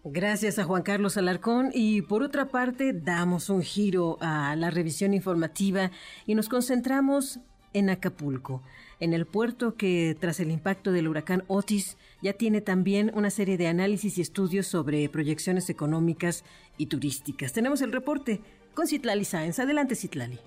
Gracias 0.04 0.60
a 0.60 0.66
Juan 0.66 0.84
Carlos 0.84 1.18
Alarcón 1.18 1.72
y 1.74 2.04
por 2.04 2.22
otra 2.22 2.50
parte 2.50 2.94
damos 2.94 3.50
un 3.50 3.64
giro 3.64 4.18
a 4.22 4.56
la 4.56 4.70
revisión 4.70 5.14
informativa 5.14 5.90
y 6.28 6.36
nos 6.36 6.48
concentramos 6.48 7.40
en 7.74 7.90
Acapulco 7.90 8.62
en 9.00 9.14
el 9.14 9.26
puerto 9.26 9.76
que 9.76 10.16
tras 10.20 10.40
el 10.40 10.52
impacto 10.52 10.92
del 10.92 11.08
huracán 11.08 11.44
Otis 11.48 11.98
ya 12.26 12.34
tiene 12.34 12.60
también 12.60 13.12
una 13.14 13.30
serie 13.30 13.56
de 13.56 13.68
análisis 13.68 14.18
y 14.18 14.22
estudios 14.22 14.66
sobre 14.66 15.08
proyecciones 15.10 15.70
económicas 15.70 16.44
y 16.76 16.88
turísticas. 16.88 17.54
Tenemos 17.54 17.84
el 17.84 17.92
reporte 17.92 18.42
con 18.74 18.88
Citlali 18.88 19.26
Sáenz. 19.26 19.60
Adelante, 19.60 19.94
Citlali. 19.94 20.40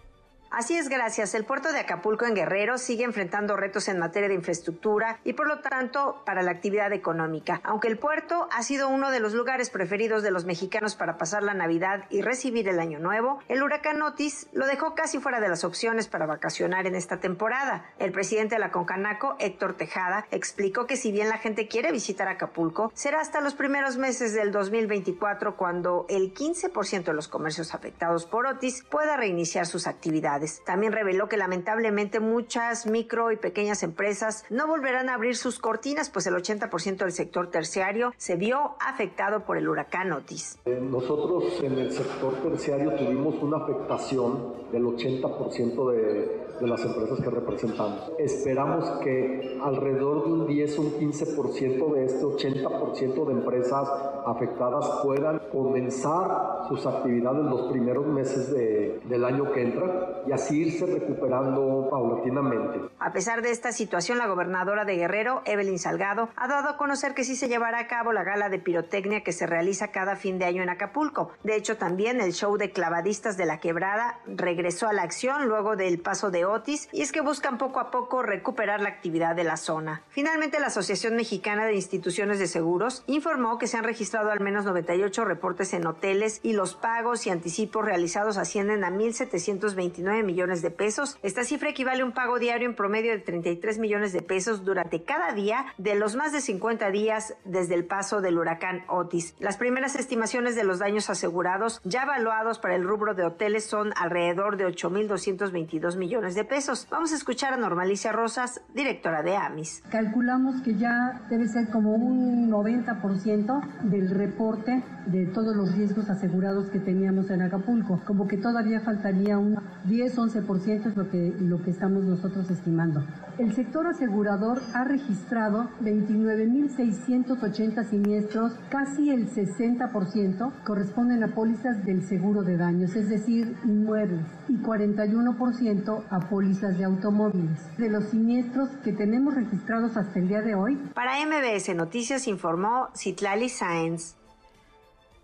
Así 0.51 0.79
es, 0.79 0.89
gracias. 0.89 1.35
El 1.35 1.45
puerto 1.45 1.73
de 1.73 1.81
Acapulco 1.81 2.25
en 2.25 2.35
Guerrero 2.35 2.79
sigue 2.79 3.05
enfrentando 3.05 3.55
retos 3.55 3.87
en 3.89 3.99
materia 3.99 4.29
de 4.29 4.35
infraestructura 4.35 5.21
y 5.23 5.35
por 5.35 5.47
lo 5.47 5.59
tanto 5.61 6.23
para 6.25 6.43
la 6.43 6.53
actividad 6.53 6.91
económica. 6.95 7.61
Aunque 7.65 7.89
el 7.89 7.99
puerto 7.99 8.49
ha 8.51 8.63
sido 8.63 8.89
uno 8.89 9.11
de 9.11 9.21
los 9.21 9.35
lugares 9.35 9.69
preferidos 9.69 10.23
de 10.23 10.31
los 10.31 10.47
mexicanos 10.47 10.97
para 10.97 11.19
pasar 11.19 11.43
la 11.43 11.53
Navidad 11.53 12.05
y 12.09 12.23
recibir 12.23 12.67
el 12.67 12.81
Año 12.81 12.99
Nuevo, 12.99 13.41
el 13.49 13.63
huracán 13.63 14.01
Otis 14.01 14.49
lo 14.53 14.67
dejó 14.67 14.95
casi 14.95 15.19
fuera 15.19 15.39
de 15.39 15.51
las 15.51 15.65
opciones 15.65 16.09
para 16.09 16.25
vacacionar 16.25 16.87
en 16.87 16.95
esta 16.95 17.19
temporada. 17.19 17.85
El 17.99 18.13
presidente 18.13 18.55
de 18.55 18.61
la 18.61 18.71
Concanaco, 18.71 19.37
Héctor 19.39 19.77
Tejada, 19.77 20.27
explicó 20.31 20.87
que 20.87 20.97
si 20.97 21.13
bien 21.13 21.29
la 21.29 21.37
gente 21.37 21.69
quiere 21.69 21.93
visitar 21.93 22.27
Acapulco, 22.27 22.91
será 22.95 23.21
hasta 23.21 23.43
los 23.43 23.55
primeros 23.55 23.99
meses 23.99 24.33
del 24.33 24.51
2024 24.51 25.59
cuando 25.59 26.07
el 26.09 26.33
15% 26.33 27.05
de 27.05 27.13
los 27.13 27.29
comercios 27.29 27.75
afectados 27.75 28.25
por 28.25 28.47
Otis 28.47 28.83
pueda 28.89 29.19
reiniciar 29.19 29.67
sus 29.67 29.87
actividades. 29.87 30.38
También 30.65 30.93
reveló 30.93 31.29
que 31.29 31.37
lamentablemente 31.37 32.21
muchas 32.21 32.87
micro 32.87 33.33
y 33.33 33.37
pequeñas 33.37 33.83
empresas 33.83 34.45
no 34.51 34.67
volverán 34.67 35.09
a 35.09 35.15
abrir 35.15 35.37
sus 35.37 35.59
cortinas, 35.59 36.11
pues 36.11 36.27
el 36.27 36.35
80% 36.35 36.97
del 36.99 37.13
sector 37.13 37.51
terciario 37.51 38.13
se 38.17 38.37
vio 38.37 38.77
afectado 38.81 39.45
por 39.45 39.57
el 39.57 39.69
huracán 39.69 40.13
Otis. 40.13 40.59
Nosotros 40.67 41.61
en 41.63 41.79
el 41.79 41.93
sector 41.93 42.35
terciario 42.43 42.93
tuvimos 42.93 43.43
una 43.43 43.59
afectación 43.59 44.55
del 44.73 44.85
80% 44.85 45.93
de, 45.93 46.48
de 46.61 46.67
las 46.67 46.85
empresas 46.85 47.21
que 47.21 47.31
representamos. 47.31 48.13
Esperamos 48.19 48.91
que 49.03 49.59
alrededor 49.63 50.25
de 50.25 50.33
un 50.33 50.47
10 50.47 50.79
o 50.79 50.83
un 50.83 50.93
15% 50.95 51.95
de 51.95 52.05
este 52.05 52.25
80% 52.25 53.27
de 53.27 53.33
empresas 53.33 53.89
afectadas 54.27 55.01
puedan 55.03 55.41
comenzar 55.53 56.67
sus 56.69 56.85
actividades 56.87 57.45
los 57.45 57.71
primeros 57.71 58.07
meses 58.07 58.53
de, 58.53 59.01
del 59.05 59.25
año 59.25 59.51
que 59.53 59.63
entra 59.63 60.23
y 60.27 60.33
así 60.33 60.63
irse 60.63 60.87
recuperando 60.87 61.89
paulatinamente. 61.91 62.81
A 62.99 63.13
pesar 63.13 63.43
de 63.43 63.51
esta 63.51 63.73
situación, 63.73 64.19
la 64.19 64.27
gobernadora 64.27 64.85
de 64.85 64.97
Guerrero, 64.97 65.43
Evelyn 65.45 65.79
Salgado, 65.79 66.29
ha 66.37 66.49
dado 66.49 66.69
a 66.69 66.77
conocer 66.77 67.15
que 67.15 67.25
sí 67.25 67.37
se 67.37 67.49
llevará 67.49 67.81
a 67.81 67.87
cabo 67.87 68.13
la 68.13 68.25
gala 68.25 68.49
de 68.49 68.59
pirotecnia 68.59 69.23
que 69.23 69.33
se 69.33 69.47
realiza 69.47 69.89
cada 69.89 70.17
fin 70.17 70.39
de 70.39 70.45
año 70.45 70.63
en 70.63 70.69
Acapulco. 70.69 71.31
De 71.43 71.57
hecho, 71.57 71.77
también 71.77 72.21
el 72.21 72.33
show 72.33 72.57
de 72.57 72.73
clavadistas 72.73 73.37
de 73.37 73.47
la 73.47 73.61
quebrada 73.61 74.21
regresó 74.27 74.89
a 74.89 74.93
la 74.93 75.03
acción 75.03 75.49
luego 75.49 75.77
del 75.77 76.01
paso 76.01 76.31
de 76.31 76.45
Otis 76.51 76.89
y 76.93 77.03
es 77.03 77.13
que 77.13 77.21
buscan 77.21 77.59
poco 77.59 77.81
a 77.81 77.91
poco 77.91 78.23
recuperar 78.23 78.81
la 78.81 78.89
actividad 78.89 79.37
de 79.37 79.45
la 79.45 79.57
zona. 79.57 80.03
Finalmente, 80.09 80.61
la 80.61 80.67
Asociación 80.67 81.17
Mexicana 81.17 81.67
de 81.67 81.75
Instituciones 81.75 82.39
de 82.39 82.47
Seguros 82.47 83.05
informó 83.07 83.59
que 83.59 83.67
se 83.67 83.77
han 83.77 83.85
registrado 83.85 84.31
al 84.31 84.41
menos 84.41 84.65
98 84.65 85.25
reportes 85.25 85.73
en 85.75 85.87
hoteles 85.87 86.41
y 86.43 86.53
los 86.53 86.75
pagos 86.75 87.27
y 87.27 87.31
anticipos 87.31 87.85
realizados 87.85 88.37
ascienden 88.37 88.85
a 88.85 88.91
1.729 88.91 90.25
millones 90.25 90.63
de 90.63 90.71
pesos. 90.71 91.19
Esta 91.23 91.45
cifra 91.45 91.71
equivale 91.71 92.03
a 92.03 92.05
un 92.05 92.13
pago 92.13 92.39
diario 92.39 92.69
en 92.69 92.75
promedio 92.75 93.13
de 93.13 93.19
33 93.19 93.79
millones 93.79 94.13
de 94.13 94.23
pesos 94.23 94.65
durante 94.65 95.03
cada 95.03 95.33
día 95.33 95.67
de 95.79 95.95
los 95.95 96.17
más 96.17 96.33
de 96.33 96.41
50 96.41 96.91
días 96.91 97.35
desde 97.45 97.75
el 97.75 97.85
paso 97.85 98.21
del 98.21 98.39
huracán 98.39 98.85
Otis. 98.89 99.35
Las 99.39 99.57
primeras 99.57 99.97
estimaciones 99.97 100.55
de 100.55 100.65
los 100.65 100.79
daños 100.79 101.11
asegurados 101.11 101.81
ya 101.85 102.03
evaluados 102.03 102.59
para 102.59 102.75
el 102.75 102.85
rubro 102.85 103.15
de 103.15 103.25
hoteles 103.25 103.65
son 103.65 103.93
alrededor 103.97 104.57
de 104.57 104.67
8.222 104.67 105.97
millones 105.97 106.35
de 106.35 106.38
pesos. 106.45 106.87
Vamos 106.91 107.13
a 107.13 107.17
escuchar 107.17 107.53
a 107.53 107.57
Normalicia 107.57 108.13
Rosas, 108.13 108.61
directora 108.75 109.23
de 109.23 109.37
AMIS. 109.37 109.83
Calculamos 109.91 110.63
que 110.63 110.75
ya 110.75 111.23
debe 111.31 111.49
ser 111.49 111.69
como 111.71 111.95
un 111.95 112.51
90% 112.51 113.83
del 113.85 114.11
reporte 114.11 114.83
de 115.07 115.27
todos 115.27 115.57
los 115.57 115.75
riesgos 115.75 116.11
asegurados 116.11 116.69
que 116.71 116.81
teníamos 116.81 117.31
en 117.31 117.43
Acapulco. 117.43 118.01
Como 118.07 118.29
que 118.29 118.37
todavía 118.37 118.81
faltaría 118.81 119.39
un 119.39 119.57
10-11% 119.87 120.87
es 120.87 120.97
lo 120.97 121.11
que, 121.11 121.35
lo 121.41 121.63
que 121.63 121.71
estamos 121.71 122.05
nosotros 122.05 122.51
estimando. 122.51 123.05
El 123.39 123.55
sector 123.55 123.87
asegurador 123.87 124.61
ha 124.75 124.85
registrado 124.85 125.71
29.680 125.81 127.85
siniestros, 127.85 128.53
casi 128.69 129.11
el 129.11 129.31
60% 129.31 130.53
corresponden 130.65 131.23
a 131.23 131.29
pólizas 131.29 131.85
del 131.85 132.03
seguro 132.03 132.43
de 132.43 132.57
daños, 132.57 132.97
es 132.97 133.09
decir, 133.09 133.57
inmuebles, 133.65 134.27
y 134.49 134.57
41% 134.57 136.03
a 136.11 136.21
pólizas 136.29 136.79
de 136.79 136.85
automóviles. 136.85 137.59
De 137.77 137.89
los 137.89 138.11
siniestros 138.11 138.69
que 138.85 138.93
tenemos 138.93 139.35
registrados 139.35 139.97
hasta 139.97 140.19
el 140.19 140.29
día 140.29 140.41
de 140.43 140.55
hoy. 140.55 140.77
Para 140.95 141.17
MBS 141.25 141.75
Noticias 141.75 142.27
informó 142.27 142.89
Citlali 142.97 143.49
Sáenz. 143.49 144.15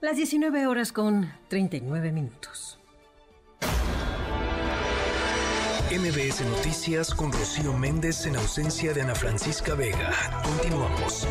Las 0.00 0.16
19 0.16 0.66
horas 0.66 0.92
con 0.92 1.30
39 1.48 2.12
minutos. 2.12 2.78
MBS 5.90 6.44
Noticias 6.44 7.14
con 7.14 7.30
Rocío 7.32 7.72
Méndez 7.72 8.26
en 8.26 8.36
ausencia 8.36 8.92
de 8.92 9.02
Ana 9.02 9.14
Francisca 9.14 9.74
Vega. 9.74 10.10
Continuamos. 10.42 11.26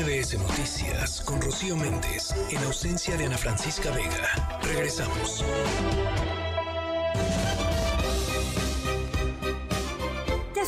MBS 0.00 0.38
Noticias 0.38 1.20
con 1.20 1.42
Rocío 1.42 1.76
Méndez 1.76 2.34
en 2.48 2.56
ausencia 2.64 3.18
de 3.18 3.26
Ana 3.26 3.36
Francisca 3.36 3.90
Vega. 3.90 4.58
Regresamos. 4.62 5.44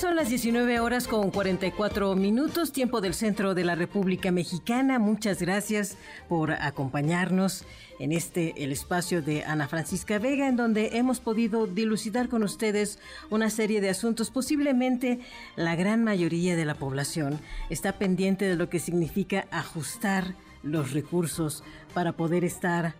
Son 0.02 0.16
las 0.16 0.30
19 0.30 0.80
horas 0.80 1.06
con 1.06 1.30
44 1.30 2.16
minutos, 2.16 2.72
tiempo 2.72 3.00
del 3.00 3.14
centro 3.14 3.54
de 3.54 3.62
la 3.62 3.76
República 3.76 4.32
Mexicana. 4.32 4.98
Muchas 4.98 5.40
gracias 5.40 5.96
por 6.28 6.50
acompañarnos 6.50 7.64
en 8.00 8.10
este, 8.10 8.64
el 8.64 8.72
espacio 8.72 9.22
de 9.22 9.44
Ana 9.44 9.68
Francisca 9.68 10.18
Vega, 10.18 10.48
en 10.48 10.56
donde 10.56 10.96
hemos 10.98 11.20
podido 11.20 11.68
dilucidar 11.68 12.28
con 12.28 12.42
ustedes 12.42 12.98
una 13.30 13.48
serie 13.48 13.80
de 13.80 13.90
asuntos. 13.90 14.32
Posiblemente 14.32 15.20
la 15.54 15.76
gran 15.76 16.02
mayoría 16.02 16.56
de 16.56 16.64
la 16.64 16.74
población 16.74 17.38
está 17.70 17.92
pendiente 17.92 18.46
de 18.46 18.56
lo 18.56 18.68
que 18.68 18.80
significa 18.80 19.46
ajustar 19.52 20.34
los 20.64 20.90
recursos 20.90 21.62
para 21.94 22.14
poder 22.14 22.42
estar 22.42 22.96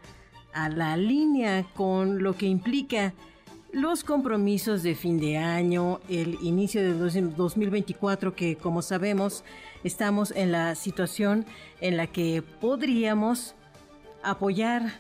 a 0.55 0.69
la 0.69 0.97
línea 0.97 1.67
con 1.75 2.23
lo 2.23 2.37
que 2.37 2.47
implica 2.47 3.13
los 3.73 4.05
compromisos 4.05 4.83
de 4.83 4.95
fin 4.95 5.19
de 5.19 5.39
año, 5.39 6.01
el 6.09 6.39
inicio 6.43 6.83
de 6.83 6.93
2024 6.93 8.35
que 8.35 8.57
como 8.57 8.83
sabemos 8.83 9.45
estamos 9.83 10.31
en 10.37 10.53
la 10.53 10.75
situación 10.75 11.47
en 11.81 11.97
la 11.97 12.07
que 12.07 12.43
podríamos 12.61 13.55
apoyar 14.23 14.93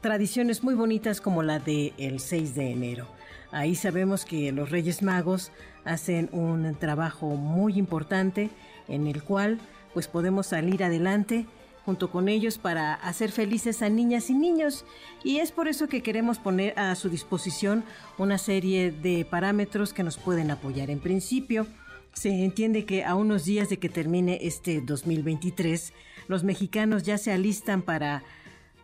tradiciones 0.00 0.62
muy 0.62 0.74
bonitas 0.74 1.20
como 1.20 1.42
la 1.42 1.58
del 1.58 1.92
el 1.98 2.20
6 2.20 2.54
de 2.54 2.70
enero. 2.70 3.06
Ahí 3.50 3.74
sabemos 3.74 4.24
que 4.24 4.52
los 4.52 4.70
Reyes 4.70 5.02
Magos 5.02 5.50
hacen 5.84 6.28
un 6.32 6.76
trabajo 6.76 7.26
muy 7.30 7.78
importante 7.78 8.50
en 8.86 9.08
el 9.08 9.24
cual 9.24 9.58
pues 9.92 10.06
podemos 10.06 10.46
salir 10.46 10.84
adelante 10.84 11.46
junto 11.84 12.10
con 12.10 12.28
ellos 12.28 12.58
para 12.58 12.94
hacer 12.94 13.30
felices 13.30 13.82
a 13.82 13.88
niñas 13.88 14.30
y 14.30 14.34
niños. 14.34 14.84
Y 15.22 15.38
es 15.38 15.52
por 15.52 15.68
eso 15.68 15.88
que 15.88 16.02
queremos 16.02 16.38
poner 16.38 16.78
a 16.78 16.94
su 16.94 17.08
disposición 17.08 17.84
una 18.18 18.38
serie 18.38 18.90
de 18.90 19.24
parámetros 19.24 19.92
que 19.92 20.02
nos 20.02 20.16
pueden 20.16 20.50
apoyar. 20.50 20.90
En 20.90 21.00
principio, 21.00 21.66
se 22.14 22.44
entiende 22.44 22.84
que 22.84 23.04
a 23.04 23.14
unos 23.14 23.44
días 23.44 23.68
de 23.68 23.78
que 23.78 23.88
termine 23.88 24.38
este 24.42 24.80
2023, 24.80 25.92
los 26.28 26.44
mexicanos 26.44 27.02
ya 27.02 27.18
se 27.18 27.32
alistan 27.32 27.82
para 27.82 28.22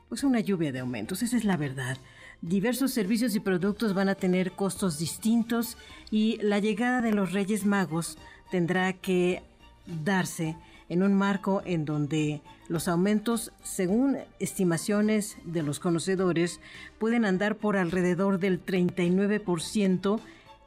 pues 0.09 0.25
una 0.25 0.41
lluvia 0.41 0.73
de 0.73 0.81
aumentos, 0.81 1.23
esa 1.23 1.37
es 1.37 1.45
la 1.45 1.57
verdad. 1.57 1.97
Diversos 2.43 2.93
servicios 2.93 3.37
y 3.37 3.41
productos 3.41 3.95
van 3.95 4.09
a 4.09 4.17
tener 4.17 4.53
costos 4.53 4.99
distintos 4.99 5.77
y 6.11 6.39
la 6.43 6.59
llegada 6.59 7.01
de 7.01 7.13
los 7.13 7.33
Reyes 7.33 7.65
Magos 7.65 8.19
tendrá 8.51 8.93
que 8.95 9.43
darse 9.87 10.57
en 10.91 11.03
un 11.03 11.15
marco 11.15 11.63
en 11.65 11.87
donde 11.87 12.43
los 12.69 12.89
aumentos, 12.89 13.53
según 13.63 14.19
estimaciones 14.39 15.39
de 15.45 15.63
los 15.63 15.81
conocedores, 15.81 16.61
pueden 16.99 17.25
andar 17.25 17.57
por 17.57 17.79
alrededor 17.79 18.39
del 18.39 18.63
39% 18.63 20.21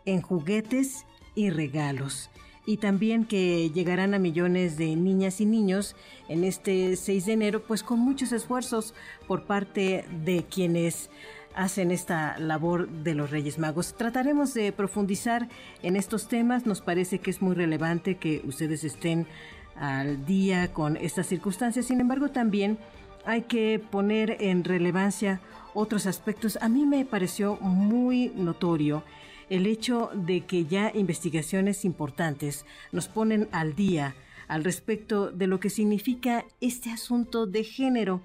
en 0.06 0.22
juguetes 0.22 1.06
y 1.36 1.52
regalos. 1.52 2.32
Y 2.66 2.78
también 2.78 3.26
que 3.26 3.70
llegarán 3.72 4.14
a 4.14 4.20
millones 4.20 4.78
de 4.78 4.96
niñas 4.96 5.42
y 5.42 5.46
niños 5.46 5.98
en 6.30 6.46
este 6.46 6.96
6 6.96 7.26
de 7.26 7.34
enero, 7.34 7.64
pues 7.64 7.84
con 7.84 8.00
muchos 8.00 8.32
esfuerzos 8.32 8.94
por 9.28 9.46
parte 9.46 10.06
de 10.24 10.46
quienes 10.46 11.10
hacen 11.56 11.92
esta 11.92 12.38
labor 12.40 12.90
de 12.90 13.16
los 13.16 13.30
Reyes 13.30 13.60
Magos. 13.60 13.96
Trataremos 13.96 14.54
de 14.54 14.72
profundizar 14.72 15.50
en 15.82 15.98
estos 15.98 16.30
temas. 16.30 16.66
Nos 16.66 16.80
parece 16.80 17.20
que 17.20 17.32
es 17.32 17.42
muy 17.42 17.56
relevante 17.56 18.16
que 18.16 18.42
ustedes 18.46 18.86
estén 18.86 19.28
al 19.76 20.26
día 20.26 20.74
con 20.74 20.98
estas 20.98 21.28
circunstancias. 21.28 21.86
Sin 21.86 22.00
embargo, 22.00 22.30
también 22.30 22.78
hay 23.26 23.44
que 23.44 23.80
poner 23.80 24.38
en 24.40 24.64
relevancia 24.64 25.42
otros 25.74 26.06
aspectos. 26.06 26.58
A 26.62 26.70
mí 26.70 26.86
me 26.86 27.06
pareció 27.06 27.58
muy 27.58 28.32
notorio 28.36 29.04
el 29.50 29.66
hecho 29.66 30.10
de 30.14 30.42
que 30.42 30.66
ya 30.66 30.92
investigaciones 30.94 31.86
importantes 31.86 32.66
nos 32.92 33.08
ponen 33.08 33.50
al 33.52 33.76
día 33.76 34.16
al 34.48 34.64
respecto 34.64 35.32
de 35.32 35.48
lo 35.48 35.60
que 35.60 35.70
significa 35.70 36.46
este 36.62 36.92
asunto 36.92 37.46
de 37.46 37.64
género. 37.64 38.22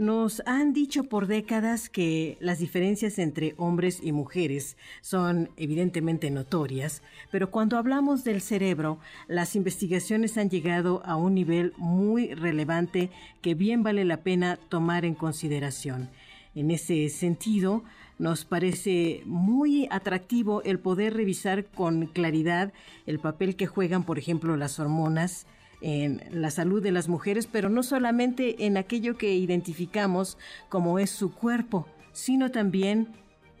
Nos 0.00 0.40
han 0.46 0.72
dicho 0.72 1.04
por 1.04 1.26
décadas 1.26 1.90
que 1.90 2.38
las 2.40 2.58
diferencias 2.58 3.18
entre 3.18 3.52
hombres 3.58 4.00
y 4.02 4.12
mujeres 4.12 4.78
son 5.02 5.50
evidentemente 5.58 6.30
notorias, 6.30 7.02
pero 7.30 7.50
cuando 7.50 7.76
hablamos 7.76 8.24
del 8.24 8.40
cerebro, 8.40 8.98
las 9.28 9.56
investigaciones 9.56 10.38
han 10.38 10.48
llegado 10.48 11.02
a 11.04 11.16
un 11.16 11.34
nivel 11.34 11.74
muy 11.76 12.32
relevante 12.32 13.10
que 13.42 13.54
bien 13.54 13.82
vale 13.82 14.06
la 14.06 14.22
pena 14.22 14.58
tomar 14.70 15.04
en 15.04 15.14
consideración. 15.14 16.08
En 16.54 16.70
ese 16.70 17.10
sentido, 17.10 17.84
nos 18.18 18.46
parece 18.46 19.20
muy 19.26 19.86
atractivo 19.90 20.62
el 20.62 20.78
poder 20.78 21.12
revisar 21.12 21.66
con 21.66 22.06
claridad 22.06 22.72
el 23.04 23.18
papel 23.18 23.54
que 23.54 23.66
juegan, 23.66 24.04
por 24.04 24.18
ejemplo, 24.18 24.56
las 24.56 24.78
hormonas, 24.80 25.46
en 25.80 26.22
la 26.30 26.50
salud 26.50 26.82
de 26.82 26.92
las 26.92 27.08
mujeres, 27.08 27.46
pero 27.46 27.68
no 27.68 27.82
solamente 27.82 28.66
en 28.66 28.76
aquello 28.76 29.16
que 29.16 29.34
identificamos 29.34 30.38
como 30.68 30.98
es 30.98 31.10
su 31.10 31.32
cuerpo, 31.32 31.86
sino 32.12 32.50
también 32.50 33.08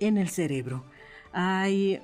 en 0.00 0.18
el 0.18 0.28
cerebro. 0.28 0.84
Hay 1.32 2.00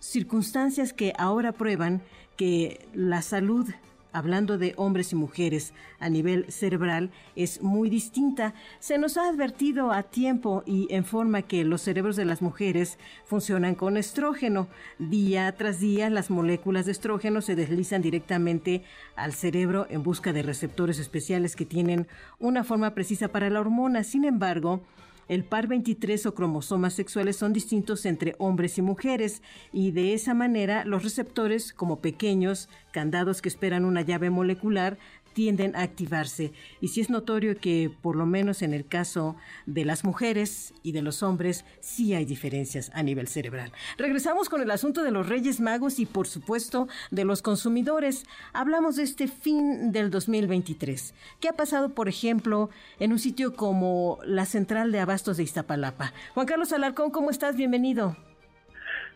circunstancias 0.00 0.92
que 0.92 1.12
ahora 1.18 1.52
prueban 1.52 2.02
que 2.36 2.86
la 2.92 3.22
salud 3.22 3.68
hablando 4.14 4.56
de 4.56 4.72
hombres 4.76 5.12
y 5.12 5.16
mujeres 5.16 5.74
a 5.98 6.08
nivel 6.08 6.50
cerebral, 6.50 7.10
es 7.36 7.60
muy 7.60 7.90
distinta. 7.90 8.54
Se 8.78 8.96
nos 8.96 9.18
ha 9.18 9.28
advertido 9.28 9.92
a 9.92 10.04
tiempo 10.04 10.62
y 10.64 10.86
en 10.90 11.04
forma 11.04 11.42
que 11.42 11.64
los 11.64 11.82
cerebros 11.82 12.16
de 12.16 12.24
las 12.24 12.40
mujeres 12.40 12.98
funcionan 13.26 13.74
con 13.74 13.96
estrógeno. 13.96 14.68
Día 14.98 15.52
tras 15.56 15.80
día 15.80 16.08
las 16.10 16.30
moléculas 16.30 16.86
de 16.86 16.92
estrógeno 16.92 17.42
se 17.42 17.56
deslizan 17.56 18.00
directamente 18.02 18.84
al 19.16 19.32
cerebro 19.32 19.86
en 19.90 20.02
busca 20.02 20.32
de 20.32 20.42
receptores 20.42 20.98
especiales 20.98 21.56
que 21.56 21.66
tienen 21.66 22.06
una 22.38 22.64
forma 22.64 22.94
precisa 22.94 23.28
para 23.28 23.50
la 23.50 23.60
hormona. 23.60 24.04
Sin 24.04 24.24
embargo, 24.24 24.80
el 25.28 25.44
par 25.44 25.66
23 25.66 26.26
o 26.26 26.34
cromosomas 26.34 26.94
sexuales 26.94 27.36
son 27.36 27.52
distintos 27.52 28.06
entre 28.06 28.34
hombres 28.38 28.78
y 28.78 28.82
mujeres 28.82 29.42
y 29.72 29.90
de 29.90 30.14
esa 30.14 30.34
manera 30.34 30.84
los 30.84 31.02
receptores, 31.02 31.72
como 31.72 32.00
pequeños 32.00 32.68
candados 32.92 33.42
que 33.42 33.48
esperan 33.48 33.84
una 33.84 34.02
llave 34.02 34.30
molecular, 34.30 34.98
tienden 35.34 35.76
a 35.76 35.82
activarse. 35.82 36.52
Y 36.80 36.88
si 36.88 37.00
es 37.00 37.10
notorio 37.10 37.58
que, 37.58 37.90
por 38.00 38.16
lo 38.16 38.24
menos 38.24 38.62
en 38.62 38.72
el 38.72 38.86
caso 38.86 39.36
de 39.66 39.84
las 39.84 40.04
mujeres 40.04 40.72
y 40.82 40.92
de 40.92 41.02
los 41.02 41.22
hombres, 41.22 41.64
sí 41.80 42.14
hay 42.14 42.24
diferencias 42.24 42.90
a 42.94 43.02
nivel 43.02 43.28
cerebral. 43.28 43.72
Regresamos 43.98 44.48
con 44.48 44.62
el 44.62 44.70
asunto 44.70 45.02
de 45.02 45.10
los 45.10 45.28
Reyes 45.28 45.60
Magos 45.60 45.98
y, 45.98 46.06
por 46.06 46.26
supuesto, 46.26 46.88
de 47.10 47.24
los 47.24 47.42
consumidores. 47.42 48.24
Hablamos 48.52 48.96
de 48.96 49.02
este 49.02 49.28
fin 49.28 49.92
del 49.92 50.10
2023. 50.10 51.14
¿Qué 51.40 51.48
ha 51.48 51.54
pasado, 51.54 51.90
por 51.90 52.08
ejemplo, 52.08 52.70
en 52.98 53.12
un 53.12 53.18
sitio 53.18 53.54
como 53.54 54.18
la 54.24 54.46
Central 54.46 54.92
de 54.92 55.00
Abastos 55.00 55.36
de 55.36 55.42
Iztapalapa? 55.42 56.12
Juan 56.34 56.46
Carlos 56.46 56.72
Alarcón, 56.72 57.10
¿cómo 57.10 57.30
estás? 57.30 57.56
Bienvenido. 57.56 58.16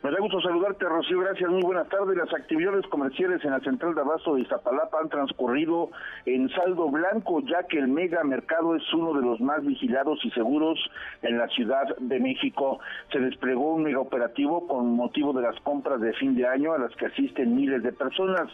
Me 0.01 0.13
da 0.13 0.21
gusto 0.21 0.41
saludarte, 0.41 0.85
Rocío. 0.85 1.19
Gracias. 1.19 1.51
Muy 1.51 1.63
buenas 1.63 1.89
tardes. 1.89 2.17
Las 2.17 2.33
actividades 2.33 2.87
comerciales 2.87 3.45
en 3.45 3.51
la 3.51 3.59
central 3.59 3.97
de 3.97 4.01
abasto 4.01 4.37
de 4.37 4.43
Iztapalapa 4.43 5.01
han 5.03 5.09
transcurrido 5.09 5.91
en 6.25 6.49
saldo 6.51 6.89
blanco, 6.89 7.41
ya 7.41 7.65
que 7.65 7.79
el 7.79 7.89
mega 7.89 8.23
mercado 8.23 8.77
es 8.77 8.95
uno 8.95 9.13
de 9.13 9.27
los 9.27 9.41
más 9.41 9.67
vigilados 9.67 10.25
y 10.25 10.31
seguros 10.31 10.79
en 11.23 11.37
la 11.37 11.49
Ciudad 11.49 11.97
de 11.99 12.21
México. 12.21 12.79
Se 13.11 13.19
desplegó 13.19 13.75
un 13.75 13.83
mega 13.83 13.99
operativo 13.99 14.69
con 14.69 14.95
motivo 14.95 15.33
de 15.33 15.43
las 15.43 15.59
compras 15.63 16.01
de 16.01 16.13
fin 16.13 16.37
de 16.37 16.47
año 16.47 16.75
a 16.75 16.79
las 16.79 16.95
que 16.95 17.07
asisten 17.07 17.57
miles 17.57 17.83
de 17.83 17.93
personas. 17.93 18.49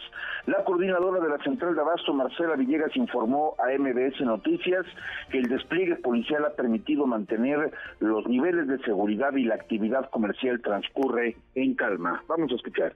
La 0.47 0.63
coordinadora 0.63 1.23
de 1.23 1.29
la 1.29 1.37
central 1.43 1.75
de 1.75 1.81
abasto, 1.81 2.11
Marcela 2.11 2.55
Villegas, 2.55 2.95
informó 2.95 3.53
a 3.59 3.67
MBS 3.77 4.19
Noticias 4.21 4.83
que 5.29 5.37
el 5.37 5.47
despliegue 5.47 5.97
policial 5.97 6.43
ha 6.43 6.55
permitido 6.55 7.05
mantener 7.05 7.71
los 7.99 8.25
niveles 8.27 8.67
de 8.67 8.79
seguridad 8.79 9.33
y 9.35 9.43
la 9.43 9.55
actividad 9.55 10.09
comercial 10.09 10.59
transcurre 10.61 11.34
en 11.55 11.75
calma. 11.75 12.23
Vamos 12.27 12.51
a 12.51 12.55
escuchar. 12.55 12.95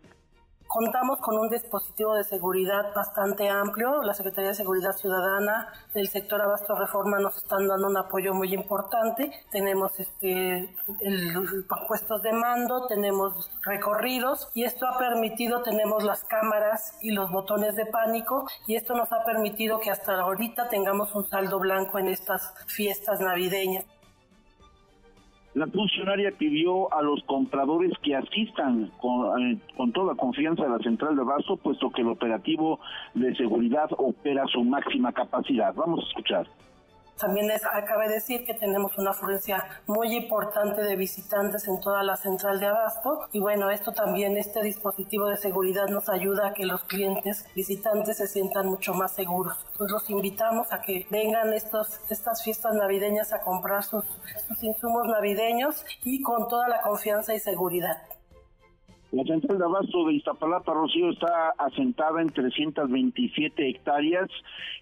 Contamos 0.70 1.18
con 1.18 1.36
un 1.40 1.50
dispositivo 1.50 2.14
de 2.14 2.24
seguridad 2.24 2.94
bastante 2.94 3.50
amplio. 3.50 4.04
La 4.04 4.14
Secretaría 4.14 4.50
de 4.50 4.56
Seguridad 4.56 4.96
Ciudadana, 4.96 5.74
el 5.96 6.10
sector 6.10 6.40
Abasto 6.40 6.76
Reforma 6.76 7.18
nos 7.18 7.38
están 7.38 7.68
dando 7.68 7.88
un 7.88 7.98
apoyo 7.98 8.36
muy 8.36 8.54
importante. 8.54 9.32
Tenemos 9.50 10.00
este, 10.00 10.76
el, 11.00 11.66
puestos 11.88 12.22
de 12.22 12.34
mando, 12.34 12.86
tenemos 12.86 13.50
recorridos 13.64 14.52
y 14.54 14.64
esto 14.64 14.86
ha 14.86 15.00
permitido, 15.00 15.64
tenemos 15.64 16.04
las 16.04 16.24
cámaras 16.24 17.00
y 17.02 17.14
los 17.14 17.32
botones 17.32 17.76
de 17.76 17.88
pánico 17.88 18.46
y 18.68 18.76
esto 18.76 18.94
nos 18.94 19.12
ha 19.12 19.26
permitido 19.26 19.80
que 19.80 19.90
hasta 19.90 20.20
ahorita 20.22 20.70
tengamos 20.70 21.16
un 21.16 21.28
saldo 21.28 21.58
blanco 21.58 21.98
en 21.98 22.10
estas 22.10 22.54
fiestas 22.68 23.22
navideñas. 23.22 23.86
La 25.56 25.66
funcionaria 25.68 26.32
pidió 26.38 26.94
a 26.94 27.02
los 27.02 27.24
compradores 27.24 27.92
que 28.04 28.16
asistan 28.16 28.92
con, 29.02 29.42
eh, 29.42 29.58
con, 29.76 29.92
toda 29.92 30.14
confianza 30.16 30.64
a 30.64 30.70
la 30.70 30.78
central 30.80 31.16
de 31.16 31.24
abasto, 31.24 31.58
puesto 31.58 31.90
que 31.90 32.02
el 32.02 32.10
operativo 32.10 32.80
de 33.16 33.36
seguridad 33.36 33.90
opera 33.98 34.46
su 34.46 34.64
máxima 34.64 35.12
capacidad. 35.12 35.74
Vamos 35.74 36.06
a 36.06 36.08
escuchar. 36.08 36.48
También 37.20 37.52
es, 37.52 37.66
acabe 37.66 38.08
de 38.08 38.16
decir 38.16 38.46
que 38.46 38.54
tenemos 38.54 38.98
una 38.98 39.12
afluencia 39.12 39.66
muy 39.88 40.16
importante 40.16 40.82
de 40.82 40.96
visitantes 40.96 41.68
en 41.68 41.82
toda 41.82 42.02
la 42.02 42.16
central 42.16 42.60
de 42.60 42.68
abasto 42.68 43.28
y 43.34 43.40
bueno, 43.40 43.70
esto 43.70 43.92
también, 43.92 44.38
este 44.38 44.62
dispositivo 44.64 45.28
de 45.28 45.36
seguridad 45.36 45.88
nos 45.90 46.08
ayuda 46.08 46.48
a 46.48 46.54
que 46.54 46.66
los 46.66 46.84
clientes 46.86 47.46
visitantes 47.56 48.18
se 48.18 48.28
sientan 48.28 48.68
mucho 48.68 48.94
más 48.94 49.12
seguros. 49.12 49.58
Pues 49.78 49.92
los 49.92 50.10
invitamos 50.10 50.72
a 50.72 50.82
que 50.82 51.08
vengan 51.10 51.54
estos, 51.54 52.00
estas 52.10 52.42
fiestas 52.42 52.74
navideñas 52.74 53.34
a 53.34 53.42
comprar 53.42 53.84
sus, 53.84 54.06
sus 54.48 54.64
insumos 54.64 55.06
navideños 55.08 55.86
y 56.04 56.22
con 56.22 56.48
toda 56.48 56.70
la 56.70 56.82
confianza 56.82 57.34
y 57.34 57.40
seguridad. 57.40 57.98
La 59.12 59.24
central 59.24 59.58
de 59.58 59.66
abasto 59.66 60.06
de 60.06 60.14
Iztapalapa, 60.14 60.72
Rocío, 60.72 61.10
está 61.10 61.56
asentada 61.58 62.22
en 62.22 62.30
327 62.30 63.68
hectáreas 63.68 64.30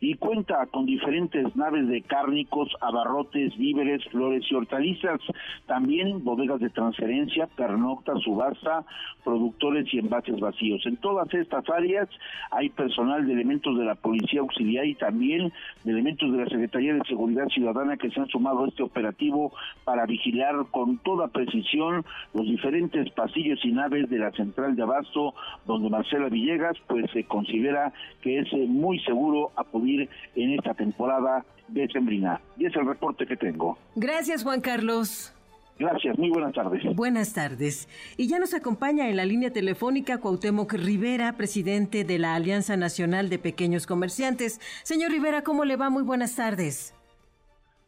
y 0.02 0.16
cuenta 0.16 0.66
con 0.66 0.86
diferentes 0.86 1.56
naves 1.56 1.88
de 1.88 2.02
cárnicos, 2.02 2.70
abarrotes, 2.82 3.58
víveres, 3.58 4.04
flores 4.12 4.44
y 4.52 4.56
hortalizas. 4.56 5.22
También 5.66 6.26
bodegas 6.26 6.60
de 6.60 6.70
transferencia, 6.70 7.48
pernocta, 7.56 8.18
subasta, 8.18 8.84
productores 9.24 9.94
y 9.94 10.00
envases 10.00 10.42
vacíos. 10.42 10.86
En 10.86 10.98
todas 10.98 11.34
estas 11.34 11.64
áreas 11.70 12.10
hay 12.52 12.68
personal 12.68 13.26
de 13.26 13.32
elementos 13.32 13.78
de 13.78 13.86
la 13.86 13.96
Policía 13.96 14.42
Auxiliar 14.42 14.86
y 14.86 14.96
también 14.96 15.54
de 15.86 15.92
elementos 15.92 16.30
de 16.34 16.40
la 16.40 16.50
Secretaría 16.50 16.94
de 16.96 17.06
Seguridad 17.08 17.48
Ciudadana 17.48 17.96
que 17.96 18.10
se 18.12 18.20
han 18.20 18.28
sumado 18.28 18.66
a 18.66 18.68
este 18.68 18.84
operativo 18.84 19.54
para 19.86 20.06
vigilar 20.06 20.66
con 20.72 20.98
toda 20.98 21.30
precisión 21.30 22.04
los 22.34 22.46
diferentes 22.46 23.10
pasillos 23.12 23.64
y 23.64 23.72
naves 23.72 24.10
de 24.10 24.17
la 24.18 24.32
central 24.32 24.76
de 24.76 24.84
Abasto, 24.84 25.34
donde 25.66 25.90
Marcela 25.90 26.30
Villegas 26.30 26.78
pues 26.88 27.10
se 27.12 27.24
considera 27.26 27.94
que 28.22 28.40
es 28.40 28.52
eh, 28.54 28.66
muy 28.68 29.00
seguro 29.00 29.52
acudir 29.56 30.10
en 30.36 30.52
esta 30.52 30.74
temporada 30.74 31.46
de 31.68 31.88
Sembrina. 31.90 32.42
Y 32.58 32.66
es 32.66 32.76
el 32.76 32.86
reporte 32.86 33.26
que 33.26 33.38
tengo. 33.38 33.78
Gracias, 33.96 34.44
Juan 34.44 34.62
Carlos. 34.62 35.34
Gracias, 35.80 36.18
muy 36.18 36.30
buenas 36.32 36.54
tardes. 36.54 36.84
Buenas 36.96 37.34
tardes. 37.34 37.88
Y 38.18 38.28
ya 38.28 38.40
nos 38.40 38.56
acompaña 38.56 39.10
en 39.10 39.16
la 39.16 39.26
línea 39.26 39.52
telefónica 39.52 40.20
Cuauhtémoc 40.20 40.74
Rivera, 40.74 41.34
presidente 41.34 42.04
de 42.04 42.18
la 42.18 42.34
Alianza 42.34 42.78
Nacional 42.78 43.30
de 43.30 43.38
Pequeños 43.38 43.86
Comerciantes. 43.86 44.60
Señor 44.84 45.12
Rivera, 45.12 45.44
¿cómo 45.44 45.66
le 45.66 45.76
va? 45.76 45.92
Muy 45.92 46.02
buenas 46.02 46.36
tardes. 46.36 46.96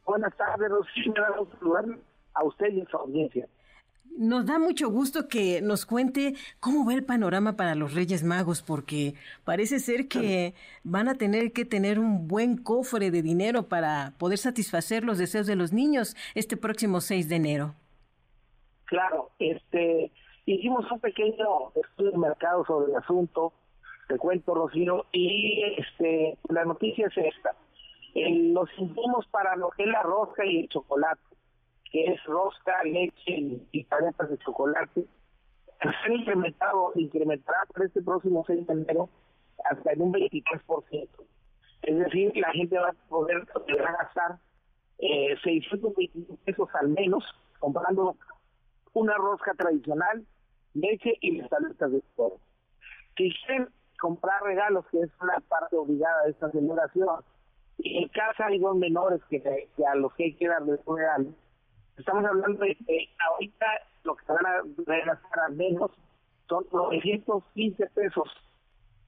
Buenas 0.06 0.36
tardes, 0.38 0.70
Rocío. 0.70 1.14
a 2.34 2.44
usted 2.44 2.68
y 2.74 2.82
a 2.82 2.86
su 2.86 2.98
audiencia. 2.98 3.48
Nos 4.18 4.46
da 4.46 4.60
mucho 4.60 4.90
gusto 4.90 5.28
que 5.28 5.62
nos 5.62 5.86
cuente 5.86 6.34
cómo 6.60 6.86
va 6.86 6.94
el 6.94 7.06
panorama 7.06 7.56
para 7.56 7.76
los 7.76 7.94
Reyes 7.94 8.24
Magos, 8.24 8.62
porque 8.62 9.14
parece 9.46 9.80
ser 9.80 10.08
que 10.08 10.54
van 10.84 11.08
a 11.08 11.16
tener 11.16 11.54
que 11.54 11.64
tener 11.64 12.00
un 12.00 12.28
buen 12.28 12.58
cofre 12.58 13.12
de 13.12 13.22
dinero 13.22 13.70
para 13.70 14.14
poder 14.18 14.38
satisfacer 14.38 15.04
los 15.04 15.18
deseos 15.18 15.48
de 15.48 15.56
los 15.56 15.72
niños 15.72 16.16
este 16.36 16.58
próximo 16.58 17.00
6 17.00 17.30
de 17.30 17.36
enero. 17.36 17.76
Claro, 18.86 19.30
este 19.40 20.12
hicimos 20.46 20.92
un 20.92 21.00
pequeño 21.00 21.72
estudio 21.76 22.12
de 22.12 22.18
mercado 22.18 22.66
sobre 22.66 22.92
el 22.92 22.98
asunto, 22.98 23.54
te 24.08 24.18
cuento 24.18 24.56
Rocío, 24.56 25.06
y 25.12 25.64
este 25.78 26.38
la 26.50 26.66
noticia 26.66 27.08
es 27.08 27.18
esta. 27.18 27.56
los 28.16 28.70
insumos 28.78 29.28
para 29.28 29.56
lo 29.56 29.70
que 29.70 29.84
es 29.84 29.90
la 29.90 30.04
rosca 30.04 30.46
y 30.46 30.62
el 30.62 30.70
chocolate 30.70 31.22
que 31.92 32.06
es 32.06 32.24
rosca, 32.26 32.84
leche 32.84 33.62
y 33.72 33.84
paletas 33.86 34.30
de 34.30 34.38
chocolate, 34.40 35.06
se 35.82 35.88
han 36.06 36.14
incrementado, 36.14 36.92
incrementará 36.96 37.66
para 37.74 37.86
este 37.86 38.02
próximo 38.02 38.44
6 38.46 38.68
de 38.68 38.74
enero 38.74 39.10
hasta 39.70 39.94
en 39.94 40.02
un 40.02 40.14
23%. 40.14 41.10
Es 41.84 41.98
decir, 41.98 42.36
la 42.36 42.52
gente 42.52 42.78
va 42.78 42.90
a 42.90 43.10
poder, 43.10 43.46
gastar 43.68 44.38
eh, 44.98 45.36
625 45.44 46.38
pesos 46.44 46.70
al 46.74 46.90
menos 46.90 47.24
comprando 47.60 48.16
una 48.94 49.16
rosca 49.16 49.54
tradicional, 49.54 50.26
leche 50.74 51.18
y 51.22 51.38
las 51.38 51.50
de 51.50 52.02
chocolate. 52.02 52.42
Si 53.16 53.34
quieren 53.46 53.70
comprar 54.00 54.42
regalos, 54.44 54.86
que 54.92 55.02
es 55.02 55.10
una 55.22 55.40
parte 55.48 55.76
obligada 55.76 56.24
de 56.24 56.32
esta 56.32 56.52
celebración, 56.52 57.08
y 57.78 58.04
en 58.04 58.10
casa 58.10 58.48
hay 58.48 58.60
dos 58.60 58.76
menores 58.76 59.22
que, 59.30 59.42
a 59.86 59.96
los 59.96 60.14
que 60.16 60.26
hay 60.26 60.34
que 60.36 60.48
darle 60.48 60.78
regalo. 60.86 61.30
Estamos 62.00 62.24
hablando 62.24 62.64
de 62.64 62.76
que 62.76 63.10
ahorita 63.30 63.66
lo 64.06 64.16
que 64.16 64.26
van 64.32 64.46
a 64.46 64.62
gastar 65.06 65.40
al 65.48 65.56
menos 65.56 65.92
son 66.48 66.66
915 66.72 67.88
pesos 67.88 68.30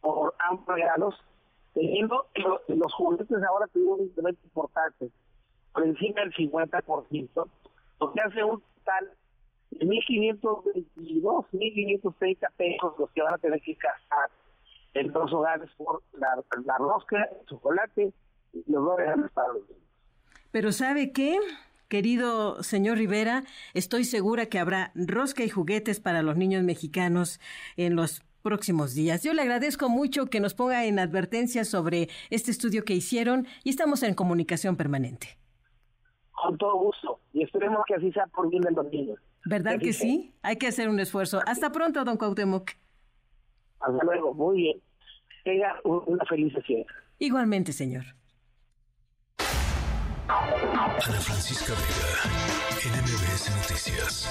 por 0.01 0.35
ambos 0.49 0.75
regalos, 0.75 1.15
teniendo 1.73 2.27
los, 2.35 2.61
los 2.67 2.93
juguetes 2.93 3.43
ahora 3.43 3.67
tienen 3.67 3.91
un 3.91 4.01
incremento 4.01 4.41
importante, 4.43 5.09
por 5.71 5.85
encima 5.85 6.19
del 6.19 6.33
50%, 6.33 7.49
lo 8.01 8.11
que 8.11 8.21
hace 8.21 8.43
un 8.43 8.61
total 8.79 9.11
de 9.71 9.85
1.522, 9.85 11.45
1.530 11.53 12.51
pesos 12.57 12.93
los 12.99 13.09
que 13.11 13.21
van 13.21 13.35
a 13.35 13.37
tener 13.37 13.61
que 13.61 13.73
gastar 13.75 14.29
en 14.95 15.13
los 15.13 15.31
hogares 15.31 15.69
por 15.77 16.03
la, 16.11 16.43
la 16.65 16.77
rosca, 16.77 17.23
el 17.23 17.45
chocolate 17.45 18.11
y 18.51 18.69
los 18.69 18.83
dos 18.83 18.97
regalos 18.97 19.31
para 19.31 19.47
los 19.53 19.69
niños. 19.69 19.83
Pero 20.51 20.73
¿sabe 20.73 21.13
qué? 21.13 21.39
Querido 21.91 22.63
señor 22.63 22.99
Rivera, 22.99 23.43
estoy 23.73 24.05
segura 24.05 24.45
que 24.45 24.59
habrá 24.59 24.93
rosca 24.95 25.43
y 25.43 25.49
juguetes 25.49 25.99
para 25.99 26.21
los 26.21 26.37
niños 26.37 26.63
mexicanos 26.63 27.41
en 27.75 27.97
los 27.97 28.23
próximos 28.41 28.93
días. 28.93 29.23
Yo 29.23 29.33
le 29.33 29.41
agradezco 29.41 29.89
mucho 29.89 30.27
que 30.27 30.39
nos 30.39 30.53
ponga 30.53 30.85
en 30.85 30.99
advertencia 30.99 31.65
sobre 31.65 32.07
este 32.29 32.49
estudio 32.49 32.85
que 32.85 32.93
hicieron 32.93 33.45
y 33.65 33.71
estamos 33.71 34.03
en 34.03 34.13
comunicación 34.13 34.77
permanente. 34.77 35.37
Con 36.31 36.57
todo 36.57 36.77
gusto 36.77 37.19
y 37.33 37.43
esperemos 37.43 37.81
que 37.85 37.95
así 37.95 38.09
sea 38.13 38.25
por 38.27 38.49
bien 38.49 38.61
de 38.61 38.71
los 38.71 38.89
niños. 38.89 39.19
¿Verdad 39.43 39.77
que 39.77 39.91
sí? 39.91 40.33
Hay 40.43 40.55
que 40.55 40.67
hacer 40.67 40.87
un 40.87 41.01
esfuerzo. 41.01 41.41
Hasta 41.45 41.73
pronto, 41.73 42.05
don 42.05 42.15
Cuauhtémoc. 42.15 42.71
Hasta 43.81 44.05
luego, 44.05 44.33
muy 44.33 44.57
bien. 44.59 44.81
Tenga 45.43 45.75
una 45.83 46.23
feliz 46.23 46.53
sesión. 46.53 46.85
Igualmente, 47.19 47.73
señor. 47.73 48.05
Ana 50.99 51.19
Francisca 51.21 51.73
Vega, 51.73 52.99
NMBS 52.99 53.49
Noticias. 53.55 54.29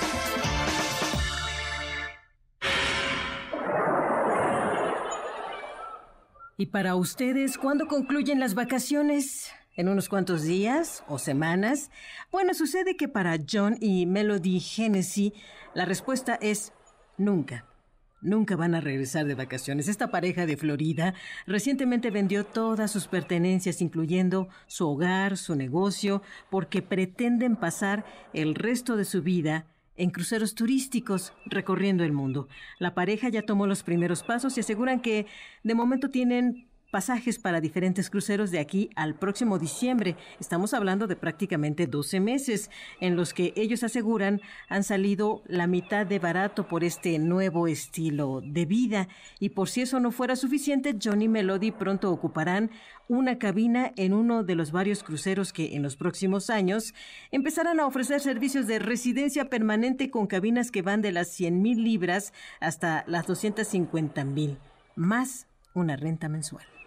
¿Y 6.58 6.66
para 6.66 6.96
ustedes 6.96 7.56
cuándo 7.56 7.88
concluyen 7.88 8.38
las 8.40 8.54
vacaciones? 8.54 9.50
¿En 9.74 9.88
unos 9.88 10.10
cuantos 10.10 10.42
días 10.42 11.02
o 11.08 11.18
semanas? 11.18 11.90
Bueno, 12.30 12.52
sucede 12.52 12.94
que 12.96 13.08
para 13.08 13.38
John 13.50 13.78
y 13.80 14.04
Melody 14.04 14.62
Hennessy 14.76 15.32
la 15.72 15.86
respuesta 15.86 16.34
es 16.34 16.72
nunca. 17.16 17.69
Nunca 18.22 18.54
van 18.54 18.74
a 18.74 18.80
regresar 18.80 19.26
de 19.26 19.34
vacaciones. 19.34 19.88
Esta 19.88 20.10
pareja 20.10 20.44
de 20.44 20.56
Florida 20.56 21.14
recientemente 21.46 22.10
vendió 22.10 22.44
todas 22.44 22.90
sus 22.90 23.06
pertenencias, 23.06 23.80
incluyendo 23.80 24.48
su 24.66 24.88
hogar, 24.88 25.38
su 25.38 25.54
negocio, 25.54 26.22
porque 26.50 26.82
pretenden 26.82 27.56
pasar 27.56 28.04
el 28.34 28.54
resto 28.54 28.96
de 28.96 29.06
su 29.06 29.22
vida 29.22 29.66
en 29.96 30.10
cruceros 30.10 30.54
turísticos 30.54 31.32
recorriendo 31.46 32.04
el 32.04 32.12
mundo. 32.12 32.48
La 32.78 32.94
pareja 32.94 33.28
ya 33.28 33.42
tomó 33.42 33.66
los 33.66 33.82
primeros 33.82 34.22
pasos 34.22 34.56
y 34.56 34.60
aseguran 34.60 35.00
que 35.00 35.26
de 35.62 35.74
momento 35.74 36.08
tienen 36.08 36.69
pasajes 36.90 37.38
para 37.38 37.60
diferentes 37.60 38.10
cruceros 38.10 38.50
de 38.50 38.58
aquí 38.58 38.90
al 38.96 39.14
próximo 39.14 39.58
diciembre. 39.58 40.16
Estamos 40.40 40.74
hablando 40.74 41.06
de 41.06 41.16
prácticamente 41.16 41.86
12 41.86 42.20
meses 42.20 42.70
en 43.00 43.16
los 43.16 43.32
que 43.32 43.52
ellos 43.56 43.82
aseguran 43.82 44.40
han 44.68 44.84
salido 44.84 45.42
la 45.46 45.66
mitad 45.66 46.06
de 46.06 46.18
barato 46.18 46.66
por 46.66 46.84
este 46.84 47.18
nuevo 47.18 47.68
estilo 47.68 48.42
de 48.44 48.66
vida. 48.66 49.08
Y 49.38 49.50
por 49.50 49.68
si 49.68 49.82
eso 49.82 50.00
no 50.00 50.10
fuera 50.10 50.36
suficiente, 50.36 50.96
Johnny 51.02 51.28
Melody 51.28 51.70
pronto 51.70 52.10
ocuparán 52.10 52.70
una 53.08 53.38
cabina 53.38 53.92
en 53.96 54.12
uno 54.12 54.44
de 54.44 54.54
los 54.54 54.70
varios 54.70 55.02
cruceros 55.02 55.52
que 55.52 55.74
en 55.74 55.82
los 55.82 55.96
próximos 55.96 56.48
años 56.48 56.94
empezarán 57.32 57.80
a 57.80 57.86
ofrecer 57.86 58.20
servicios 58.20 58.66
de 58.66 58.78
residencia 58.78 59.50
permanente 59.50 60.10
con 60.10 60.26
cabinas 60.26 60.70
que 60.70 60.82
van 60.82 61.02
de 61.02 61.12
las 61.12 61.28
100 61.28 61.60
mil 61.60 61.82
libras 61.82 62.32
hasta 62.60 63.04
las 63.08 63.26
250 63.26 64.24
mil, 64.24 64.58
más 64.94 65.48
una 65.74 65.96
renta 65.96 66.28
mensual. 66.28 66.79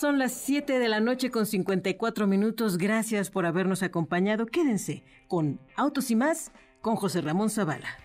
Son 0.00 0.18
las 0.18 0.32
7 0.32 0.78
de 0.78 0.88
la 0.88 0.98
noche 0.98 1.30
con 1.30 1.44
54 1.44 2.26
minutos. 2.26 2.78
Gracias 2.78 3.28
por 3.28 3.44
habernos 3.44 3.82
acompañado. 3.82 4.46
Quédense 4.46 5.04
con 5.28 5.60
Autos 5.76 6.10
y 6.10 6.16
más 6.16 6.52
con 6.80 6.96
José 6.96 7.20
Ramón 7.20 7.50
Zavala. 7.50 7.98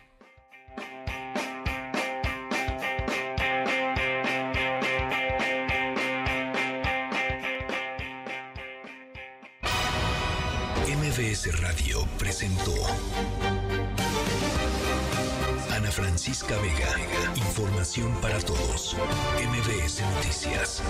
MBS 10.86 11.62
Radio 11.62 12.06
presentó 12.20 12.74
Ana 15.74 15.92
Francisca 15.92 16.58
Vega. 16.58 17.38
Información 17.38 18.14
para 18.22 18.38
todos. 18.42 18.98
MBS 19.40 20.02
Noticias. 20.18 20.84